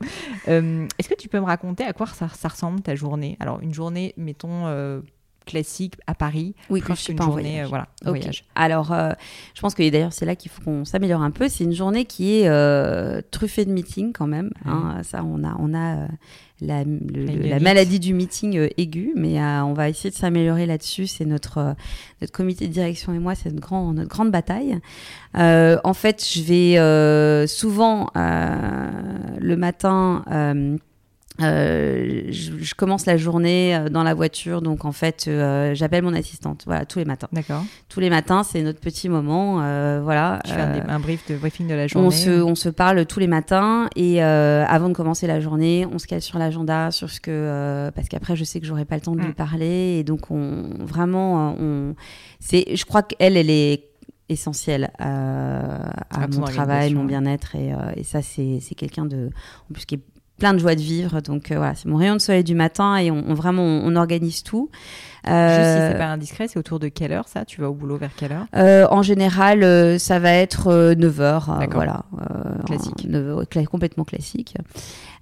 Euh, 0.47 0.87
Est-ce 0.97 1.09
que 1.09 1.15
tu 1.15 1.27
peux 1.27 1.39
me 1.39 1.45
raconter 1.45 1.83
à 1.83 1.93
quoi 1.93 2.07
ça, 2.07 2.29
ça 2.29 2.47
ressemble 2.47 2.81
ta 2.81 2.95
journée? 2.95 3.37
Alors 3.39 3.59
une 3.61 3.73
journée, 3.73 4.13
mettons 4.17 4.67
euh, 4.67 5.01
classique 5.45 5.95
à 6.07 6.13
Paris, 6.15 6.55
Oui, 6.69 6.79
plus 6.81 6.87
quand 6.87 6.95
je 6.95 7.01
suis 7.01 7.11
une 7.13 7.17
pas 7.19 7.25
en 7.25 7.29
voyage. 7.31 7.65
euh, 7.65 7.69
voilà, 7.69 7.87
en 8.05 8.09
Ok. 8.09 8.17
voyage. 8.17 8.43
Alors, 8.55 8.91
euh, 8.91 9.11
je 9.53 9.61
pense 9.61 9.73
que 9.75 9.87
d'ailleurs 9.89 10.13
c'est 10.13 10.25
là 10.25 10.35
qu'il 10.35 10.51
faut 10.51 10.61
qu'on 10.63 10.85
s'améliore 10.85 11.21
un 11.21 11.31
peu. 11.31 11.47
C'est 11.47 11.63
une 11.63 11.73
journée 11.73 12.05
qui 12.05 12.39
est 12.39 12.47
euh, 12.47 13.21
truffée 13.31 13.65
de 13.65 13.71
meetings 13.71 14.13
quand 14.13 14.27
même. 14.27 14.49
hein. 14.65 15.01
Ça, 15.03 15.23
on 15.23 15.43
a, 15.43 15.55
on 15.59 15.73
a 15.73 15.95
euh, 15.97 16.07
la, 16.61 16.83
le- 16.83 17.59
maladie 17.59 17.99
du 17.99 18.13
meeting 18.13 18.57
euh, 18.57 18.69
aigu, 18.77 19.11
mais 19.15 19.39
on 19.41 19.73
va 19.73 19.89
essayer 19.89 20.09
de 20.09 20.15
s'améliorer 20.15 20.65
là-dessus. 20.65 21.05
C'est 21.07 21.25
notre 21.25 21.75
notre 22.21 22.33
comité 22.33 22.67
de 22.67 22.73
direction 22.73 23.13
et 23.13 23.19
moi, 23.19 23.35
c'est 23.35 23.49
notre 23.49 23.61
grand 23.61 23.93
notre 23.93 24.09
grande 24.09 24.31
bataille. 24.31 24.79
En 25.35 25.93
fait, 25.93 26.25
je 26.25 26.41
vais 26.41 27.47
souvent 27.47 28.09
le 28.15 29.55
matin. 29.55 30.23
Euh, 31.41 32.23
je, 32.29 32.51
je 32.57 32.75
commence 32.75 33.05
la 33.05 33.17
journée 33.17 33.75
euh, 33.75 33.89
dans 33.89 34.03
la 34.03 34.13
voiture, 34.13 34.61
donc 34.61 34.85
en 34.85 34.91
fait, 34.91 35.25
euh, 35.27 35.75
j'appelle 35.75 36.03
mon 36.03 36.13
assistante. 36.13 36.63
Voilà, 36.65 36.85
tous 36.85 36.99
les 36.99 37.05
matins 37.05 37.27
D'accord. 37.33 37.63
tous 37.89 37.99
les 37.99 38.09
matins, 38.09 38.43
c'est 38.43 38.61
notre 38.61 38.79
petit 38.79 39.09
moment. 39.09 39.61
euh, 39.61 39.99
voilà. 40.03 40.39
Tu 40.45 40.51
fais 40.53 40.61
un, 40.61 40.87
un 40.87 40.99
brief 40.99 41.27
de 41.29 41.35
briefing 41.37 41.67
de 41.67 41.73
la 41.73 41.87
journée. 41.87 42.07
on 42.07 42.11
se, 42.11 42.29
on 42.41 42.55
se 42.55 42.69
parle 42.69 43.05
tous 43.05 43.19
les 43.19 43.27
matins 43.27 43.89
et 43.95 44.23
euh, 44.23 44.65
avant 44.67 44.87
de 44.89 44.93
commencer 44.93 45.27
la 45.27 45.39
journée, 45.39 45.85
on 45.91 45.99
se 45.99 46.07
cale 46.07 46.21
sur 46.21 46.39
l'agenda, 46.39 46.91
sur 46.91 47.09
ce 47.09 47.19
que 47.19 47.31
euh, 47.31 47.91
parce 47.91 48.07
qu'après 48.07 48.35
je 48.35 48.43
sais 48.43 48.59
que 48.59 48.65
j'aurai 48.65 48.85
pas 48.85 48.95
le 48.95 49.01
temps 49.01 49.15
de 49.15 49.19
lui 49.21 49.25
Mm. 49.29 49.33
parler 49.33 49.97
et 49.99 50.03
donc 50.03 50.31
on 50.31 50.69
vraiment 50.79 51.55
on 51.59 51.95
c'est 52.39 52.75
je 52.75 52.85
crois 52.85 53.03
qu'elle 53.03 53.35
elle 53.37 53.49
est 53.49 53.89
essentielle 54.29 54.91
euh, 55.01 55.77
à, 56.09 56.23
À 56.23 56.27
mon 56.27 56.41
travail, 56.41 56.93
mon 56.93 57.03
bien-être 57.03 57.55
et, 57.55 57.73
euh, 57.73 57.77
et 57.95 58.03
ça 58.03 58.21
c'est 58.21 58.59
c'est 58.61 58.75
quelqu'un 58.75 59.05
de 59.05 59.29
en 59.69 59.73
plus 59.73 59.85
qui 59.85 59.95
est 59.95 59.99
plein 60.37 60.53
de 60.53 60.59
joie 60.59 60.75
de 60.75 60.81
vivre 60.81 61.21
donc 61.21 61.51
euh, 61.51 61.57
voilà 61.57 61.75
c'est 61.75 61.87
mon 61.87 61.95
rayon 61.97 62.13
de 62.15 62.19
soleil 62.19 62.43
du 62.43 62.55
matin 62.55 62.97
et 62.97 63.09
on, 63.11 63.23
on- 63.27 63.33
vraiment 63.33 63.63
on, 63.63 63.81
on 63.85 63.95
organise 63.95 64.43
tout 64.43 64.69
Juste 65.23 65.33
si 65.33 65.33
Euh, 65.33 65.91
c'est 65.91 65.97
pas 65.97 66.05
indiscret, 66.05 66.47
c'est 66.47 66.59
autour 66.59 66.77
de 66.77 66.87
quelle 66.87 67.11
heure 67.11 67.27
ça? 67.27 67.45
Tu 67.45 67.59
vas 67.59 67.67
au 67.67 67.73
boulot 67.73 67.97
vers 67.97 68.11
quelle 68.15 68.31
heure? 68.31 68.45
Euh, 68.55 68.85
en 68.91 69.01
général, 69.01 69.99
ça 69.99 70.19
va 70.19 70.31
être 70.33 70.93
9h. 70.93 71.57
D'accord. 71.57 71.67
voilà. 71.73 72.03
Classique. 72.67 73.07
9 73.09 73.47
complètement 73.65 74.03
classique. 74.03 74.53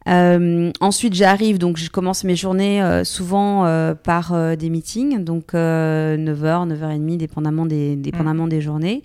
Ensuite, 0.06 1.14
j'arrive, 1.14 1.58
donc 1.58 1.78
je 1.78 1.90
commence 1.90 2.24
mes 2.26 2.36
journées 2.36 3.02
souvent 3.06 3.66
par 4.04 4.34
des 4.58 4.70
meetings, 4.70 5.24
donc 5.24 5.54
9h, 5.54 6.68
9h30, 6.68 7.18
dépendamment 7.18 7.66
des, 7.66 7.96
dépendamment 7.96 8.48
des 8.48 8.60
journées. 8.62 9.04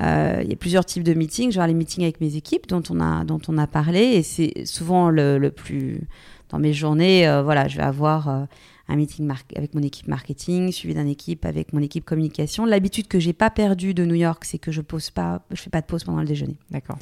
Euh, 0.00 0.40
Il 0.42 0.48
y 0.48 0.52
a 0.52 0.56
plusieurs 0.56 0.84
types 0.84 1.02
de 1.04 1.14
meetings. 1.14 1.50
Avoir 1.50 1.66
les 1.66 1.74
meetings 1.74 2.02
avec 2.04 2.20
mes 2.20 2.36
équipes 2.36 2.66
dont 2.66 2.82
on 2.90 3.00
a, 3.00 3.24
dont 3.24 3.40
on 3.48 3.58
a 3.58 3.66
parlé, 3.66 4.00
et 4.00 4.22
c'est 4.22 4.64
souvent 4.64 5.10
le, 5.10 5.38
le 5.38 5.50
plus. 5.50 6.00
Dans 6.48 6.58
mes 6.58 6.72
journées, 6.74 7.26
euh, 7.26 7.42
voilà, 7.42 7.66
je 7.66 7.78
vais 7.78 7.82
avoir 7.82 8.28
euh, 8.28 8.44
un 8.88 8.96
meeting 8.96 9.30
avec 9.56 9.74
mon 9.74 9.82
équipe 9.82 10.06
marketing, 10.06 10.70
suivi 10.70 10.94
d'une 10.94 11.08
équipe 11.08 11.46
avec 11.46 11.72
mon 11.72 11.80
équipe 11.80 12.04
communication. 12.04 12.66
L'habitude 12.66 13.08
que 13.08 13.18
j'ai 13.18 13.32
pas 13.32 13.48
perdue 13.48 13.94
de 13.94 14.04
New 14.04 14.14
York, 14.16 14.44
c'est 14.44 14.58
que 14.58 14.70
je 14.70 14.82
pose 14.82 15.08
pas, 15.10 15.40
je 15.50 15.62
fais 15.62 15.70
pas 15.70 15.80
de 15.80 15.86
pause 15.86 16.04
pendant 16.04 16.20
le 16.20 16.26
déjeuner. 16.26 16.56
D'accord. 16.70 16.98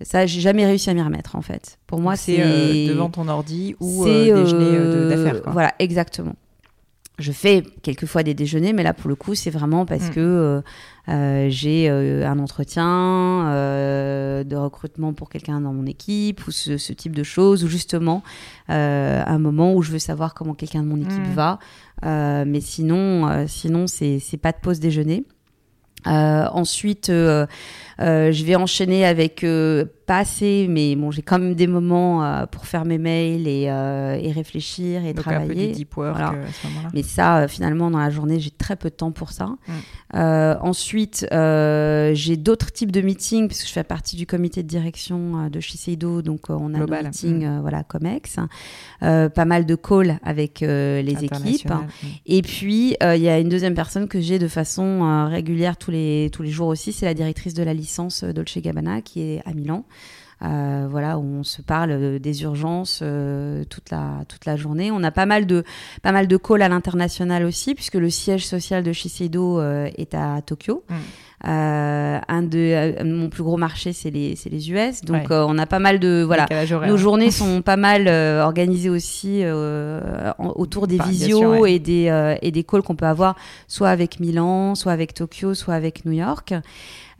Ça, 0.00 0.26
j'ai 0.26 0.40
jamais 0.40 0.66
réussi 0.66 0.90
à 0.90 0.94
m'y 0.94 1.02
remettre 1.02 1.36
en 1.36 1.42
fait. 1.42 1.78
Pour 1.86 2.00
moi, 2.00 2.16
c'est 2.16 2.38
euh, 2.40 2.88
devant 2.88 3.10
ton 3.10 3.28
ordi 3.28 3.76
ou 3.78 4.06
euh, 4.06 4.42
déjeuner 4.44 4.64
euh, 4.72 5.08
d'affaires. 5.10 5.42
Voilà, 5.52 5.72
exactement. 5.78 6.34
Je 7.18 7.32
fais 7.32 7.62
quelquefois 7.82 8.22
des 8.22 8.32
déjeuners, 8.34 8.72
mais 8.72 8.82
là 8.82 8.94
pour 8.94 9.08
le 9.08 9.14
coup, 9.14 9.34
c'est 9.34 9.50
vraiment 9.50 9.84
parce 9.86 10.08
Mm. 10.08 10.10
que 10.14 10.62
j'ai 11.48 11.88
euh, 11.90 12.26
un 12.26 12.38
entretien 12.38 12.86
euh, 13.48 14.44
de 14.44 14.56
recrutement 14.56 15.12
pour 15.12 15.28
quelqu'un 15.28 15.60
dans 15.60 15.72
mon 15.72 15.86
équipe 15.86 16.46
ou 16.46 16.50
ce, 16.50 16.76
ce 16.78 16.92
type 16.92 17.14
de 17.16 17.22
choses, 17.22 17.64
ou 17.64 17.68
justement 17.68 18.22
euh, 18.70 19.22
un 19.26 19.38
moment 19.38 19.74
où 19.74 19.82
je 19.82 19.90
veux 19.92 19.98
savoir 19.98 20.34
comment 20.34 20.54
quelqu'un 20.54 20.82
de 20.82 20.88
mon 20.88 21.00
équipe 21.00 21.26
Mm. 21.26 21.32
va. 21.32 21.58
Euh, 22.04 22.44
mais 22.46 22.60
sinon, 22.60 23.28
euh, 23.28 23.44
sinon 23.46 23.86
c'est 23.86 24.18
c'est 24.20 24.36
pas 24.38 24.52
de 24.52 24.58
pause 24.62 24.80
déjeuner. 24.80 25.24
Euh, 26.06 26.46
ensuite, 26.52 27.10
euh, 27.10 27.46
euh, 28.00 28.32
je 28.32 28.44
vais 28.44 28.56
enchaîner 28.56 29.04
avec 29.04 29.44
euh, 29.44 29.84
pas 30.10 30.18
assez, 30.18 30.66
mais 30.68 30.96
bon, 30.96 31.12
j'ai 31.12 31.22
quand 31.22 31.38
même 31.38 31.54
des 31.54 31.68
moments 31.68 32.24
euh, 32.24 32.44
pour 32.46 32.66
faire 32.66 32.84
mes 32.84 32.98
mails 32.98 33.46
et, 33.46 33.66
euh, 33.68 34.18
et 34.20 34.32
réfléchir 34.32 35.04
et 35.04 35.12
Donc 35.14 35.22
travailler. 35.24 35.44
un 35.52 35.66
peu 35.66 35.66
du 35.68 35.72
deep 35.72 35.96
work 35.96 36.16
Voilà. 36.16 36.32
euh, 36.34 36.48
à 36.48 36.52
ce 36.52 36.66
moment-là. 36.66 36.88
Mais 36.92 37.04
ça, 37.04 37.38
euh, 37.38 37.46
finalement, 37.48 37.92
dans 37.92 38.00
la 38.00 38.10
journée, 38.10 38.40
j'ai 38.40 38.50
très 38.50 38.74
peu 38.74 38.90
de 38.90 38.94
temps 38.96 39.12
pour 39.12 39.30
ça. 39.30 39.46
Mm. 39.68 40.56
Ensuite, 40.62 41.24
j'ai 41.30 42.36
d'autres 42.36 42.72
types 42.72 42.90
de 42.90 43.00
meetings, 43.02 43.46
puisque 43.46 43.68
je 43.68 43.72
fais 43.72 43.84
partie 43.84 44.16
du 44.16 44.26
comité 44.26 44.64
de 44.64 44.68
direction 44.68 45.48
de 45.48 45.60
Shiseido, 45.60 46.22
donc 46.22 46.50
on 46.50 46.74
a 46.74 46.78
Global. 46.78 47.02
nos 47.04 47.08
meetings, 47.10 47.46
Mm. 47.46 47.60
voilà, 47.60 47.84
COMEX, 47.84 48.36
pas 49.00 49.44
mal 49.44 49.64
de 49.64 49.74
calls 49.76 50.18
avec 50.24 50.60
les 50.60 51.16
équipes. 51.22 51.70
Mm. 51.70 51.86
Et 52.26 52.42
puis, 52.42 52.96
il 53.00 53.22
y 53.22 53.28
a 53.28 53.38
une 53.38 53.48
deuxième 53.48 53.74
personne 53.74 54.08
que 54.08 54.20
j'ai 54.20 54.40
de 54.40 54.48
façon 54.48 55.26
régulière 55.30 55.76
tous 55.76 55.92
les, 55.92 56.30
tous 56.32 56.42
les 56.42 56.50
jours 56.50 56.66
aussi, 56.66 56.92
c'est 56.92 57.06
la 57.06 57.14
directrice 57.14 57.54
de 57.54 57.62
la 57.62 57.74
licence 57.74 58.24
Dolce 58.24 58.58
Gabbana 58.58 59.02
qui 59.02 59.22
est 59.22 59.42
à 59.46 59.52
Milan. 59.54 59.84
Euh, 60.42 60.86
voilà, 60.90 61.18
où 61.18 61.22
on 61.22 61.42
se 61.42 61.60
parle 61.60 61.90
euh, 61.90 62.18
des 62.18 62.42
urgences 62.44 63.00
euh, 63.02 63.64
toute, 63.64 63.90
la, 63.90 64.24
toute 64.26 64.46
la 64.46 64.56
journée. 64.56 64.90
On 64.90 65.02
a 65.02 65.10
pas 65.10 65.26
mal 65.26 65.44
de, 65.44 65.64
pas 66.02 66.12
mal 66.12 66.28
de 66.28 66.36
calls 66.38 66.62
à 66.62 66.68
l'international 66.68 67.44
aussi, 67.44 67.74
puisque 67.74 67.96
le 67.96 68.08
siège 68.08 68.46
social 68.46 68.82
de 68.82 68.92
Shiseido 68.92 69.60
est 69.62 70.14
à 70.14 70.40
Tokyo. 70.40 70.84
Mm. 70.88 70.94
Euh, 71.48 72.18
un 72.28 72.42
de 72.42 72.58
euh, 72.58 73.02
mon 73.04 73.30
plus 73.30 73.42
gros 73.42 73.56
marché, 73.56 73.94
c'est 73.94 74.10
les, 74.10 74.36
c'est 74.36 74.50
les 74.50 74.70
US. 74.72 75.00
Donc, 75.00 75.30
Ouais. 75.30 75.32
euh, 75.36 75.46
on 75.48 75.56
a 75.56 75.64
pas 75.64 75.78
mal 75.78 75.98
de. 75.98 76.22
Voilà. 76.22 76.46
Nos 76.86 76.98
journées 76.98 77.30
sont 77.30 77.62
pas 77.62 77.76
mal 77.78 78.08
organisées 78.42 78.90
aussi 78.90 79.40
euh, 79.42 80.32
en- 80.38 80.52
autour 80.56 80.86
des 80.86 80.98
Bah, 80.98 81.04
visios 81.08 81.38
sûr, 81.38 81.60
ouais. 81.60 81.74
et, 81.74 81.78
des, 81.78 82.08
euh, 82.08 82.34
et 82.42 82.50
des 82.50 82.62
calls 82.62 82.82
qu'on 82.82 82.94
peut 82.94 83.06
avoir 83.06 83.36
soit 83.68 83.88
avec 83.88 84.20
Milan, 84.20 84.74
soit 84.74 84.92
avec 84.92 85.14
Tokyo, 85.14 85.54
soit 85.54 85.72
avec 85.74 86.04
New 86.04 86.12
York. 86.12 86.52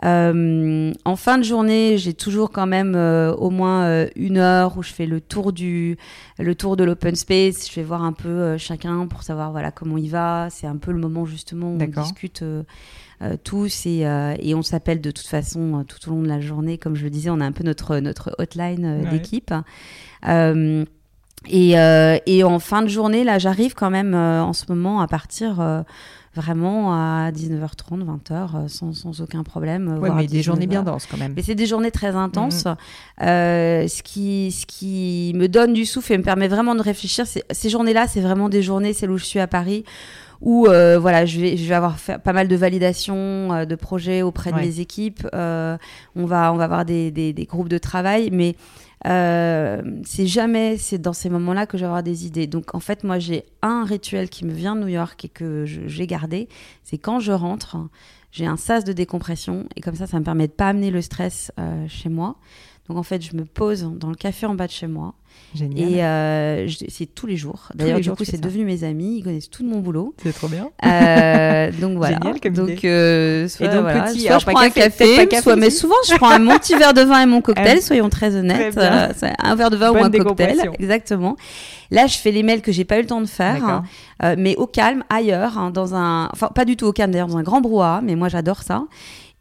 Euh, 0.05 0.93
en 1.05 1.17
fin 1.17 1.37
de 1.39 1.43
journée, 1.45 1.99
j'ai 1.99 2.15
toujours 2.15 2.51
quand 2.51 2.67
même 2.67 2.95
euh, 2.97 3.35
au 3.35 3.51
moins 3.51 3.85
euh, 3.85 4.09
une 4.17 4.39
heure 4.39 4.77
où 4.79 4.83
je 4.83 4.93
fais 4.93 5.07
le 5.07 5.21
tour 5.21 5.53
du 5.53 5.99
le 6.39 6.55
tour 6.55 6.77
de 6.77 6.85
l'open 6.85 7.15
space. 7.15 7.69
Je 7.71 7.75
vais 7.77 7.83
voir 7.87 8.03
un 8.03 8.13
peu 8.13 8.57
chacun 8.59 9.07
pour 9.07 9.23
savoir 9.23 9.51
voilà 9.51 9.71
comment 9.71 9.99
il 9.99 10.11
va. 10.11 10.49
C'est 10.51 10.67
un 10.67 10.77
peu 10.77 10.93
le 10.93 10.99
moment 10.99 11.27
justement 11.27 11.73
où 11.75 11.79
on 11.81 12.03
discute 12.03 12.43
tous 13.45 13.87
et, 13.87 14.07
euh, 14.07 14.35
et 14.39 14.55
on 14.55 14.63
s'appelle 14.63 15.01
de 15.01 15.11
toute 15.11 15.27
façon 15.27 15.81
euh, 15.81 15.83
tout 15.85 16.09
au 16.09 16.15
long 16.15 16.23
de 16.23 16.29
la 16.29 16.41
journée. 16.41 16.79
Comme 16.79 16.95
je 16.97 17.05
le 17.05 17.11
disais, 17.11 17.31
on 17.31 17.41
a 17.41 17.45
un 17.45 17.53
peu 17.53 17.65
notre 17.65 17.99
notre 17.99 18.35
hotline 18.39 18.85
euh, 18.85 19.03
Ouais. 19.05 19.11
d'équipe. 19.11 19.53
Euh, 20.29 20.85
et, 21.49 21.79
euh, 21.79 22.19
et 22.27 22.45
en 22.45 22.59
fin 22.59 22.83
de 22.83 22.89
journée, 22.89 23.25
là, 23.25 23.39
j'arrive 23.39 23.75
quand 23.75 23.91
même 23.91 24.15
euh, 24.15 24.43
en 24.43 24.53
ce 24.53 24.65
moment 24.69 25.01
à 25.01 25.07
partir 25.09 25.59
euh, 25.61 25.83
vraiment 26.35 26.93
à 26.93 27.31
19h30, 27.33 28.05
20h, 28.05 28.31
euh, 28.31 28.69
sans, 28.69 28.93
sans 28.93 29.23
aucun 29.23 29.43
problème. 29.43 29.89
euh, 29.89 29.99
voire 29.99 30.15
mais 30.17 30.27
des 30.27 30.43
journées 30.43 30.67
19h. 30.67 30.69
bien 30.69 30.83
denses 30.83 31.07
quand 31.11 31.17
même. 31.17 31.33
Mais 31.35 31.43
c'est 31.43 31.55
des 31.55 31.65
journées 31.67 31.91
très 31.91 32.15
intenses. 32.15 32.67
Mhm. 32.67 32.77
Euh, 33.23 33.89
ce, 33.89 34.03
qui, 34.03 34.53
ce 34.53 34.67
qui 34.67 35.33
me 35.35 35.49
donne 35.49 35.73
du 35.73 35.87
souffle 35.87 36.13
et 36.13 36.19
me 36.19 36.23
permet 36.23 36.47
vraiment 36.47 36.75
de 36.75 36.83
réfléchir, 36.83 37.25
ces 37.27 37.69
journées-là, 37.71 38.07
c'est 38.07 38.21
vraiment 38.21 38.51
des 38.51 38.61
journées, 38.63 38.93
celles 38.93 39.11
où 39.11 39.17
je 39.19 39.25
suis 39.25 39.41
à 39.41 39.47
Paris, 39.47 39.85
où 40.41 40.67
euh, 40.67 40.99
voilà, 40.99 41.27
je 41.27 41.39
vais, 41.41 41.57
je 41.57 41.69
vais 41.69 41.75
avoir 41.75 41.99
fait 41.99 42.19
pas 42.19 42.33
mal 42.33 42.49
de 42.49 42.57
validations 42.57 43.53
euh, 43.53 43.65
de 43.67 43.75
projets 43.75 44.23
auprès 44.23 44.53
Ouais. 44.53 44.61
de 44.63 44.67
mes 44.67 44.81
équipes. 44.81 45.27
Euh, 45.35 45.77
on, 46.17 46.25
va, 46.25 46.53
on 46.53 46.57
va 46.57 46.65
avoir 46.65 46.85
des, 46.85 47.11
des, 47.11 47.33
des 47.33 47.45
groupes 47.45 47.69
de 47.69 47.79
travail, 47.79 48.31
mais 48.33 48.57
c'est 50.05 50.27
jamais 50.27 50.77
c'est 50.77 50.99
dans 50.99 51.13
ces 51.13 51.31
moments-là 51.31 51.67
que 51.67 51.77
je 51.79 51.83
vais 51.83 51.87
avoir 51.87 52.03
des 52.03 52.27
idées. 52.27 52.47
Donc 52.47 52.75
en 52.75 52.81
fait, 52.81 53.05
moi, 53.05 53.19
j'ai 53.19 53.45
un 53.63 53.85
rituel 53.85 54.29
qui 54.29 54.45
me 54.45 54.53
vient 54.53 54.77
de 54.77 54.81
New 54.83 54.89
York 54.89 55.25
et 55.25 55.29
que 55.29 55.65
j'ai 55.67 56.07
gardé. 56.07 56.49
C'est 56.85 56.99
quand 56.99 57.19
je 57.21 57.33
rentre, 57.33 57.77
j'ai 58.31 58.47
un 58.47 58.57
sas 58.57 58.85
de 58.85 58.93
décompression 58.93 59.67
et 59.77 59.81
comme 59.81 59.95
ça, 59.95 60.07
ça 60.07 60.19
me 60.19 60.25
permet 60.25 60.47
de 60.49 60.53
pas 60.53 60.69
amener 60.69 60.91
le 60.91 61.01
stress 61.03 61.51
chez 61.89 62.09
moi. 62.09 62.37
Donc 62.91 62.99
en 62.99 63.05
fait, 63.05 63.23
je 63.23 63.37
me 63.37 63.45
pose 63.45 63.89
dans 64.01 64.09
le 64.09 64.17
café 64.17 64.47
en 64.47 64.57
bas 64.57 64.67
de 64.67 64.73
chez 64.73 64.89
moi 64.89 65.15
Génial. 65.55 65.89
et 65.89 66.03
euh, 66.03 66.69
c'est 66.89 67.07
tous 67.07 67.29
les 67.29 67.37
jours. 67.37 67.69
D'ailleurs, 67.77 67.99
du 67.99 68.03
jours, 68.03 68.17
coup, 68.17 68.25
c'est 68.25 68.41
devenu 68.41 68.65
mes 68.65 68.83
amis. 68.83 69.19
Ils 69.19 69.23
connaissent 69.23 69.49
tout 69.49 69.63
de 69.63 69.69
mon 69.69 69.79
boulot. 69.79 70.13
C'est 70.21 70.33
trop 70.33 70.49
bien. 70.49 70.71
Euh, 70.85 71.71
donc 71.81 71.99
voilà. 71.99 72.19
Génial 72.19 72.41
comme 72.41 72.55
donc 72.55 72.85
euh, 72.85 73.47
soit, 73.47 73.67
Et 73.67 73.69
donc, 73.69 73.83
voilà, 73.83 74.03
petit, 74.07 74.23
soit 74.23 74.39
je 74.41 74.47
prends 74.47 74.59
un 74.59 74.71
café, 74.71 75.29
soit 75.41 75.55
mais 75.55 75.71
souvent 75.71 75.95
je 76.09 76.17
prends 76.17 76.31
un 76.31 76.41
mon 76.41 76.59
petit 76.59 76.75
verre 76.75 76.95
de 76.95 77.03
vin 77.03 77.23
et 77.23 77.27
mon 77.27 77.43
cocktail. 77.43 77.81
Soyons 77.81 78.09
très 78.09 78.35
honnêtes, 78.35 78.75
Très. 78.75 79.09
Euh, 79.09 79.33
un 79.39 79.55
verre 79.55 79.71
de 79.71 79.77
vin 79.77 79.93
ou 79.93 79.97
un 79.99 80.11
cocktail, 80.11 80.69
exactement. 80.81 81.37
Là, 81.93 82.09
je 82.09 82.19
fais 82.19 82.33
les 82.33 82.43
mails 82.43 82.61
que 82.61 82.73
j'ai 82.73 82.85
pas 82.85 82.99
eu 82.99 83.03
le 83.03 83.07
temps 83.07 83.21
de 83.21 83.27
faire, 83.27 83.65
hein, 84.21 84.35
mais 84.37 84.57
au 84.57 84.67
calme, 84.67 85.05
ailleurs, 85.11 85.59
hein, 85.59 85.71
dans 85.71 85.95
un, 85.95 86.29
enfin 86.33 86.49
pas 86.49 86.65
du 86.65 86.77
tout 86.77 86.87
au 86.87 86.93
calme 86.93 87.13
d'ailleurs, 87.13 87.29
dans 87.29 87.39
un 87.39 87.45
grand 87.45 87.61
brouhaha. 87.61 88.01
Mais 88.03 88.17
moi, 88.17 88.29
j'adore 88.29 88.65
ça. 88.65 88.83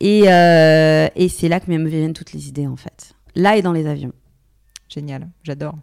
Et, 0.01 0.19
et 0.25 1.29
c'est 1.29 1.47
là 1.47 1.59
que 1.59 1.71
me 1.71 1.89
viennent 1.89 2.13
toutes 2.13 2.33
les 2.33 2.47
idées 2.47 2.67
en 2.67 2.75
fait. 2.75 3.15
Là 3.39 3.57
et 3.57 3.61
dans 3.61 3.71
les 3.71 3.87
avions. 3.87 4.13
Génial, 4.89 5.29
j'adore. 5.43 5.75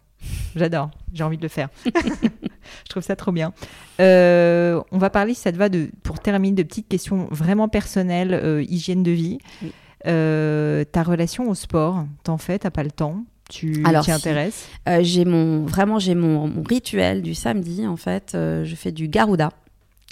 J'adore, 0.54 0.90
j'ai 1.12 1.24
envie 1.24 1.36
de 1.36 1.42
le 1.42 1.48
faire. 1.48 1.68
je 1.84 2.88
trouve 2.88 3.02
ça 3.02 3.16
trop 3.16 3.32
bien. 3.32 3.52
Euh, 4.00 4.80
on 4.90 4.98
va 4.98 5.10
parler, 5.10 5.34
si 5.34 5.42
ça 5.42 5.52
te 5.52 5.56
va, 5.56 5.68
de, 5.68 5.90
pour 6.02 6.20
terminer, 6.20 6.54
de 6.54 6.62
petites 6.62 6.88
questions 6.88 7.28
vraiment 7.30 7.68
personnelles, 7.68 8.34
euh, 8.34 8.62
hygiène 8.62 9.02
de 9.02 9.10
vie. 9.10 9.38
Oui. 9.62 9.72
Euh, 10.06 10.84
ta 10.84 11.02
relation 11.02 11.48
au 11.48 11.54
sport, 11.54 12.06
t'en 12.22 12.38
fais, 12.38 12.58
t'as 12.58 12.70
pas 12.70 12.84
le 12.84 12.90
temps 12.90 13.24
tu 13.48 13.84
t'y 14.02 14.10
intéresses? 14.10 14.68
J'ai 15.02 15.24
mon 15.24 15.66
vraiment 15.66 16.00
j'ai 16.00 16.16
mon, 16.16 16.48
mon 16.48 16.64
rituel 16.64 17.22
du 17.22 17.32
samedi 17.32 17.86
en 17.86 17.96
fait. 17.96 18.30
Je 18.34 18.74
fais 18.74 18.90
du 18.90 19.06
Garuda. 19.06 19.52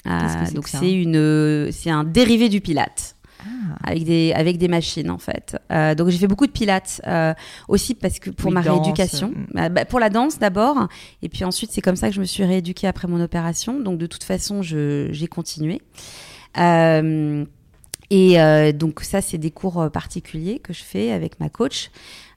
Euh, 0.07 0.45
c'est 0.45 0.55
donc 0.55 0.69
c'est 0.69 0.93
une 0.93 1.71
c'est 1.73 1.91
un 1.91 2.05
dérivé 2.05 2.49
du 2.49 2.61
Pilate. 2.61 3.14
Ah, 3.41 3.45
avec 3.85 4.05
des 4.05 4.33
avec 4.33 4.59
des 4.59 4.69
machines 4.69 5.11
en 5.11 5.19
fait. 5.19 5.57
Euh, 5.73 5.95
donc 5.95 6.09
j'ai 6.09 6.19
fait 6.19 6.27
beaucoup 6.29 6.47
de 6.47 6.53
pilates 6.53 7.01
euh, 7.07 7.35
aussi 7.69 7.95
parce 7.95 8.19
que 8.19 8.31
pour 8.31 8.49
Oui, 8.49 8.55
ma 8.55 8.63
danse, 8.63 8.81
rééducation, 8.81 9.29
mm. 9.31 9.47
Bah, 9.53 9.69
bah, 9.69 9.85
pour 9.85 10.01
la 10.01 10.09
danse 10.09 10.39
d'abord, 10.39 10.89
et 11.23 11.29
puis 11.29 11.45
ensuite 11.45 11.71
c'est 11.73 11.83
comme 11.83 11.97
ça 11.97 12.09
que 12.09 12.15
je 12.15 12.21
me 12.21 12.25
suis 12.27 12.45
rééduquée 12.45 12.87
après 12.87 13.09
mon 13.09 13.21
opération. 13.21 13.81
Donc 13.81 13.99
de 13.99 14.07
toute 14.07 14.25
façon 14.25 14.63
je 14.63 15.09
j'ai 15.11 15.27
continué. 15.27 15.83
Euh, 16.59 17.45
et 18.11 18.41
euh, 18.41 18.73
donc 18.73 19.01
ça 19.01 19.21
c'est 19.21 19.39
des 19.39 19.51
cours 19.51 19.91
particuliers 19.91 20.59
que 20.61 20.73
je 20.73 20.83
fais 20.83 21.11
avec 21.11 21.41
ma 21.41 21.49
coach. 21.49 21.91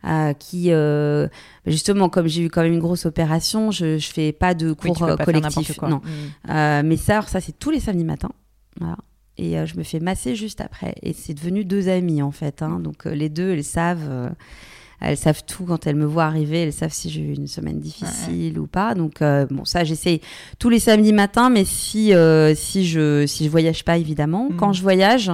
euh, 0.05 0.33
qui 0.33 0.71
euh, 0.71 1.27
justement 1.65 2.07
comme 2.09 2.27
j'ai 2.27 2.43
eu 2.43 2.49
quand 2.49 2.61
même 2.61 2.73
une 2.73 2.79
grosse 2.79 3.05
opération 3.05 3.71
je 3.71 3.97
je 3.97 4.11
fais 4.11 4.31
pas 4.31 4.53
de 4.53 4.69
oui, 4.69 4.75
cours 4.75 5.01
n'importe 5.07 5.25
collectifs 5.25 5.81
non 5.81 6.01
Mm. 6.47 6.87
mais 6.87 6.97
ça, 6.97 7.13
alors 7.13 7.29
ça 7.29 7.41
c'est 7.41 7.57
tous 7.57 7.71
les 7.71 7.79
samedis 7.79 8.03
matins. 8.05 8.31
Voilà. 8.79 8.97
Et 9.37 9.57
euh, 9.57 9.65
je 9.65 9.77
me 9.77 9.83
fais 9.83 9.99
masser 9.99 10.35
juste 10.35 10.61
après. 10.61 10.95
Et 11.03 11.13
c'est 11.13 11.33
devenu 11.33 11.63
deux 11.65 11.89
amies 11.89 12.21
en 12.21 12.31
fait. 12.31 12.61
hein. 12.61 12.79
Donc 12.79 13.05
euh, 13.05 13.13
les 13.13 13.29
deux, 13.29 13.51
elles 13.53 13.63
savent, 13.63 14.07
euh, 14.09 14.29
elles 14.99 15.17
savent 15.17 15.43
tout 15.45 15.63
quand 15.65 15.85
elles 15.85 15.95
me 15.95 16.05
voient 16.05 16.25
arriver. 16.25 16.63
Elles 16.63 16.73
savent 16.73 16.91
si 16.93 17.09
j'ai 17.09 17.21
eu 17.21 17.33
une 17.35 17.47
semaine 17.47 17.79
difficile 17.79 18.57
ou 18.59 18.65
pas. 18.67 18.95
Donc 18.95 19.21
euh, 19.21 19.45
bon, 19.49 19.63
ça 19.65 19.83
j'essaye 19.83 20.21
tous 20.59 20.69
les 20.69 20.79
samedis 20.79 21.13
matins. 21.13 21.49
Mais 21.49 21.65
si 21.65 22.13
euh, 22.13 22.55
si 22.55 22.85
je 22.87 23.25
si 23.27 23.45
je 23.45 23.49
voyage 23.49 23.83
pas 23.85 23.97
évidemment, 23.97 24.49
Mhm. 24.49 24.57
quand 24.57 24.73
je 24.73 24.81
voyage, 24.81 25.31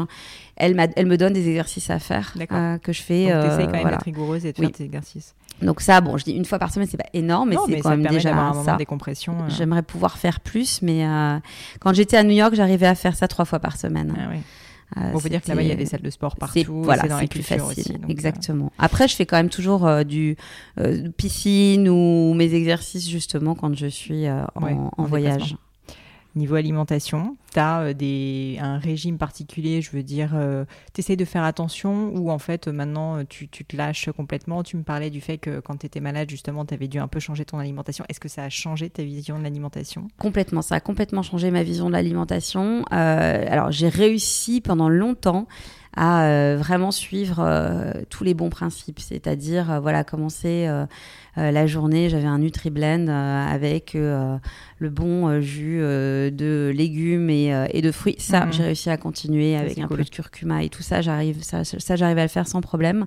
elle 0.57 0.75
elle 0.97 1.05
me 1.07 1.17
donne 1.17 1.33
des 1.33 1.47
exercices 1.47 1.89
à 1.89 1.99
faire 1.99 2.33
euh, 2.51 2.77
que 2.77 2.91
je 2.91 3.01
fais. 3.01 3.27
Donc, 3.31 3.41
quand 3.43 3.57
même 3.57 3.69
voilà. 3.81 3.91
d'être 3.91 4.03
rigoureuse 4.03 4.45
et 4.45 4.51
de 4.53 4.59
Oui. 4.59 4.65
faire 4.67 4.75
tes 4.75 4.83
exercices. 4.83 5.33
Donc 5.63 5.81
ça, 5.81 6.01
bon, 6.01 6.17
je 6.17 6.23
dis 6.25 6.31
une 6.33 6.45
fois 6.45 6.59
par 6.59 6.71
semaine, 6.73 6.87
c'est 6.89 6.97
pas 6.97 7.09
énorme, 7.13 7.49
mais 7.49 7.55
c'est 7.65 7.77
quand 7.79 7.89
ça 7.89 7.95
même 7.97 8.05
déjà 8.07 8.31
un 8.35 8.49
moment 8.49 8.63
ça. 8.63 8.75
décompression. 8.75 9.33
euh. 9.33 9.49
J'aimerais 9.49 9.81
pouvoir 9.83 10.17
faire 10.17 10.39
plus, 10.39 10.81
mais 10.81 11.05
euh, 11.07 11.39
quand 11.79 11.93
j'étais 11.93 12.17
à 12.17 12.23
New 12.23 12.31
York, 12.31 12.53
j'arrivais 12.55 12.87
à 12.87 12.95
faire 12.95 13.15
ça 13.15 13.27
trois 13.27 13.45
fois 13.45 13.59
par 13.59 13.77
semaine. 13.77 14.13
Ah 14.17 14.29
ouais. 14.29 14.41
Euh, 14.97 15.11
On 15.15 15.19
peut 15.19 15.29
dire 15.29 15.41
que 15.41 15.47
là-bas, 15.47 15.63
il 15.63 15.69
y 15.69 15.71
a 15.71 15.75
des 15.75 15.87
salles 15.87 16.03
de 16.03 16.09
sport 16.11 16.35
partout. 16.35 16.83
voilà, 16.83 17.03
c'est 17.19 17.27
plus 17.27 17.41
facile. 17.41 17.63
aussi. 17.63 17.93
donc, 17.93 18.03
euh, 18.03 18.11
exactement. 18.11 18.71
Après, 18.77 19.07
je 19.07 19.15
fais 19.15 19.25
quand 19.25 19.37
même 19.37 19.49
toujours 19.49 19.87
euh, 19.87 20.03
du 20.03 20.37
piscine 21.17 21.89
ou 21.89 22.33
mes 22.35 22.53
exercices 22.53 23.09
justement 23.09 23.55
quand 23.55 23.75
je 23.75 23.87
suis 23.87 24.29
en, 24.29 24.45
Ouais, 24.61 24.73
en 24.73 24.91
en 24.97 25.03
voyage. 25.05 25.55
Niveau 26.35 26.55
alimentation, 26.55 27.37
tu 27.53 27.59
as 27.59 27.93
des, 27.93 28.57
un 28.59 28.77
régime 28.77 29.17
particulier, 29.17 29.81
je 29.81 29.91
veux 29.91 30.03
dire, 30.03 30.35
tu 30.93 31.01
essaies 31.01 31.15
de 31.15 31.25
faire 31.25 31.43
attention 31.43 32.11
ou 32.15 32.31
en 32.31 32.39
fait 32.39 32.67
euh, 32.67 32.71
maintenant 32.71 33.17
euh, 33.17 33.23
tu, 33.27 33.47
tu 33.47 33.65
te 33.65 33.75
lâches 33.75 34.09
complètement 34.11 34.63
Tu 34.63 34.77
me 34.77 34.83
parlais 34.83 35.09
du 35.09 35.21
fait 35.21 35.37
que 35.37 35.59
quand 35.59 35.77
tu 35.77 35.85
étais 35.85 35.99
malade, 35.99 36.29
justement, 36.29 36.65
tu 36.65 36.73
avais 36.73 36.87
dû 36.87 36.99
un 36.99 37.07
peu 37.07 37.19
changer 37.19 37.45
ton 37.45 37.59
alimentation. 37.59 38.05
Est-ce 38.09 38.19
que 38.19 38.29
ça 38.29 38.43
a 38.43 38.49
changé 38.49 38.89
ta 38.89 39.03
vision 39.03 39.37
de 39.37 39.43
l'alimentation? 39.43 40.07
Complètement, 40.17 40.61
ça 40.61 40.75
a 40.75 40.79
complètement 40.79 41.23
changé 41.23 41.51
ma 41.51 41.63
vision 41.63 41.87
de 41.87 41.93
l'alimentation. 41.93 42.85
Euh, 42.91 43.45
alors, 43.49 43.71
j'ai 43.71 43.89
réussi 43.89 44.61
pendant 44.61 44.89
longtemps 44.89 45.47
à 45.95 46.25
euh, 46.25 46.57
vraiment 46.57 46.91
suivre 46.91 47.39
euh, 47.39 47.91
tous 48.09 48.23
les 48.23 48.33
bons 48.33 48.49
principes, 48.49 48.99
c'est-à-dire 48.99 49.71
euh, 49.71 49.79
voilà 49.79 50.03
commencer 50.03 50.65
euh, 50.67 50.73
euh, 50.83 50.85
la 51.35 51.65
journée, 51.67 52.09
j'avais 52.09 52.27
un 52.27 52.37
NutriBlend 52.39 53.07
euh, 53.07 53.45
avec 53.47 53.95
euh, 53.95 54.37
le 54.77 54.89
bon 54.89 55.27
euh, 55.27 55.41
jus 55.41 55.79
euh, 55.81 56.29
de 56.29 56.71
légumes 56.75 57.29
et, 57.29 57.53
euh, 57.53 57.65
et 57.71 57.81
de 57.81 57.91
fruits. 57.91 58.15
Ça, 58.19 58.45
Mhm. 58.45 58.53
j'ai 58.53 58.63
réussi 58.63 58.89
à 58.89 58.97
continuer 58.97 59.53
Ça, 59.55 59.61
avec 59.61 59.77
un 59.79 59.87
cool. 59.87 59.97
peu 59.97 60.03
de 60.03 60.09
curcuma 60.09 60.63
et 60.63 60.69
tout 60.69 60.83
ça. 60.83 61.01
J'arrive, 61.01 61.41
ça, 61.41 61.63
ça 61.63 61.95
j'arrive 61.95 62.17
à 62.19 62.23
le 62.23 62.27
faire 62.29 62.47
sans 62.47 62.61
problème. 62.61 63.05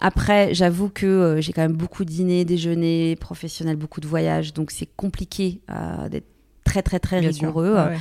Après, 0.00 0.52
j'avoue 0.52 0.90
que 0.90 1.06
euh, 1.06 1.40
j'ai 1.40 1.52
quand 1.54 1.62
même 1.62 1.72
beaucoup 1.72 2.04
de 2.04 2.10
dîners, 2.10 2.44
déjeuners 2.44 3.16
professionnels, 3.18 3.76
beaucoup 3.76 4.00
de 4.02 4.06
voyages, 4.06 4.52
donc 4.52 4.70
c'est 4.70 4.88
compliqué 4.94 5.60
euh, 5.70 6.08
d'être 6.10 6.26
très 6.64 6.82
très 6.82 6.98
très 6.98 7.20
Bien 7.20 7.30
rigoureux. 7.30 7.74
Ouais. 7.74 7.96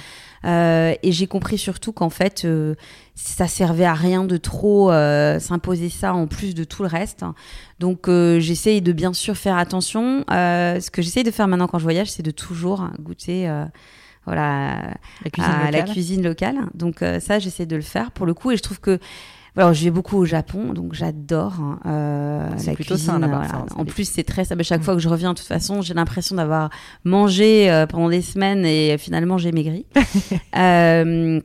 Et 0.46 1.12
j'ai 1.12 1.28
compris 1.28 1.58
surtout 1.58 1.92
qu'en 1.92 2.10
fait, 2.10 2.48
ça 3.16 3.48
servait 3.48 3.86
à 3.86 3.94
rien 3.94 4.24
de 4.24 4.38
trop 4.38 4.90
s'imposer 5.40 5.90
ça 5.90 6.14
en 6.14 6.28
plus 6.28 6.54
de 6.56 6.64
tout 6.64 6.84
le 6.84 6.88
reste. 6.88 7.26
Donc 7.80 8.08
j'essaye 8.08 8.82
de 8.82 8.92
bien 8.92 9.14
sûr 9.14 9.36
faire 9.36 9.58
attention. 9.58 10.24
ce 10.30 10.90
que 10.92 11.02
j'essaye 11.02 11.24
de 11.24 11.32
faire 11.32 11.48
maintenant 11.48 11.68
quand 11.68 11.80
je 11.80 11.84
voyage, 11.84 12.12
c'est 12.12 12.24
de 12.24 12.32
toujours 12.32 12.88
goûter 13.00 13.50
voilà, 14.26 14.96
la 15.24 15.30
cuisine, 15.30 15.52
à 15.52 15.72
la 15.72 15.82
cuisine 15.84 16.24
locale. 16.24 16.58
Donc 16.74 17.04
ça, 17.20 17.40
j'essaie 17.40 17.66
de 17.66 17.76
le 17.76 17.82
faire 17.82 18.12
pour 18.12 18.26
le 18.26 18.34
coup. 18.34 18.52
Et 18.52 18.58
je 18.58 18.64
trouve 18.64 18.80
que 18.80 19.00
alors, 19.58 19.74
je 19.74 19.84
vais 19.86 19.92
beaucoup 19.92 20.18
au 20.18 20.26
Japon, 20.26 20.74
donc 20.74 20.94
j'adore 20.94 21.54
hein, 21.62 21.80
euh, 21.86 22.50
la 22.66 22.76
cuisine. 22.76 23.24
Hein, 23.24 23.66
en 23.76 23.86
plus, 23.86 24.10
c'est 24.10 24.24
très 24.24 24.44
ça. 24.44 24.56
Chaque 24.62 24.82
mm. 24.82 24.84
fois 24.84 24.96
que 24.96 25.02
je 25.02 25.08
reviens, 25.08 25.34
de 25.34 25.38
toute 25.38 25.48
façon, 25.48 25.82
j'ai 25.82 25.94
l'impression 25.94 26.36
d'avoir 26.36 26.70
mangé 27.06 27.72
euh, 27.72 27.88
pendant 27.88 28.10
des 28.10 28.22
semaines 28.22 28.66
et 28.66 28.98
finalement 28.98 29.38
j'ai 29.38 29.54
maigri. 29.54 29.86
euh, 30.58 31.40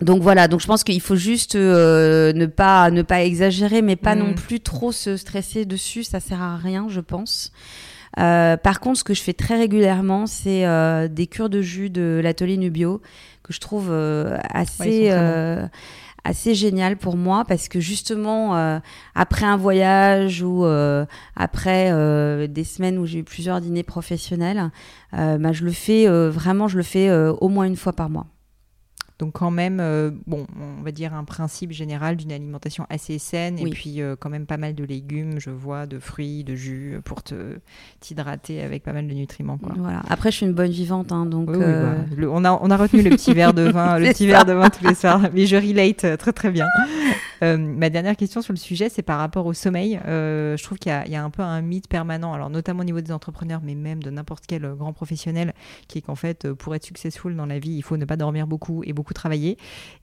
donc 0.00 0.22
voilà, 0.22 0.48
donc 0.48 0.60
je 0.60 0.66
pense 0.66 0.82
qu'il 0.84 1.00
faut 1.00 1.16
juste 1.16 1.56
euh, 1.56 2.32
ne 2.32 2.46
pas 2.46 2.90
ne 2.90 3.02
pas 3.02 3.22
exagérer, 3.22 3.82
mais 3.82 3.96
pas 3.96 4.14
non 4.14 4.28
mm. 4.28 4.34
plus 4.34 4.60
trop 4.60 4.92
se 4.92 5.16
stresser 5.16 5.66
dessus. 5.66 6.04
Ça 6.04 6.20
sert 6.20 6.40
à 6.40 6.56
rien, 6.56 6.86
je 6.88 7.00
pense. 7.00 7.52
Euh, 8.18 8.56
par 8.56 8.80
contre, 8.80 8.98
ce 8.98 9.04
que 9.04 9.14
je 9.14 9.22
fais 9.22 9.34
très 9.34 9.58
régulièrement, 9.58 10.26
c'est 10.26 10.66
euh, 10.66 11.06
des 11.08 11.26
cures 11.26 11.50
de 11.50 11.60
jus 11.60 11.90
de 11.90 12.20
l'atelier 12.22 12.56
Nubio 12.56 13.00
que 13.42 13.52
je 13.52 13.60
trouve 13.60 13.92
assez 14.52 15.10
assez 16.24 16.54
génial 16.54 16.96
pour 16.96 17.16
moi 17.16 17.44
parce 17.46 17.68
que 17.68 17.80
justement 17.80 18.56
euh, 18.56 18.78
après 19.14 19.46
un 19.46 19.56
voyage 19.56 20.42
ou 20.42 20.64
euh, 20.64 21.04
après 21.36 21.90
euh, 21.92 22.46
des 22.46 22.64
semaines 22.64 22.98
où 22.98 23.06
j'ai 23.06 23.20
eu 23.20 23.24
plusieurs 23.24 23.60
dîners 23.60 23.82
professionnels, 23.82 24.70
bah, 25.12 25.52
je 25.52 25.64
le 25.64 25.72
fais 25.72 26.06
vraiment, 26.28 26.68
je 26.68 26.76
le 26.76 26.82
fais 26.82 27.10
au 27.10 27.48
moins 27.48 27.64
une 27.64 27.76
fois 27.76 27.92
par 27.92 28.10
mois. 28.10 28.26
Donc 29.20 29.34
quand 29.34 29.50
même, 29.50 29.80
euh, 29.80 30.10
bon, 30.26 30.46
on 30.58 30.82
va 30.82 30.92
dire 30.92 31.12
un 31.12 31.24
principe 31.24 31.72
général 31.72 32.16
d'une 32.16 32.32
alimentation 32.32 32.86
assez 32.88 33.18
saine 33.18 33.58
et 33.58 33.68
puis 33.68 34.00
euh, 34.00 34.16
quand 34.18 34.30
même 34.30 34.46
pas 34.46 34.56
mal 34.56 34.74
de 34.74 34.82
légumes, 34.82 35.38
je 35.38 35.50
vois, 35.50 35.84
de 35.84 35.98
fruits, 35.98 36.42
de 36.42 36.54
jus 36.54 36.98
pour 37.04 37.22
te 37.22 37.58
t'hydrater 38.00 38.62
avec 38.62 38.82
pas 38.82 38.94
mal 38.94 39.06
de 39.06 39.12
nutriments. 39.12 39.58
Quoi. 39.58 39.74
Voilà. 39.76 40.00
Après, 40.08 40.30
je 40.30 40.38
suis 40.38 40.46
une 40.46 40.54
bonne 40.54 40.70
vivante, 40.70 41.12
hein, 41.12 41.26
donc. 41.26 41.50
Euh, 41.50 41.98
bah, 42.16 42.28
on 42.30 42.46
a 42.46 42.58
on 42.62 42.70
a 42.70 42.76
retenu 42.78 43.02
le 43.02 43.10
petit 43.10 43.34
verre 43.34 43.52
de 43.52 43.68
vin, 43.68 43.98
le 43.98 44.08
petit 44.08 44.26
verre 44.26 44.46
de 44.46 44.54
vin 44.54 44.70
tous 44.70 44.86
les 44.86 44.94
soirs, 44.94 45.20
mais 45.34 45.44
je 45.44 45.56
relate 45.56 46.16
très 46.16 46.32
très 46.32 46.50
bien. 46.50 46.66
ma 47.42 47.90
dernière 47.90 48.16
question 48.16 48.40
sur 48.40 48.54
le 48.54 48.58
sujet, 48.58 48.88
c'est 48.88 49.02
par 49.02 49.18
rapport 49.18 49.44
au 49.44 49.52
sommeil. 49.52 50.00
je 50.06 50.62
trouve 50.62 50.78
qu'il 50.78 50.92
y, 51.06 51.10
y, 51.10 51.16
a 51.16 51.22
un 51.22 51.30
peu 51.30 51.42
un 51.42 51.60
mythe 51.60 51.88
permanent, 51.88 52.32
alors 52.32 52.48
notamment 52.48 52.80
au 52.80 52.84
niveau 52.84 53.02
des 53.02 53.12
entrepreneurs, 53.12 53.60
mais 53.62 53.74
même 53.74 54.02
de 54.02 54.08
n'importe 54.08 54.44
quel 54.46 54.62
grand 54.78 54.94
professionnel, 54.94 55.52
qui 55.88 55.98
est 55.98 56.02
qu'en 56.02 56.14
fait, 56.14 56.50
pour 56.54 56.74
être 56.74 56.84
successful 56.84 57.36
dans 57.36 57.46
la 57.46 57.58
vie, 57.58 57.72
il 57.72 57.82
faut 57.82 57.98
ne 57.98 58.06
pas 58.06 58.16
dormir 58.16 58.46
beaucoup 58.46 58.82
et 58.84 58.94
beaucoup 58.94 59.09
travailler. 59.14 59.56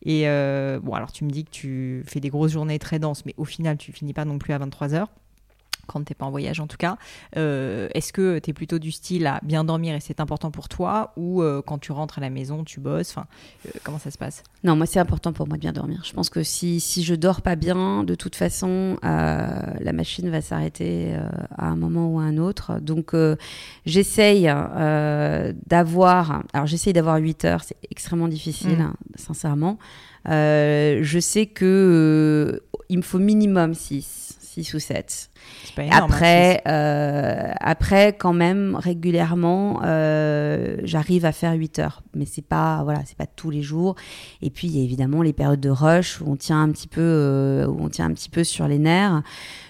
Et 0.04 0.28
euh, 0.28 0.80
bon, 0.82 0.94
alors 0.94 1.12
tu 1.12 1.24
me 1.24 1.30
dis 1.30 1.46
que 1.46 1.52
tu 1.52 2.04
fais 2.06 2.20
des 2.20 2.30
grosses 2.30 2.52
journées 2.52 2.80
très 2.80 3.00
denses, 3.00 3.26
mais 3.26 3.34
au 3.38 3.46
final, 3.46 3.78
tu 3.78 3.92
finis 3.92 4.14
pas 4.14 4.26
non 4.26 4.38
plus 4.38 4.54
à 4.54 4.58
23 4.58 4.94
heures 4.94 5.10
quand 5.88 6.04
tu 6.04 6.12
n'es 6.12 6.16
pas 6.16 6.26
en 6.26 6.32
voyage 6.32 6.60
en 6.60 6.68
tout 6.68 6.78
cas. 6.78 6.98
Euh, 7.36 7.88
est-ce 7.94 8.14
que 8.14 8.40
tu 8.40 8.52
es 8.52 8.54
plutôt 8.54 8.80
du 8.80 8.92
style 8.92 9.26
à 9.26 9.40
bien 9.44 9.64
dormir 9.64 9.96
et 9.96 10.00
c'est 10.00 10.20
important 10.20 10.52
pour 10.52 10.70
toi 10.70 11.14
ou 11.18 11.42
euh, 11.42 11.62
quand 11.66 11.80
tu 11.80 11.92
rentres 11.92 12.20
à 12.20 12.22
la 12.22 12.30
maison, 12.30 12.64
tu 12.64 12.80
bosses 12.80 13.10
enfin, 13.10 13.28
Comment 13.84 14.00
ça 14.00 14.12
se 14.12 14.18
passe? 14.18 14.44
Non, 14.64 14.76
moi 14.76 14.86
c'est 14.86 15.00
important 15.00 15.34
pour 15.34 15.48
moi 15.48 15.58
de 15.58 15.62
bien 15.62 15.74
dormir. 15.74 16.02
Je 16.06 16.14
pense 16.14 16.30
que 16.30 16.44
si, 16.44 16.80
si 16.80 17.04
je 17.04 17.16
dors 17.16 17.42
pas 17.42 17.56
bien, 17.56 18.04
de 18.04 18.16
toute 18.16 18.36
façon, 18.36 18.98
la 19.02 19.94
machine 19.94 20.30
va 20.30 20.42
s'arrêter 20.42 21.16
à 21.58 21.68
un 21.68 21.76
moment 21.76 22.10
ou 22.10 22.20
à 22.20 22.24
un 22.24 22.38
autre. 22.38 22.80
Donc 22.80 23.16
j'essaye 23.86 24.44
d'avoir... 25.66 26.44
Alors 26.54 26.68
j'essaye 26.68 26.94
d'avoir 26.94 27.18
8 27.18 27.46
heures, 27.46 27.64
c'est 27.64 27.78
extrêmement 27.90 28.28
difficile, 28.28 28.80
mm. 28.80 28.94
sincèrement. 29.16 29.78
je 30.26 31.20
sais 31.22 31.46
que 31.46 32.62
il 32.90 32.98
me 32.98 33.04
faut 33.04 33.20
minimum 33.20 33.74
6 33.74 34.17
6 34.64 34.74
ou 34.74 34.80
7. 34.80 35.30
après, 35.92 36.62
euh, 36.68 37.52
après, 37.60 38.14
quand 38.18 38.34
même, 38.34 38.76
régulièrement, 38.76 39.82
euh, 39.84 40.78
j'arrive 40.84 41.26
à 41.26 41.32
faire 41.32 41.54
8 41.54 41.80
heures. 41.80 42.02
Mais 42.16 42.26
c'est 42.26 42.46
pas, 42.46 42.82
voilà, 42.84 43.02
c'est 43.06 43.18
pas 43.18 43.28
tous 43.28 43.52
les 43.52 43.62
jours. 43.62 43.96
Et 44.42 44.50
puis, 44.50 44.68
il 44.68 44.78
y 44.78 44.82
a 44.82 44.84
évidemment 44.84 45.22
les 45.22 45.34
périodes 45.34 45.60
de 45.60 45.70
rush 45.70 46.22
où 46.22 46.32
on 46.32 46.36
tient 46.36 46.62
un 46.62 46.72
petit 46.72 46.88
peu, 46.88 47.02
euh, 47.02 47.68
où 47.68 47.78
on 47.82 47.90
tient 47.90 48.06
un 48.06 48.14
petit 48.14 48.30
peu 48.30 48.44
sur 48.44 48.68
les 48.68 48.80
nerfs. 48.80 49.22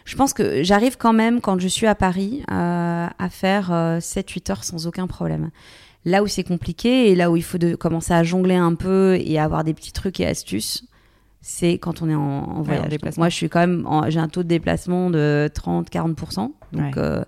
Je 0.06 0.16
pense 0.16 0.34
que 0.34 0.64
j'arrive 0.64 0.98
quand 0.98 1.14
même, 1.14 1.42
quand 1.42 1.60
je 1.60 1.68
suis 1.68 1.88
à 1.88 1.96
Paris, 1.96 2.44
à 2.48 3.30
faire 3.30 4.00
7-8 4.00 4.52
heures 4.52 4.64
sans 4.64 4.88
aucun 4.88 5.06
problème. 5.06 5.50
Là 6.06 6.24
où 6.24 6.28
c'est 6.28 6.44
compliqué 6.44 7.12
et 7.12 7.16
là 7.16 7.30
où 7.30 7.36
il 7.36 7.44
faut 7.44 7.58
de, 7.58 7.76
commencer 7.76 8.14
à 8.14 8.24
jongler 8.24 8.56
un 8.56 8.76
peu 8.76 9.18
et 9.20 9.38
avoir 9.38 9.66
des 9.66 9.74
petits 9.74 9.92
trucs 9.92 10.22
et 10.22 10.26
astuces, 10.26 10.87
c'est 11.50 11.78
quand 11.78 12.02
on 12.02 12.10
est 12.10 12.14
en, 12.14 12.62
voyage. 12.62 12.92
moi, 13.16 13.30
je 13.30 13.36
suis 13.36 13.48
quand 13.48 13.62
même, 13.62 13.88
j'ai 14.10 14.20
un 14.20 14.28
taux 14.28 14.44
de 14.44 14.50
déplacement 14.50 15.10
de 15.10 15.50
30-40%. 15.56 16.52
Donc, 16.74 16.98
euh, 16.98 17.24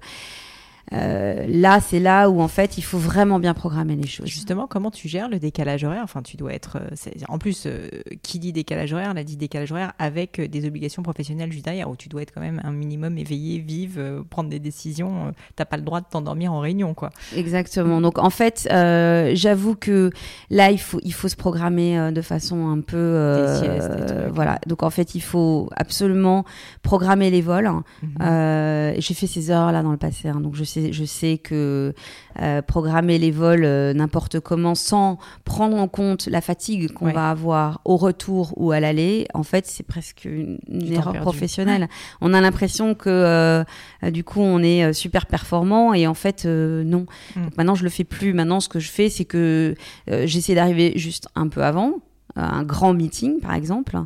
euh, 0.94 1.46
là, 1.48 1.80
c'est 1.82 2.00
là 2.00 2.30
où 2.30 2.42
en 2.42 2.48
fait, 2.48 2.78
il 2.78 2.84
faut 2.84 2.98
vraiment 2.98 3.40
bien 3.40 3.54
programmer 3.54 3.96
les 3.96 4.08
choses. 4.08 4.28
Justement, 4.28 4.68
comment 4.68 4.92
tu 4.92 5.08
gères 5.08 5.30
le 5.30 5.40
décalage 5.40 5.84
horaire? 5.84 6.02
Enfin, 6.04 6.22
tu 6.22 6.38
dois 6.38 6.54
être. 6.54 6.78
Euh, 6.78 7.26
en 7.28 7.38
plus, 7.38 7.66
euh, 7.66 7.90
qui 8.24 8.40
dit 8.40 8.54
décalage 8.54 8.94
horaire, 8.94 9.14
la 9.14 9.24
dit 9.24 9.38
décalage 9.38 9.72
horaire 9.72 9.94
avec 10.00 10.42
des 10.42 10.68
obligations 10.68 11.04
professionnelles 11.04 11.52
juste 11.52 11.66
derrière, 11.66 11.90
où 11.90 11.96
tu 11.96 12.10
dois 12.10 12.22
être 12.22 12.34
quand 12.34 12.42
même 12.42 12.62
un 12.64 12.72
minimum 12.72 13.18
éveillé, 13.18 13.60
vive, 13.60 14.24
prendre 14.30 14.50
des 14.50 14.60
décisions. 14.60 15.34
T'as 15.56 15.66
pas 15.66 15.78
le 15.78 15.84
droit 15.84 16.02
de 16.02 16.08
t'endormir 16.10 16.54
en 16.54 16.60
réunion, 16.60 16.94
quoi. 16.94 17.12
Exactement. 17.36 18.02
Donc, 18.02 18.18
en 18.18 18.30
fait, 18.30 18.68
j'avoue 18.70 19.76
que 19.76 20.10
là, 20.50 20.72
il 20.72 20.80
faut, 20.80 21.00
il 21.04 21.14
faut 21.14 21.28
se 21.28 21.36
programmer 21.36 22.12
de 22.12 22.22
façon 22.22 22.68
un 22.68 22.82
peu. 22.82 24.30
voilà. 24.34 24.60
Donc, 24.66 24.84
en 24.84 24.90
fait, 24.90 25.16
il 25.16 25.22
faut 25.22 25.70
absolument 25.76 26.46
programmer 26.82 27.30
les 27.30 27.42
vols. 27.42 27.70
Mhm. 28.02 28.96
J'ai 28.98 29.14
fait 29.14 29.28
ces 29.28 29.52
heures 29.52 29.72
là 29.72 29.84
dans 29.84 29.92
le 29.92 29.98
passé, 29.98 30.30
hein, 30.30 30.40
donc 30.40 30.56
je 30.56 30.64
sais 30.64 30.79
je 30.92 31.06
sais 31.06 31.38
que 31.38 31.94
euh, 32.42 32.62
programmer 32.62 33.18
les 33.18 33.32
vols 33.32 33.66
euh, 33.66 33.94
n'importe 33.94 34.40
comment 34.40 34.76
sans 34.76 35.18
prendre 35.44 35.78
en 35.78 35.88
compte 35.88 36.28
la 36.28 36.42
fatigue 36.42 36.92
qu'on 36.94 37.12
va 37.12 37.30
avoir 37.30 37.82
au 37.86 37.98
retour 37.98 38.54
ou 38.58 38.72
à 38.72 38.80
l'aller, 38.80 39.28
en 39.34 39.44
fait, 39.44 39.66
c'est 39.66 39.84
presque 39.84 40.26
une, 40.26 40.60
erreur 40.92 41.14
professionnelle. 41.16 41.90
On 42.22 42.34
a 42.34 42.42
l'impression 42.42 42.96
que 42.96 43.10
euh, 43.10 43.64
du 44.12 44.24
coup, 44.24 44.42
on 44.42 44.62
est 44.64 44.94
super 44.94 45.26
performant 45.26 45.94
et 45.94 46.08
en 46.08 46.14
fait, 46.14 46.46
non. 46.46 47.06
Mm. 47.36 47.42
maintenant, 47.58 47.76
je 47.76 47.84
le 47.84 47.90
fais 47.90 48.04
plus. 48.04 48.34
Maintenant, 48.34 48.60
ce 48.60 48.70
que 48.70 48.80
je 48.80 48.90
fais, 48.90 49.10
c'est 49.10 49.26
que 49.26 49.76
j'essaie 50.08 50.56
d'arriver 50.56 50.94
juste 50.96 51.28
un 51.36 51.48
peu 51.48 51.64
avant, 51.64 51.96
un 52.36 52.64
grand 52.64 52.94
meeting, 52.94 53.40
par 53.40 53.54
exemple, 53.54 53.98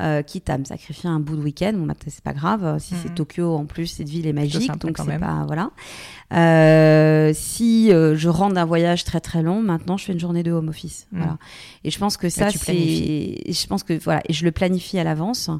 euh, 0.00 0.22
quitte 0.22 0.48
à 0.48 0.56
me 0.56 0.64
sacrifier 0.64 1.10
un 1.10 1.20
bout 1.20 1.36
de 1.36 1.42
week-end. 1.42 1.74
Bon, 1.74 1.84
bah, 1.84 1.94
c'est 2.06 2.24
pas 2.24 2.32
grave. 2.32 2.78
Si 2.78 2.94
c'est 2.94 3.10
mhm. 3.10 3.14
Tokyo, 3.14 3.54
en 3.54 3.66
plus, 3.66 3.86
cette 3.86 4.08
ville 4.08 4.26
est 4.26 4.32
magique, 4.32 4.70
donc 4.78 4.96
c'est 4.96 5.18
pas 5.18 5.44
voilà. 5.46 5.70
Euh, 6.32 7.32
si 7.34 7.92
euh, 7.92 8.16
je 8.16 8.30
rentre 8.30 8.54
d'un 8.54 8.64
voyage 8.64 9.04
très 9.04 9.20
très 9.20 9.42
long, 9.42 9.60
maintenant, 9.60 9.98
je 9.98 10.06
fais 10.06 10.14
une 10.14 10.18
journée 10.18 10.42
de 10.42 10.50
home 10.50 10.70
office. 10.70 11.06
Mhm. 11.12 11.18
Voilà. 11.20 11.38
Et 11.84 11.90
je 11.90 11.98
pense 11.98 12.16
que 12.16 12.30
ça, 12.30 12.50
c'est, 12.50 12.72
je 13.46 13.66
pense 13.66 13.82
que 13.82 13.92
voilà, 14.02 14.22
et 14.28 14.32
je 14.32 14.44
le 14.44 14.50
planifie 14.50 14.98
à 14.98 15.04
l'avance. 15.04 15.50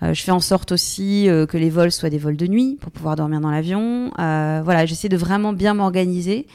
je 0.00 0.22
fais 0.22 0.32
en 0.32 0.40
sorte 0.40 0.70
aussi 0.70 1.26
que 1.26 1.56
les 1.56 1.70
vols 1.70 1.92
soient 1.92 2.10
des 2.10 2.18
vols 2.18 2.36
de 2.36 2.46
nuit 2.46 2.78
pour 2.80 2.92
pouvoir 2.92 3.16
dormir 3.16 3.40
dans 3.40 3.50
l'avion. 3.50 4.12
voilà, 4.16 4.86
j'essaie 4.86 5.08
de 5.08 5.16
vraiment 5.16 5.52
bien 5.52 5.74
m'organiser. 5.74 6.46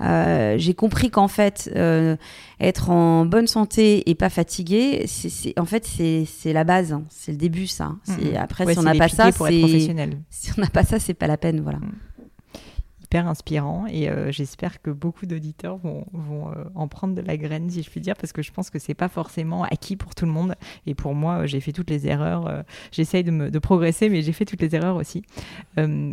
Euh, 0.00 0.56
j'ai 0.58 0.74
compris 0.74 1.10
qu'en 1.10 1.28
fait, 1.28 1.70
euh, 1.74 2.16
être 2.60 2.90
en 2.90 3.24
bonne 3.24 3.46
santé 3.46 4.08
et 4.10 4.14
pas 4.14 4.28
fatigué, 4.28 5.04
c'est 5.06 5.58
en 5.58 5.64
fait 5.64 5.86
c'est 5.86 6.52
la 6.52 6.64
base, 6.64 6.92
hein. 6.92 7.04
c'est 7.08 7.32
le 7.32 7.38
début 7.38 7.66
ça. 7.66 7.94
Mm 8.06 8.36
Après, 8.38 8.72
si 8.72 8.78
on 8.78 8.82
n'a 8.82 8.94
pas 8.94 9.08
ça, 9.08 9.30
c'est 9.32 9.60
si 10.30 10.52
on 10.56 10.60
n'a 10.60 10.68
pas 10.68 10.84
ça, 10.84 10.98
c'est 10.98 11.14
pas 11.14 11.26
la 11.26 11.36
peine, 11.36 11.60
voilà. 11.60 11.78
Mm 11.78 11.92
hyper 13.06 13.28
inspirant 13.28 13.86
et 13.88 14.10
euh, 14.10 14.32
j'espère 14.32 14.82
que 14.82 14.90
beaucoup 14.90 15.26
d'auditeurs 15.26 15.76
vont, 15.76 16.06
vont 16.12 16.50
euh, 16.50 16.64
en 16.74 16.88
prendre 16.88 17.14
de 17.14 17.20
la 17.20 17.36
graine, 17.36 17.70
si 17.70 17.82
je 17.82 17.88
puis 17.88 18.00
dire, 18.00 18.16
parce 18.16 18.32
que 18.32 18.42
je 18.42 18.50
pense 18.50 18.68
que 18.68 18.80
c'est 18.80 18.94
pas 18.94 19.08
forcément 19.08 19.62
acquis 19.62 19.94
pour 19.94 20.14
tout 20.16 20.26
le 20.26 20.32
monde. 20.32 20.56
Et 20.86 20.94
pour 20.96 21.14
moi, 21.14 21.42
euh, 21.42 21.46
j'ai 21.46 21.60
fait 21.60 21.70
toutes 21.70 21.88
les 21.88 22.08
erreurs. 22.08 22.64
J'essaye 22.90 23.22
de, 23.22 23.58
progresser, 23.60 24.08
mais 24.08 24.22
j'ai 24.22 24.32
fait 24.32 24.44
toutes 24.44 24.60
les 24.60 24.74
erreurs 24.74 24.96
aussi. 24.96 25.22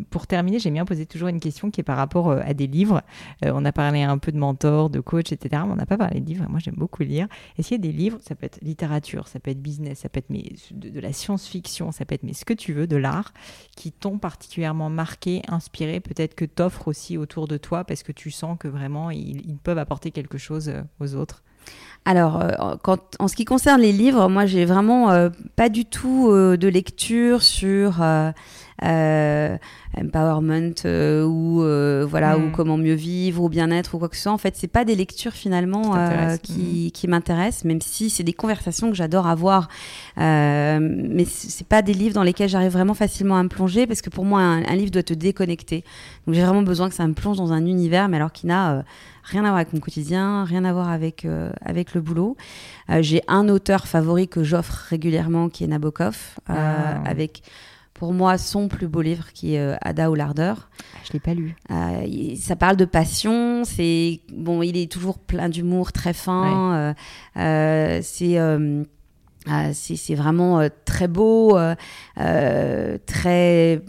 pour 0.09 0.27
terminer, 0.27 0.59
j'aime 0.59 0.73
bien 0.73 0.85
poser 0.85 1.05
toujours 1.05 1.27
une 1.27 1.39
question 1.39 1.71
qui 1.71 1.81
est 1.81 1.83
par 1.83 1.97
rapport 1.97 2.31
à 2.31 2.53
des 2.53 2.67
livres. 2.67 3.01
on 3.43 3.65
a 3.65 3.71
parlé 3.71 4.03
un 4.03 4.17
peu 4.17 4.31
de 4.31 4.37
mentor, 4.37 4.89
de 4.89 4.99
coach, 4.99 5.31
etc. 5.31 5.63
Mais 5.65 5.73
on 5.73 5.75
n'a 5.75 5.85
pas 5.85 5.97
parlé 5.97 6.19
de 6.19 6.25
livres. 6.25 6.45
Moi, 6.49 6.59
j'aime 6.59 6.75
beaucoup 6.77 7.03
lire. 7.03 7.27
Est-ce 7.57 7.69
qu'il 7.69 7.77
y 7.77 7.79
a 7.79 7.91
des 7.91 7.91
livres 7.91 8.19
Ça 8.21 8.35
peut 8.35 8.45
être 8.45 8.59
littérature, 8.61 9.27
ça 9.27 9.39
peut 9.39 9.51
être 9.51 9.61
business, 9.61 9.99
ça 9.99 10.09
peut 10.09 10.19
être 10.19 10.29
mais, 10.29 10.53
de, 10.71 10.89
de 10.89 10.99
la 10.99 11.11
science-fiction, 11.11 11.91
ça 11.91 12.05
peut 12.05 12.15
être 12.15 12.23
mais 12.23 12.33
ce 12.33 12.45
que 12.45 12.53
tu 12.53 12.73
veux, 12.73 12.87
de 12.87 12.97
l'art, 12.97 13.33
qui 13.75 13.91
t'ont 13.91 14.17
particulièrement 14.17 14.89
marqué, 14.89 15.41
inspiré, 15.47 15.99
peut-être 15.99 16.35
que 16.35 16.45
t'offres 16.45 16.82
aussi 16.87 17.17
autour 17.17 17.47
de 17.47 17.57
toi 17.57 17.83
parce 17.83 18.03
que 18.03 18.11
tu 18.11 18.31
sens 18.31 18.57
que 18.59 18.67
vraiment 18.67 19.11
ils, 19.11 19.57
peuvent 19.63 19.77
apporter 19.77 20.11
quelque 20.11 20.37
chose 20.37 20.69
euh, 20.69 20.81
aux 20.99 21.15
autres. 21.15 21.43
Alors, 22.05 22.41
euh, 22.41 22.75
en 23.19 23.27
ce 23.27 23.35
qui 23.35 23.45
concerne 23.45 23.79
les 23.79 23.93
livres, 23.93 24.27
moi, 24.27 24.45
j'ai 24.45 24.65
vraiment 24.65 25.11
euh, 25.11 25.29
pas 25.55 25.69
du 25.69 25.85
tout 25.85 26.29
de 26.31 26.67
lecture 26.67 27.41
sur 27.41 28.03
empowerment 28.81 30.73
ou 31.25 31.61
voilà 32.07 32.37
ou 32.37 32.47
Mm. 32.47 32.51
comment 32.51 32.77
mieux 32.77 32.93
vivre 32.93 33.43
ou 33.43 33.49
bien-être 33.49 33.95
ou 33.95 33.99
quoi 33.99 34.09
que 34.09 34.15
ce 34.15 34.23
soit. 34.23 34.31
En 34.31 34.37
fait, 34.37 34.55
c'est 34.55 34.67
pas 34.67 34.85
des 34.85 34.95
lectures 34.95 35.33
finalement 35.33 35.93
Qui 36.41 36.91
qui 36.91 37.07
m'intéressent, 37.07 37.65
même 37.65 37.81
si 37.81 38.09
c'est 38.09 38.23
des 38.23 38.33
conversations 38.33 38.89
que 38.89 38.95
j'adore 38.95 39.27
avoir. 39.27 39.67
Euh, 40.17 40.79
mais 40.81 41.25
c'est 41.25 41.67
pas 41.67 41.81
des 41.81 41.93
livres 41.93 42.15
dans 42.15 42.23
lesquels 42.23 42.49
j'arrive 42.49 42.71
vraiment 42.71 42.93
facilement 42.93 43.37
à 43.37 43.43
me 43.43 43.49
plonger 43.49 43.87
parce 43.87 44.01
que 44.01 44.09
pour 44.09 44.25
moi, 44.25 44.41
un, 44.41 44.63
un 44.65 44.75
livre 44.75 44.91
doit 44.91 45.03
te 45.03 45.13
déconnecter. 45.13 45.83
Donc 46.25 46.35
j'ai 46.35 46.41
vraiment 46.43 46.61
besoin 46.63 46.89
que 46.89 46.95
ça 46.95 47.07
me 47.07 47.13
plonge 47.13 47.37
dans 47.37 47.51
un 47.53 47.65
univers, 47.65 48.09
mais 48.09 48.17
alors 48.17 48.31
qui 48.31 48.47
n'a 48.47 48.73
euh, 48.73 48.81
rien 49.23 49.41
à 49.43 49.47
voir 49.49 49.55
avec 49.57 49.73
mon 49.73 49.79
quotidien, 49.79 50.43
rien 50.45 50.65
à 50.65 50.73
voir 50.73 50.89
avec, 50.89 51.25
euh, 51.25 51.51
avec 51.61 51.93
le 51.93 52.01
boulot. 52.01 52.35
Euh, 52.89 53.01
j'ai 53.01 53.21
un 53.27 53.47
auteur 53.49 53.87
favori 53.87 54.27
que 54.27 54.43
j'offre 54.43 54.85
régulièrement 54.89 55.49
qui 55.49 55.63
est 55.63 55.67
Nabokov, 55.67 56.17
euh, 56.49 56.53
Ah. 56.55 57.01
avec 57.05 57.41
pour 57.93 58.13
moi 58.13 58.37
son 58.37 58.67
plus 58.67 58.87
beau 58.87 59.01
livre 59.01 59.31
qui 59.33 59.55
est 59.55 59.59
euh, 59.59 59.75
Ada 59.81 60.09
ou 60.11 60.15
l'ardeur. 60.15 60.69
Je 61.05 61.13
l'ai 61.13 61.19
pas 61.19 61.33
lu. 61.33 61.55
Euh, 61.71 62.35
ça 62.39 62.55
parle 62.55 62.75
de 62.75 62.85
passion. 62.85 63.63
C'est 63.65 64.19
bon, 64.31 64.61
il 64.61 64.77
est 64.77 64.91
toujours 64.91 65.19
plein 65.19 65.49
d'humour, 65.49 65.91
très 65.91 66.13
fin. 66.13 66.75
euh, 66.75 66.93
euh, 67.37 67.99
c'est 69.73 69.95
c'est 69.95 70.15
vraiment 70.15 70.67
très 70.85 71.07
beau, 71.07 71.57
très 72.15 73.81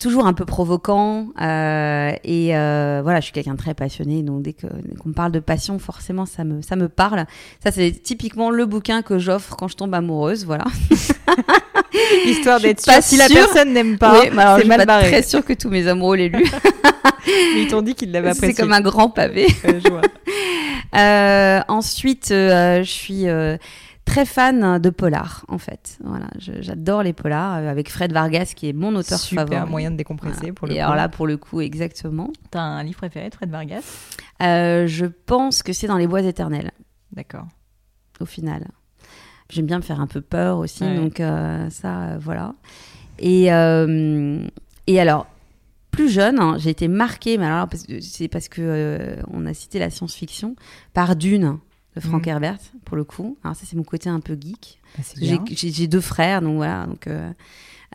toujours 0.00 0.26
un 0.26 0.32
peu 0.32 0.44
provoquant. 0.44 1.28
euh, 1.40 2.12
et 2.24 2.56
euh, 2.56 3.00
voilà, 3.02 3.18
je 3.20 3.24
suis 3.24 3.32
quelqu'un 3.32 3.54
de 3.54 3.58
très 3.58 3.74
passionné, 3.74 4.22
donc 4.22 4.42
dès 4.42 4.52
qu'on 4.52 4.68
me 5.08 5.14
parle 5.14 5.32
de 5.32 5.40
passion, 5.40 5.78
forcément, 5.78 6.24
ça 6.26 6.44
me 6.44 6.62
ça 6.62 6.76
me 6.76 6.88
parle. 6.88 7.24
Ça, 7.62 7.70
c'est 7.72 7.90
typiquement 7.92 8.50
le 8.50 8.64
bouquin 8.66 9.02
que 9.02 9.18
j'offre 9.18 9.56
quand 9.56 9.68
je 9.68 9.76
tombe 9.76 9.94
amoureuse. 9.94 10.44
Voilà. 10.46 10.64
Histoire 12.26 12.58
Je 12.58 12.64
suis 12.64 12.68
d'être 12.68 12.80
sûr. 12.82 12.92
pas 12.92 13.00
Si 13.02 13.16
la 13.16 13.26
sûre. 13.28 13.36
personne 13.36 13.72
n'aime 13.72 13.98
pas, 13.98 14.20
Oui, 14.20 14.28
mais 14.32 14.42
alors, 14.42 14.56
je 14.56 14.58
c'est 14.58 14.60
suis 14.62 14.68
mal 14.68 14.78
pas 14.78 14.86
barré. 14.86 15.08
très 15.10 15.22
sûre 15.22 15.44
que 15.44 15.52
tous 15.52 15.68
mes 15.70 15.86
amoureux 15.88 16.16
l'aient 16.16 16.28
lu. 16.28 16.44
Mais 17.26 17.62
ils 17.62 17.68
t'ont 17.68 17.82
dit 17.82 17.94
qu'ils 17.94 18.10
l'avaient 18.10 18.28
apprécié. 18.30 18.54
C'est 18.54 18.62
comme 18.62 18.72
un 18.72 18.80
grand 18.80 19.10
pavé. 19.10 19.46
Euh, 19.64 19.80
je 19.84 19.90
vois. 19.90 20.00
Euh, 20.96 21.60
ensuite, 21.68 22.30
euh, 22.30 22.82
je 22.82 22.90
suis 22.90 23.28
euh, 23.28 23.58
très 24.08 24.24
fan 24.26 24.78
de 24.78 24.90
polar, 24.90 25.44
en 25.48 25.58
fait. 25.58 25.98
Voilà, 26.04 26.26
j'adore 26.36 27.02
les 27.02 27.12
polars 27.12 27.56
euh, 27.56 27.70
avec 27.70 27.90
Fred 27.90 28.12
Vargas, 28.12 28.52
qui 28.56 28.68
est 28.68 28.72
mon 28.72 28.94
auteur 28.96 29.18
Super 29.18 29.46
favori. 29.48 29.70
moyen 29.70 29.90
de 29.90 29.96
décompresser 29.96 30.50
Voilà. 30.50 30.52
pour 30.54 30.66
le 30.66 30.72
Et 30.74 30.76
coup. 30.76 30.82
alors 30.82 30.96
là, 30.96 31.08
pour 31.08 31.26
le 31.26 31.36
coup, 31.36 31.60
exactement. 31.60 32.30
T'as 32.50 32.60
un 32.60 32.82
livre 32.82 32.98
préféré 32.98 33.28
de 33.30 33.34
Fred 33.34 33.50
Vargas? 33.50 33.82
Euh, 34.42 34.86
je 34.86 35.06
pense 35.06 35.62
que 35.62 35.72
c'est 35.72 35.86
dans 35.86 35.96
les 35.98 36.06
bois 36.06 36.22
éternels, 36.22 36.70
D'accord. 37.12 37.46
au 38.20 38.24
final. 38.26 38.66
J'aime 39.50 39.66
bien 39.66 39.78
me 39.78 39.82
faire 39.82 40.00
un 40.00 40.06
peu 40.06 40.20
peur 40.20 40.58
aussi, 40.58 40.84
Ouais. 40.84 40.96
donc 40.96 41.20
euh, 41.20 41.70
ça, 41.70 42.02
euh, 42.02 42.18
voilà. 42.20 42.54
Et, 43.18 43.44
et 44.86 45.00
alors, 45.00 45.26
plus 45.90 46.08
jeune, 46.08 46.38
hein, 46.38 46.56
j'ai 46.58 46.70
été 46.70 46.86
marquée, 46.86 47.38
mais 47.38 47.46
alors 47.46 47.66
c'est 48.00 48.28
parce 48.28 48.48
que 48.48 48.60
euh, 48.62 49.16
on 49.32 49.44
a 49.46 49.54
cité 49.54 49.78
la 49.80 49.90
science-fiction 49.90 50.54
par 50.94 51.16
Dune 51.16 51.58
de 51.96 52.00
Frank 52.00 52.22
Mhm. 52.26 52.28
Herbert 52.30 52.58
pour 52.84 52.96
le 52.96 53.04
coup. 53.04 53.36
Alors 53.44 53.56
ça, 53.56 53.64
c'est 53.66 53.76
mon 53.76 53.82
côté 53.84 54.08
un 54.08 54.20
peu 54.20 54.36
geek. 54.40 54.78
Bah, 54.96 55.04
J'ai 55.50 55.86
deux 55.86 56.00
frères, 56.00 56.42
donc 56.42 56.56
voilà. 56.56 56.86
Donc, 56.86 57.06
euh, 57.06 57.30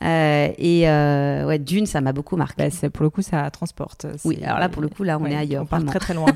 euh, 0.03 0.47
et 0.57 0.89
euh, 0.89 1.45
ouais, 1.45 1.59
Dune, 1.59 1.85
ça 1.85 2.01
m'a 2.01 2.11
beaucoup 2.13 2.35
marqué. 2.35 2.69
Bah, 2.81 2.89
pour 2.89 3.03
le 3.03 3.09
coup, 3.09 3.21
ça 3.21 3.49
transporte. 3.51 4.05
oui, 4.25 4.39
alors 4.43 4.59
là, 4.59 4.67
pour 4.69 4.81
le 4.81 4.89
coup, 4.89 5.03
là, 5.03 5.17
on 5.19 5.23
Ouais, 5.23 5.31
est 5.31 5.35
ailleurs. 5.35 5.63
On 5.63 5.65
part 5.65 5.79
vraiment. 5.79 5.91
très 5.91 5.99
très 5.99 6.13
loin. 6.15 6.27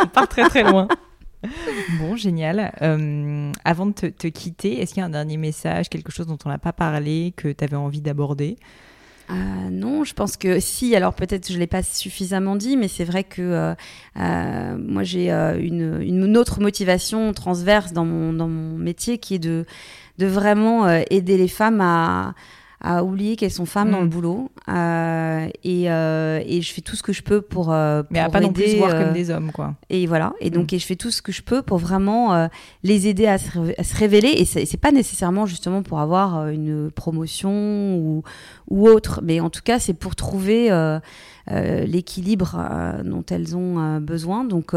on 0.00 0.06
part 0.06 0.28
très 0.28 0.48
très 0.48 0.62
loin. 0.64 0.88
Bon, 2.00 2.16
génial. 2.16 2.72
Avant 3.64 3.86
de 3.86 3.92
te, 3.92 4.06
te 4.06 4.26
quitter, 4.26 4.80
est-ce 4.80 4.94
qu'il 4.94 5.00
y 5.00 5.04
a 5.04 5.06
un 5.06 5.10
dernier 5.10 5.36
message, 5.36 5.88
quelque 5.88 6.10
chose 6.10 6.26
dont 6.26 6.38
on 6.44 6.48
n'a 6.48 6.58
pas 6.58 6.72
parlé, 6.72 7.32
que 7.36 7.48
tu 7.52 7.62
avais 7.64 7.76
envie 7.76 8.00
d'aborder? 8.00 8.56
Euh, 9.30 9.34
non, 9.70 10.04
je 10.04 10.14
pense 10.14 10.36
que 10.36 10.58
si, 10.60 10.96
alors 10.96 11.12
peut-être 11.14 11.48
je 11.48 11.54
ne 11.54 11.58
l'ai 11.58 11.66
pas 11.66 11.82
suffisamment 11.82 12.56
dit, 12.56 12.76
mais 12.76 12.88
c'est 12.88 13.04
vrai 13.04 13.24
que 13.24 13.42
euh, 13.42 13.74
euh, 14.18 14.76
moi 14.78 15.02
j'ai 15.02 15.30
euh, 15.30 15.58
une, 15.60 16.00
une 16.02 16.36
autre 16.36 16.60
motivation 16.60 17.32
transverse 17.34 17.92
dans 17.92 18.04
mon, 18.06 18.32
dans 18.32 18.48
mon 18.48 18.76
métier 18.78 19.18
qui 19.18 19.34
est 19.34 19.38
de, 19.38 19.66
de 20.18 20.26
vraiment 20.26 20.86
euh, 20.86 21.02
aider 21.10 21.36
les 21.36 21.48
femmes 21.48 21.80
à, 21.82 22.34
à 22.80 23.02
oublier 23.02 23.34
qu'elles 23.36 23.50
sont 23.50 23.66
femmes 23.66 23.90
dans 23.90 23.98
Mm. 24.00 24.04
le 24.04 24.08
boulot. 24.08 24.50
Euh, 24.68 25.48
et, 25.64 25.90
euh, 25.90 26.40
et 26.46 26.62
je 26.62 26.72
fais 26.72 26.80
tout 26.80 26.94
ce 26.94 27.02
que 27.02 27.12
je 27.12 27.22
peux 27.22 27.40
pour. 27.42 27.72
euh, 27.72 28.04
Mais 28.10 28.20
à 28.20 28.24
pour 28.24 28.34
pas 28.34 28.40
non 28.40 28.52
plus 28.52 28.76
voir 28.76 28.90
comme 28.96 29.12
des 29.12 29.30
hommes, 29.30 29.50
quoi. 29.50 29.74
Et 29.90 30.06
voilà. 30.06 30.32
Et 30.40 30.50
donc, 30.50 30.70
Mm. 30.72 30.76
et 30.76 30.78
je 30.78 30.86
fais 30.86 30.94
tout 30.94 31.10
ce 31.10 31.20
que 31.20 31.32
je 31.32 31.42
peux 31.42 31.62
pour 31.62 31.78
vraiment 31.78 32.34
euh, 32.34 32.46
les 32.84 33.08
aider 33.08 33.26
à 33.26 33.38
se, 33.38 33.48
à 33.76 33.82
se 33.82 33.96
révéler. 33.96 34.28
Et 34.28 34.44
c'est 34.44 34.76
pas 34.80 34.92
nécessairement 34.92 35.44
justement 35.44 35.82
pour 35.82 35.98
avoir 35.98 36.46
une 36.48 36.90
promotion 36.92 37.96
ou, 37.96 38.22
ou 38.70 38.86
autre, 38.88 39.20
mais 39.22 39.40
en 39.40 39.50
tout 39.50 39.62
cas, 39.64 39.78
c'est 39.78 39.94
pour 39.94 40.14
trouver 40.14 40.70
euh, 40.70 40.98
euh, 41.50 41.84
l'équilibre 41.86 42.56
euh, 42.58 43.02
dont 43.02 43.24
elles 43.30 43.56
ont 43.56 43.98
besoin. 43.98 44.44
Donc, 44.44 44.74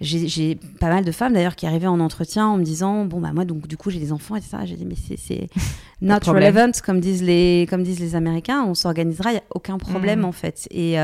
j'ai 0.00 0.54
pas 0.80 0.88
mal 0.88 1.04
de 1.04 1.12
femmes 1.12 1.34
d'ailleurs 1.34 1.56
qui 1.56 1.66
arrivaient 1.66 1.86
en 1.86 2.00
entretien 2.00 2.46
en 2.46 2.56
me 2.56 2.62
disant 2.64 3.04
bon 3.04 3.20
bah 3.20 3.32
moi 3.34 3.44
donc 3.44 3.66
du 3.66 3.76
coup 3.76 3.90
j'ai 3.90 3.98
des 4.00 4.12
enfants 4.12 4.36
et 4.36 4.40
ça. 4.40 4.64
J'ai 4.64 4.76
dit 4.76 4.86
mais 4.86 4.94
c'est- 4.96 5.48
not 6.00 6.18
relevant 6.26 6.70
comme 6.84 7.00
disent 7.00 7.22
les 7.22 7.66
comme 7.68 7.82
disent 7.82 8.00
les 8.00 8.14
Américains. 8.14 8.64
On 8.66 8.74
s'organisera, 8.74 9.32
il 9.32 9.34
y 9.34 9.38
a 9.38 9.42
aucun 9.54 9.76
problème 9.78 10.20
Mhm. 10.20 10.24
en 10.24 10.32
fait. 10.32 10.66
Et 10.70 10.94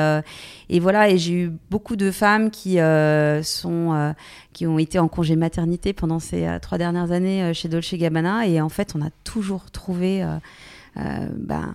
et 0.70 0.80
voilà, 0.80 1.10
et 1.10 1.18
j'ai 1.18 1.32
eu 1.34 1.52
beaucoup 1.70 1.96
de 1.96 2.10
femmes 2.10 2.50
qui 2.50 2.78
sont 3.42 4.14
qui 4.54 4.66
ont 4.66 4.78
été 4.78 4.98
en 4.98 5.08
congé 5.08 5.36
maternité 5.36 5.92
pendant 5.92 6.20
ces 6.20 6.46
trois 6.62 6.78
dernières 6.78 7.10
années 7.12 7.52
chez 7.52 7.68
Dolce 7.68 7.94
Gabbana, 7.94 8.46
et 8.46 8.60
en 8.62 8.68
fait, 8.70 8.94
on 8.96 9.02
a 9.02 9.10
toujours 9.24 9.70
trouvé 9.70 10.22
euh, 10.96 11.26
ben, 11.36 11.74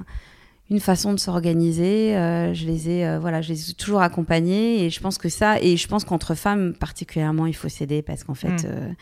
une 0.69 0.79
façon 0.79 1.13
de 1.13 1.19
s'organiser. 1.19 2.15
Euh, 2.15 2.53
je 2.53 2.65
les 2.65 2.89
ai, 2.89 3.07
euh, 3.07 3.19
voilà, 3.19 3.41
je 3.41 3.53
les 3.53 3.71
ai 3.71 3.73
toujours 3.73 4.01
accompagnées, 4.01 4.83
et 4.85 4.89
je 4.89 4.99
pense 4.99 5.17
que 5.17 5.29
ça, 5.29 5.59
et 5.61 5.77
je 5.77 5.87
pense 5.87 6.03
qu'entre 6.03 6.35
femmes 6.35 6.73
particulièrement, 6.73 7.45
il 7.45 7.55
faut 7.55 7.69
s'aider 7.69 8.01
parce 8.01 8.23
qu'en 8.23 8.35
fait. 8.35 8.63
Mm. 8.63 8.65
euh, 8.65 8.93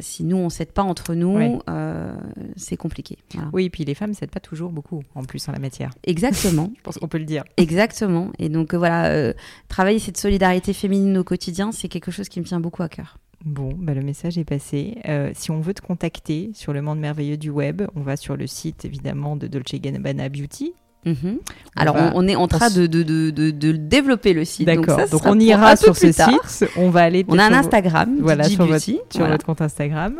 si 0.00 0.24
nous 0.24 0.38
on 0.38 0.48
s'aide 0.48 0.72
pas 0.72 0.82
entre 0.82 1.14
nous, 1.14 1.60
c'est 2.56 2.78
compliqué. 2.78 3.18
Voilà. 3.34 3.50
Oui, 3.52 3.66
et 3.66 3.68
puis 3.68 3.84
les 3.84 3.94
femmes 3.94 4.14
s'aident 4.14 4.30
pas 4.30 4.40
toujours 4.40 4.72
beaucoup, 4.72 5.02
en 5.14 5.22
plus, 5.22 5.46
en 5.50 5.52
la 5.52 5.58
matière. 5.58 5.90
Exactement. 6.04 6.72
Je 6.78 6.80
pense 6.80 6.96
qu'on 6.96 7.08
peut 7.08 7.18
le 7.18 7.26
dire. 7.26 7.44
Exactement. 7.58 8.30
Et 8.38 8.48
donc 8.48 8.72
voilà, 8.72 9.34
travailler 9.68 9.98
cette 9.98 10.16
solidarité 10.16 10.72
féminine 10.72 11.18
au 11.18 11.24
quotidien, 11.24 11.72
c'est 11.72 11.88
quelque 11.88 12.10
chose 12.10 12.30
qui 12.30 12.40
me 12.40 12.46
tient 12.46 12.58
beaucoup 12.58 12.82
à 12.82 12.88
cœur. 12.88 13.18
Bon, 13.44 13.72
bah, 13.76 13.94
le 13.94 14.02
message 14.02 14.38
est 14.38 14.44
passé. 14.44 14.98
Euh, 15.08 15.32
si 15.34 15.50
on 15.50 15.60
veut 15.60 15.74
te 15.74 15.80
contacter 15.80 16.50
sur 16.54 16.72
le 16.72 16.80
monde 16.80 17.00
merveilleux 17.00 17.36
du 17.36 17.50
web, 17.50 17.82
on 17.96 18.00
va 18.00 18.16
sur 18.16 18.36
le 18.36 18.46
site 18.46 18.84
évidemment 18.84 19.36
de 19.36 19.48
Dolce 19.48 19.74
Gabbana 19.74 20.28
Beauty. 20.28 20.74
Mhm. 21.04 21.38
Alors 21.76 21.96
on, 21.96 22.12
on 22.14 22.28
est 22.28 22.36
en 22.36 22.46
train 22.48 22.70
de, 22.70 22.86
de, 22.86 23.02
de, 23.02 23.30
de, 23.30 23.50
de 23.50 23.72
développer 23.72 24.32
le 24.34 24.44
site. 24.44 24.66
D'accord. 24.66 25.00
ça, 25.00 25.06
Donc, 25.08 25.22
on 25.26 25.38
ira 25.40 25.74
sur 25.76 25.96
ce 25.96 26.08
tard. 26.16 26.30
site. 26.48 26.68
On 26.76 26.90
va 26.90 27.00
aller. 27.02 27.24
On 27.28 27.38
a 27.38 27.44
un 27.44 27.52
Instagram, 27.54 28.16
Voilà, 28.20 28.44
sur, 28.44 28.64
votre, 28.66 28.78
sur 28.80 29.00
voilà. 29.14 29.32
votre 29.32 29.44
compte 29.46 29.60
Instagram. 29.62 30.14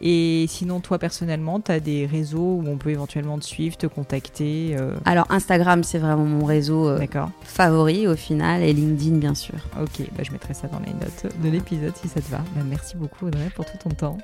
Et 0.00 0.46
sinon, 0.48 0.80
toi 0.80 0.98
personnellement, 0.98 1.60
tu 1.60 1.70
as 1.72 1.78
des 1.80 2.04
réseaux 2.04 2.38
où 2.60 2.64
on 2.66 2.76
peut 2.76 2.90
éventuellement 2.90 3.38
te 3.38 3.44
suivre, 3.44 3.76
te 3.76 3.86
contacter. 3.86 4.76
euh, 4.78 4.96
Alors 5.04 5.26
Instagram, 5.30 5.82
c'est 5.84 5.98
vraiment 5.98 6.24
mon 6.24 6.44
réseau 6.44 6.88
euh, 6.88 6.98
favori 7.42 8.06
au 8.08 8.16
final, 8.16 8.62
et 8.62 8.72
LinkedIn 8.72 9.16
bien 9.18 9.34
sûr. 9.34 9.54
Ok, 9.80 10.00
bah, 10.16 10.22
je 10.22 10.32
mettrai 10.32 10.52
ça 10.52 10.66
dans 10.68 10.80
les 10.80 10.92
notes 10.92 11.32
de 11.42 11.48
l'épisode 11.48 11.94
si 11.96 12.08
ça 12.08 12.20
te 12.20 12.30
va. 12.30 12.38
Bah, 12.38 12.62
merci 12.68 12.96
beaucoup 12.96 13.26
Audrey 13.26 13.48
pour 13.54 13.64
tout 13.66 13.78
ton 13.82 13.90
temps. 13.90 14.18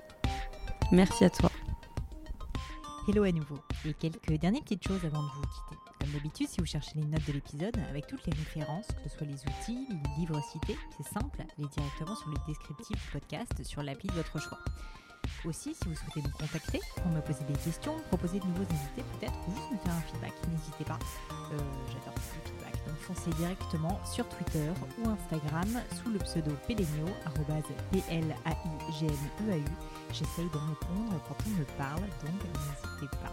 Merci 0.93 1.25
à 1.25 1.31
toi. 1.31 1.51
Hello 3.09 3.23
à 3.23 3.33
nouveau. 3.33 3.57
Et 3.89 3.95
quelques 3.95 4.39
dernières 4.41 4.63
petites 4.63 4.87
choses 4.87 5.01
avant 5.05 5.23
de 5.23 5.29
vous 5.37 5.43
quitter. 5.43 5.80
Comme 6.01 6.11
d'habitude, 6.13 6.49
si 6.49 6.61
vous 6.61 6.67
cherchez 6.67 6.93
les 6.97 7.05
notes 7.05 7.27
de 7.27 7.33
l'épisode 7.33 7.77
avec 7.91 8.07
toutes 8.07 8.25
les 8.27 8.33
références, 8.33 8.87
que 8.89 9.09
ce 9.09 9.17
soit 9.17 9.27
les 9.27 9.35
outils, 9.43 9.87
les 9.91 10.01
livres 10.21 10.41
cités, 10.51 10.77
c'est 10.97 11.07
simple, 11.07 11.41
allez 11.41 11.69
directement 11.69 12.17
sur 12.17 12.31
le 12.31 12.37
descriptif 12.47 12.97
du 12.97 13.11
podcast 13.13 13.63
sur 13.65 13.83
l'appli 13.83 14.09
de 14.09 14.15
votre 14.15 14.39
choix. 14.41 14.59
Aussi, 15.45 15.75
si 15.75 15.89
vous 15.89 15.95
souhaitez 15.95 16.23
me 16.23 16.33
contacter 16.33 16.81
pour 16.97 17.07
me 17.13 17.21
poser 17.21 17.45
des 17.45 17.59
questions, 17.59 17.95
proposer 18.09 18.41
de 18.41 18.47
nouveaux 18.47 18.63
invités 18.63 19.05
peut-être, 19.19 19.35
ou 19.49 19.55
juste 19.55 19.71
me 19.73 19.79
faire 19.79 19.95
un 19.95 20.01
feedback, 20.01 20.33
n'hésitez 20.49 20.85
pas. 20.85 20.99
Euh, 21.53 21.59
J'adore 21.89 22.15
le 22.17 22.51
feedback. 22.51 22.87
Donc 22.87 22.97
foncez 23.01 23.31
directement 23.37 24.01
sur 24.05 24.27
Twitter 24.29 24.71
ou 24.99 25.09
Instagram 25.09 25.69
sous 26.03 26.11
le 26.11 26.19
pseudo 26.19 26.51
Pelenio, 26.67 27.07
arrobase 27.27 27.65
P-L-A-I-G-N-E-A-U. 27.93 29.65
J'essaye 30.13 30.49
de 30.49 30.59
répondre 30.59 31.21
quand 31.29 31.37
on 31.47 31.51
me 31.51 31.65
parle, 31.79 32.01
donc 32.01 32.41
n'hésitez 32.43 33.17
pas. 33.19 33.33